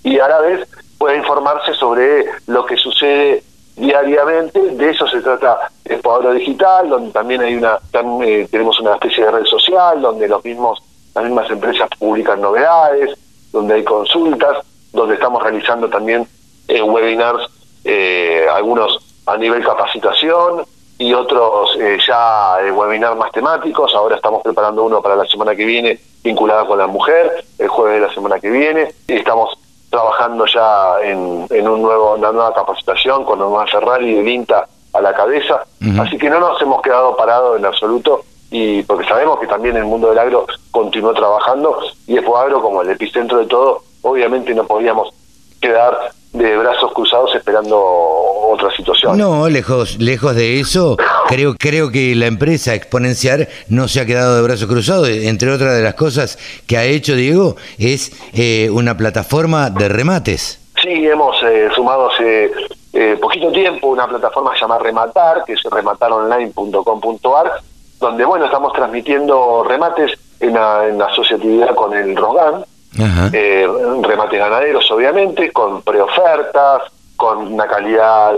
y 0.03 0.19
a 0.19 0.27
la 0.27 0.39
vez 0.39 0.67
pueda 0.97 1.15
informarse 1.15 1.73
sobre 1.73 2.25
lo 2.47 2.65
que 2.65 2.77
sucede 2.77 3.43
diariamente. 3.75 4.59
De 4.59 4.89
eso 4.89 5.07
se 5.07 5.21
trata 5.21 5.71
el 5.85 6.01
cuadro 6.01 6.33
digital, 6.33 6.89
donde 6.89 7.11
también 7.11 7.41
hay 7.41 7.55
una 7.55 7.79
eh, 8.23 8.47
tenemos 8.49 8.79
una 8.79 8.93
especie 8.93 9.25
de 9.25 9.31
red 9.31 9.45
social 9.45 10.01
donde 10.01 10.27
los 10.27 10.43
mismos 10.43 10.81
las 11.15 11.23
mismas 11.25 11.49
empresas 11.49 11.89
publican 11.99 12.41
novedades, 12.41 13.17
donde 13.51 13.75
hay 13.75 13.83
consultas, 13.83 14.65
donde 14.91 15.15
estamos 15.15 15.41
realizando 15.43 15.89
también 15.89 16.27
eh, 16.67 16.81
webinars, 16.81 17.49
eh, 17.83 18.45
algunos 18.51 18.99
a 19.25 19.37
nivel 19.37 19.63
capacitación 19.63 20.65
y 20.97 21.13
otros 21.13 21.77
eh, 21.79 21.97
ya 22.05 22.57
webinars 22.73 23.17
más 23.17 23.31
temáticos. 23.31 23.93
Ahora 23.93 24.15
estamos 24.15 24.41
preparando 24.41 24.83
uno 24.83 25.01
para 25.01 25.15
la 25.15 25.25
semana 25.25 25.55
que 25.55 25.65
viene 25.65 25.99
vinculado 26.23 26.67
con 26.67 26.77
la 26.77 26.87
mujer, 26.87 27.43
el 27.59 27.67
jueves 27.67 28.01
de 28.01 28.07
la 28.07 28.13
semana 28.13 28.39
que 28.39 28.49
viene. 28.49 28.93
Y 29.07 29.13
estamos 29.13 29.57
trabajando 29.93 30.47
ya 30.47 30.95
en, 31.03 31.45
en 31.51 31.67
un 31.67 31.83
nuevo, 31.83 32.15
una 32.15 32.31
nueva 32.31 32.51
capacitación 32.51 33.23
con 33.25 33.39
Omar 33.39 33.69
Ferrari 33.69 34.09
y 34.11 34.17
el 34.17 34.27
INTA 34.27 34.67
a 34.91 35.01
la 35.01 35.13
cabeza. 35.13 35.63
Así 35.99 36.17
que 36.17 36.31
no 36.31 36.39
nos 36.39 36.59
hemos 36.63 36.81
quedado 36.81 37.15
parados 37.15 37.59
en 37.59 37.65
absoluto 37.65 38.23
y 38.49 38.81
porque 38.83 39.07
sabemos 39.07 39.39
que 39.39 39.45
también 39.45 39.77
el 39.77 39.85
mundo 39.85 40.09
del 40.09 40.17
agro 40.17 40.47
continuó 40.71 41.13
trabajando 41.13 41.77
y 42.07 42.17
Expo 42.17 42.35
Agro 42.37 42.59
como 42.59 42.81
el 42.81 42.89
epicentro 42.89 43.37
de 43.37 43.45
todo, 43.45 43.83
obviamente 44.01 44.55
no 44.55 44.65
podíamos 44.65 45.13
quedar 45.61 46.11
de 46.33 46.57
brazos 46.57 46.91
cruzados 46.93 47.33
esperando 47.35 47.79
otra 47.79 48.75
situación. 48.75 49.17
No, 49.17 49.47
lejos, 49.49 49.97
lejos 49.99 50.35
de 50.35 50.59
eso, 50.59 50.97
creo, 51.27 51.55
creo 51.55 51.91
que 51.91 52.15
la 52.15 52.25
empresa 52.25 52.73
Exponenciar 52.73 53.47
no 53.69 53.87
se 53.87 54.01
ha 54.01 54.05
quedado 54.05 54.35
de 54.35 54.41
brazos 54.41 54.67
cruzados. 54.67 55.09
Entre 55.09 55.51
otras 55.51 55.75
de 55.75 55.83
las 55.83 55.93
cosas 55.93 56.37
que 56.67 56.77
ha 56.77 56.85
hecho 56.85 57.15
Diego 57.15 57.55
es 57.77 58.11
eh, 58.33 58.69
una 58.71 58.97
plataforma 58.97 59.69
de 59.69 59.89
remates. 59.89 60.59
Sí, 60.81 61.07
hemos 61.07 61.41
eh, 61.43 61.69
sumado 61.75 62.09
hace 62.09 62.51
eh, 62.93 63.17
poquito 63.21 63.51
tiempo 63.51 63.87
una 63.87 64.07
plataforma 64.07 64.53
llamada 64.59 64.81
Rematar, 64.81 65.43
que 65.45 65.53
es 65.53 65.63
remataronline.com.ar, 65.63 67.51
donde 67.99 68.25
bueno 68.25 68.45
estamos 68.45 68.73
transmitiendo 68.73 69.63
remates 69.63 70.11
en, 70.39 70.57
en 70.57 71.01
asociatividad 71.01 71.75
con 71.75 71.93
el 71.93 72.15
Rogan, 72.15 72.65
eh, 72.97 73.67
remates 74.01 74.39
ganaderos 74.39 74.89
obviamente, 74.91 75.51
con 75.51 75.81
preofertas, 75.81 76.83
con 77.15 77.53
una 77.53 77.67
calidad 77.67 78.33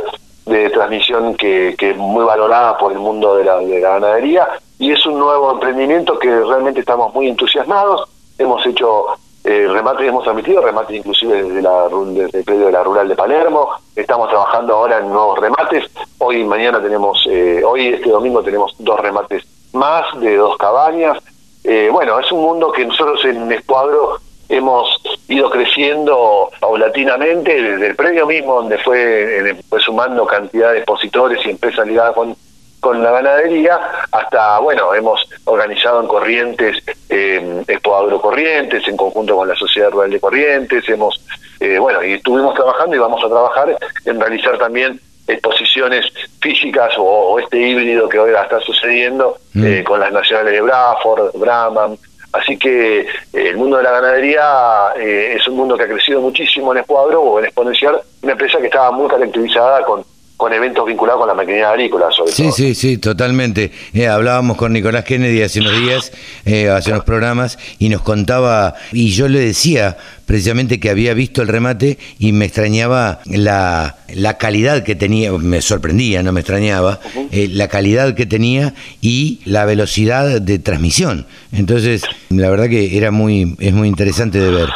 de 0.45 0.69
transmisión 0.69 1.35
que, 1.35 1.75
que 1.77 1.91
es 1.91 1.97
muy 1.97 2.23
valorada 2.23 2.77
por 2.77 2.91
el 2.91 2.99
mundo 2.99 3.35
de 3.35 3.45
la, 3.45 3.57
de 3.57 3.79
la 3.79 3.89
ganadería 3.89 4.47
y 4.77 4.91
es 4.91 5.05
un 5.05 5.17
nuevo 5.17 5.51
emprendimiento 5.51 6.19
que 6.19 6.29
realmente 6.29 6.81
estamos 6.81 7.13
muy 7.13 7.27
entusiasmados. 7.29 8.07
Hemos 8.37 8.65
hecho 8.65 9.05
eh, 9.43 9.67
remates, 9.69 10.07
hemos 10.07 10.23
transmitido 10.23 10.61
remates 10.61 10.97
inclusive 10.97 11.43
desde, 11.43 11.61
la, 11.61 11.87
desde 11.89 12.39
el 12.39 12.43
predio 12.43 12.65
de 12.67 12.71
la 12.71 12.83
rural 12.83 13.07
de 13.07 13.15
Palermo. 13.15 13.69
Estamos 13.95 14.29
trabajando 14.29 14.75
ahora 14.75 14.99
en 14.99 15.07
nuevos 15.07 15.39
remates. 15.39 15.89
Hoy 16.17 16.43
mañana 16.43 16.81
tenemos, 16.81 17.25
eh, 17.29 17.63
hoy 17.65 17.87
este 17.87 18.09
domingo 18.09 18.43
tenemos 18.43 18.75
dos 18.79 18.99
remates 18.99 19.43
más 19.73 20.05
de 20.19 20.35
dos 20.35 20.57
cabañas. 20.57 21.19
Eh, 21.63 21.89
bueno, 21.91 22.19
es 22.19 22.31
un 22.31 22.41
mundo 22.41 22.71
que 22.71 22.85
nosotros 22.85 23.23
en 23.25 23.51
Escuadro 23.51 24.19
hemos 24.49 25.01
ido 25.27 25.49
creciendo 25.49 26.51
paulatinamente 26.59 27.61
desde 27.61 27.87
el 27.87 27.95
predio 27.95 28.27
mismo 28.27 28.55
donde 28.55 28.77
fue, 28.79 29.55
fue 29.69 29.79
sumando 29.79 30.25
cantidad 30.25 30.71
de 30.71 30.79
expositores 30.79 31.45
y 31.45 31.49
empresas 31.49 31.87
ligadas 31.87 32.13
con, 32.13 32.35
con 32.79 33.01
la 33.01 33.11
ganadería 33.11 33.79
hasta, 34.11 34.59
bueno, 34.59 34.93
hemos 34.93 35.27
organizado 35.45 36.01
en 36.01 36.07
Corrientes, 36.07 36.83
eh, 37.09 37.63
Expo 37.67 38.21
Corrientes, 38.21 38.87
en 38.87 38.95
conjunto 38.95 39.35
con 39.35 39.47
la 39.47 39.55
Sociedad 39.55 39.89
Rural 39.89 40.11
de 40.11 40.19
Corrientes, 40.19 40.87
hemos, 40.87 41.19
eh, 41.59 41.79
bueno, 41.79 42.03
y 42.03 42.13
estuvimos 42.13 42.53
trabajando 42.53 42.95
y 42.95 42.99
vamos 42.99 43.23
a 43.23 43.27
trabajar 43.27 43.75
en 44.05 44.19
realizar 44.19 44.57
también 44.59 44.99
exposiciones 45.27 46.05
físicas 46.39 46.93
o, 46.97 47.39
este 47.39 47.57
híbrido 47.59 48.07
que 48.07 48.19
hoy 48.19 48.31
está 48.31 48.59
sucediendo 48.59 49.37
mm. 49.53 49.65
eh, 49.65 49.83
con 49.83 49.99
las 49.99 50.11
nacionales 50.11 50.53
de 50.53 50.61
Braford, 50.61 51.31
Brahman, 51.33 51.97
Así 52.35 52.57
que 52.57 53.01
eh, 53.01 53.07
el 53.33 53.57
mundo 53.57 53.77
de 53.77 53.83
la 53.83 53.91
ganadería 53.91 54.93
eh, 54.97 55.35
es 55.37 55.47
un 55.47 55.55
mundo 55.55 55.77
que 55.77 55.83
ha 55.83 55.87
crecido 55.87 56.21
muchísimo 56.21 56.73
en 56.73 56.79
Escuadro 56.79 57.21
o 57.21 57.39
en 57.39 57.45
Exponencial, 57.45 58.01
una 58.23 58.33
empresa 58.33 58.59
que 58.59 58.65
estaba 58.65 58.91
muy 58.91 59.07
caracterizada 59.07 59.83
con 59.83 60.03
con 60.37 60.53
eventos 60.53 60.85
vinculados 60.85 61.19
con 61.19 61.27
la 61.27 61.33
maquinaria 61.33 61.69
agrícola, 61.69 62.07
sobre 62.11 62.31
sí, 62.31 62.43
todo. 62.43 62.51
Sí, 62.51 62.75
sí, 62.75 62.97
totalmente. 62.97 63.71
Eh, 63.93 64.07
hablábamos 64.07 64.57
con 64.57 64.73
Nicolás 64.73 65.05
Kennedy 65.05 65.41
hace 65.41 65.61
unos 65.61 65.79
días, 65.79 66.11
hace 66.45 66.91
unos 66.91 67.03
programas, 67.03 67.57
y 67.79 67.89
nos 67.89 68.01
contaba, 68.01 68.75
y 68.91 69.11
yo 69.11 69.27
le 69.27 69.39
decía 69.39 69.97
precisamente 70.25 70.79
que 70.79 70.89
había 70.89 71.13
visto 71.13 71.41
el 71.41 71.47
remate 71.47 71.99
y 72.17 72.31
me 72.31 72.45
extrañaba 72.45 73.21
la, 73.25 73.97
la 74.13 74.37
calidad 74.37 74.83
que 74.83 74.95
tenía, 74.95 75.31
me 75.31 75.61
sorprendía, 75.61 76.23
no 76.23 76.31
me 76.31 76.41
extrañaba, 76.41 76.99
la 77.31 77.67
calidad 77.67 78.15
que 78.15 78.25
tenía 78.25 78.73
y 79.01 79.39
la 79.45 79.65
velocidad 79.65 80.41
de 80.41 80.59
transmisión. 80.59 81.25
Entonces, 81.51 82.03
La 82.29 82.49
verdad 82.49 82.67
que 82.69 82.97
era 82.97 83.11
muy, 83.11 83.55
es 83.59 83.73
muy 83.73 83.87
interesante 83.87 84.39
de 84.39 84.49
ver. 84.49 84.69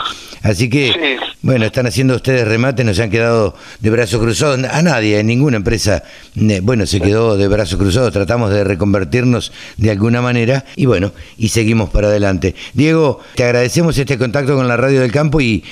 Así 0.44 0.70
que, 0.70 1.20
bueno, 1.42 1.66
están 1.66 1.88
haciendo 1.88 2.16
ustedes 2.16 2.48
remate, 2.48 2.84
no 2.84 2.94
se 2.94 3.04
han 3.04 3.10
quedado 3.10 3.56
de 3.80 3.90
brazos 3.90 4.20
cruzados. 4.22 4.60
A 4.64 4.82
nadie, 4.82 5.20
en 5.20 5.28
ninguna 5.28 5.58
empresa, 5.58 6.04
bueno, 6.64 6.86
se 6.86 7.02
quedó 7.02 7.38
de 7.38 7.48
brazos 7.48 7.78
cruzados. 7.78 8.14
Tratamos 8.14 8.52
de 8.52 8.64
reconvertirnos 8.64 9.52
de 9.78 9.92
alguna 9.92 10.22
manera 10.22 10.66
y 10.76 10.86
bueno, 10.86 11.12
y 11.38 11.50
seguimos 11.50 11.90
para 11.90 12.08
adelante. 12.08 12.56
Diego, 12.74 13.20
te 13.36 13.44
agradecemos 13.44 13.98
este 13.98 14.18
contacto 14.18 14.56
con 14.56 14.68
la 14.68 14.78
Radio 14.78 15.02
del 15.02 15.12
Campo 15.12 15.42
y, 15.42 15.64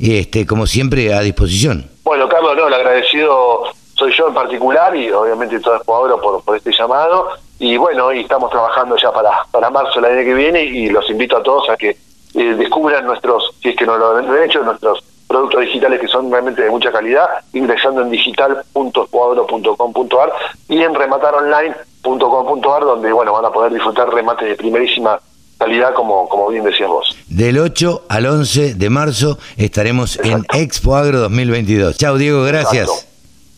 este, 0.00 0.46
como 0.46 0.66
siempre, 0.66 1.12
a 1.12 1.20
disposición. 1.20 1.86
Bueno, 2.02 2.28
Carlos, 2.28 2.56
no, 2.56 2.68
el 2.68 2.74
agradecido 2.74 3.64
soy 3.94 4.12
yo 4.16 4.28
en 4.28 4.34
particular 4.34 4.94
y 4.96 5.10
obviamente 5.10 5.60
todo 5.60 5.76
el 5.76 6.20
por, 6.20 6.42
por 6.42 6.56
este 6.56 6.72
llamado. 6.76 7.28
Y 7.58 7.76
bueno, 7.76 8.12
y 8.12 8.20
estamos 8.20 8.50
trabajando 8.50 8.96
ya 8.96 9.12
para, 9.12 9.30
para 9.50 9.70
marzo 9.70 10.00
el 10.00 10.06
año 10.06 10.24
que 10.24 10.34
viene 10.34 10.64
y 10.64 10.88
los 10.88 11.08
invito 11.08 11.36
a 11.36 11.42
todos 11.42 11.68
a 11.70 11.76
que 11.76 11.96
eh, 12.34 12.54
descubran 12.54 13.06
nuestros, 13.06 13.54
si 13.62 13.70
es 13.70 13.76
que 13.76 13.86
no 13.86 13.96
lo 13.96 14.16
han 14.16 14.42
hecho, 14.42 14.62
nuestros 14.62 15.02
productos 15.26 15.62
digitales 15.62 16.00
que 16.00 16.08
son 16.08 16.30
realmente 16.30 16.62
de 16.62 16.70
mucha 16.70 16.92
calidad, 16.92 17.26
ingresando 17.52 18.02
en 18.02 18.10
digital.cuadro.com.ar 18.10 20.32
y 20.68 20.82
en 20.82 20.94
remataronline.com.ar, 20.94 22.82
donde 22.82 23.12
bueno 23.12 23.32
van 23.32 23.44
a 23.44 23.50
poder 23.50 23.72
disfrutar 23.72 24.08
remates 24.10 24.48
de 24.48 24.56
primerísima 24.56 25.20
calidad, 25.58 25.94
como, 25.94 26.28
como 26.28 26.48
bien 26.48 26.64
decías 26.64 26.88
vos. 26.88 27.16
Del 27.28 27.58
8 27.58 28.06
al 28.08 28.26
11 28.26 28.74
de 28.74 28.90
marzo 28.90 29.38
estaremos 29.56 30.18
en 30.22 30.44
Expo 30.52 30.96
Agro 30.96 31.20
2022. 31.20 31.96
Chao, 31.96 32.16
Diego, 32.16 32.42
gracias. 32.42 33.13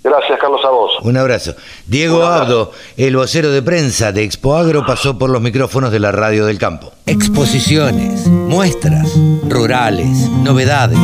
Gracias, 0.07 0.39
Carlos, 0.39 0.61
a 0.65 0.70
vos. 0.70 0.93
Un 1.03 1.16
abrazo. 1.16 1.57
Diego 1.85 2.24
Abdo, 2.24 2.70
el 2.97 3.16
vocero 3.16 3.51
de 3.51 3.61
prensa 3.61 4.12
de 4.12 4.23
Expo 4.23 4.55
Agro, 4.55 4.87
pasó 4.87 5.19
por 5.19 5.31
los 5.31 5.43
micrófonos 5.43 5.91
de 5.91 5.99
la 5.99 6.12
Radio 6.12 6.47
del 6.47 6.61
Campo. 6.61 6.93
Exposiciones, 7.07 8.28
muestras, 8.28 9.12
rurales, 9.49 10.16
novedades. 10.45 11.01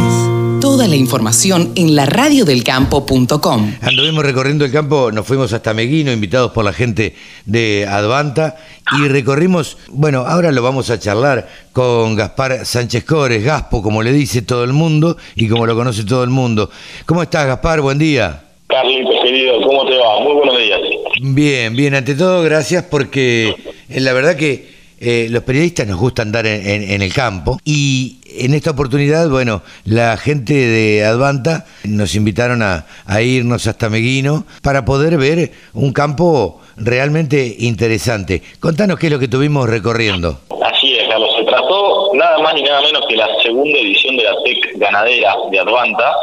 Toda 0.61 0.87
la 0.87 0.95
información 0.95 1.73
en 1.74 1.97
la 1.97 2.05
laradiodelcampo.com. 2.05 3.74
Anduvimos 3.81 4.24
recorriendo 4.24 4.65
el 4.65 4.70
campo, 4.70 5.11
nos 5.11 5.27
fuimos 5.27 5.53
hasta 5.53 5.74
Meguino, 5.74 6.12
invitados 6.12 6.53
por 6.53 6.65
la 6.65 6.73
gente 6.73 7.16
de 7.45 7.89
Advanta, 7.91 8.55
y 9.01 9.09
recorrimos, 9.09 9.79
bueno, 9.89 10.20
ahora 10.29 10.53
lo 10.53 10.62
vamos 10.62 10.91
a 10.91 11.01
charlar 11.01 11.49
con 11.73 12.15
Gaspar 12.15 12.65
Sánchez 12.65 13.03
Cores, 13.03 13.43
Gaspo, 13.43 13.83
como 13.83 14.01
le 14.01 14.12
dice 14.12 14.43
todo 14.43 14.62
el 14.62 14.73
mundo 14.73 15.16
y 15.35 15.49
como 15.49 15.66
lo 15.66 15.74
conoce 15.74 16.05
todo 16.05 16.23
el 16.23 16.31
mundo. 16.31 16.70
¿Cómo 17.05 17.24
estás, 17.24 17.49
Gaspar? 17.49 17.81
Buen 17.81 17.99
día. 17.99 18.52
Carlitos, 18.73 19.16
querido, 19.23 19.61
¿cómo 19.61 19.85
te 19.85 19.99
va? 19.99 20.20
Muy 20.20 20.32
buenos 20.32 20.57
días. 20.57 20.81
Bien, 21.20 21.77
bien, 21.77 21.94
ante 21.94 22.15
todo, 22.15 22.43
gracias 22.43 22.82
porque 22.85 23.55
eh, 23.90 24.01
la 24.01 24.15
verdad 24.15 24.35
que 24.35 24.66
eh, 24.99 25.27
los 25.28 25.43
periodistas 25.43 25.86
nos 25.86 25.99
gusta 26.01 26.23
andar 26.23 26.47
en, 26.47 27.03
el 27.03 27.12
campo 27.12 27.59
y 27.66 28.16
en 28.24 28.55
esta 28.55 28.70
oportunidad, 28.70 29.28
bueno, 29.28 29.61
la 29.85 30.16
gente 30.16 30.55
de 30.55 31.05
Advanta 31.05 31.66
nos 31.85 32.15
invitaron 32.15 32.62
a, 32.62 32.86
irnos 33.20 33.66
hasta 33.66 33.90
Meguino 33.90 34.47
para 34.62 34.86
poder 34.86 35.19
ver 35.19 35.53
un 35.74 35.93
campo 35.93 36.62
realmente 36.78 37.55
interesante. 37.59 38.43
Contanos 38.59 38.99
qué 38.99 39.09
es 39.09 39.12
lo 39.12 39.19
que 39.19 39.28
tuvimos 39.28 39.69
recorriendo. 39.69 40.40
Así 40.65 40.97
es, 40.97 41.09
Carlos. 41.09 41.28
Se 41.36 41.44
trató 41.44 42.12
nada 42.15 42.39
más 42.39 42.55
ni 42.55 42.62
nada 42.62 42.81
menos 42.81 43.05
que 43.07 43.16
la 43.16 43.28
segunda 43.43 43.78
edición 43.78 44.16
de 44.16 44.23
la 44.23 44.43
TEC 44.43 44.78
ganadera 44.78 45.35
de 45.51 45.59
Advanta, 45.59 46.15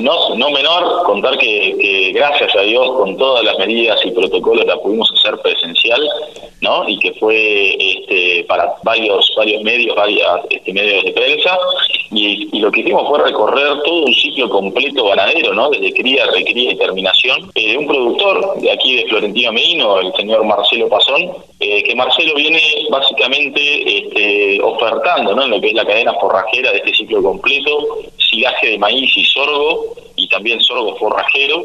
no, 0.00 0.34
no 0.36 0.50
menor 0.50 1.04
contar 1.04 1.36
que, 1.38 2.12
gracias 2.14 2.54
a 2.56 2.60
Dios 2.62 2.86
con 2.96 3.16
todas 3.16 3.44
las 3.44 3.58
medidas 3.58 3.98
y 4.04 4.10
protocolos 4.10 4.64
la 4.66 4.76
pudimos 4.76 5.12
hacer 5.18 5.38
presencial, 5.40 6.00
¿no? 6.60 6.88
Y 6.88 6.98
que 6.98 7.12
fue 7.14 7.76
este, 7.78 8.44
para 8.44 8.74
varios 8.82 9.32
varios 9.36 9.62
medios, 9.62 9.96
varios 9.96 10.22
este, 10.50 10.72
medios 10.72 11.04
de 11.04 11.12
prensa 11.12 11.58
y, 12.12 12.60
lo 12.60 12.70
que 12.70 12.80
hicimos 12.80 13.08
fue 13.08 13.22
recorrer 13.22 13.82
todo 13.84 14.04
un 14.04 14.14
ciclo 14.14 14.48
completo 14.48 15.06
ganadero, 15.06 15.54
¿no? 15.54 15.70
Desde 15.70 15.92
cría, 15.92 16.26
recría 16.26 16.72
y 16.72 16.76
terminación 16.76 17.50
eh, 17.54 17.72
de 17.72 17.78
un 17.78 17.86
productor 17.86 18.60
de 18.60 18.70
aquí 18.70 18.96
de 18.96 19.06
Florentino 19.06 19.52
Medino, 19.52 19.98
el 20.00 20.12
señor 20.14 20.44
Marcelo 20.44 20.88
Pasón, 20.88 21.30
eh, 21.60 21.82
que 21.82 21.94
Marcelo 21.94 22.34
viene 22.34 22.60
básicamente 22.90 23.98
este, 23.98 24.60
ofertando, 24.62 25.34
¿no? 25.34 25.44
En 25.44 25.50
lo 25.50 25.60
que 25.60 25.68
es 25.68 25.74
la 25.74 25.86
cadena 25.86 26.14
forrajera 26.14 26.70
de 26.72 26.78
este 26.78 26.94
ciclo 26.94 27.22
completo, 27.22 27.98
silaje 28.30 28.70
de 28.70 28.78
maíz 28.78 29.10
y 29.16 29.24
sorgo 29.24 29.94
y 30.16 30.28
también 30.28 30.60
sorgo 30.60 30.96
forrajero 30.96 31.64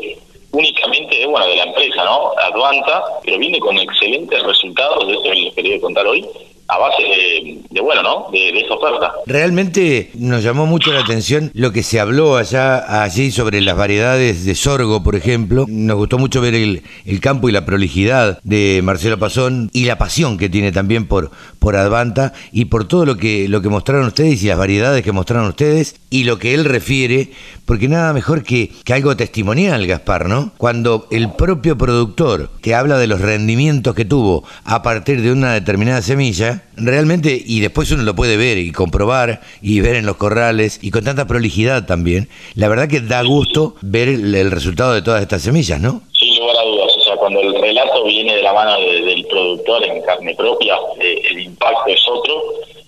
únicamente 0.52 1.26
bueno, 1.28 1.46
de 1.46 1.58
la 1.58 1.64
empresa, 1.64 2.04
¿no? 2.06 2.32
Advanta, 2.38 3.04
pero 3.24 3.38
viene 3.38 3.60
con 3.60 3.78
excelentes 3.78 4.42
resultados, 4.42 5.06
de 5.08 5.14
esto 5.14 5.34
les 5.34 5.54
quería 5.54 5.80
contar 5.80 6.08
hoy, 6.08 6.26
a 6.68 6.78
base 6.78 7.04
de, 7.04 7.82
bueno, 7.82 8.04
¿no? 8.04 8.28
De, 8.32 8.50
esa 8.50 8.74
oferta. 8.74 9.14
Realmente 9.26 10.12
nos 10.16 10.44
llamó 10.44 10.66
mucho 10.66 10.92
la 10.92 11.00
atención 11.00 11.52
lo 11.54 11.72
que 11.72 11.84
se 11.84 12.00
habló 12.00 12.38
allá 12.38 13.04
allí 13.04 13.32
sobre 13.32 13.62
las 13.62 13.78
variedades 13.78 14.46
de 14.46 14.56
sorgo, 14.56 15.04
por 15.04 15.16
ejemplo. 15.16 15.66
Nos 15.68 15.98
gustó 15.98 16.18
mucho 16.18 16.42
ver 16.42 16.56
el, 16.56 16.84
el 17.06 17.20
campo 17.22 17.50
y 17.50 17.52
la 17.52 17.66
prolijidad 17.66 18.40
de 18.44 18.82
Marcelo 18.84 19.18
Pasón 19.18 19.70
y 19.74 19.86
la 19.86 19.98
pasión 19.98 20.38
que 20.38 20.50
tiene 20.50 20.72
también 20.72 21.08
por, 21.08 21.32
por 21.60 21.76
Advanta 21.76 22.34
y 22.52 22.66
por 22.66 22.88
todo 22.88 23.06
lo 23.06 23.18
que, 23.18 23.48
lo 23.48 23.62
que 23.62 23.70
mostraron 23.70 24.08
ustedes 24.08 24.44
y 24.44 24.48
las 24.48 24.58
variedades 24.58 25.04
que 25.04 25.12
mostraron 25.12 25.48
ustedes 25.48 25.96
y 26.10 26.24
lo 26.24 26.40
que 26.40 26.54
él 26.54 26.66
refiere, 26.66 27.32
porque 27.68 27.90
nada 27.90 28.14
mejor 28.14 28.44
que, 28.44 28.72
que 28.86 28.94
algo 28.94 29.16
testimonial, 29.18 29.86
Gaspar, 29.86 30.28
¿no? 30.28 30.52
Cuando 30.58 31.06
el 31.12 31.34
propio 31.34 31.78
productor 31.78 32.50
te 32.62 32.74
habla 32.74 32.98
de 32.98 33.08
los 33.08 33.20
rendimientos 33.20 33.94
que 33.94 34.06
tuvo 34.06 34.46
a 34.64 34.82
partir 34.82 35.22
de 35.22 35.34
una 35.34 35.54
determinada 35.54 36.02
semilla, 36.02 36.64
realmente, 36.78 37.40
y 37.46 37.60
después 37.60 37.92
uno 37.92 38.04
lo 38.04 38.16
puede 38.16 38.38
ver 38.38 38.58
y 38.58 38.72
comprobar 38.72 39.42
y 39.62 39.82
ver 39.82 39.98
en 39.98 40.06
los 40.06 40.16
corrales 40.16 40.80
y 40.82 40.92
con 40.92 41.04
tanta 41.04 41.28
prolijidad 41.28 41.86
también, 41.86 42.30
la 42.56 42.70
verdad 42.70 42.88
que 42.88 43.02
da 43.02 43.22
gusto 43.22 43.76
ver 43.82 44.08
el, 44.08 44.50
resultado 44.50 44.94
de 44.94 45.02
todas 45.02 45.22
estas 45.22 45.42
semillas, 45.42 45.82
¿no? 45.82 46.02
Sin 46.18 46.40
lugar 46.40 46.56
a 46.56 46.64
dudas, 46.64 46.92
o 46.98 47.02
sea, 47.02 47.18
cuando 47.18 47.42
el 47.42 47.54
relato 47.62 48.06
viene 48.06 48.34
de 48.34 48.44
la 48.44 48.54
mano 48.54 48.80
del 48.80 49.26
productor 49.30 49.84
en 49.84 50.02
carne 50.04 50.34
propia, 50.36 50.76
eh, 51.02 51.22
el 51.32 51.42
impacto 51.42 51.88
es 51.88 52.02
otro 52.08 52.44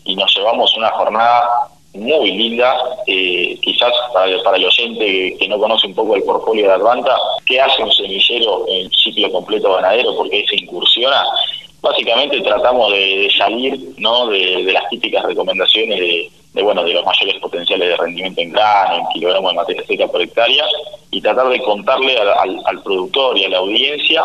y 0.06 0.16
nos 0.16 0.34
llevamos 0.34 0.74
una 0.78 0.90
jornada 0.92 1.44
muy 1.94 2.32
linda, 2.32 2.78
eh, 3.08 3.58
quizás 3.62 3.92
para, 4.14 4.28
el 4.28 4.66
oyente 4.66 5.36
que 5.40 5.48
no 5.48 5.60
conoce 5.60 5.88
un 5.88 5.96
poco 5.96 6.16
el 6.16 6.24
portfolio 6.24 6.68
de 6.68 6.74
Advanta, 6.74 7.16
¿qué 7.46 7.60
hace 7.60 7.84
un 7.84 7.92
semillero 7.92 8.66
en 8.68 8.90
ciclo 8.92 9.32
completo 9.32 9.74
ganadero? 9.74 10.16
porque 10.16 10.46
se 10.48 10.56
incursiona? 10.58 11.24
básicamente 11.82 12.42
tratamos 12.42 12.92
de, 12.92 13.30
salir 13.38 13.80
¿no? 13.98 14.28
De, 14.28 14.72
las 14.72 14.90
típicas 14.90 15.24
recomendaciones 15.24 16.00
de, 16.54 16.62
bueno 16.62 16.84
de 16.84 16.94
los 16.94 17.06
mayores 17.06 17.36
potenciales 17.42 17.90
de 17.90 17.98
rendimiento 17.98 18.42
en 18.42 18.52
grano, 18.52 18.98
en 18.98 19.08
kilogramos 19.14 19.52
de 19.52 19.58
materia 19.58 19.84
seca 19.88 20.08
por 20.08 20.22
hectárea, 20.22 20.66
y 21.12 21.22
tratar 21.22 21.50
de 21.50 21.62
contarle 21.62 22.18
al, 22.18 22.84
productor 22.84 23.38
y 23.38 23.46
a 23.46 23.50
la 23.50 23.58
audiencia 23.60 24.24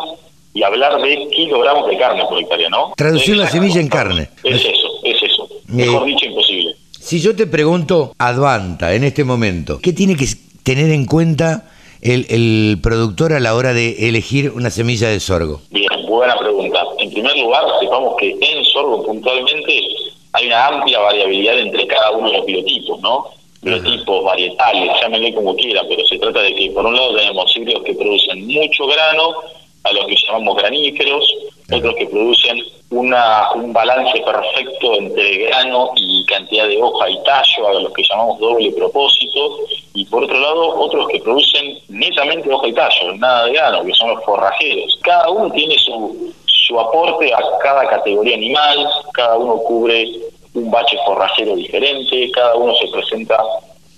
y 0.52 0.62
hablar 0.62 1.00
de 1.00 1.28
kilogramos 1.30 1.88
de 1.88 1.96
carne 1.96 2.24
por 2.28 2.40
hectárea, 2.40 2.68
¿no? 2.68 2.92
Traducir 2.96 3.36
la 3.36 3.48
semilla 3.48 3.80
en 3.80 3.88
carne. 3.88 4.28
Es 4.42 4.64
eso, 4.64 4.88
es 5.02 5.22
eso. 5.22 5.48
Mejor 5.66 6.04
dicho, 6.04 6.26
imposible. 6.26 6.76
Si 7.04 7.20
yo 7.20 7.36
te 7.36 7.46
pregunto, 7.46 8.14
Advanta, 8.16 8.94
en 8.94 9.04
este 9.04 9.24
momento, 9.24 9.78
¿qué 9.78 9.92
tiene 9.92 10.16
que 10.16 10.24
tener 10.62 10.90
en 10.90 11.04
cuenta 11.04 11.70
el, 12.00 12.24
el 12.30 12.78
productor 12.82 13.34
a 13.34 13.40
la 13.40 13.54
hora 13.54 13.74
de 13.74 14.08
elegir 14.08 14.50
una 14.52 14.70
semilla 14.70 15.10
de 15.10 15.20
sorgo? 15.20 15.60
Bien, 15.68 15.86
buena 16.08 16.34
pregunta. 16.38 16.80
En 16.98 17.12
primer 17.12 17.36
lugar, 17.36 17.62
sepamos 17.78 18.16
que 18.16 18.30
en 18.30 18.64
sorgo 18.64 19.04
puntualmente 19.04 19.82
hay 20.32 20.46
una 20.46 20.66
amplia 20.66 20.98
variabilidad 20.98 21.58
entre 21.58 21.86
cada 21.86 22.10
uno 22.12 22.30
de 22.30 22.38
los 22.38 22.46
biotipos, 22.46 22.98
¿no? 23.02 23.26
Biotipos, 23.60 24.24
varietales, 24.24 24.90
llámenle 25.02 25.34
como 25.34 25.54
quiera, 25.56 25.82
pero 25.86 26.06
se 26.06 26.18
trata 26.18 26.40
de 26.40 26.54
que 26.54 26.70
por 26.70 26.86
un 26.86 26.96
lado 26.96 27.14
tenemos 27.16 27.54
híbridos 27.54 27.84
que 27.84 27.94
producen 27.96 28.46
mucho 28.46 28.86
grano, 28.86 29.34
a 29.84 29.92
los 29.92 30.06
que 30.06 30.16
llamamos 30.26 30.56
graníferos, 30.56 31.34
otros 31.72 31.94
que 31.96 32.06
producen 32.06 32.58
una, 32.90 33.50
un 33.54 33.72
balance 33.72 34.20
perfecto 34.20 34.94
entre 34.94 35.46
grano 35.46 35.90
y 35.96 36.24
cantidad 36.26 36.68
de 36.68 36.80
hoja 36.80 37.10
y 37.10 37.22
tallo, 37.24 37.68
a 37.68 37.80
los 37.80 37.92
que 37.92 38.02
llamamos 38.08 38.38
doble 38.38 38.70
propósito, 38.72 39.58
y 39.94 40.04
por 40.06 40.24
otro 40.24 40.38
lado 40.38 40.80
otros 40.80 41.08
que 41.08 41.20
producen 41.20 41.78
netamente 41.88 42.52
hoja 42.52 42.68
y 42.68 42.72
tallo, 42.72 43.14
nada 43.16 43.46
de 43.46 43.52
grano, 43.52 43.84
que 43.84 43.92
son 43.94 44.10
los 44.10 44.24
forrajeros. 44.24 44.98
Cada 45.02 45.28
uno 45.30 45.52
tiene 45.52 45.76
su, 45.78 46.32
su 46.46 46.80
aporte 46.80 47.32
a 47.32 47.40
cada 47.62 47.86
categoría 47.88 48.36
animal, 48.36 48.88
cada 49.12 49.36
uno 49.36 49.58
cubre 49.58 50.08
un 50.54 50.70
bache 50.70 50.96
forrajero 51.04 51.56
diferente, 51.56 52.30
cada 52.30 52.54
uno 52.54 52.74
se 52.76 52.88
presenta 52.88 53.42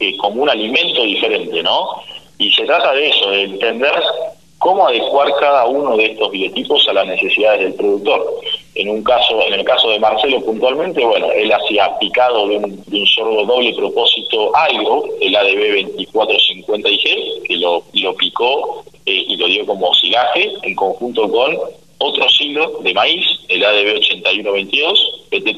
eh, 0.00 0.16
como 0.16 0.42
un 0.42 0.50
alimento 0.50 1.02
diferente, 1.02 1.62
¿no? 1.62 2.02
Y 2.38 2.52
se 2.52 2.64
trata 2.64 2.92
de 2.92 3.08
eso, 3.08 3.30
de 3.30 3.42
entender 3.44 3.92
cómo 4.66 4.88
adecuar 4.88 5.32
cada 5.38 5.64
uno 5.66 5.96
de 5.96 6.06
estos 6.06 6.28
biotipos 6.32 6.88
a 6.88 6.92
las 6.92 7.06
necesidades 7.06 7.60
del 7.60 7.74
productor. 7.74 8.26
En 8.74 8.88
un 8.88 9.04
caso, 9.04 9.40
en 9.46 9.54
el 9.54 9.64
caso 9.64 9.88
de 9.90 10.00
Marcelo 10.00 10.44
puntualmente, 10.44 11.04
bueno, 11.04 11.30
él 11.30 11.52
hacía 11.52 11.96
picado 12.00 12.48
de 12.48 12.56
un, 12.56 12.84
de 12.86 13.06
sorgo 13.06 13.44
doble 13.44 13.72
propósito 13.74 14.50
algo, 14.56 15.04
el 15.20 15.36
ADB 15.36 15.86
2450 15.94 16.88
IG, 16.88 17.42
que 17.44 17.56
lo, 17.58 17.84
picó 18.16 18.84
eh, 19.06 19.24
y 19.28 19.36
lo 19.36 19.46
dio 19.46 19.64
como 19.66 19.94
silaje 19.94 20.52
en 20.64 20.74
conjunto 20.74 21.30
con 21.30 21.56
otro 21.98 22.28
silo 22.28 22.80
de 22.80 22.92
maíz, 22.92 23.24
el 23.48 23.64
ADB 23.64 23.98
8122, 23.98 25.26
PT 25.30 25.54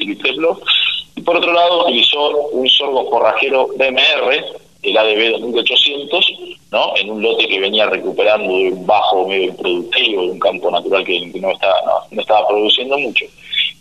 y 1.15 1.21
por 1.21 1.35
otro 1.35 1.51
lado 1.51 1.85
utilizó 1.85 2.29
un 2.51 2.69
sorgo 2.69 3.09
forrajero 3.09 3.69
BMR, 3.75 4.45
el 4.83 4.97
ADB 4.97 5.39
2800, 5.39 6.33
¿no? 6.71 6.93
en 6.97 7.09
un 7.09 7.21
lote 7.21 7.47
que 7.47 7.59
venía 7.59 7.85
recuperando 7.87 8.47
de 8.47 8.71
un 8.71 8.85
bajo 8.85 9.27
medio 9.27 9.45
improductivo, 9.45 10.23
de 10.23 10.31
un 10.31 10.39
campo 10.39 10.69
natural 10.71 11.03
que 11.03 11.31
no 11.41 11.51
estaba, 11.51 12.05
no, 12.11 12.21
estaba 12.21 12.47
produciendo 12.47 12.97
mucho. 12.97 13.25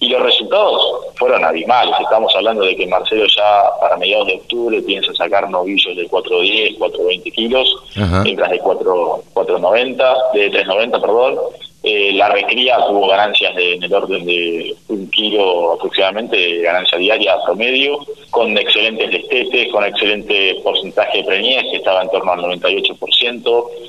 Y 0.01 0.09
los 0.09 0.23
resultados 0.23 0.81
fueron 1.17 1.45
abismales. 1.45 1.95
Estamos 2.01 2.33
hablando 2.37 2.65
de 2.65 2.77
que 2.77 2.87
Marcelo 2.87 3.27
ya 3.27 3.65
para 3.81 3.97
mediados 3.97 4.29
de 4.29 4.35
octubre 4.35 4.81
piensa 4.83 5.13
sacar 5.15 5.51
novillos 5.51 5.97
de 5.97 6.07
410, 6.07 6.79
420 6.79 7.31
kilos, 7.33 7.77
mientras 8.23 8.51
de 8.51 8.59
4, 8.61 9.23
490, 9.35 10.15
de 10.35 10.51
390, 10.51 11.01
perdón, 11.01 11.35
eh, 11.83 12.13
la 12.13 12.29
recría 12.29 12.77
tuvo 12.89 13.07
ganancias 13.07 13.55
de, 13.55 13.75
en 13.75 13.83
el 13.85 13.95
orden 13.95 14.25
de 14.27 14.75
un 14.89 15.09
kilo 15.11 15.75
aproximadamente 15.75 16.61
ganancia 16.61 16.99
diaria 16.99 17.37
promedio, 17.47 18.05
con 18.31 18.57
excelentes 18.59 19.11
destetes, 19.11 19.69
con 19.71 19.85
excelente 19.85 20.57
porcentaje 20.65 21.19
de 21.19 21.25
preñez, 21.25 21.63
que 21.71 21.77
estaba 21.77 22.03
en 22.03 22.11
torno 22.11 22.33
al 22.33 22.41
98%. 22.41 23.43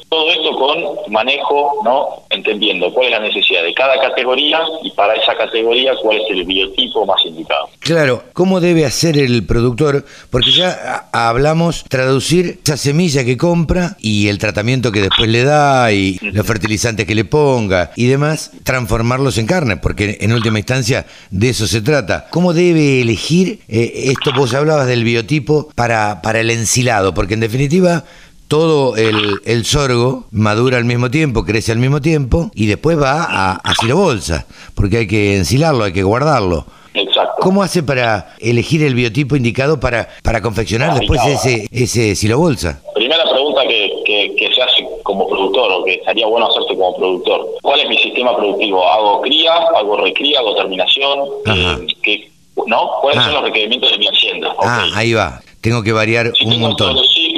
Todo 0.08 0.30
esto 0.30 0.56
con 0.56 1.12
manejo, 1.12 1.82
¿no? 1.84 2.24
entendiendo 2.30 2.94
cuál 2.94 3.08
es 3.08 3.12
la 3.12 3.20
necesidad 3.20 3.64
de 3.64 3.74
cada 3.74 4.00
categoría 4.00 4.62
y 4.84 4.92
para 4.92 5.16
esa 5.16 5.36
categoría 5.36 5.94
cuál 6.02 6.18
es 6.18 6.30
el 6.30 6.46
biotipo 6.46 7.06
más 7.06 7.24
indicado. 7.26 7.70
Claro, 7.80 8.24
¿cómo 8.34 8.60
debe 8.60 8.86
hacer 8.86 9.18
el 9.18 9.46
productor? 9.46 10.06
Porque 10.30 10.52
ya 10.52 11.10
hablamos 11.12 11.84
traducir 11.86 12.60
esa 12.64 12.78
semilla 12.78 13.26
que 13.26 13.38
compra 13.38 13.98
y 14.00 14.28
el 14.28 14.38
tratamiento 14.38 14.92
que 14.92 15.02
después 15.02 15.28
le 15.30 15.44
da 15.44 15.92
y 15.92 16.18
los 16.22 16.46
fertilizantes 16.46 17.06
que 17.06 17.16
le 17.16 17.26
ponga 17.26 17.89
y 17.96 18.08
demás, 18.08 18.52
transformarlos 18.64 19.38
en 19.38 19.46
carne, 19.46 19.78
porque 19.78 20.18
en 20.22 20.34
última 20.34 20.60
instancia 20.60 21.06
de 21.32 21.50
eso 21.50 21.68
se 21.68 21.82
trata. 21.82 22.28
¿Cómo 22.30 22.54
debe 22.54 23.02
elegir 23.02 23.62
eh, 23.68 24.06
esto? 24.06 24.32
Vos 24.34 24.54
hablabas 24.54 24.88
del 24.88 25.04
biotipo 25.04 25.70
para, 25.76 26.22
para 26.22 26.40
el 26.40 26.50
ensilado, 26.50 27.14
porque 27.14 27.34
en 27.34 27.40
definitiva 27.42 28.04
todo 28.50 28.96
el, 28.96 29.64
sorgo 29.64 30.28
madura 30.32 30.78
al 30.78 30.86
mismo 30.86 31.12
tiempo, 31.12 31.46
crece 31.46 31.72
al 31.72 31.78
mismo 31.78 32.02
tiempo 32.02 32.50
y 32.56 32.66
después 32.66 33.00
va 33.00 33.24
a, 33.24 33.52
a 33.54 33.94
bolsa, 33.94 34.48
porque 34.74 34.98
hay 34.98 35.08
que 35.08 35.38
ensilarlo, 35.38 35.84
hay 35.84 35.94
que 35.94 36.04
guardarlo. 36.04 36.66
Exacto. 36.94 37.36
¿Cómo 37.42 37.64
hace 37.64 37.84
para 37.84 38.36
elegir 38.40 38.84
el 38.84 38.96
biotipo 38.96 39.36
indicado 39.36 39.80
para, 39.80 40.10
para 40.24 40.42
confeccionar 40.42 40.98
después 40.98 41.22
ese, 41.26 41.68
ese 41.72 42.16
silo 42.16 42.38
bolsa? 42.40 42.82
Primera 42.96 43.24
pregunta 43.30 43.62
que, 43.68 44.34
que, 44.38 44.50
se 44.54 44.62
hace 44.62 44.86
como 45.04 45.28
productor 45.28 45.72
o 45.72 45.84
que 45.84 45.96
estaría 45.96 46.26
bueno 46.26 46.48
hacerse 46.48 46.76
como 46.76 46.96
productor. 46.98 47.46
¿Cuál 47.62 47.80
es 47.82 47.90
mi 47.90 47.98
sistema 47.98 48.36
productivo? 48.36 48.88
¿Hago 48.88 49.22
cría? 49.22 49.54
¿Hago 49.76 49.98
recría? 49.98 50.40
¿Hago 50.40 50.56
terminación? 50.56 51.20
Eh, 51.46 52.30
¿No? 52.68 52.92
¿Cuáles 53.02 53.24
son 53.24 53.32
ah. 53.32 53.36
los 53.36 53.44
requerimientos 53.44 53.92
de 53.92 53.98
mi 53.98 54.08
hacienda? 54.08 54.54
Ah, 54.62 54.88
ahí 54.96 55.14
va. 55.14 55.42
Tengo 55.62 55.84
que 55.84 55.92
variar 55.92 56.32
un 56.46 56.60
montón. 56.60 56.98
Si 57.14 57.29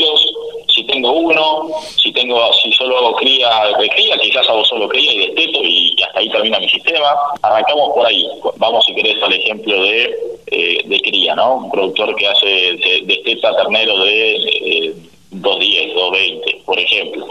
tengo 0.92 1.12
uno, 1.12 1.70
si 1.82 2.12
tengo, 2.12 2.54
si 2.54 2.72
solo 2.74 2.98
hago 2.98 3.16
cría, 3.16 3.50
recría, 3.78 4.18
quizás 4.18 4.48
hago 4.50 4.64
solo 4.66 4.88
cría 4.88 5.14
y 5.14 5.28
desteto 5.28 5.60
y, 5.64 5.96
hasta 6.04 6.20
ahí 6.20 6.30
termina 6.30 6.60
mi 6.60 6.70
sistema. 6.70 7.16
Arrancamos 7.42 7.94
por 7.94 8.06
ahí. 8.06 8.28
Vamos, 8.58 8.86
si 8.86 8.94
querés, 8.94 9.22
al 9.24 9.34
ejemplo 9.34 9.82
de, 9.82 10.16
eh, 10.48 10.82
de 10.86 11.02
cría, 11.02 11.36
¿no? 11.36 11.56
Un 11.56 11.72
productor 11.72 12.16
que 12.16 12.28
hace 12.28 13.04
desteta 13.06 13.56
ternero 13.56 13.98
de... 14.04 14.36
Eh, 14.36 14.94
210, 15.32 15.94
220, 15.96 16.62
por 16.66 16.78
ejemplo. 16.78 17.26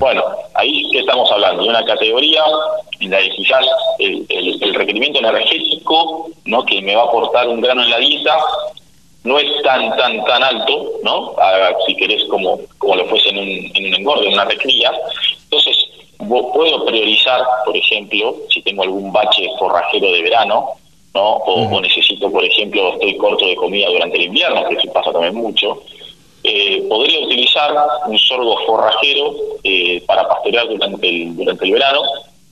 Bueno, 0.00 0.24
ahí 0.54 0.90
que 0.90 0.98
estamos 0.98 1.30
hablando 1.30 1.62
de 1.62 1.68
una 1.68 1.84
categoría 1.84 2.42
en 2.98 3.10
la 3.10 3.18
que 3.18 3.30
quizás 3.30 3.64
el, 4.00 4.74
requerimiento 4.74 5.20
energético, 5.20 6.30
¿no? 6.46 6.64
que 6.64 6.82
me 6.82 6.96
va 6.96 7.02
a 7.02 7.06
aportar 7.06 7.48
un 7.48 7.60
grano 7.60 7.84
en 7.84 7.90
la 7.90 7.98
dieta, 7.98 8.36
no 9.24 9.38
es 9.38 9.50
tan 9.62 9.96
tan 9.96 10.24
tan 10.24 10.42
alto, 10.42 10.92
¿no? 11.02 11.34
si 11.86 11.96
querés 11.96 12.24
como 12.28 12.60
como 12.78 12.96
lo 12.96 13.04
fuese 13.06 13.30
en 13.30 13.38
un, 13.38 13.48
en 13.48 13.86
un 13.86 13.94
engorde, 13.94 14.26
en 14.26 14.34
una 14.34 14.44
recría. 14.44 14.92
Entonces, 15.44 15.76
puedo 16.18 16.84
priorizar, 16.84 17.42
por 17.64 17.76
ejemplo, 17.76 18.36
si 18.50 18.62
tengo 18.62 18.82
algún 18.82 19.12
bache 19.12 19.48
forrajero 19.58 20.12
de 20.12 20.22
verano, 20.22 20.70
¿no? 21.14 21.36
O, 21.36 21.76
o 21.76 21.80
necesito, 21.80 22.30
por 22.30 22.44
ejemplo, 22.44 22.94
estoy 22.94 23.16
corto 23.16 23.46
de 23.46 23.56
comida 23.56 23.88
durante 23.88 24.16
el 24.16 24.24
invierno, 24.24 24.68
que 24.68 24.74
eso 24.74 24.92
pasa 24.92 25.12
también 25.12 25.34
mucho 25.34 25.80
eh, 26.46 26.84
podría 26.90 27.20
utilizar 27.20 27.74
un 28.06 28.18
sorgo 28.18 28.58
forrajero 28.66 29.34
eh, 29.64 30.02
para 30.06 30.28
pastorear 30.28 30.68
durante 30.68 31.08
el, 31.08 31.34
durante 31.34 31.64
el 31.64 31.72
verano 31.72 32.02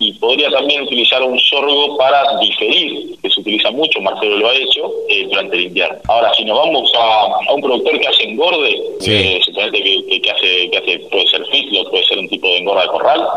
y 0.02 0.12
podría 0.14 0.50
también 0.50 0.82
utilizar 0.82 1.22
un 1.22 1.38
sorgo 1.38 1.96
para 1.96 2.38
diferir, 2.38 3.16
que 3.20 3.30
se 3.30 3.40
utiliza 3.40 3.70
mucho, 3.70 4.00
Marcelo 4.00 4.36
lo 4.36 4.48
ha 4.48 4.54
hecho, 4.54 4.92
eh, 5.08 5.26
durante 5.28 5.56
el 5.56 5.66
invierno. 5.66 5.98
Ahora, 6.08 6.34
si 6.34 6.44
nos 6.44 6.58
vamos 6.58 6.92
a, 6.98 7.52
un 7.54 7.60
productor 7.60 8.00
que 8.00 8.08
hace 8.08 8.24
engorde, 8.24 8.70
eh, 9.06 9.40
que, 9.44 10.20
que, 10.20 10.30
hace, 10.30 10.70
que 10.70 10.78
hace, 10.78 10.98
puede 11.10 11.26
ser 11.28 11.46
feedlot, 11.46 11.90
puede 11.90 12.04
ser 12.04 12.18
un 12.18 12.28
tipo 12.28 12.48
de 12.48 12.58
engorda 12.58 12.82
de 12.82 12.88
corral, 12.88 13.28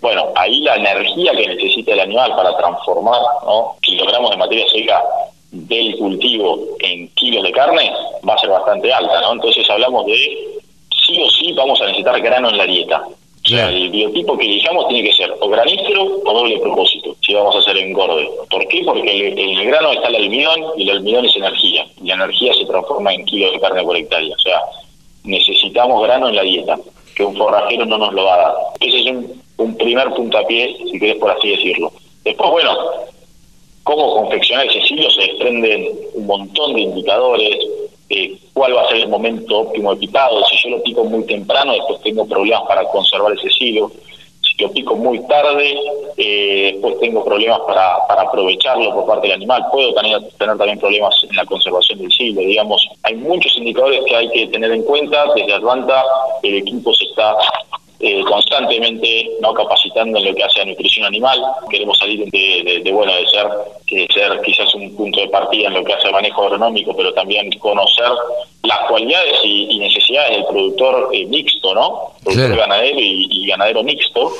bueno, 0.00 0.32
ahí 0.34 0.60
la 0.62 0.76
energía 0.76 1.32
que 1.32 1.46
necesita 1.46 1.92
el 1.92 2.00
animal 2.00 2.34
para 2.34 2.56
transformar 2.56 3.20
¿no? 3.44 3.76
kilogramos 3.82 4.30
de 4.30 4.36
materia 4.36 4.68
seca 4.70 5.02
del 5.50 5.96
cultivo 5.96 6.58
en 6.80 7.08
kilos 7.14 7.42
de 7.42 7.52
carne 7.52 7.92
va 8.28 8.34
a 8.34 8.38
ser 8.38 8.50
bastante 8.50 8.92
alta, 8.92 9.20
¿no? 9.20 9.32
Entonces 9.32 9.68
hablamos 9.70 10.04
de 10.06 10.60
sí 11.06 11.20
o 11.22 11.30
sí 11.30 11.52
vamos 11.52 11.80
a 11.80 11.86
necesitar 11.86 12.20
grano 12.20 12.50
en 12.50 12.58
la 12.58 12.66
dieta. 12.66 13.02
O 13.48 13.50
sea, 13.50 13.70
el 13.70 13.88
biotipo 13.88 14.36
que 14.36 14.44
elijamos 14.44 14.88
tiene 14.88 15.08
que 15.08 15.16
ser 15.16 15.34
o 15.40 15.48
granífero 15.48 16.20
o 16.22 16.32
doble 16.34 16.58
propósito, 16.58 17.16
si 17.24 17.32
vamos 17.32 17.56
a 17.56 17.60
hacer 17.60 17.78
engorde. 17.78 18.28
¿Por 18.50 18.68
qué? 18.68 18.82
Porque 18.84 19.00
en 19.00 19.38
el, 19.38 19.66
grano 19.68 19.92
está 19.92 20.08
el 20.08 20.16
almidón 20.16 20.60
y 20.76 20.82
el 20.82 20.96
almidón 20.98 21.24
es 21.24 21.34
energía. 21.34 21.86
Y 22.02 22.08
la 22.08 22.14
energía 22.16 22.52
se 22.52 22.66
transforma 22.66 23.14
en 23.14 23.24
kilos 23.24 23.52
de 23.52 23.60
carne 23.60 23.82
por 23.82 23.96
hectárea. 23.96 24.34
O 24.34 24.38
sea, 24.38 24.60
necesitamos 25.24 26.02
grano 26.02 26.28
en 26.28 26.36
la 26.36 26.42
dieta, 26.42 26.78
que 27.16 27.24
un 27.24 27.36
forrajero 27.38 27.86
no 27.86 27.96
nos 27.96 28.12
lo 28.12 28.24
va 28.26 28.34
a 28.34 28.38
dar. 28.38 28.54
Ese 28.80 29.00
es 29.00 29.06
un, 29.06 29.42
un 29.56 29.76
primer 29.78 30.10
puntapié, 30.10 30.76
si 30.84 30.98
querés 30.98 31.16
por 31.16 31.30
así 31.30 31.48
decirlo. 31.48 31.90
Después, 32.24 32.50
bueno, 32.50 32.76
cómo 33.82 34.14
confeccionar 34.16 34.66
ese 34.66 34.82
silo 34.82 35.10
se 35.10 35.22
desprenden 35.22 35.88
un 36.12 36.26
montón 36.26 36.74
de 36.74 36.82
indicadores, 36.82 37.56
eh, 38.10 38.38
cuál 38.54 38.76
va 38.76 38.82
a 38.82 38.88
ser 38.88 38.98
el 38.98 39.08
momento 39.08 39.58
óptimo 39.58 39.94
de 39.94 40.00
picado, 40.00 40.44
si 40.46 40.56
yo 40.62 40.76
lo 40.76 40.82
pico 40.82 41.04
muy 41.04 41.24
temprano, 41.24 41.72
después 41.72 42.00
tengo 42.00 42.26
problemas 42.26 42.62
para 42.66 42.84
conservar 42.84 43.32
ese 43.32 43.50
silo, 43.50 43.90
si 44.40 44.62
lo 44.62 44.72
pico 44.72 44.96
muy 44.96 45.20
tarde, 45.26 45.76
eh, 46.16 46.70
después 46.72 46.98
tengo 47.00 47.24
problemas 47.24 47.60
para, 47.66 47.96
aprovecharlo 48.22 48.94
por 48.94 49.06
parte 49.06 49.26
del 49.26 49.36
animal, 49.36 49.64
puedo 49.70 49.92
tener, 49.94 50.20
tener 50.38 50.56
también 50.56 50.78
problemas 50.78 51.14
en 51.28 51.36
la 51.36 51.44
conservación 51.44 51.98
del 51.98 52.10
silo, 52.10 52.40
digamos, 52.40 52.88
hay 53.02 53.14
muchos 53.16 53.56
indicadores 53.58 54.00
que 54.06 54.16
hay 54.16 54.28
que 54.30 54.46
tener 54.46 54.72
en 54.72 54.82
cuenta, 54.84 55.26
desde 55.34 55.54
Atlanta 55.54 56.02
el 56.42 56.54
equipo 56.56 56.92
se 56.94 57.04
está 57.04 57.36
eh, 58.00 58.22
constantemente 58.22 59.28
no 59.40 59.52
capacitando 59.52 60.18
en 60.18 60.26
lo 60.26 60.34
que 60.34 60.44
hace 60.44 60.60
a 60.60 60.64
nutrición 60.64 61.06
animal. 61.06 61.42
Queremos 61.68 61.98
salir 61.98 62.30
de, 62.30 62.90
bueno 62.92 63.12
de 63.12 63.26
ser, 63.26 63.48
de 63.90 64.06
ser 64.14 64.40
quizás 64.42 64.72
un 64.76 64.94
punto 64.96 65.20
de 65.20 65.28
partida 65.28 65.66
en 65.66 65.74
lo 65.74 65.84
que 65.84 65.94
hace 65.94 66.06
al 66.06 66.12
manejo 66.12 66.44
agronómico, 66.44 66.94
pero 66.96 67.12
también 67.12 67.50
conocer 67.58 68.08
las 68.62 68.78
cualidades 68.88 69.40
y, 69.42 69.78
necesidades 69.78 70.36
del 70.36 70.44
productor 70.46 71.10
eh, 71.12 71.26
mixto, 71.26 71.74
¿no? 71.74 72.12
Productor 72.22 72.56
ganadero 72.56 72.98
y, 73.00 73.46
ganadero 73.48 73.82
mixto. 73.82 74.32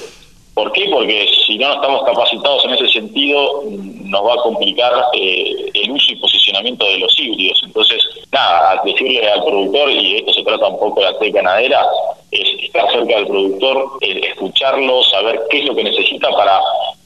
¿Por 0.58 0.72
qué? 0.72 0.88
Porque 0.90 1.28
si 1.46 1.56
no 1.56 1.72
estamos 1.72 2.02
capacitados 2.04 2.64
en 2.64 2.72
ese 2.72 2.88
sentido, 2.88 3.62
nos 4.02 4.26
va 4.26 4.34
a 4.34 4.38
complicar 4.38 4.92
eh, 5.14 5.70
el 5.72 5.92
uso 5.92 6.10
y 6.10 6.16
posicionamiento 6.16 6.84
de 6.84 6.98
los 6.98 7.16
híbridos. 7.16 7.62
Entonces, 7.64 8.02
nada, 8.32 8.82
decirle 8.84 9.24
al 9.30 9.44
productor, 9.44 9.88
y 9.88 10.16
esto 10.16 10.32
se 10.32 10.42
trata 10.42 10.66
un 10.66 10.80
poco 10.80 10.98
de 10.98 11.12
la 11.12 11.18
técnica 11.20 11.42
ganadera, 11.42 11.86
es 12.32 12.48
estar 12.60 12.90
cerca 12.90 13.14
del 13.18 13.28
productor, 13.28 13.98
escucharlo, 14.00 15.04
saber 15.04 15.40
qué 15.48 15.60
es 15.60 15.66
lo 15.66 15.76
que 15.76 15.84
necesita 15.84 16.28
para, 16.32 16.60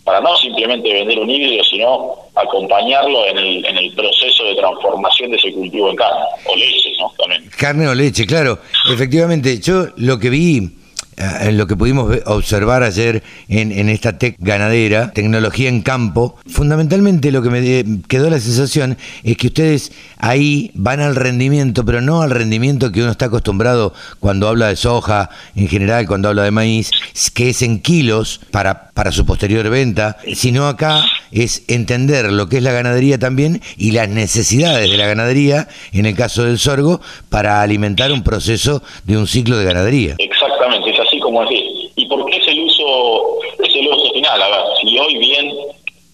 para 0.05 0.23
no 0.23 0.35
simplemente 0.39 0.91
vender 0.91 1.19
un 1.19 1.29
híbrido, 1.29 1.63
sino 1.65 2.15
acompañarlo 2.35 3.27
en 3.27 3.37
el, 3.37 3.67
en 3.67 3.77
el 3.77 3.95
proceso 3.95 4.45
de 4.45 4.55
transformación 4.55 5.31
de 5.31 5.37
ese 5.37 5.53
cultivo 5.53 5.91
en 5.91 5.97
carne, 5.97 6.25
o 6.47 6.57
leche, 6.57 6.95
¿no? 6.99 7.13
Carne 7.59 7.87
o 7.87 7.95
leche, 7.95 8.25
claro. 8.25 8.61
Efectivamente, 8.91 9.61
yo 9.61 9.89
lo 9.99 10.19
que 10.19 10.31
vi 10.31 10.82
eh, 11.17 11.53
lo 11.53 11.67
que 11.67 11.77
pudimos 11.77 12.17
observar 12.27 12.83
ayer 12.83 13.23
en, 13.49 13.89
esta 13.89 14.19
tech 14.19 14.37
ganadera, 14.39 15.13
tecnología 15.13 15.69
en 15.69 15.83
campo, 15.83 16.37
fundamentalmente 16.47 17.31
lo 17.31 17.43
que 17.43 17.51
me 17.51 18.03
quedó 18.09 18.31
la 18.31 18.41
sensación 18.41 18.97
es 19.23 19.37
que 19.37 19.49
ustedes 19.49 19.93
ahí 20.19 20.71
van 20.75 21.01
al 21.01 21.17
rendimiento, 21.17 21.85
pero 21.85 22.01
no 22.01 22.23
al 22.23 22.31
rendimiento 22.31 22.93
que 22.93 23.03
uno 23.03 23.11
está 23.11 23.27
acostumbrado 23.27 23.93
cuando 24.21 24.49
habla 24.49 24.69
de 24.69 24.77
soja, 24.77 25.31
en 25.55 25.69
general 25.69 26.07
cuando 26.07 26.29
habla 26.29 26.45
de 26.45 26.51
maíz, 26.51 26.91
que 27.35 27.51
es 27.51 27.63
en 27.63 27.81
kilos 27.81 28.41
para, 28.51 28.91
para 28.91 29.13
su 29.13 29.27
posterior 29.27 29.69
venta, 29.69 30.17
sino 30.35 30.67
acá 30.67 31.05
es 31.31 31.65
entender 31.69 32.31
lo 32.31 32.49
que 32.49 32.59
es 32.59 32.63
la 32.63 32.73
ganadería 32.73 33.19
también 33.19 33.61
y 33.77 33.93
las 33.93 34.09
necesidades 34.09 34.91
de 34.91 34.97
la 34.97 35.07
ganadería, 35.07 35.69
en 35.93 36.07
el 36.07 36.15
caso 36.15 36.45
del 36.45 36.59
sorgo, 36.59 37.01
para 37.29 37.63
alimentar 37.63 38.13
un 38.13 38.23
proceso 38.23 38.83
de 39.05 39.17
un 39.17 39.27
ciclo 39.27 39.57
de 39.57 39.65
ganadería. 39.65 40.17
Exactamente, 40.19 40.91
es 40.91 41.01
así 41.01 41.12
como 41.33 41.43
así. 41.43 41.91
¿Y 41.97 42.07
por 42.07 42.27
qué 42.27 42.37
es 42.37 42.49
el 42.49 42.61
uso, 42.61 43.39
es 43.63 43.75
el 43.75 43.89
uso 43.89 44.13
final? 44.13 44.43
A 44.43 44.49
ver, 44.49 44.65
si 44.81 44.99
hoy 44.99 45.17
bien 45.17 45.53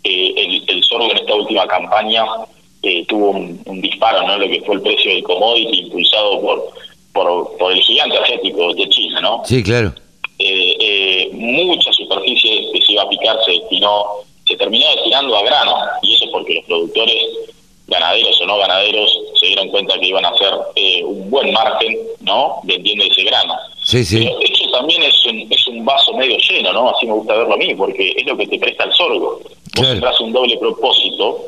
eh, 0.04 0.62
el, 0.68 0.84
sorgo 0.84 1.10
en 1.10 1.16
esta 1.16 1.34
última 1.34 1.66
campaña 1.66 2.24
eh, 2.82 3.04
tuvo 3.06 3.30
un, 3.30 3.80
disparo, 3.80 4.26
¿no? 4.26 4.38
Lo 4.38 4.48
que 4.48 4.60
fue 4.62 4.76
el 4.76 4.82
precio 4.82 5.10
del 5.12 5.24
commodity 5.24 5.80
impulsado 5.80 6.40
por, 6.40 6.70
por, 7.12 7.56
por 7.58 7.72
el 7.72 7.80
gigante 7.80 8.16
asiático 8.16 8.72
de 8.74 8.88
China, 8.88 9.20
¿no? 9.20 9.42
Sí, 9.44 9.62
claro. 9.62 9.92
Eh, 10.38 11.30
mucha 11.32 11.92
superficie 11.92 12.70
que 12.72 12.80
se 12.80 12.92
iba 12.92 13.02
a 13.02 13.08
picar 13.08 13.36
se 13.44 13.52
destinó, 13.52 14.04
se 14.46 14.56
terminó 14.56 14.86
destinando 14.94 15.36
a 15.36 15.42
grano, 15.42 15.76
y 16.02 16.14
eso 16.14 16.26
porque 16.30 16.54
los 16.54 16.64
productores, 16.66 17.16
ganaderos 17.88 18.40
o 18.40 18.46
no 18.46 18.58
ganaderos, 18.58 19.18
se 19.40 19.46
dieron 19.46 19.68
cuenta 19.70 19.98
que 19.98 20.06
iban 20.06 20.24
a 20.24 20.28
hacer 20.28 20.52
eh, 20.76 21.02
un 21.02 21.28
buen 21.28 21.52
margen, 21.52 21.96
¿no? 22.20 22.60
Vendiendo 22.62 23.04
ese 23.04 23.24
grano. 23.24 23.54
Sí, 23.82 24.04
sí. 24.04 24.18
Pero 24.18 24.38
también 24.78 25.02
es 25.02 25.26
un, 25.26 25.46
es 25.50 25.66
un 25.66 25.84
vaso 25.84 26.12
medio 26.14 26.36
lleno, 26.38 26.72
¿no? 26.72 26.90
Así 26.90 27.06
me 27.06 27.12
gusta 27.14 27.34
verlo 27.34 27.54
a 27.54 27.56
mí, 27.56 27.74
porque 27.74 28.14
es 28.16 28.26
lo 28.26 28.36
que 28.36 28.46
te 28.46 28.58
presta 28.58 28.84
el 28.84 28.92
sorgo. 28.92 29.40
Vos 29.76 29.86
tendrás 29.86 30.20
un 30.20 30.32
doble 30.32 30.56
propósito 30.58 31.38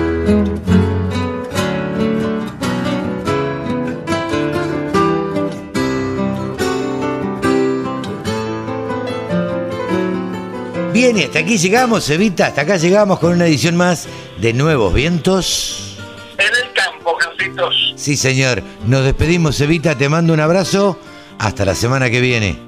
Bien, 10.92 11.16
y 11.16 11.22
hasta 11.22 11.38
aquí 11.38 11.56
llegamos, 11.56 12.10
Evita, 12.10 12.48
hasta 12.48 12.62
acá 12.62 12.76
llegamos 12.76 13.18
con 13.18 13.32
una 13.32 13.46
edición 13.46 13.76
más 13.76 14.06
de 14.38 14.52
Nuevos 14.52 14.92
Vientos. 14.92 15.96
En 16.36 16.46
el 16.46 16.72
campo, 16.74 17.16
Carlitos. 17.16 17.94
Sí, 17.96 18.14
señor. 18.14 18.62
Nos 18.86 19.02
despedimos, 19.02 19.58
Evita, 19.62 19.96
te 19.96 20.10
mando 20.10 20.34
un 20.34 20.40
abrazo. 20.40 20.98
Hasta 21.38 21.64
la 21.64 21.74
semana 21.74 22.10
que 22.10 22.20
viene. 22.20 22.58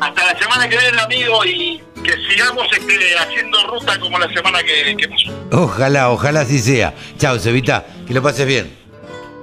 Hasta 0.00 0.32
la 0.32 0.38
semana 0.38 0.66
que 0.66 0.78
viene, 0.78 0.98
amigo, 0.98 1.44
y 1.44 1.82
que 2.02 2.12
sigamos 2.30 2.66
este, 2.72 3.18
haciendo 3.18 3.66
ruta 3.66 4.00
como 4.00 4.18
la 4.18 4.32
semana 4.32 4.62
que, 4.62 4.96
que 4.96 5.06
pasó. 5.06 5.30
Ojalá, 5.52 6.10
ojalá 6.10 6.40
así 6.40 6.58
sea. 6.58 6.94
Chao, 7.18 7.36
Evita, 7.36 7.84
que 8.06 8.14
lo 8.14 8.22
pases 8.22 8.46
bien. 8.46 8.74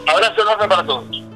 Abrazo 0.07 0.41
enorme 0.41 0.67
para 0.67 0.83
todos. 0.83 1.30